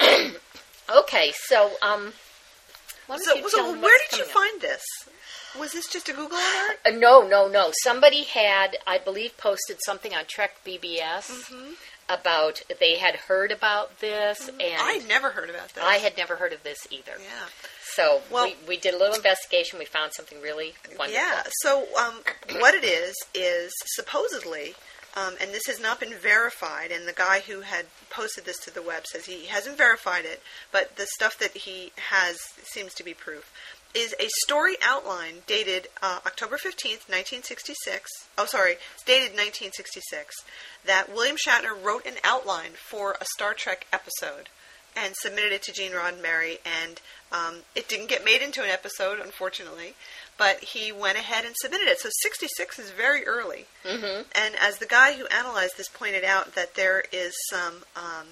okay, 0.98 1.32
so 1.46 1.70
um, 1.82 2.12
why 3.06 3.16
don't 3.16 3.24
So, 3.24 3.34
you 3.34 3.48
so 3.50 3.56
tell 3.58 3.72
them 3.72 3.80
where 3.82 3.92
what's 3.92 4.10
did 4.10 4.18
you 4.18 4.24
coming 4.32 4.36
up? 4.46 4.50
find 4.52 4.60
this? 4.62 4.82
Was 5.58 5.72
this 5.72 5.88
just 5.88 6.08
a 6.08 6.12
Google 6.12 6.36
alert? 6.38 6.78
Uh, 6.86 6.90
no, 6.90 7.26
no, 7.26 7.48
no. 7.48 7.70
Somebody 7.82 8.22
had, 8.22 8.76
I 8.86 8.98
believe, 8.98 9.36
posted 9.36 9.78
something 9.84 10.14
on 10.14 10.24
Trek 10.28 10.52
BBS 10.64 11.44
about 12.08 12.62
they 12.80 12.98
had 12.98 13.16
heard 13.16 13.50
about 13.50 13.98
this, 14.00 14.48
and 14.48 14.60
I'd 14.80 15.06
never 15.08 15.30
heard 15.30 15.50
about 15.50 15.74
this. 15.74 15.82
I 15.84 15.96
had 15.96 16.16
never 16.16 16.36
heard 16.36 16.52
of 16.52 16.62
this 16.62 16.78
either. 16.90 17.12
Yeah. 17.18 17.46
So 17.94 18.20
Well- 18.30 18.44
we, 18.46 18.56
we 18.68 18.76
did 18.76 18.94
a 18.94 18.98
little 18.98 19.14
investigation. 19.16 19.78
We 19.80 19.84
found 19.86 20.12
something 20.14 20.40
really 20.40 20.74
wonderful. 20.96 21.12
Yeah. 21.12 21.42
So 21.62 21.86
um, 22.00 22.14
what 22.60 22.74
it 22.74 22.84
is 22.84 23.14
is 23.34 23.72
supposedly, 23.86 24.74
um, 25.16 25.34
and 25.40 25.50
this 25.50 25.66
has 25.66 25.80
not 25.80 26.00
been 26.00 26.14
verified. 26.14 26.90
And 26.90 27.06
the 27.06 27.12
guy 27.12 27.40
who 27.40 27.60
had 27.60 27.86
posted 28.10 28.44
this 28.44 28.58
to 28.60 28.74
the 28.74 28.82
web 28.82 29.06
says 29.06 29.26
he 29.26 29.46
hasn't 29.46 29.78
verified 29.78 30.24
it, 30.24 30.42
but 30.72 30.96
the 30.96 31.06
stuff 31.06 31.38
that 31.38 31.56
he 31.56 31.92
has 31.96 32.38
seems 32.62 32.94
to 32.94 33.04
be 33.04 33.14
proof. 33.14 33.52
Is 33.92 34.14
a 34.20 34.28
story 34.44 34.76
outline 34.82 35.42
dated 35.48 35.88
uh, 36.00 36.20
October 36.24 36.56
15th, 36.56 37.10
1966. 37.10 38.08
Oh, 38.38 38.46
sorry, 38.46 38.76
it's 38.94 39.02
dated 39.04 39.34
1966. 39.34 40.36
That 40.86 41.12
William 41.12 41.36
Shatner 41.36 41.74
wrote 41.82 42.06
an 42.06 42.14
outline 42.22 42.72
for 42.74 43.16
a 43.20 43.24
Star 43.34 43.52
Trek 43.52 43.88
episode 43.92 44.48
and 44.96 45.14
submitted 45.16 45.52
it 45.52 45.62
to 45.62 45.72
Gene 45.72 45.92
Roddenberry, 45.92 46.58
and 46.64 47.00
um, 47.32 47.62
it 47.74 47.88
didn't 47.88 48.08
get 48.08 48.24
made 48.24 48.42
into 48.42 48.62
an 48.62 48.70
episode, 48.70 49.18
unfortunately. 49.18 49.94
But 50.40 50.64
he 50.64 50.90
went 50.90 51.18
ahead 51.18 51.44
and 51.44 51.54
submitted 51.60 51.86
it. 51.86 52.00
So 52.00 52.08
66 52.22 52.78
is 52.78 52.90
very 52.92 53.26
early. 53.26 53.66
Mm-hmm. 53.84 54.22
And 54.34 54.54
as 54.58 54.78
the 54.78 54.86
guy 54.86 55.12
who 55.12 55.26
analyzed 55.26 55.74
this 55.76 55.90
pointed 55.90 56.24
out, 56.24 56.54
that 56.54 56.76
there 56.76 57.04
is 57.12 57.34
some 57.50 57.84
um, 57.94 58.28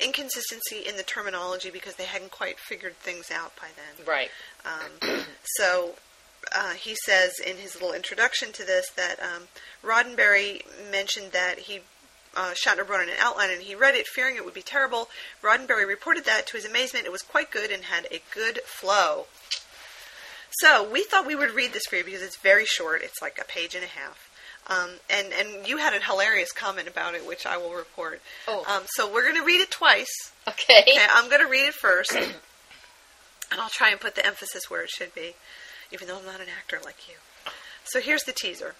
inconsistency 0.00 0.78
in 0.84 0.96
the 0.96 1.04
terminology 1.04 1.70
because 1.70 1.94
they 1.94 2.06
hadn't 2.06 2.32
quite 2.32 2.58
figured 2.58 2.96
things 2.96 3.30
out 3.30 3.52
by 3.54 3.68
then. 3.76 4.04
Right. 4.04 4.30
Um, 4.64 5.20
so 5.44 5.94
uh, 6.52 6.72
he 6.72 6.96
says 7.04 7.38
in 7.38 7.56
his 7.58 7.74
little 7.74 7.92
introduction 7.92 8.50
to 8.54 8.64
this 8.64 8.90
that 8.96 9.20
um, 9.20 9.44
Roddenberry 9.84 10.62
mentioned 10.90 11.30
that 11.32 11.60
he 11.60 11.82
uh, 12.36 12.52
Shatner 12.52 12.86
wrote 12.86 13.08
an 13.08 13.14
outline 13.20 13.50
and 13.50 13.62
he 13.62 13.74
read 13.74 13.94
it, 13.94 14.06
fearing 14.08 14.36
it 14.36 14.44
would 14.44 14.54
be 14.54 14.62
terrible. 14.62 15.08
Roddenberry 15.40 15.86
reported 15.86 16.24
that 16.24 16.46
to 16.48 16.56
his 16.56 16.66
amazement, 16.66 17.06
it 17.06 17.12
was 17.12 17.22
quite 17.22 17.50
good 17.50 17.70
and 17.70 17.84
had 17.84 18.06
a 18.10 18.20
good 18.34 18.60
flow. 18.64 19.26
So 20.60 20.88
we 20.90 21.02
thought 21.04 21.26
we 21.26 21.34
would 21.34 21.50
read 21.52 21.72
this 21.72 21.82
for 21.88 21.96
you 21.96 22.04
because 22.04 22.22
it's 22.22 22.38
very 22.38 22.64
short. 22.64 23.02
It's 23.02 23.20
like 23.20 23.38
a 23.40 23.44
page 23.44 23.74
and 23.74 23.84
a 23.84 23.88
half. 23.88 24.30
Um, 24.68 24.90
and 25.08 25.32
and 25.32 25.66
you 25.68 25.76
had 25.76 25.94
a 25.94 26.00
hilarious 26.00 26.50
comment 26.52 26.88
about 26.88 27.14
it, 27.14 27.26
which 27.26 27.46
I 27.46 27.56
will 27.56 27.74
report. 27.74 28.20
Oh. 28.48 28.64
Um, 28.68 28.82
so 28.94 29.12
we're 29.12 29.22
going 29.22 29.36
to 29.36 29.44
read 29.44 29.60
it 29.60 29.70
twice. 29.70 30.32
Okay. 30.48 30.80
Okay, 30.82 30.98
I'm 31.14 31.28
going 31.28 31.42
to 31.42 31.48
read 31.48 31.66
it 31.68 31.74
first, 31.74 32.12
and 32.16 32.34
I'll 33.52 33.68
try 33.68 33.90
and 33.90 34.00
put 34.00 34.14
the 34.16 34.26
emphasis 34.26 34.68
where 34.68 34.82
it 34.82 34.90
should 34.90 35.14
be, 35.14 35.34
even 35.92 36.08
though 36.08 36.18
I'm 36.18 36.24
not 36.26 36.40
an 36.40 36.48
actor 36.56 36.80
like 36.84 37.08
you. 37.08 37.14
So 37.84 38.00
here's 38.00 38.24
the 38.24 38.32
teaser. 38.32 38.74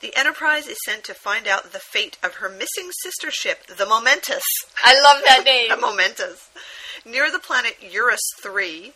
The 0.00 0.14
Enterprise 0.16 0.66
is 0.66 0.76
sent 0.84 1.04
to 1.04 1.14
find 1.14 1.46
out 1.46 1.72
the 1.72 1.78
fate 1.78 2.18
of 2.22 2.34
her 2.36 2.48
missing 2.48 2.90
sister 3.02 3.30
ship, 3.30 3.66
the 3.66 3.86
Momentous. 3.86 4.42
I 4.84 4.98
love 5.02 5.22
that 5.26 5.42
name. 5.44 5.68
the 5.70 5.76
Momentous. 5.76 6.50
Near 7.04 7.30
the 7.30 7.38
planet 7.38 7.76
Eurus 7.82 8.20
3, 8.42 8.92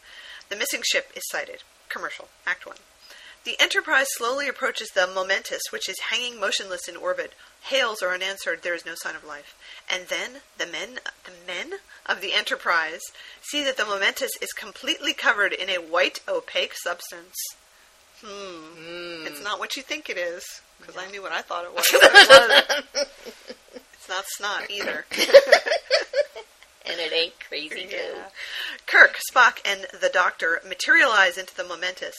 the 0.51 0.57
missing 0.57 0.81
ship 0.91 1.11
is 1.15 1.23
sighted. 1.31 1.63
Commercial, 1.91 2.29
Act 2.47 2.67
1. 2.67 2.77
The 3.45 3.59
Enterprise 3.59 4.07
slowly 4.17 4.49
approaches 4.49 4.91
the 4.91 5.07
Momentous, 5.07 5.63
which 5.71 5.89
is 5.89 5.99
hanging 6.11 6.39
motionless 6.39 6.87
in 6.89 6.97
orbit. 6.97 7.33
Hails 7.63 8.03
are 8.03 8.13
unanswered. 8.13 8.63
There 8.63 8.75
is 8.75 8.85
no 8.85 8.93
sign 8.97 9.17
of 9.17 9.25
life. 9.25 9.57
And 9.91 10.09
then 10.09 10.43
the 10.59 10.67
men, 10.67 11.01
the 11.25 11.33
men 11.47 11.81
of 12.05 12.21
the 12.21 12.35
Enterprise 12.35 13.01
see 13.41 13.65
that 13.65 13.79
the 13.79 13.87
Momentous 13.87 14.33
is 14.43 14.53
completely 14.53 15.15
covered 15.15 15.53
in 15.55 15.71
a 15.71 15.81
white 15.81 16.21
opaque 16.29 16.75
substance. 16.75 17.35
Hmm. 18.23 19.27
It's 19.27 19.43
not 19.43 19.59
what 19.59 19.75
you 19.77 19.83
think 19.83 20.11
it 20.11 20.19
is, 20.19 20.45
because 20.79 20.97
I 20.99 21.11
knew 21.11 21.23
what 21.23 21.33
I 21.33 21.41
thought 21.41 21.65
it 21.65 21.75
was. 21.75 21.87
It 21.91 23.09
it's 23.95 24.09
not 24.09 24.25
snot 24.37 24.71
either. 24.71 25.07
and 26.87 26.99
it 27.01 27.13
ain't 27.13 27.39
crazy 27.41 27.87
too. 27.87 28.15
Kirk, 28.87 29.19
Spock, 29.33 29.59
and 29.65 29.87
the 30.01 30.09
Doctor 30.09 30.61
materialize 30.67 31.37
into 31.39 31.55
the 31.55 31.65
Momentous. 31.65 32.17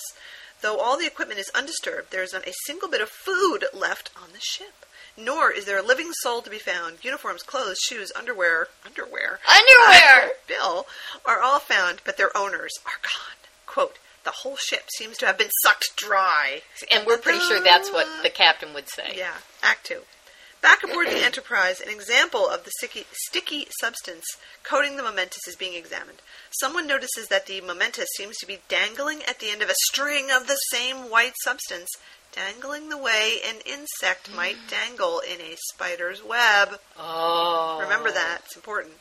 Though 0.62 0.80
all 0.80 0.98
the 0.98 1.08
equipment 1.08 1.40
is 1.40 1.52
undisturbed, 1.56 2.12
there 2.12 2.24
is 2.24 2.34
not 2.34 2.48
a 2.48 2.54
single 2.66 2.88
bit 2.88 3.02
of 3.02 3.10
food 3.10 3.66
left 3.74 4.12
on 4.22 4.30
the 4.32 4.40
ship. 4.40 4.86
Nor 5.18 5.52
is 5.52 5.66
there 5.66 5.80
a 5.80 5.84
living 5.84 6.12
soul 6.22 6.42
to 6.42 6.50
be 6.50 6.60
found. 6.60 7.04
Uniforms, 7.04 7.44
clothes, 7.44 7.80
shoes, 7.88 8.12
underwear, 8.18 8.68
underwear, 8.86 9.40
Underwear. 9.50 10.32
Bill 10.48 10.86
are 11.26 11.42
all 11.42 11.60
found, 11.60 12.02
but 12.06 12.18
their 12.18 12.36
owners 12.38 12.72
are 12.86 13.00
gone. 13.02 13.38
Quote, 13.66 13.98
the 14.24 14.32
whole 14.32 14.56
ship 14.56 14.84
seems 14.96 15.18
to 15.18 15.26
have 15.26 15.38
been 15.38 15.50
sucked 15.64 15.96
dry. 15.96 16.62
And 16.92 17.06
we're 17.08 17.18
pretty 17.18 17.40
sure 17.40 17.60
that's 17.60 17.92
what 17.92 18.08
the 18.24 18.30
captain 18.30 18.74
would 18.74 18.88
say. 18.88 19.16
Yeah, 19.18 19.34
Act 19.64 19.86
Two. 19.88 20.02
Back 20.62 20.84
aboard 20.84 21.08
the 21.08 21.24
Enterprise, 21.24 21.82
an 21.82 21.90
example 21.90 22.48
of 22.48 22.64
the 22.66 22.72
sticky, 22.78 23.06
sticky 23.12 23.68
substance 23.80 24.26
coating 24.64 24.96
the 24.96 25.04
Momentous 25.04 25.48
is 25.48 25.56
being 25.56 25.74
examined. 25.74 26.22
Someone 26.52 26.86
notices 26.86 27.28
that 27.30 27.48
the 27.48 27.62
Momentous 27.62 28.10
seems 28.16 28.38
to 28.38 28.46
be 28.46 28.60
dangling 28.68 29.24
at 29.28 29.40
the 29.40 29.50
end 29.50 29.64
of 29.64 29.70
a 29.70 29.76
string 29.90 30.30
of 30.30 30.46
the 30.46 30.60
same 30.72 31.10
white 31.10 31.34
substance, 31.44 31.90
dangling 32.32 32.90
the 32.90 32.98
way 32.98 33.40
an 33.44 33.62
insect 33.66 34.34
might 34.36 34.58
dangle 34.70 35.20
in 35.20 35.42
a 35.42 35.58
spider's 35.72 36.24
web. 36.24 36.80
Oh. 36.98 37.80
Remember 37.82 38.12
that, 38.12 38.42
it's 38.46 38.56
important. 38.56 38.94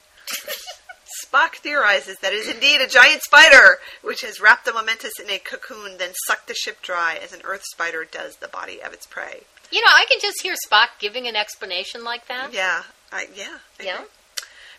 Spock 1.25 1.57
theorizes 1.57 2.17
that 2.19 2.33
it 2.33 2.37
is 2.37 2.49
indeed 2.49 2.81
a 2.81 2.87
giant 2.87 3.23
spider, 3.23 3.79
which 4.03 4.21
has 4.23 4.41
wrapped 4.41 4.65
the 4.65 4.73
Momentous 4.73 5.19
in 5.19 5.29
a 5.31 5.39
cocoon, 5.39 5.99
then 5.99 6.13
sucked 6.27 6.47
the 6.49 6.55
ship 6.55 6.83
dry 6.83 7.19
as 7.23 7.33
an 7.33 7.41
Earth 7.45 7.65
spider 7.73 8.05
does 8.05 8.37
the 8.37 8.49
body 8.49 8.81
of 8.83 8.93
its 8.93 9.07
prey. 9.07 9.43
You 9.71 9.81
know, 9.81 9.93
I 9.93 10.07
can 10.11 10.19
just 10.21 10.43
hear 10.43 10.55
Spock 10.67 10.89
giving 10.99 11.27
an 11.27 11.37
explanation 11.37 12.05
like 12.05 12.27
that. 12.29 12.53
Yeah, 12.53 12.83
I, 13.13 13.27
yeah. 13.35 13.59
I 13.79 13.83
Yeah. 13.83 13.95
agree. 13.97 14.07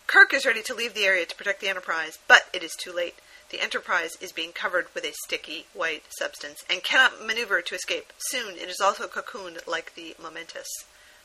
Kirk 0.06 0.34
is 0.34 0.44
ready 0.44 0.62
to 0.62 0.74
leave 0.74 0.94
the 0.94 1.04
area 1.04 1.24
to 1.24 1.34
protect 1.36 1.60
the 1.60 1.68
Enterprise, 1.68 2.18
but 2.28 2.46
it 2.52 2.62
is 2.62 2.72
too 2.78 2.92
late. 2.92 3.14
The 3.50 3.60
Enterprise 3.60 4.16
is 4.20 4.32
being 4.32 4.52
covered 4.52 4.86
with 4.94 5.04
a 5.04 5.12
sticky 5.24 5.66
white 5.74 6.04
substance 6.18 6.64
and 6.68 6.82
cannot 6.82 7.24
maneuver 7.24 7.62
to 7.62 7.74
escape. 7.74 8.12
Soon 8.18 8.56
it 8.56 8.68
is 8.68 8.80
also 8.82 9.06
cocooned 9.06 9.66
like 9.66 9.94
the 9.94 10.14
Momentous. 10.20 10.68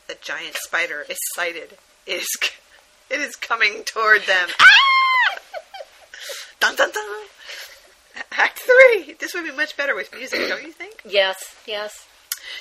The 0.07 0.15
giant 0.21 0.55
spider 0.57 1.05
is 1.09 1.17
sighted. 1.35 1.77
It 2.05 2.21
is, 2.21 2.27
it 3.09 3.19
is 3.19 3.35
coming 3.35 3.83
toward 3.83 4.21
them. 4.27 4.49
Ah! 4.59 4.65
Dun 6.59 6.75
dun 6.75 6.91
dun. 6.91 7.25
Act 8.31 8.59
three. 8.59 9.13
This 9.19 9.33
would 9.33 9.43
be 9.43 9.51
much 9.51 9.77
better 9.77 9.95
with 9.95 10.13
music, 10.13 10.47
don't 10.47 10.63
you 10.63 10.71
think? 10.71 11.01
Yes, 11.05 11.37
yes. 11.65 12.07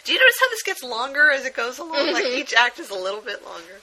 Do 0.04 0.12
you 0.12 0.18
notice 0.18 0.36
how 0.40 0.50
this 0.50 0.62
gets 0.62 0.82
longer 0.82 1.30
as 1.30 1.44
it 1.44 1.54
goes 1.54 1.78
along? 1.78 2.12
Like 2.12 2.24
mm-hmm. 2.24 2.38
each 2.38 2.54
act 2.54 2.78
is 2.78 2.90
a 2.90 2.94
little 2.94 3.20
bit 3.20 3.44
longer. 3.44 3.80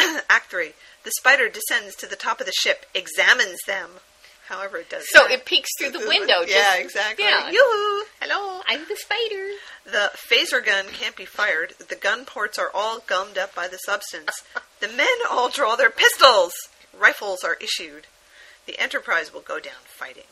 act 0.30 0.50
three. 0.50 0.72
The 1.04 1.12
spider 1.18 1.48
descends 1.48 1.94
to 1.96 2.06
the 2.06 2.16
top 2.16 2.40
of 2.40 2.46
the 2.46 2.52
ship, 2.52 2.86
examines 2.94 3.58
them. 3.66 3.90
However, 4.48 4.76
it 4.76 4.90
does. 4.90 5.04
So 5.08 5.20
that. 5.20 5.30
it 5.30 5.44
peeks 5.46 5.70
through 5.78 5.90
the 5.90 5.98
window. 6.08 6.40
Yeah, 6.46 6.64
just- 6.64 6.80
exactly. 6.80 7.24
Yeah. 7.24 7.50
Yoo-hoo! 7.50 8.04
Hello. 8.20 8.60
I'm 8.66 8.80
the 8.88 8.96
spider. 8.96 9.50
The 9.84 10.10
phaser 10.30 10.64
gun 10.64 10.86
can't 10.92 11.16
be 11.16 11.24
fired. 11.24 11.74
The 11.88 11.96
gun 11.96 12.24
ports 12.24 12.58
are 12.58 12.70
all 12.74 13.00
gummed 13.06 13.38
up 13.38 13.54
by 13.54 13.68
the 13.68 13.78
substance. 13.78 14.30
The 14.80 14.88
men 14.88 15.06
all 15.30 15.48
draw 15.48 15.76
their 15.76 15.88
pistols. 15.88 16.52
Rifles 16.92 17.42
are 17.42 17.54
issued. 17.54 18.06
The 18.66 18.78
Enterprise 18.78 19.32
will 19.32 19.40
go 19.40 19.58
down 19.60 19.84
fighting. 19.86 20.24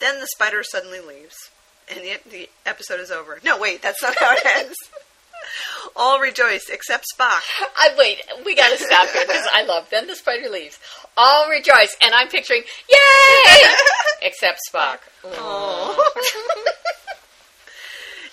Then 0.00 0.20
the 0.20 0.26
spider 0.26 0.62
suddenly 0.62 1.00
leaves, 1.00 1.50
and 1.88 2.00
the, 2.00 2.18
the 2.28 2.48
episode 2.66 3.00
is 3.00 3.10
over. 3.10 3.40
No, 3.44 3.58
wait, 3.58 3.82
that's 3.82 4.02
not 4.02 4.16
how 4.18 4.32
it 4.32 4.46
ends. 4.56 4.76
all 5.96 6.20
rejoice 6.20 6.68
except 6.70 7.06
Spock. 7.14 7.42
I 7.76 7.94
wait. 7.98 8.20
We 8.44 8.54
got 8.54 8.76
to 8.76 8.82
stop 8.82 9.08
here 9.10 9.26
because 9.26 9.46
I 9.52 9.64
love. 9.64 9.88
Then 9.90 10.06
the 10.06 10.14
spider 10.14 10.48
leaves. 10.48 10.78
All 11.16 11.48
rejoice, 11.48 11.96
and 12.00 12.14
I'm 12.14 12.28
picturing 12.28 12.62
yay, 12.88 13.62
except 14.22 14.60
Spock. 14.72 14.98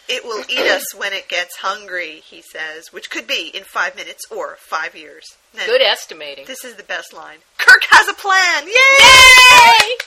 It 0.08 0.24
will 0.24 0.44
eat 0.50 0.70
us 0.72 0.94
when 0.96 1.14
it 1.14 1.28
gets 1.28 1.58
hungry, 1.58 2.22
he 2.26 2.42
says, 2.42 2.92
which 2.92 3.10
could 3.10 3.26
be 3.28 3.52
in 3.54 3.64
five 3.64 3.96
minutes 3.96 4.24
or 4.30 4.58
five 4.60 4.96
years. 4.96 5.24
Now, 5.56 5.66
Good 5.66 5.82
estimating. 5.82 6.46
This 6.46 6.64
is 6.64 6.76
the 6.76 6.84
best 6.84 7.12
line. 7.14 7.40
Kirk 7.58 7.82
has 7.90 8.08
a 8.08 8.14
plan! 8.14 8.68
Yay! 8.68 9.88
Yay! 9.90 9.96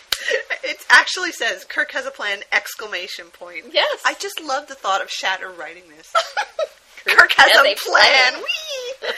It 0.64 0.78
actually 0.90 1.32
says 1.32 1.64
Kirk 1.64 1.92
has 1.92 2.04
a 2.04 2.10
plan! 2.10 2.40
Exclamation 2.52 3.26
point. 3.32 3.64
Yes. 3.72 4.00
I 4.04 4.14
just 4.14 4.42
love 4.42 4.66
the 4.68 4.74
thought 4.74 5.00
of 5.00 5.08
Shatner 5.08 5.56
writing 5.56 5.84
this. 5.96 6.12
Kirk 7.06 7.32
has 7.36 7.52
has 7.52 7.64
a 7.64 7.72
a 7.72 7.74
plan. 7.76 8.32
plan. 8.32 8.42
Whee! 8.42 9.08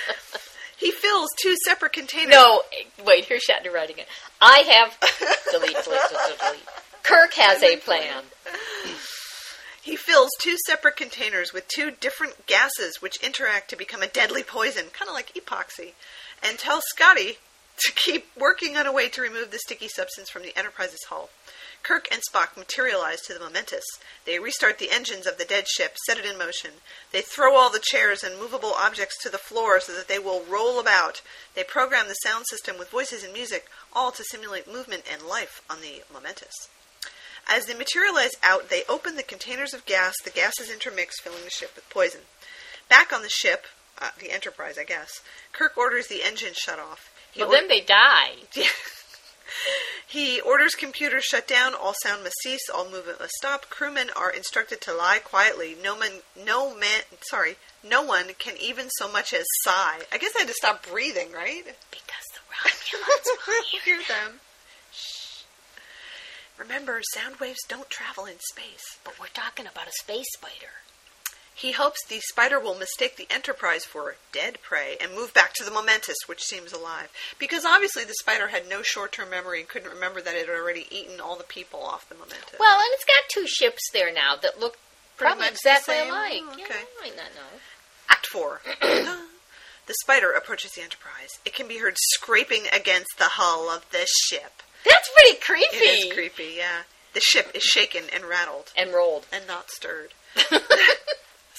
he 0.78 0.90
fills 0.92 1.30
two 1.42 1.56
separate 1.66 1.92
containers. 1.94 2.30
No, 2.30 2.62
wait. 3.04 3.24
Here's 3.24 3.42
Shatner 3.44 3.72
writing 3.72 3.98
it. 3.98 4.06
I 4.40 4.58
have 4.60 4.96
delete, 5.50 5.74
delete, 5.82 5.84
delete, 5.84 6.38
delete. 6.38 6.60
Kirk 7.02 7.32
has 7.34 7.62
a 7.64 7.76
plan. 7.84 8.22
He 9.82 9.96
fills 9.96 10.30
two 10.38 10.56
separate 10.66 10.96
containers 10.96 11.52
with 11.52 11.66
two 11.68 11.90
different 11.90 12.46
gases 12.46 13.00
which 13.00 13.22
interact 13.22 13.70
to 13.70 13.76
become 13.76 14.02
a 14.02 14.06
deadly 14.06 14.42
poison, 14.42 14.86
kind 14.92 15.08
of 15.08 15.14
like 15.14 15.32
epoxy, 15.34 15.92
and 16.42 16.58
tells 16.58 16.84
Scotty 16.88 17.38
to 17.78 17.92
keep 17.92 18.26
working 18.36 18.76
on 18.76 18.86
a 18.86 18.92
way 18.92 19.08
to 19.08 19.22
remove 19.22 19.50
the 19.50 19.58
sticky 19.58 19.88
substance 19.88 20.28
from 20.28 20.42
the 20.42 20.56
Enterprise's 20.56 21.04
hull. 21.08 21.30
Kirk 21.82 22.08
and 22.12 22.20
Spock 22.20 22.58
materialize 22.58 23.22
to 23.22 23.32
the 23.32 23.40
Momentous. 23.40 23.84
They 24.26 24.38
restart 24.38 24.78
the 24.78 24.90
engines 24.90 25.26
of 25.26 25.38
the 25.38 25.46
dead 25.46 25.66
ship, 25.66 25.96
set 26.04 26.18
it 26.18 26.26
in 26.26 26.36
motion. 26.36 26.72
They 27.10 27.22
throw 27.22 27.56
all 27.56 27.70
the 27.70 27.80
chairs 27.82 28.22
and 28.22 28.38
movable 28.38 28.74
objects 28.78 29.16
to 29.22 29.30
the 29.30 29.38
floor 29.38 29.80
so 29.80 29.94
that 29.94 30.08
they 30.08 30.18
will 30.18 30.44
roll 30.44 30.78
about. 30.78 31.22
They 31.54 31.64
program 31.64 32.08
the 32.08 32.14
sound 32.14 32.44
system 32.48 32.76
with 32.78 32.90
voices 32.90 33.24
and 33.24 33.32
music, 33.32 33.66
all 33.94 34.12
to 34.12 34.24
simulate 34.24 34.70
movement 34.70 35.04
and 35.10 35.22
life 35.22 35.62
on 35.70 35.80
the 35.80 36.02
Momentous. 36.12 36.68
As 37.48 37.66
they 37.66 37.74
materialize 37.74 38.32
out, 38.42 38.68
they 38.70 38.82
open 38.88 39.16
the 39.16 39.22
containers 39.22 39.74
of 39.74 39.86
gas. 39.86 40.14
The 40.24 40.30
gases 40.30 40.70
intermix, 40.70 41.20
filling 41.20 41.44
the 41.44 41.50
ship 41.50 41.72
with 41.74 41.88
poison. 41.90 42.20
Back 42.88 43.12
on 43.12 43.22
the 43.22 43.28
ship, 43.28 43.66
uh, 44.00 44.10
the 44.18 44.30
Enterprise, 44.32 44.76
I 44.78 44.84
guess, 44.84 45.20
Kirk 45.52 45.76
orders 45.76 46.06
the 46.08 46.22
engine 46.24 46.54
shut 46.54 46.78
off. 46.78 47.10
He 47.32 47.40
Well, 47.40 47.50
or- 47.50 47.52
then 47.52 47.68
they 47.68 47.80
die. 47.80 48.32
he 50.06 50.40
orders 50.40 50.74
computers 50.74 51.24
shut 51.24 51.46
down. 51.46 51.74
All 51.74 51.94
sound 52.02 52.22
must 52.24 52.36
cease. 52.42 52.68
All 52.72 52.88
movement 52.88 53.20
must 53.20 53.32
stop. 53.34 53.68
Crewmen 53.70 54.10
are 54.16 54.30
instructed 54.30 54.80
to 54.82 54.92
lie 54.94 55.18
quietly. 55.22 55.76
No 55.82 55.96
man, 55.98 56.20
no 56.36 56.74
man, 56.74 57.02
sorry, 57.22 57.56
no 57.82 58.02
one 58.02 58.30
can 58.38 58.54
even 58.60 58.88
so 58.98 59.10
much 59.10 59.32
as 59.32 59.44
sigh. 59.62 60.00
I 60.12 60.18
guess 60.18 60.32
I 60.36 60.40
had 60.40 60.48
to 60.48 60.54
stop 60.54 60.86
breathing, 60.86 61.32
right? 61.32 61.64
Because 61.90 62.26
the 62.32 62.40
Romulans 62.50 63.24
will 63.46 63.64
hear 63.64 63.96
Hear 63.96 64.02
them. 64.08 64.40
Remember, 66.60 67.00
sound 67.14 67.36
waves 67.36 67.64
don't 67.68 67.88
travel 67.88 68.26
in 68.26 68.38
space. 68.38 68.98
But 69.02 69.18
we're 69.18 69.28
talking 69.32 69.66
about 69.66 69.88
a 69.88 69.92
space 70.02 70.26
spider. 70.34 70.84
He 71.54 71.72
hopes 71.72 71.98
the 72.06 72.20
spider 72.20 72.60
will 72.60 72.74
mistake 72.74 73.16
the 73.16 73.26
Enterprise 73.30 73.84
for 73.84 74.16
dead 74.32 74.58
prey 74.62 74.96
and 75.00 75.14
move 75.14 75.32
back 75.34 75.52
to 75.54 75.64
the 75.64 75.70
Momentous, 75.70 76.16
which 76.26 76.42
seems 76.42 76.72
alive. 76.72 77.08
Because 77.38 77.64
obviously 77.64 78.04
the 78.04 78.14
spider 78.20 78.48
had 78.48 78.68
no 78.68 78.82
short 78.82 79.12
term 79.12 79.30
memory 79.30 79.60
and 79.60 79.68
couldn't 79.68 79.90
remember 79.92 80.20
that 80.20 80.34
it 80.34 80.48
had 80.48 80.54
already 80.54 80.86
eaten 80.90 81.18
all 81.20 81.36
the 81.36 81.44
people 81.44 81.80
off 81.82 82.08
the 82.08 82.14
Momentous. 82.14 82.58
Well, 82.58 82.78
and 82.78 82.88
it's 82.92 83.04
got 83.04 83.28
two 83.32 83.46
ships 83.46 83.82
there 83.92 84.12
now 84.12 84.36
that 84.36 84.60
look 84.60 84.78
Pretty 85.16 85.32
probably 85.32 85.48
exactly 85.48 85.96
alike. 85.98 86.42
Oh, 86.44 86.54
Yeah, 86.58 86.64
okay. 86.64 86.80
I 86.98 87.00
might 87.02 87.16
not 87.16 87.34
know. 87.34 87.58
Act 88.10 88.26
4. 88.26 88.60
the 88.80 89.94
spider 90.02 90.30
approaches 90.32 90.72
the 90.72 90.82
Enterprise. 90.82 91.30
It 91.44 91.54
can 91.54 91.68
be 91.68 91.78
heard 91.78 91.96
scraping 91.98 92.64
against 92.72 93.16
the 93.18 93.30
hull 93.40 93.68
of 93.70 93.84
the 93.92 94.06
ship. 94.28 94.62
That's 94.84 95.10
pretty 95.14 95.38
creepy. 95.40 95.76
It 95.76 96.06
is 96.06 96.12
creepy, 96.12 96.54
yeah. 96.56 96.82
The 97.12 97.20
ship 97.20 97.50
is 97.54 97.62
shaken 97.62 98.04
and 98.14 98.24
rattled 98.24 98.72
And 98.76 98.92
rolled. 98.92 99.26
and 99.32 99.46
not 99.46 99.70
stirred. 99.70 100.14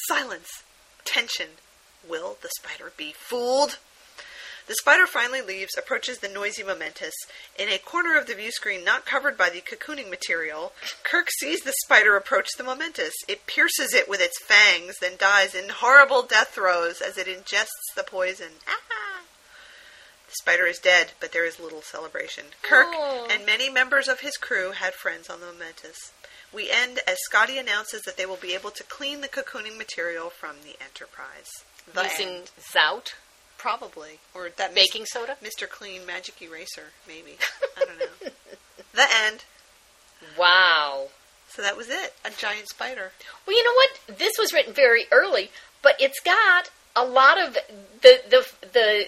Silence. 0.07 0.63
Tension. 1.05 1.47
Will 2.07 2.38
the 2.41 2.49
spider 2.59 2.91
be 2.97 3.13
fooled? 3.15 3.78
The 4.67 4.76
spider 4.76 5.05
finally 5.05 5.41
leaves, 5.41 5.76
approaches 5.78 6.19
the 6.19 6.30
noisy 6.30 6.63
Momentous. 6.63 7.13
In 7.57 7.67
a 7.67 7.78
corner 7.78 8.17
of 8.17 8.28
the 8.28 8.36
view 8.36 8.51
screen 8.51 8.86
not 8.86 9.05
covered 9.05 9.38
by 9.38 9.49
the 9.49 9.59
cocooning 9.61 10.09
material, 10.09 10.72
Kirk 11.03 11.28
sees 11.39 11.59
the 11.61 11.74
spider 11.84 12.15
approach 12.15 12.47
the 12.57 12.63
Momentous. 12.63 13.13
It 13.28 13.47
pierces 13.47 13.93
it 13.93 14.07
with 14.07 14.22
its 14.22 14.41
fangs, 14.45 14.95
then 15.01 15.13
dies 15.17 15.53
in 15.55 15.69
horrible 15.69 16.22
death 16.22 16.49
throes 16.49 17.01
as 17.01 17.17
it 17.17 17.28
ingests 17.28 17.67
the 17.95 18.03
poison. 18.03 18.51
Ah! 18.67 19.11
The 20.32 20.36
spider 20.42 20.66
is 20.66 20.80
dead, 20.80 21.12
but 21.20 21.34
there 21.34 21.46
is 21.46 21.60
little 21.60 21.82
celebration. 21.82 22.46
Kirk 22.62 22.88
Oh. 22.90 23.28
and 23.30 23.46
many 23.46 23.70
members 23.70 24.08
of 24.08 24.22
his 24.22 24.38
crew 24.38 24.72
had 24.72 24.94
friends 24.94 25.30
on 25.30 25.42
the 25.42 25.46
Momentous. 25.48 26.14
We 26.54 26.70
end 26.72 27.00
as 27.06 27.18
Scotty 27.26 27.58
announces 27.58 28.02
that 28.04 28.16
they 28.16 28.26
will 28.26 28.38
be 28.38 28.54
able 28.54 28.72
to 28.72 28.84
clean 28.84 29.20
the 29.22 29.28
cocooning 29.28 29.78
material 29.78 30.30
from 30.30 30.58
the 30.64 30.82
Enterprise. 30.82 31.50
The 31.94 32.04
Using 32.04 32.28
end. 32.30 32.52
Zout 32.60 33.14
Probably. 33.58 34.20
Or 34.34 34.50
that 34.50 34.74
baking 34.74 35.06
soda. 35.06 35.36
Mr. 35.44 35.70
Clean 35.70 36.04
Magic 36.06 36.42
Eraser, 36.42 36.94
maybe. 37.08 37.38
I 37.78 37.86
don't 37.86 38.00
know. 38.00 38.32
the 38.94 39.08
end. 39.24 39.44
Wow. 40.38 41.10
So 41.50 41.62
that 41.62 41.76
was 41.78 41.90
it. 41.90 42.14
A 42.26 42.32
giant 42.32 42.70
spider. 42.70 43.12
Well, 43.46 43.56
you 43.58 43.64
know 43.64 43.74
what? 43.74 44.18
This 44.18 44.34
was 44.40 44.54
written 44.54 44.74
very 44.74 45.06
early, 45.12 45.52
but 45.82 45.96
it's 46.00 46.20
got 46.22 46.70
a 46.96 47.04
lot 47.06 47.42
of 47.42 47.54
the 48.02 48.20
the 48.30 48.46
the 48.74 49.06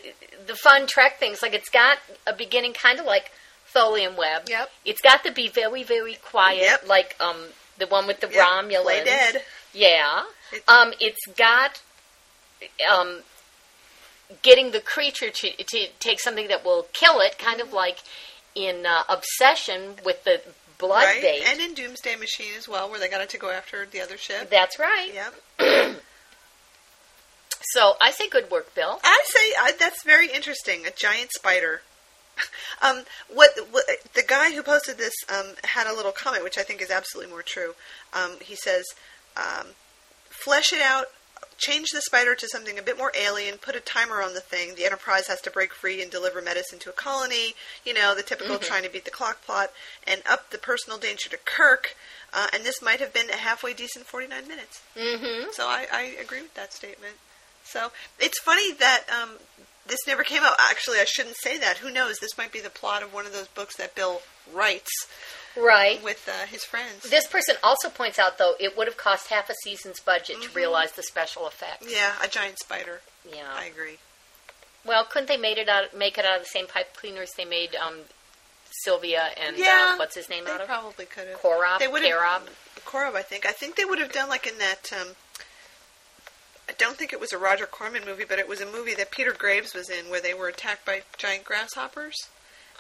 the 0.48 0.56
fun 0.56 0.88
Trek 0.88 1.20
things. 1.20 1.42
Like 1.42 1.54
it's 1.54 1.70
got 1.70 1.98
a 2.28 2.34
beginning, 2.34 2.74
kind 2.74 3.00
of 3.00 3.06
like 3.06 3.32
Tholian 3.74 4.18
Web. 4.18 4.44
Yep. 4.48 4.70
It's 4.86 5.02
got 5.02 5.24
to 5.26 5.32
be 5.32 5.48
very 5.50 5.84
very 5.84 6.16
quiet, 6.16 6.62
Yep. 6.62 6.88
like 6.88 7.16
um 7.20 7.38
the 7.78 7.88
one 7.88 8.08
with 8.08 8.20
the 8.20 8.30
Yep. 8.30 8.46
Romulans. 8.48 8.84
Play 8.84 9.04
dead. 9.04 9.42
Yeah. 9.74 10.24
Um, 10.68 10.94
it's 11.00 11.26
got 11.36 11.82
um, 12.92 13.22
getting 14.44 14.72
the 14.72 14.80
creature 14.80 15.30
to, 15.32 15.52
to 15.64 15.88
take 16.00 16.20
something 16.20 16.48
that 16.48 16.64
will 16.64 16.88
kill 16.94 17.20
it, 17.22 17.40
kind 17.40 17.60
of 17.60 17.74
like 17.74 18.00
in 18.54 18.86
uh, 18.86 19.04
Obsession 19.10 19.96
with 20.06 20.24
the 20.26 20.42
blood 20.78 21.06
right? 21.06 21.22
bait. 21.22 21.42
And 21.48 21.60
in 21.60 21.74
Doomsday 21.74 22.16
Machine 22.18 22.52
as 22.56 22.68
well, 22.70 22.90
where 22.90 23.00
they 23.00 23.10
got 23.10 23.22
it 23.22 23.30
to 23.30 23.38
go 23.40 23.50
after 23.50 23.88
the 23.90 24.00
other 24.02 24.16
ship. 24.18 24.50
That's 24.52 24.78
right. 24.78 25.12
Yep. 25.60 25.96
So 27.72 27.93
I 28.01 28.11
say 28.11 28.28
good 28.30 28.51
work, 28.51 28.76
Bill. 28.76 28.99
I 29.03 29.24
say 29.26 29.53
I, 29.59 29.74
that's 29.80 30.03
very 30.03 30.28
interesting. 30.28 30.86
A 30.86 30.91
giant 30.91 31.32
spider. 31.32 31.82
um, 32.82 33.03
what, 33.32 33.51
what 33.72 33.86
the 34.14 34.24
guy 34.24 34.51
who 34.51 34.64
posted 34.64 34.97
this 34.97 35.14
um, 35.30 35.53
had 35.64 35.88
a 35.88 35.95
little 35.95 36.11
comment, 36.11 36.43
which 36.43 36.57
I 36.57 36.64
think 36.64 36.82
is 36.82 36.91
absolutely 36.91 37.32
more 37.32 37.43
true. 37.43 37.76
Um, 38.14 38.38
he 38.41 38.55
says, 38.55 38.86
um, 39.38 39.68
"Flesh 40.30 40.74
it 40.74 40.82
out." 40.82 41.05
Change 41.55 41.89
the 41.91 42.01
spider 42.01 42.34
to 42.36 42.47
something 42.47 42.80
a 42.80 42.82
bit 42.82 42.97
more 42.97 43.11
alien. 43.18 43.57
Put 43.57 43.76
a 43.76 43.80
timer 43.80 44.24
on 44.24 44.34
the 44.34 44.41
thing. 44.41 44.74
The 44.76 44.86
Enterprise 44.86 45.28
has 45.28 45.39
to 45.41 45.51
break 45.51 45.72
free 45.72 46.01
and 46.01 46.09
deliver 46.09 46.41
medicine 46.41 46.80
to 46.80 46.89
a 46.89 46.93
colony. 46.93 47.53
You 47.86 47.93
know 47.93 48.16
the 48.16 48.24
typical 48.24 48.57
trying 48.57 48.84
to 48.84 48.89
beat 48.89 49.05
the 49.05 49.11
clock 49.11 49.45
plot, 49.45 49.72
and 50.05 50.24
up 50.30 50.49
the 50.49 50.57
personal 50.57 50.97
danger 50.97 51.30
to 51.30 51.38
Kirk. 51.38 51.95
Uh, 52.34 52.47
and 52.51 52.64
this 52.64 52.82
might 52.82 52.99
have 52.99 53.14
been 53.14 53.30
a 53.30 53.38
halfway 53.38 53.74
decent 53.74 54.05
forty-nine 54.07 54.47
minutes. 54.47 54.82
Mm-hmm. 54.97 55.51
So 55.51 55.68
I, 55.68 55.86
I 55.93 56.01
agree 56.20 56.41
with 56.41 56.55
that 56.55 56.74
statement. 56.74 57.18
So 57.64 57.91
it's 58.20 58.39
funny 58.39 58.74
that 58.74 59.03
um, 59.11 59.32
this 59.88 59.99
never 60.07 60.24
came 60.24 60.43
out. 60.43 60.55
Actually, 60.59 60.99
I 60.99 61.05
shouldn't 61.05 61.38
say 61.38 61.57
that. 61.57 61.78
Who 61.78 61.91
knows? 61.91 62.18
This 62.20 62.38
might 62.38 62.51
be 62.51 62.59
the 62.59 62.70
plot 62.70 63.03
of 63.03 63.14
one 63.14 63.26
of 63.26 63.34
those 63.34 63.47
books 63.47 63.76
that 63.78 63.95
Bill 63.95 64.22
writes 64.53 64.91
Right. 65.55 66.03
with 66.03 66.28
uh, 66.28 66.45
his 66.47 66.64
friends. 66.64 67.09
This 67.09 67.28
person 67.28 67.55
also 67.64 67.89
points 67.89 68.18
out, 68.20 68.38
though, 68.38 68.53
it 68.59 68.76
would 68.78 68.88
have 68.88 68.97
cost 68.97 69.28
half 69.30 69.49
a 69.49 69.53
season's 69.64 69.99
budget 69.99 70.38
Mm-hmm. 70.38 70.49
to 70.51 70.55
realize 70.55 70.91
the 70.93 71.03
special 71.03 71.47
effects. 71.47 71.88
yeah, 71.91 72.14
a 72.24 72.28
giant 72.28 72.59
spider. 72.59 73.01
Yeah. 73.28 73.51
I 73.55 73.66
agree. 73.66 73.97
Well, 74.86 75.05
couldn't 75.05 75.28
they 75.30 75.38
made 75.38 75.57
it 75.57 75.70
out, 75.70 75.95
make 75.95 76.18
it 76.18 76.26
out 76.26 76.38
of 76.38 76.43
the 76.43 76.49
same 76.49 76.68
pipe 76.68 76.93
cleaners 76.95 77.32
they 77.38 77.45
made 77.45 77.76
um, 77.76 77.99
Sylvia 78.84 79.30
and 79.41 79.57
Yeah, 79.57 79.91
uh, 79.93 79.97
what's 79.97 80.16
his 80.16 80.28
name 80.30 80.45
They 80.45 80.51
out 80.51 80.61
of? 80.61 80.68
They 80.68 80.74
probably 80.74 81.05
could 81.05 81.28
have. 81.28 81.39
Korob? 81.41 81.80
They 81.80 81.88
would 81.88 82.03
have. 82.03 82.11
Karob? 82.11 82.41
Korob, 82.86 83.16
I 83.16 83.22
think. 83.22 83.45
I 83.45 83.51
think 83.51 83.76
they 83.76 83.86
would 83.86 83.99
have 83.99 84.11
done 84.11 84.28
like 84.30 84.45
in 84.47 84.57
that. 84.57 84.91
Um, 84.99 85.07
I 86.74 86.76
don't 86.80 86.98
think 86.98 87.14
it 87.14 87.20
was 87.20 87.32
a 87.32 87.38
Roger 87.38 87.68
Corman 87.68 88.04
movie, 88.04 88.24
but 88.28 88.40
it 88.40 88.48
was 88.50 88.60
a 88.60 88.66
movie 88.66 88.96
that 88.96 89.12
Peter 89.12 89.32
Graves 89.32 89.76
was 89.76 89.92
in, 89.92 90.10
where 90.10 90.20
they 90.20 90.34
were 90.34 90.48
attacked 90.48 90.86
by 90.88 91.04
giant 91.20 91.44
grasshoppers. 91.44 92.16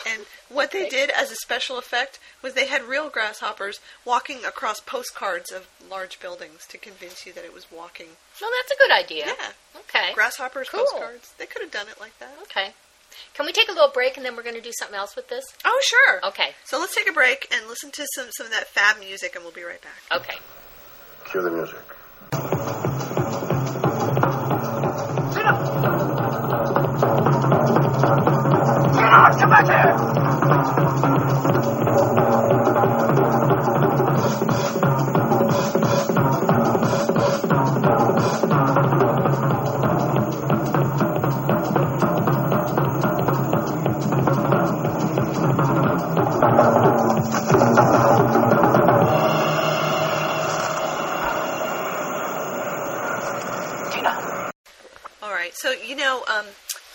And 0.09 0.23
what 0.49 0.71
they 0.71 0.89
did 0.89 1.11
as 1.11 1.31
a 1.31 1.35
special 1.35 1.77
effect 1.77 2.17
was 2.41 2.55
they 2.55 2.65
had 2.65 2.81
real 2.81 3.09
grasshoppers 3.11 3.79
walking 4.03 4.43
across 4.45 4.79
postcards 4.79 5.51
of 5.51 5.67
large 5.87 6.19
buildings 6.19 6.65
to 6.69 6.79
convince 6.79 7.27
you 7.27 7.33
that 7.33 7.45
it 7.45 7.53
was 7.53 7.67
walking. 7.71 8.07
Well, 8.41 8.49
that's 8.63 8.71
a 8.71 8.81
good 8.83 8.91
idea. 8.91 9.25
Yeah, 9.27 9.51
Okay. 9.81 10.11
grasshoppers 10.15 10.69
Cool. 10.69 10.79
postcards. 10.89 11.33
They 11.37 11.45
could 11.45 11.61
have 11.61 11.69
done 11.71 11.87
it 11.87 11.99
like 11.99 12.17
that. 12.17 12.33
Okay. 12.41 12.73
Can 13.35 13.45
we 13.45 13.51
take 13.51 13.69
a 13.69 13.73
little 13.73 13.91
break 13.91 14.17
and 14.17 14.25
then 14.25 14.35
we're 14.35 14.41
going 14.41 14.55
to 14.55 14.61
do 14.61 14.73
something 14.79 14.97
else 14.97 15.15
with 15.15 15.29
this? 15.29 15.45
Oh, 15.63 15.81
sure. 15.83 16.25
Okay. 16.29 16.55
So 16.65 16.79
let's 16.79 16.95
take 16.95 17.07
a 17.07 17.13
break 17.13 17.47
and 17.53 17.67
listen 17.67 17.91
to 17.91 18.07
some 18.15 18.25
some 18.31 18.47
of 18.47 18.51
that 18.53 18.67
fab 18.69 18.99
music, 18.99 19.35
and 19.35 19.43
we'll 19.43 19.53
be 19.53 19.61
right 19.61 19.81
back. 19.83 20.01
Okay. 20.19 20.37
Cue 21.29 21.43
the 21.43 21.51
music. 21.51 22.92
All 55.21 55.31
right. 55.31 55.55
So 55.55 55.71
you 55.71 55.95
know, 55.95 56.23
um, 56.29 56.45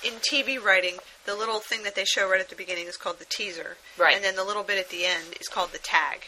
in 0.04 0.12
TV 0.20 0.62
writing, 0.62 0.98
the 1.28 1.36
little 1.36 1.60
thing 1.60 1.82
that 1.84 1.94
they 1.94 2.04
show 2.04 2.28
right 2.28 2.40
at 2.40 2.48
the 2.48 2.56
beginning 2.56 2.86
is 2.86 2.96
called 2.96 3.18
the 3.18 3.26
teaser, 3.26 3.76
Right. 3.98 4.16
And 4.16 4.24
then 4.24 4.34
the 4.34 4.44
little 4.44 4.62
bit 4.64 4.78
at 4.78 4.88
the 4.90 5.04
end 5.04 5.34
is 5.40 5.46
called 5.48 5.72
the 5.72 5.78
tag. 5.78 6.22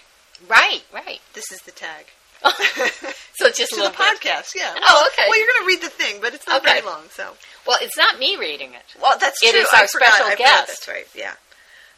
Right, 0.49 0.83
right. 0.95 1.21
This 1.35 1.51
is 1.51 1.59
the 1.63 1.73
tag. 1.73 2.07
Oh. 2.45 2.53
So 3.41 3.47
it's 3.47 3.57
just 3.59 3.73
a 3.73 3.77
to 3.77 3.81
the 3.81 3.89
little 3.89 3.97
bit. 3.97 4.21
podcast. 4.21 4.55
Yeah. 4.55 4.75
Oh, 4.77 5.09
okay. 5.13 5.25
Well, 5.27 5.39
you're 5.39 5.47
going 5.49 5.61
to 5.63 5.67
read 5.67 5.81
the 5.81 5.89
thing, 5.89 6.21
but 6.21 6.35
it's 6.35 6.47
not 6.47 6.61
Okay. 6.63 6.75
very 6.81 6.87
long. 6.87 7.05
So, 7.11 7.33
Well, 7.67 7.79
it's 7.81 7.97
not 7.97 8.19
me 8.19 8.37
reading 8.37 8.75
it. 8.75 8.83
well, 9.01 9.17
that's 9.19 9.43
It 9.43 9.53
true. 9.53 9.61
is 9.61 9.69
I 9.73 9.81
our 9.83 9.89
forgot. 9.89 10.09
special 10.13 10.31
forgot. 10.33 10.39
guest. 10.39 10.67
That's 10.69 10.89
right. 10.89 11.07
Yeah. 11.15 11.33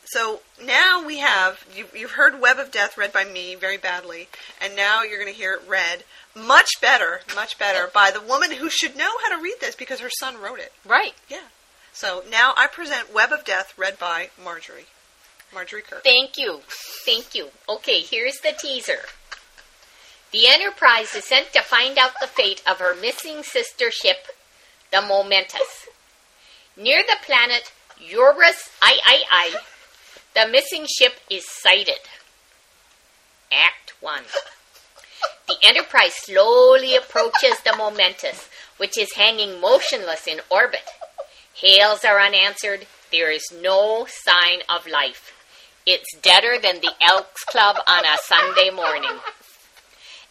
So 0.05 0.41
now 0.65 1.05
we 1.05 1.19
have 1.19 1.65
you, 1.75 1.87
you've 1.95 2.13
heard 2.13 2.41
Web 2.41 2.59
of 2.61 2.71
Death 2.71 2.97
read 2.97 3.13
by 3.13 3.25
me 3.25 3.57
very 3.57 3.77
badly, 3.77 4.29
and 4.61 4.77
now 4.77 5.03
you're 5.03 5.19
going 5.19 5.33
to 5.33 5.37
hear 5.37 5.55
it 5.55 5.63
read 5.69 6.05
much 6.37 6.69
better, 6.81 7.23
much 7.35 7.59
better 7.59 7.89
by 7.93 8.11
the 8.13 8.21
woman 8.21 8.53
who 8.53 8.69
should 8.71 8.95
know 8.97 9.11
how 9.25 9.37
to 9.37 9.43
read 9.43 9.57
this 9.61 9.75
because 9.75 9.99
her 10.01 10.11
son 10.21 10.41
wrote 10.41 10.61
it. 10.61 10.73
Right. 10.85 11.15
Yeah. 11.29 11.47
So 11.93 12.25
now 12.31 12.55
I 12.57 12.67
present 12.67 13.13
Web 13.15 13.33
of 13.33 13.45
Death 13.45 13.75
read 13.77 13.99
by 13.99 14.31
Marjorie. 14.43 14.87
Marjorie 15.53 15.83
Kirk. 15.83 16.03
Thank 16.03 16.39
you. 16.39 16.61
Thank 17.05 17.35
you. 17.35 17.49
Okay, 17.69 18.01
here's 18.01 18.41
the 18.41 18.53
teaser. 18.59 19.01
The 20.33 20.49
Enterprise 20.49 21.15
is 21.15 21.27
sent 21.27 21.53
to 21.53 21.61
find 21.61 21.99
out 21.99 22.13
the 22.19 22.27
fate 22.27 22.63
of 22.67 22.79
her 22.79 22.95
missing 22.95 23.43
sister 23.43 23.91
ship, 23.91 24.29
the 24.91 25.03
Momentous. 25.03 25.87
Near 26.75 27.03
the 27.03 27.17
planet 27.23 27.71
Eurus 28.01 28.71
III, 28.83 29.55
the 30.35 30.49
missing 30.51 30.87
ship 30.87 31.17
is 31.29 31.45
sighted. 31.47 32.01
Act 33.53 33.93
1. 34.01 34.23
The 35.49 35.57
Enterprise 35.69 36.15
slowly 36.15 36.97
approaches 36.97 37.61
the 37.63 37.77
Momentous, 37.77 38.49
which 38.79 38.97
is 38.97 39.13
hanging 39.13 39.61
motionless 39.61 40.27
in 40.27 40.41
orbit. 40.51 40.89
Hails 41.55 42.05
are 42.05 42.21
unanswered. 42.21 42.87
There 43.11 43.31
is 43.31 43.53
no 43.53 44.07
sign 44.09 44.61
of 44.69 44.87
life. 44.87 45.33
It's 45.87 46.17
deader 46.17 46.59
than 46.61 46.81
the 46.81 46.93
Elks 47.01 47.45
Club 47.45 47.77
on 47.87 48.05
a 48.05 48.17
Sunday 48.23 48.71
morning. 48.71 49.19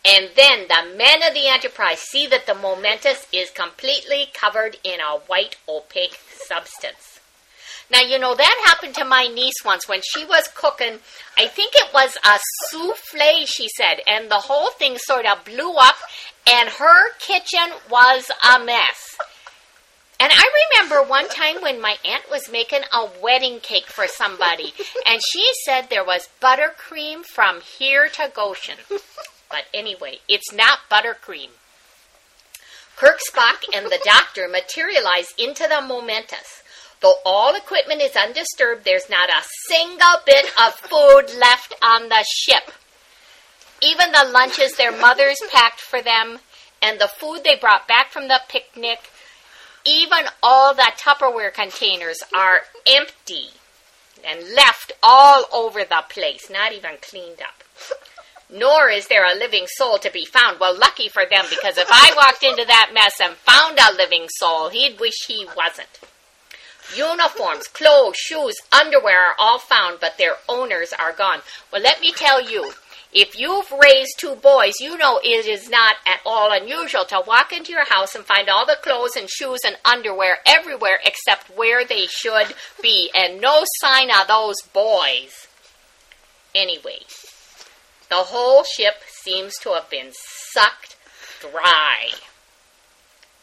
And 0.04 0.30
then 0.36 0.68
the 0.68 0.98
men 0.98 1.22
of 1.22 1.34
the 1.34 1.48
Enterprise 1.48 2.00
see 2.00 2.26
that 2.28 2.48
the 2.48 2.56
Momentous 2.56 3.28
is 3.32 3.52
completely 3.52 4.28
covered 4.34 4.78
in 4.84 5.00
a 5.00 5.20
white 5.28 5.58
opaque 5.70 6.20
substance. 6.48 7.20
Now, 7.92 8.02
you 8.02 8.18
know, 8.18 8.34
that 8.34 8.64
happened 8.66 8.96
to 8.96 9.06
my 9.06 9.28
niece 9.28 9.64
once 9.66 9.88
when 9.88 10.02
she 10.02 10.26
was 10.26 10.48
cooking. 10.56 11.00
I 11.38 11.48
think 11.48 11.74
it 11.76 11.94
was 11.94 12.18
a 12.24 12.40
souffle, 12.70 13.46
she 13.46 13.68
said, 13.76 14.00
and 14.08 14.32
the 14.32 14.36
whole 14.36 14.72
thing 14.72 14.98
sort 14.98 15.26
of 15.26 15.44
blew 15.44 15.74
up, 15.74 15.98
and 16.50 16.70
her 16.70 17.12
kitchen 17.20 17.78
was 17.90 18.32
a 18.44 18.64
mess. 18.64 19.18
And 20.22 20.32
I 20.32 20.68
remember 20.70 21.10
one 21.10 21.28
time 21.30 21.64
when 21.64 21.82
my 21.82 21.96
aunt 22.06 22.30
was 22.30 22.52
making 22.52 22.82
a 22.94 23.10
wedding 23.24 23.60
cake 23.60 23.88
for 23.88 24.06
somebody, 24.06 24.72
and 25.08 25.20
she 25.32 25.50
said 25.66 25.90
there 25.90 26.06
was 26.06 26.30
buttercream 26.40 27.26
from 27.26 27.62
here 27.62 28.08
to 28.08 28.32
Goshen. 28.32 28.78
But 29.50 29.66
anyway, 29.74 30.20
it's 30.30 30.54
not 30.54 30.88
buttercream. 30.92 31.50
Kirk, 32.96 33.20
Spock, 33.32 33.66
and 33.76 33.88
the 33.88 34.00
doctor 34.04 34.48
materialize 34.48 35.34
into 35.40 35.68
the 35.68 35.82
Momentous. 35.82 36.62
Though 37.00 37.16
all 37.26 37.56
equipment 37.56 38.02
is 38.02 38.16
undisturbed, 38.16 38.86
there's 38.86 39.10
not 39.10 39.28
a 39.28 39.44
single 39.68 40.22
bit 40.24 40.46
of 40.64 40.76
food 40.76 41.36
left 41.40 41.74
on 41.82 42.10
the 42.10 42.24
ship. 42.30 42.72
Even 43.82 44.12
the 44.12 44.30
lunches 44.32 44.76
their 44.76 44.96
mothers 44.96 45.42
packed 45.52 45.82
for 45.82 46.00
them, 46.04 46.38
and 46.80 47.00
the 47.00 47.08
food 47.08 47.44
they 47.44 47.56
brought 47.56 47.88
back 47.88 48.12
from 48.12 48.28
the 48.28 48.40
picnic, 48.48 49.11
even 49.86 50.26
all 50.42 50.74
the 50.74 50.92
Tupperware 50.98 51.54
containers 51.54 52.20
are 52.36 52.62
empty 52.86 53.50
and 54.26 54.54
left 54.56 54.92
all 55.02 55.46
over 55.54 55.84
the 55.84 56.04
place, 56.10 56.50
not 56.50 56.74
even 56.74 56.98
cleaned 57.02 57.42
up. 57.42 57.64
Nor 58.50 58.90
is 58.90 59.08
there 59.08 59.26
a 59.26 59.38
living 59.38 59.66
soul 59.66 59.98
to 60.00 60.12
be 60.12 60.26
found. 60.26 60.60
Well, 60.60 60.78
lucky 60.78 61.08
for 61.08 61.24
them, 61.30 61.46
because 61.50 61.78
if 61.78 61.88
I 61.90 62.14
walked 62.16 62.44
into 62.44 62.66
that 62.66 62.92
mess 62.94 63.20
and 63.22 63.36
found 63.36 63.80
a 63.80 63.96
living 63.96 64.28
soul, 64.30 64.70
he'd 64.70 65.00
wish 65.00 65.26
he 65.28 65.48
wasn't. 65.56 66.00
Uniforms, 66.96 67.68
clothes, 67.70 68.18
shoes, 68.18 68.56
underwear 68.72 69.30
are 69.30 69.36
all 69.40 69.60
found, 69.60 70.00
but 70.02 70.18
their 70.18 70.36
owners 70.50 70.92
are 71.00 71.14
gone. 71.14 71.40
Well, 71.72 71.82
let 71.82 72.02
me 72.02 72.12
tell 72.12 72.42
you, 72.42 72.74
if 73.14 73.38
you've 73.38 73.72
raised 73.72 74.14
two 74.18 74.36
boys, 74.36 74.74
you 74.80 74.98
know 74.98 75.20
it 75.22 75.46
is 75.46 75.70
not 75.70 75.96
at 76.06 76.22
all 76.26 76.52
unusual 76.54 77.04
to 77.06 77.22
walk 77.26 77.52
into 77.52 77.72
your 77.72 77.86
house 77.86 78.16
and 78.16 78.24
find 78.24 78.48
all 78.48 78.66
the 78.66 78.78
clothes 78.82 79.18
and 79.18 79.30
shoes 79.30 79.60
and 79.66 79.78
underwear 79.84 80.38
everywhere 80.46 81.00
except 81.06 81.56
where 81.58 81.84
they 81.84 82.06
should 82.08 82.56
be, 82.82 83.10
and 83.14 83.42
no 83.42 83.64
sign 83.82 84.10
of 84.10 84.28
those 84.28 84.62
boys. 84.74 85.48
Anyway, 86.56 87.00
the 88.10 88.16
whole 88.16 88.64
ship 88.64 88.96
seems 89.08 89.58
to 89.60 89.70
have 89.70 89.90
been 89.90 90.12
sucked 90.14 90.96
dry. 91.42 92.12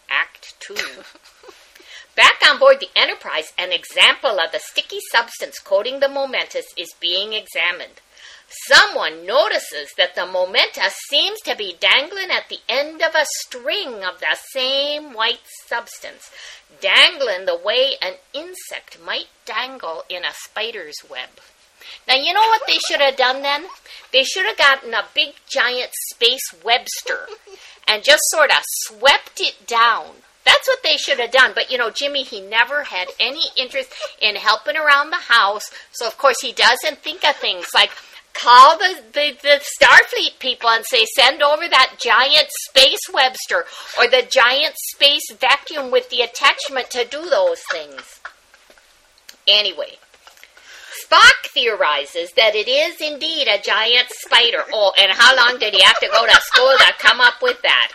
Act 0.08 0.54
2. 0.60 0.74
Back 2.16 2.40
on 2.48 2.58
board 2.58 2.80
the 2.80 2.88
Enterprise, 2.96 3.52
an 3.58 3.72
example 3.72 4.40
of 4.40 4.50
the 4.50 4.58
sticky 4.58 4.98
substance 5.12 5.58
coating 5.58 6.00
the 6.00 6.08
Momentous 6.08 6.66
is 6.76 6.94
being 6.98 7.32
examined. 7.32 8.00
Someone 8.48 9.26
notices 9.26 9.92
that 9.98 10.14
the 10.14 10.24
Momentous 10.24 10.94
seems 11.10 11.38
to 11.40 11.54
be 11.54 11.76
dangling 11.78 12.30
at 12.30 12.48
the 12.48 12.60
end 12.68 13.02
of 13.02 13.14
a 13.14 13.26
string 13.40 14.02
of 14.04 14.20
the 14.20 14.36
same 14.52 15.12
white 15.12 15.44
substance, 15.66 16.30
dangling 16.80 17.44
the 17.44 17.58
way 17.58 17.96
an 18.00 18.14
insect 18.32 18.98
might 19.04 19.26
dangle 19.44 20.04
in 20.08 20.24
a 20.24 20.32
spider's 20.32 20.96
web. 21.10 21.28
Now, 22.06 22.14
you 22.14 22.32
know 22.32 22.40
what 22.40 22.62
they 22.66 22.78
should 22.78 23.00
have 23.00 23.16
done 23.16 23.42
then? 23.42 23.66
They 24.12 24.24
should 24.24 24.46
have 24.46 24.56
gotten 24.56 24.94
a 24.94 25.04
big 25.14 25.34
giant 25.46 25.90
space 26.10 26.54
Webster 26.64 27.28
and 27.86 28.02
just 28.02 28.22
sort 28.30 28.50
of 28.50 28.62
swept 28.64 29.40
it 29.40 29.66
down. 29.66 30.06
That's 30.44 30.66
what 30.66 30.82
they 30.82 30.96
should 30.96 31.20
have 31.20 31.30
done. 31.30 31.52
But 31.54 31.70
you 31.70 31.76
know, 31.76 31.90
Jimmy, 31.90 32.22
he 32.22 32.40
never 32.40 32.84
had 32.84 33.08
any 33.20 33.44
interest 33.56 33.92
in 34.20 34.36
helping 34.36 34.76
around 34.76 35.10
the 35.10 35.16
house. 35.16 35.70
So, 35.92 36.06
of 36.06 36.16
course, 36.16 36.40
he 36.40 36.52
doesn't 36.52 36.98
think 36.98 37.24
of 37.24 37.36
things 37.36 37.66
like 37.74 37.90
call 38.40 38.78
the, 38.78 39.02
the, 39.12 39.36
the 39.42 39.60
Starfleet 39.80 40.38
people 40.38 40.70
and 40.70 40.84
say, 40.86 41.04
send 41.16 41.42
over 41.42 41.68
that 41.68 41.96
giant 41.98 42.48
space 42.68 43.10
Webster 43.12 43.64
or 43.98 44.08
the 44.08 44.26
giant 44.30 44.74
space 44.76 45.30
vacuum 45.38 45.90
with 45.90 46.08
the 46.10 46.20
attachment 46.20 46.90
to 46.90 47.04
do 47.04 47.28
those 47.28 47.60
things. 47.72 48.20
Anyway, 49.46 49.98
Spock 51.04 51.50
theorizes 51.54 52.32
that 52.36 52.54
it 52.54 52.68
is 52.68 53.00
indeed 53.00 53.48
a 53.48 53.60
giant 53.60 54.08
spider. 54.10 54.62
Oh, 54.72 54.92
and 55.00 55.10
how 55.12 55.34
long 55.36 55.58
did 55.58 55.74
he 55.74 55.82
have 55.82 55.98
to 56.00 56.08
go 56.12 56.26
to 56.26 56.40
school 56.42 56.74
to 56.78 56.92
come 56.98 57.20
up 57.20 57.42
with 57.42 57.60
that? 57.62 57.92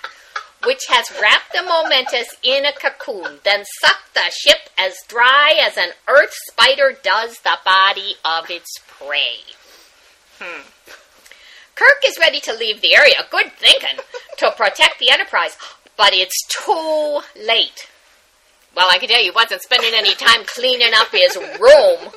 Which 0.65 0.85
has 0.89 1.11
wrapped 1.21 1.53
the 1.53 1.61
Momentous 1.61 2.35
in 2.41 2.65
a 2.65 2.71
cocoon, 2.71 3.39
then 3.43 3.65
sucked 3.81 4.13
the 4.13 4.31
ship 4.31 4.69
as 4.79 4.95
dry 5.07 5.59
as 5.61 5.77
an 5.77 5.89
earth 6.07 6.33
spider 6.51 6.97
does 7.03 7.39
the 7.39 7.57
body 7.63 8.15
of 8.25 8.49
its 8.49 8.79
prey. 8.87 9.41
Hmm. 10.39 10.61
Kirk 11.75 12.03
is 12.05 12.19
ready 12.19 12.39
to 12.41 12.53
leave 12.53 12.81
the 12.81 12.95
area, 12.95 13.15
good 13.31 13.51
thinking, 13.53 13.99
to 14.37 14.51
protect 14.51 14.99
the 14.99 15.09
Enterprise, 15.09 15.57
but 15.97 16.13
it's 16.13 16.39
too 16.47 17.21
late. 17.35 17.87
Well, 18.75 18.87
I 18.91 18.97
can 18.97 19.09
tell 19.09 19.19
you, 19.19 19.31
he 19.31 19.35
wasn't 19.35 19.61
spending 19.61 19.93
any 19.93 20.15
time 20.15 20.45
cleaning 20.45 20.93
up 20.95 21.09
his 21.11 21.35
room. 21.35 22.11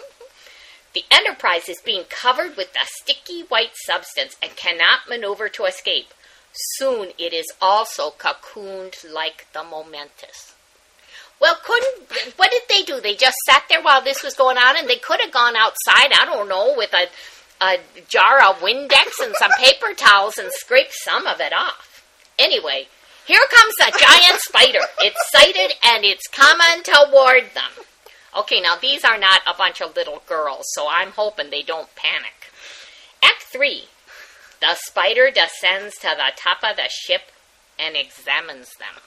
The 0.94 1.04
Enterprise 1.10 1.68
is 1.68 1.80
being 1.84 2.04
covered 2.08 2.56
with 2.56 2.74
a 2.74 2.86
sticky 3.02 3.42
white 3.42 3.72
substance 3.84 4.36
and 4.42 4.56
cannot 4.56 5.08
maneuver 5.08 5.48
to 5.50 5.64
escape. 5.64 6.14
Soon 6.52 7.10
it 7.18 7.34
is 7.34 7.52
also 7.60 8.10
cocooned 8.10 9.04
like 9.12 9.46
the 9.52 9.62
Momentous. 9.62 10.54
Well, 11.38 11.56
couldn't 11.62 12.34
what 12.36 12.50
did 12.50 12.62
they 12.70 12.82
do? 12.82 13.00
They 13.00 13.14
just 13.14 13.36
sat 13.46 13.64
there 13.68 13.82
while 13.82 14.00
this 14.00 14.22
was 14.22 14.34
going 14.34 14.56
on, 14.56 14.76
and 14.78 14.88
they 14.88 14.96
could 14.96 15.20
have 15.20 15.32
gone 15.32 15.54
outside. 15.54 16.12
I 16.18 16.24
don't 16.24 16.48
know 16.48 16.74
with 16.76 16.94
a 16.94 17.08
a 17.60 17.78
jar 18.08 18.40
of 18.40 18.60
Windex 18.60 19.12
and 19.22 19.34
some 19.38 19.50
paper 19.58 19.94
towels 19.94 20.38
and 20.38 20.50
scrape 20.52 20.90
some 20.90 21.26
of 21.26 21.40
it 21.40 21.52
off. 21.52 22.04
Anyway, 22.38 22.88
here 23.26 23.40
comes 23.54 23.74
a 23.80 23.98
giant 23.98 24.40
spider. 24.40 24.86
It's 25.00 25.30
sighted 25.30 25.76
and 25.82 26.04
it's 26.04 26.26
coming 26.28 26.82
toward 26.84 27.54
them. 27.54 27.84
Okay, 28.36 28.60
now 28.60 28.76
these 28.76 29.04
are 29.04 29.18
not 29.18 29.40
a 29.46 29.56
bunch 29.56 29.80
of 29.80 29.96
little 29.96 30.22
girls, 30.26 30.66
so 30.74 30.86
I'm 30.88 31.12
hoping 31.12 31.50
they 31.50 31.62
don't 31.62 31.94
panic. 31.96 32.52
Act 33.22 33.42
3. 33.44 33.84
The 34.60 34.74
spider 34.74 35.30
descends 35.30 35.96
to 35.96 36.14
the 36.16 36.32
top 36.36 36.58
of 36.62 36.76
the 36.76 36.88
ship 36.88 37.32
and 37.78 37.96
examines 37.96 38.70
them. 38.78 39.02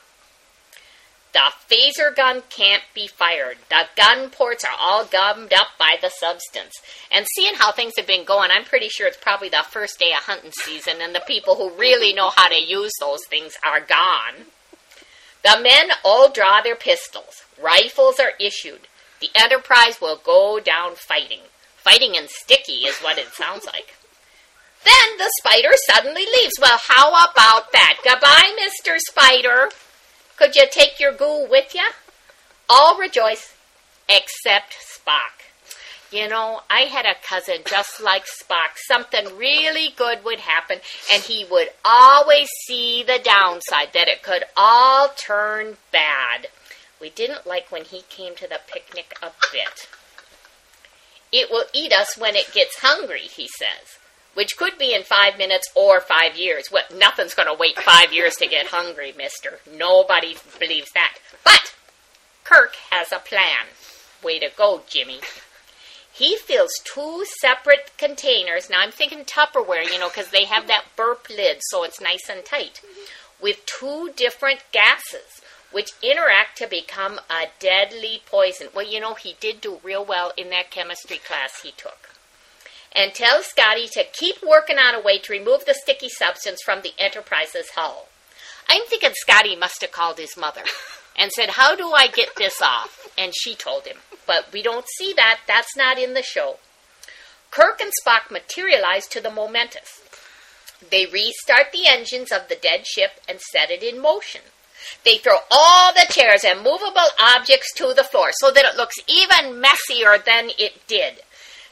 The 1.31 1.51
phaser 1.69 2.15
gun 2.15 2.41
can't 2.49 2.84
be 2.95 3.07
fired. 3.07 3.57
The 3.69 3.88
gun 3.95 4.31
ports 4.31 4.65
are 4.65 4.76
all 4.80 5.06
gummed 5.06 5.53
up 5.53 5.68
by 5.77 5.95
the 6.01 6.10
substance. 6.10 6.73
And 7.11 7.27
seeing 7.35 7.53
how 7.56 7.72
things 7.72 7.93
have 7.97 8.07
been 8.07 8.26
going, 8.26 8.49
I'm 8.51 8.65
pretty 8.65 8.89
sure 8.89 9.07
it's 9.07 9.18
probably 9.18 9.49
the 9.49 9.64
first 9.69 9.99
day 9.99 10.11
of 10.11 10.23
hunting 10.23 10.51
season, 10.51 10.95
and 11.01 11.14
the 11.14 11.22
people 11.27 11.56
who 11.56 11.69
really 11.77 12.14
know 12.14 12.31
how 12.35 12.49
to 12.49 12.60
use 12.60 12.91
those 12.99 13.26
things 13.30 13.53
are 13.64 13.80
gone. 13.80 14.47
The 15.43 15.60
men 15.61 15.91
all 16.03 16.31
draw 16.31 16.61
their 16.61 16.76
pistols. 16.76 17.43
Rifles 17.61 18.19
are 18.19 18.34
issued. 18.39 18.88
The 19.22 19.30
Enterprise 19.35 20.01
will 20.01 20.18
go 20.18 20.60
down 20.60 20.95
fighting. 20.95 21.41
Fighting 21.77 22.18
and 22.18 22.30
sticky 22.30 22.85
is 22.85 22.99
what 22.99 23.18
it 23.18 23.34
sounds 23.34 23.65
like. 23.65 23.95
Then 24.84 25.18
the 25.18 25.31
spider 25.39 25.72
suddenly 25.85 26.26
leaves. 26.26 26.56
Well, 26.60 26.80
how 26.81 27.10
about 27.10 27.72
that? 27.73 27.99
Goodbye, 28.03 28.56
Mr. 28.57 28.97
Spider. 28.97 29.69
Could 30.39 30.55
you 30.55 30.67
take 30.71 31.01
your 31.01 31.11
ghoul 31.11 31.49
with 31.49 31.75
you? 31.75 31.85
All 32.69 32.97
rejoice, 32.97 33.53
except 34.07 34.73
Spock. 34.73 35.43
You 36.13 36.29
know, 36.29 36.61
I 36.69 36.83
had 36.83 37.05
a 37.05 37.19
cousin 37.21 37.57
just 37.67 38.01
like 38.01 38.23
Spock. 38.23 38.77
Something 38.87 39.37
really 39.37 39.89
good 39.97 40.23
would 40.23 40.39
happen, 40.39 40.79
and 41.11 41.23
he 41.23 41.45
would 41.51 41.71
always 41.83 42.47
see 42.65 43.03
the 43.03 43.19
downside 43.21 43.91
that 43.93 44.07
it 44.07 44.23
could 44.23 44.45
all 44.55 45.09
turn 45.09 45.75
bad. 45.91 46.47
We 47.01 47.09
didn't 47.09 47.45
like 47.45 47.69
when 47.69 47.83
he 47.83 48.03
came 48.07 48.33
to 48.35 48.47
the 48.47 48.61
picnic 48.65 49.17
a 49.21 49.31
bit. 49.51 49.89
It 51.33 51.51
will 51.51 51.65
eat 51.73 51.91
us 51.91 52.17
when 52.17 52.37
it 52.37 52.53
gets 52.53 52.79
hungry, 52.79 53.23
he 53.23 53.49
says, 53.59 53.98
which 54.34 54.57
could 54.57 54.77
be 54.77 54.93
in 54.93 55.03
five 55.03 55.38
minutes 55.38 55.68
or 55.76 55.99
five 55.99 56.38
years. 56.38 56.69
Well, 56.72 56.84
nothing's 56.95 57.34
going 57.34 57.47
to 57.47 57.60
wait 57.60 57.80
five 57.80 58.14
years 58.14 58.35
to 58.35 58.47
get 58.47 58.68
hungry, 58.68 59.14
mister. 59.18 59.60
Nobody 59.72 60.35
believes 60.60 60.91
that. 60.93 61.18
But 61.43 61.76
Kirk 62.43 62.76
has 62.89 63.11
a 63.11 63.19
plan. 63.19 63.68
Way 64.23 64.39
to 64.39 64.49
go, 64.56 64.81
Jimmy. 64.88 65.19
He 66.11 66.35
fills 66.35 66.72
two 66.84 67.23
separate 67.39 67.91
containers. 67.97 68.69
Now 68.69 68.81
I'm 68.81 68.91
thinking 68.91 69.23
Tupperware, 69.23 69.85
you 69.85 69.99
know, 69.99 70.10
because 70.10 70.31
they 70.31 70.45
have 70.45 70.68
that 70.68 70.85
burp 70.97 71.30
lid, 71.30 71.57
so 71.61 71.84
it's 71.84 72.01
nice 72.01 72.27
and 72.30 72.43
tight, 72.43 72.81
with 73.41 73.65
two 73.65 74.11
different 74.15 74.64
gases, 74.73 75.41
which 75.72 75.93
interact 76.03 76.57
to 76.57 76.68
become 76.68 77.19
a 77.30 77.45
deadly 77.60 78.22
poison. 78.26 78.68
Well, 78.76 78.85
you 78.85 78.99
know, 78.99 79.14
he 79.14 79.38
did 79.39 79.61
do 79.61 79.80
real 79.81 80.03
well 80.03 80.34
in 80.35 80.49
that 80.49 80.72
chemistry 80.72 81.18
class 81.18 81.61
he 81.61 81.72
took. 81.72 82.09
And 82.95 83.13
tell 83.13 83.43
Scotty 83.43 83.87
to 83.93 84.03
keep 84.03 84.37
working 84.41 84.77
on 84.77 84.95
a 84.95 85.01
way 85.01 85.19
to 85.19 85.33
remove 85.33 85.65
the 85.65 85.75
sticky 85.75 86.09
substance 86.09 86.59
from 86.63 86.81
the 86.81 86.93
Enterprise's 86.97 87.69
hull. 87.75 88.09
I'm 88.67 88.85
thinking 88.87 89.11
Scotty 89.13 89.55
must 89.55 89.81
have 89.81 89.91
called 89.91 90.17
his 90.17 90.35
mother 90.35 90.63
and 91.15 91.31
said, 91.31 91.51
How 91.51 91.75
do 91.75 91.91
I 91.91 92.07
get 92.07 92.35
this 92.35 92.61
off? 92.61 93.07
And 93.17 93.33
she 93.35 93.55
told 93.55 93.85
him 93.85 93.97
but 94.29 94.53
we 94.53 94.61
don't 94.61 94.85
see 94.87 95.11
that. 95.15 95.39
That's 95.47 95.75
not 95.75 95.97
in 95.97 96.13
the 96.13 96.21
show. 96.21 96.57
Kirk 97.49 97.81
and 97.81 97.91
Spock 98.05 98.29
materialize 98.29 99.07
to 99.07 99.19
the 99.19 99.31
Momentous. 99.31 100.03
They 100.87 101.07
restart 101.07 101.71
the 101.73 101.87
engines 101.87 102.31
of 102.31 102.47
the 102.47 102.55
dead 102.55 102.85
ship 102.85 103.13
and 103.27 103.41
set 103.41 103.71
it 103.71 103.81
in 103.81 103.99
motion. 103.99 104.41
They 105.03 105.17
throw 105.17 105.37
all 105.49 105.93
the 105.93 106.05
chairs 106.13 106.43
and 106.45 106.59
movable 106.59 107.09
objects 107.19 107.73
to 107.77 107.91
the 107.95 108.03
floor 108.03 108.29
so 108.33 108.51
that 108.51 108.65
it 108.65 108.77
looks 108.77 108.97
even 109.07 109.59
messier 109.59 110.19
than 110.23 110.51
it 110.59 110.85
did, 110.85 111.23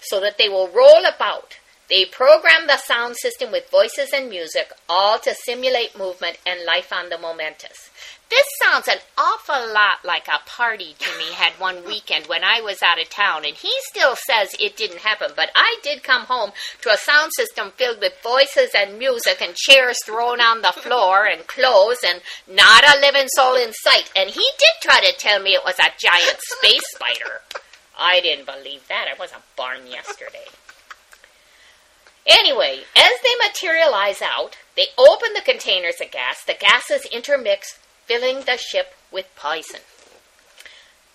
so 0.02 0.20
that 0.20 0.38
they 0.38 0.50
will 0.50 0.68
roll 0.68 1.06
about. 1.06 1.58
They 1.90 2.04
program 2.04 2.68
the 2.68 2.78
sound 2.78 3.16
system 3.16 3.52
with 3.52 3.70
voices 3.72 4.10
and 4.14 4.30
music, 4.30 4.74
all 4.90 5.20
to 5.20 5.34
simulate 5.34 5.98
movement 5.98 6.38
and 6.46 6.66
life 6.66 6.92
on 6.92 7.08
the 7.08 7.18
Momentous. 7.18 7.90
This 8.30 8.46
sounds 8.62 8.90
an 8.90 8.98
awful 9.18 9.74
lot 9.74 10.04
like 10.04 10.28
a 10.28 10.46
party 10.46 10.96
Jimmy 11.00 11.32
had 11.32 11.54
one 11.54 11.86
weekend 11.86 12.28
when 12.28 12.44
I 12.44 12.60
was 12.60 12.84
out 12.84 13.02
of 13.02 13.10
town, 13.10 13.46
and 13.46 13.56
he 13.56 13.72
still 13.84 14.18
says 14.18 14.54
it 14.60 14.76
didn't 14.76 15.00
happen, 15.00 15.32
but 15.34 15.50
I 15.56 15.78
did 15.82 16.04
come 16.04 16.24
home 16.24 16.52
to 16.82 16.92
a 16.92 16.98
sound 16.98 17.32
system 17.34 17.72
filled 17.72 18.02
with 18.02 18.22
voices 18.22 18.72
and 18.76 19.00
music 19.00 19.42
and 19.42 19.56
chairs 19.56 19.98
thrown 20.04 20.42
on 20.42 20.62
the 20.62 20.74
floor 20.74 21.26
and 21.26 21.48
clothes 21.48 22.04
and 22.06 22.22
not 22.54 22.84
a 22.84 23.00
living 23.00 23.30
soul 23.30 23.56
in 23.56 23.72
sight, 23.72 24.12
and 24.14 24.30
he 24.30 24.46
did 24.60 24.82
try 24.82 25.00
to 25.00 25.18
tell 25.18 25.42
me 25.42 25.54
it 25.54 25.64
was 25.64 25.80
a 25.80 25.96
giant 25.98 26.38
space 26.42 26.84
spider. 26.96 27.42
I 27.98 28.20
didn't 28.22 28.46
believe 28.46 28.88
that. 28.88 29.08
I 29.14 29.18
wasn't 29.20 29.44
born 29.56 29.88
yesterday. 29.88 30.46
Anyway, 32.26 32.82
as 32.96 33.12
they 33.24 33.48
materialize 33.48 34.22
out, 34.22 34.58
they 34.76 34.88
open 34.98 35.34
the 35.34 35.42
containers 35.42 36.02
of 36.02 36.12
gas. 36.12 36.44
The 36.44 36.54
gases 36.54 37.06
intermix 37.12 37.80
filling 38.06 38.42
the 38.42 38.58
ship 38.58 38.94
with 39.12 39.26
poison. 39.36 39.80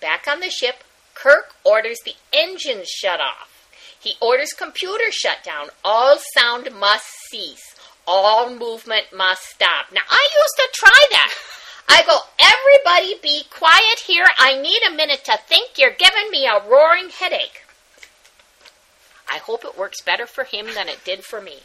Back 0.01 0.27
on 0.27 0.39
the 0.39 0.49
ship, 0.49 0.83
Kirk 1.13 1.53
orders 1.63 1.99
the 2.03 2.15
engines 2.33 2.89
shut 2.89 3.19
off. 3.19 3.69
He 3.99 4.15
orders 4.19 4.51
computer 4.51 5.11
shut 5.11 5.43
down. 5.45 5.67
All 5.85 6.17
sound 6.35 6.69
must 6.77 7.05
cease. 7.29 7.75
All 8.05 8.49
movement 8.49 9.05
must 9.15 9.43
stop. 9.43 9.93
Now, 9.93 10.01
I 10.09 10.29
used 10.35 10.55
to 10.57 10.69
try 10.73 11.05
that. 11.11 11.33
I 11.87 12.03
go, 12.03 12.19
everybody 12.39 13.19
be 13.21 13.43
quiet 13.49 13.99
here. 14.05 14.25
I 14.39 14.59
need 14.59 14.81
a 14.83 14.95
minute 14.95 15.23
to 15.25 15.37
think. 15.47 15.77
You're 15.77 15.91
giving 15.91 16.29
me 16.31 16.45
a 16.45 16.67
roaring 16.67 17.09
headache. 17.09 17.65
I 19.29 19.37
hope 19.37 19.65
it 19.65 19.77
works 19.77 20.01
better 20.01 20.27
for 20.27 20.43
him 20.43 20.67
than 20.73 20.87
it 20.87 21.03
did 21.03 21.23
for 21.23 21.41
me. 21.41 21.59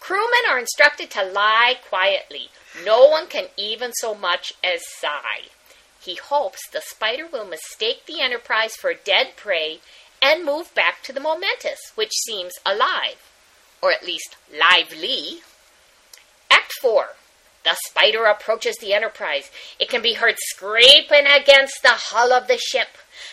Crewmen 0.00 0.48
are 0.48 0.58
instructed 0.58 1.10
to 1.12 1.24
lie 1.24 1.76
quietly. 1.88 2.50
No 2.84 3.06
one 3.08 3.26
can 3.26 3.46
even 3.56 3.92
so 3.94 4.14
much 4.14 4.52
as 4.62 4.82
sigh. 4.98 5.50
He 6.00 6.14
hopes 6.14 6.60
the 6.68 6.80
spider 6.80 7.26
will 7.26 7.44
mistake 7.44 8.06
the 8.06 8.20
Enterprise 8.20 8.76
for 8.76 8.94
dead 8.94 9.36
prey 9.36 9.80
and 10.22 10.44
move 10.44 10.74
back 10.74 11.02
to 11.02 11.12
the 11.12 11.20
Momentous, 11.20 11.92
which 11.94 12.12
seems 12.12 12.52
alive, 12.64 13.30
or 13.82 13.90
at 13.90 14.04
least 14.04 14.36
lively. 14.52 15.40
Act 16.50 16.72
4. 16.80 17.16
The 17.66 17.76
spider 17.88 18.26
approaches 18.26 18.76
the 18.76 18.94
Enterprise. 18.94 19.50
It 19.80 19.88
can 19.88 20.00
be 20.00 20.12
heard 20.12 20.36
scraping 20.38 21.26
against 21.26 21.82
the 21.82 21.88
hull 21.94 22.32
of 22.32 22.46
the 22.46 22.58
ship. 22.58 22.86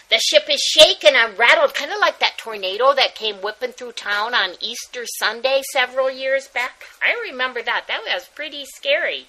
The 0.10 0.18
ship 0.18 0.50
is 0.50 0.60
shaken 0.60 1.14
and 1.16 1.38
rattled, 1.38 1.76
kind 1.76 1.92
of 1.92 2.00
like 2.00 2.18
that 2.18 2.40
tornado 2.40 2.96
that 2.96 3.14
came 3.14 3.44
whipping 3.44 3.74
through 3.74 3.92
town 3.92 4.34
on 4.34 4.56
Easter 4.60 5.06
Sunday 5.20 5.62
several 5.72 6.10
years 6.10 6.48
back. 6.48 6.84
I 7.00 7.14
remember 7.30 7.62
that. 7.62 7.86
That 7.88 8.02
was 8.12 8.28
pretty 8.34 8.66
scary. 8.66 9.28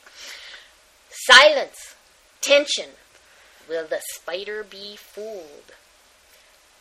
Silence, 1.10 1.96
tension. 2.40 2.92
Will 3.68 3.86
the 3.86 4.00
spider 4.14 4.64
be 4.64 4.96
fooled? 4.96 5.74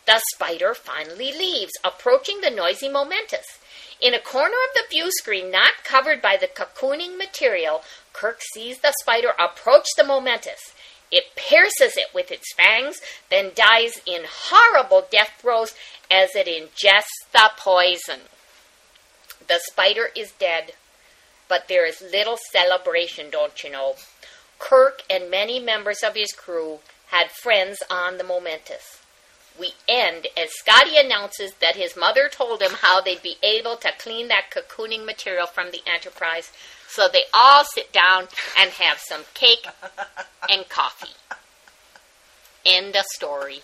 The 0.06 0.22
spider 0.34 0.74
finally 0.74 1.34
leaves, 1.34 1.74
approaching 1.84 2.40
the 2.40 2.50
noisy 2.50 2.88
Momentous. 2.88 3.60
In 4.04 4.14
a 4.14 4.20
corner 4.20 4.58
of 4.68 4.74
the 4.76 4.84
view 4.90 5.10
screen 5.14 5.50
not 5.50 5.86
covered 5.86 6.22
by 6.22 6.36
the 6.36 6.50
cocooning 6.50 7.18
material, 7.18 7.84
Kirk 8.12 8.42
sees 8.54 8.80
the 8.80 8.94
spider 9.00 9.30
approach 9.40 9.88
the 9.96 10.04
Momentous. 10.04 10.74
It 11.10 11.36
pierces 11.38 11.96
it 11.96 12.14
with 12.14 12.30
its 12.30 12.54
fangs, 12.54 13.00
then 13.30 13.52
dies 13.56 14.02
in 14.06 14.26
horrible 14.28 15.08
death 15.10 15.32
throes 15.40 15.74
as 16.12 16.36
it 16.36 16.48
ingests 16.48 17.32
the 17.32 17.52
poison. 17.56 18.28
The 19.48 19.62
spider 19.72 20.10
is 20.14 20.34
dead, 20.34 20.74
but 21.48 21.70
there 21.70 21.86
is 21.86 22.02
little 22.02 22.38
celebration, 22.52 23.30
don't 23.30 23.64
you 23.64 23.70
know? 23.70 23.96
Kirk 24.60 25.04
and 25.10 25.32
many 25.32 25.62
members 25.62 26.04
of 26.04 26.16
his 26.16 26.34
crew 26.34 26.80
had 27.08 27.32
friends 27.32 27.82
on 27.90 28.18
the 28.18 28.26
Momentous. 28.26 29.03
We 29.60 29.74
end 29.88 30.28
as 30.36 30.50
Scotty 30.54 30.98
announces 30.98 31.54
that 31.62 31.76
his 31.76 31.96
mother 31.96 32.28
told 32.30 32.62
him 32.62 32.72
how 32.82 33.02
they'd 33.02 33.22
be 33.22 33.38
able 33.44 33.76
to 33.78 33.92
clean 34.00 34.28
that 34.30 34.52
cocooning 34.52 35.06
material 35.06 35.46
from 35.48 35.72
the 35.72 35.82
Enterprise 35.86 36.52
so 36.88 37.08
they 37.12 37.24
all 37.34 37.64
sit 37.66 37.92
down 37.92 38.28
and 38.60 38.70
have 38.72 39.00
some 39.00 39.24
cake 39.34 39.66
and 40.50 40.70
coffee. 40.70 41.14
End 42.66 42.96
of 42.96 43.06
story. 43.06 43.62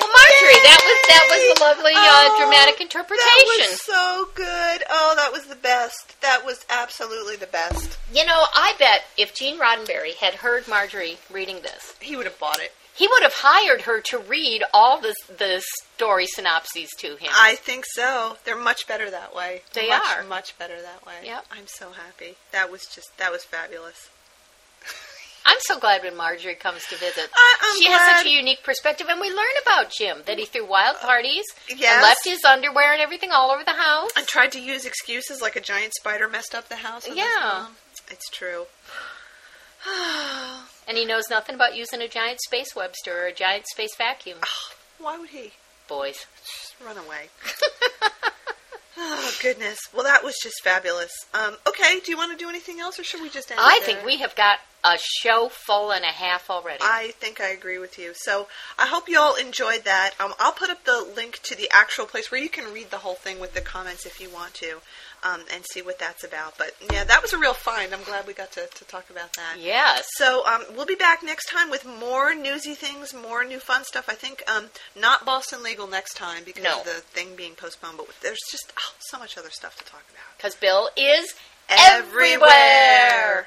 Well, 0.00 0.10
Marjorie, 0.10 0.62
that 0.62 0.80
was 0.84 0.98
that 1.08 1.24
was 1.30 1.58
a 1.58 1.64
lovely 1.64 1.92
uh, 1.92 1.98
Oh, 1.98 2.36
dramatic 2.38 2.80
interpretation. 2.80 3.24
That 3.24 3.68
was 3.70 3.80
so 3.82 4.28
good. 4.34 4.82
Oh, 4.90 5.14
that 5.16 5.32
was 5.32 5.46
the 5.46 5.56
best. 5.56 6.20
That 6.20 6.44
was 6.44 6.64
absolutely 6.70 7.36
the 7.36 7.46
best. 7.46 7.98
You 8.12 8.24
know, 8.26 8.44
I 8.54 8.74
bet 8.78 9.04
if 9.16 9.34
Gene 9.34 9.58
Roddenberry 9.58 10.14
had 10.14 10.34
heard 10.34 10.68
Marjorie 10.68 11.16
reading 11.32 11.62
this, 11.62 11.94
He 12.00 12.16
would 12.16 12.26
have 12.26 12.38
bought 12.38 12.60
it. 12.60 12.72
He 12.96 13.06
would 13.06 13.22
have 13.22 13.34
hired 13.34 13.82
her 13.82 14.00
to 14.00 14.18
read 14.18 14.62
all 14.72 15.00
the 15.00 15.14
the 15.28 15.62
story 15.94 16.26
synopses 16.26 16.90
to 16.98 17.16
him. 17.16 17.30
I 17.32 17.54
think 17.56 17.84
so. 17.86 18.38
They're 18.44 18.56
much 18.56 18.86
better 18.86 19.10
that 19.10 19.34
way. 19.34 19.62
They 19.74 19.88
much, 19.88 20.02
are. 20.16 20.24
much 20.24 20.58
better 20.58 20.80
that 20.80 21.06
way. 21.06 21.14
Yep. 21.24 21.46
I'm 21.50 21.66
so 21.66 21.90
happy. 21.90 22.36
That 22.52 22.70
was 22.72 22.86
just 22.86 23.16
that 23.18 23.30
was 23.30 23.44
fabulous. 23.44 24.08
I'm 25.48 25.58
so 25.60 25.78
glad 25.78 26.02
when 26.02 26.16
Marjorie 26.16 26.56
comes 26.56 26.84
to 26.86 26.96
visit. 26.96 27.30
I- 27.32 27.76
she 27.78 27.88
has 27.88 28.18
such 28.18 28.26
a 28.26 28.30
unique 28.30 28.64
perspective, 28.64 29.06
and 29.08 29.20
we 29.20 29.28
learn 29.28 29.56
about 29.62 29.92
Jim 29.96 30.22
that 30.26 30.38
he 30.38 30.44
threw 30.44 30.66
wild 30.66 30.96
parties, 30.96 31.44
yes. 31.68 32.02
left 32.02 32.24
his 32.24 32.44
underwear 32.44 32.92
and 32.92 33.00
everything 33.00 33.30
all 33.30 33.52
over 33.52 33.62
the 33.62 33.74
house. 33.74 34.10
And 34.16 34.26
tried 34.26 34.50
to 34.52 34.60
use 34.60 34.84
excuses 34.84 35.40
like 35.40 35.54
a 35.54 35.60
giant 35.60 35.94
spider 35.94 36.28
messed 36.28 36.52
up 36.52 36.68
the 36.68 36.76
house. 36.76 37.06
Yeah. 37.08 37.66
It's 38.10 38.28
true. 38.30 38.64
And 40.86 40.96
he 40.96 41.04
knows 41.04 41.24
nothing 41.28 41.54
about 41.54 41.76
using 41.76 42.00
a 42.00 42.08
giant 42.08 42.40
space 42.40 42.76
Webster 42.76 43.22
or 43.22 43.26
a 43.26 43.32
giant 43.32 43.66
space 43.66 43.96
vacuum. 43.96 44.38
Why 44.98 45.18
would 45.18 45.30
he? 45.30 45.52
Boys. 45.88 46.26
Just 46.44 46.74
run 46.84 46.96
away. 46.96 47.28
oh 48.98 49.34
goodness. 49.42 49.78
Well, 49.92 50.04
that 50.04 50.24
was 50.24 50.36
just 50.42 50.62
fabulous. 50.62 51.12
Um, 51.34 51.56
okay. 51.68 52.00
Do 52.04 52.10
you 52.10 52.16
want 52.16 52.32
to 52.32 52.38
do 52.38 52.48
anything 52.48 52.80
else, 52.80 52.98
or 52.98 53.04
should 53.04 53.20
we 53.20 53.28
just 53.28 53.50
end? 53.50 53.60
I 53.62 53.80
think 53.82 54.04
we 54.04 54.18
have 54.18 54.34
got 54.36 54.58
a 54.84 54.96
show 55.20 55.48
full 55.48 55.90
and 55.90 56.04
a 56.04 56.08
half 56.08 56.48
already. 56.48 56.78
I 56.82 57.12
think 57.18 57.40
I 57.40 57.48
agree 57.48 57.78
with 57.78 57.98
you. 57.98 58.12
So 58.14 58.46
I 58.78 58.86
hope 58.86 59.08
you 59.08 59.18
all 59.18 59.34
enjoyed 59.34 59.84
that. 59.84 60.12
Um, 60.20 60.32
I'll 60.38 60.52
put 60.52 60.70
up 60.70 60.84
the 60.84 61.06
link 61.16 61.40
to 61.44 61.56
the 61.56 61.68
actual 61.72 62.06
place 62.06 62.30
where 62.30 62.40
you 62.40 62.48
can 62.48 62.72
read 62.72 62.90
the 62.90 62.98
whole 62.98 63.14
thing 63.14 63.40
with 63.40 63.54
the 63.54 63.60
comments 63.60 64.06
if 64.06 64.20
you 64.20 64.30
want 64.30 64.54
to, 64.54 64.80
um, 65.22 65.40
and 65.52 65.64
see 65.72 65.82
what 65.82 65.98
that's 65.98 66.24
about. 66.24 66.56
But 66.58 66.72
yeah, 66.92 67.04
that 67.04 67.22
was 67.22 67.32
a 67.32 67.38
real 67.38 67.54
find. 67.54 67.92
I'm 67.94 68.02
glad 68.04 68.26
we 68.26 68.32
got 68.32 68.52
to, 68.52 68.66
to 68.66 68.84
talk 68.84 69.08
about 69.10 69.32
that. 69.34 69.56
yes. 69.60 70.06
So 70.16 70.46
um, 70.46 70.62
we'll 70.76 70.86
be 70.86 70.94
back 70.94 71.22
next 71.22 71.46
time 71.50 71.70
with 71.70 71.84
more 71.86 72.34
newsy 72.34 72.74
things, 72.74 73.12
more 73.14 73.44
new 73.44 73.58
fun 73.58 73.84
stuff. 73.84 74.06
I 74.08 74.14
think 74.14 74.42
um, 74.50 74.66
not 74.98 75.24
Boston 75.24 75.62
Legal 75.62 75.86
next 75.86 76.14
time 76.14 76.42
because 76.44 76.64
No. 76.64 76.78
of 76.80 76.84
the 76.84 76.92
thing 77.00 77.36
being 77.36 77.54
postponed, 77.54 77.96
but 77.98 78.08
there's 78.22 78.38
just 78.50 78.72
oh, 78.78 78.92
so 79.00 79.18
much 79.18 79.36
other 79.38 79.50
stuff 79.50 79.76
to 79.78 79.84
talk 79.84 80.04
about. 80.10 80.36
Because 80.36 80.54
Bill 80.54 80.88
is 80.96 81.34
Everywhere. 81.68 82.40
everywhere. 82.50 83.46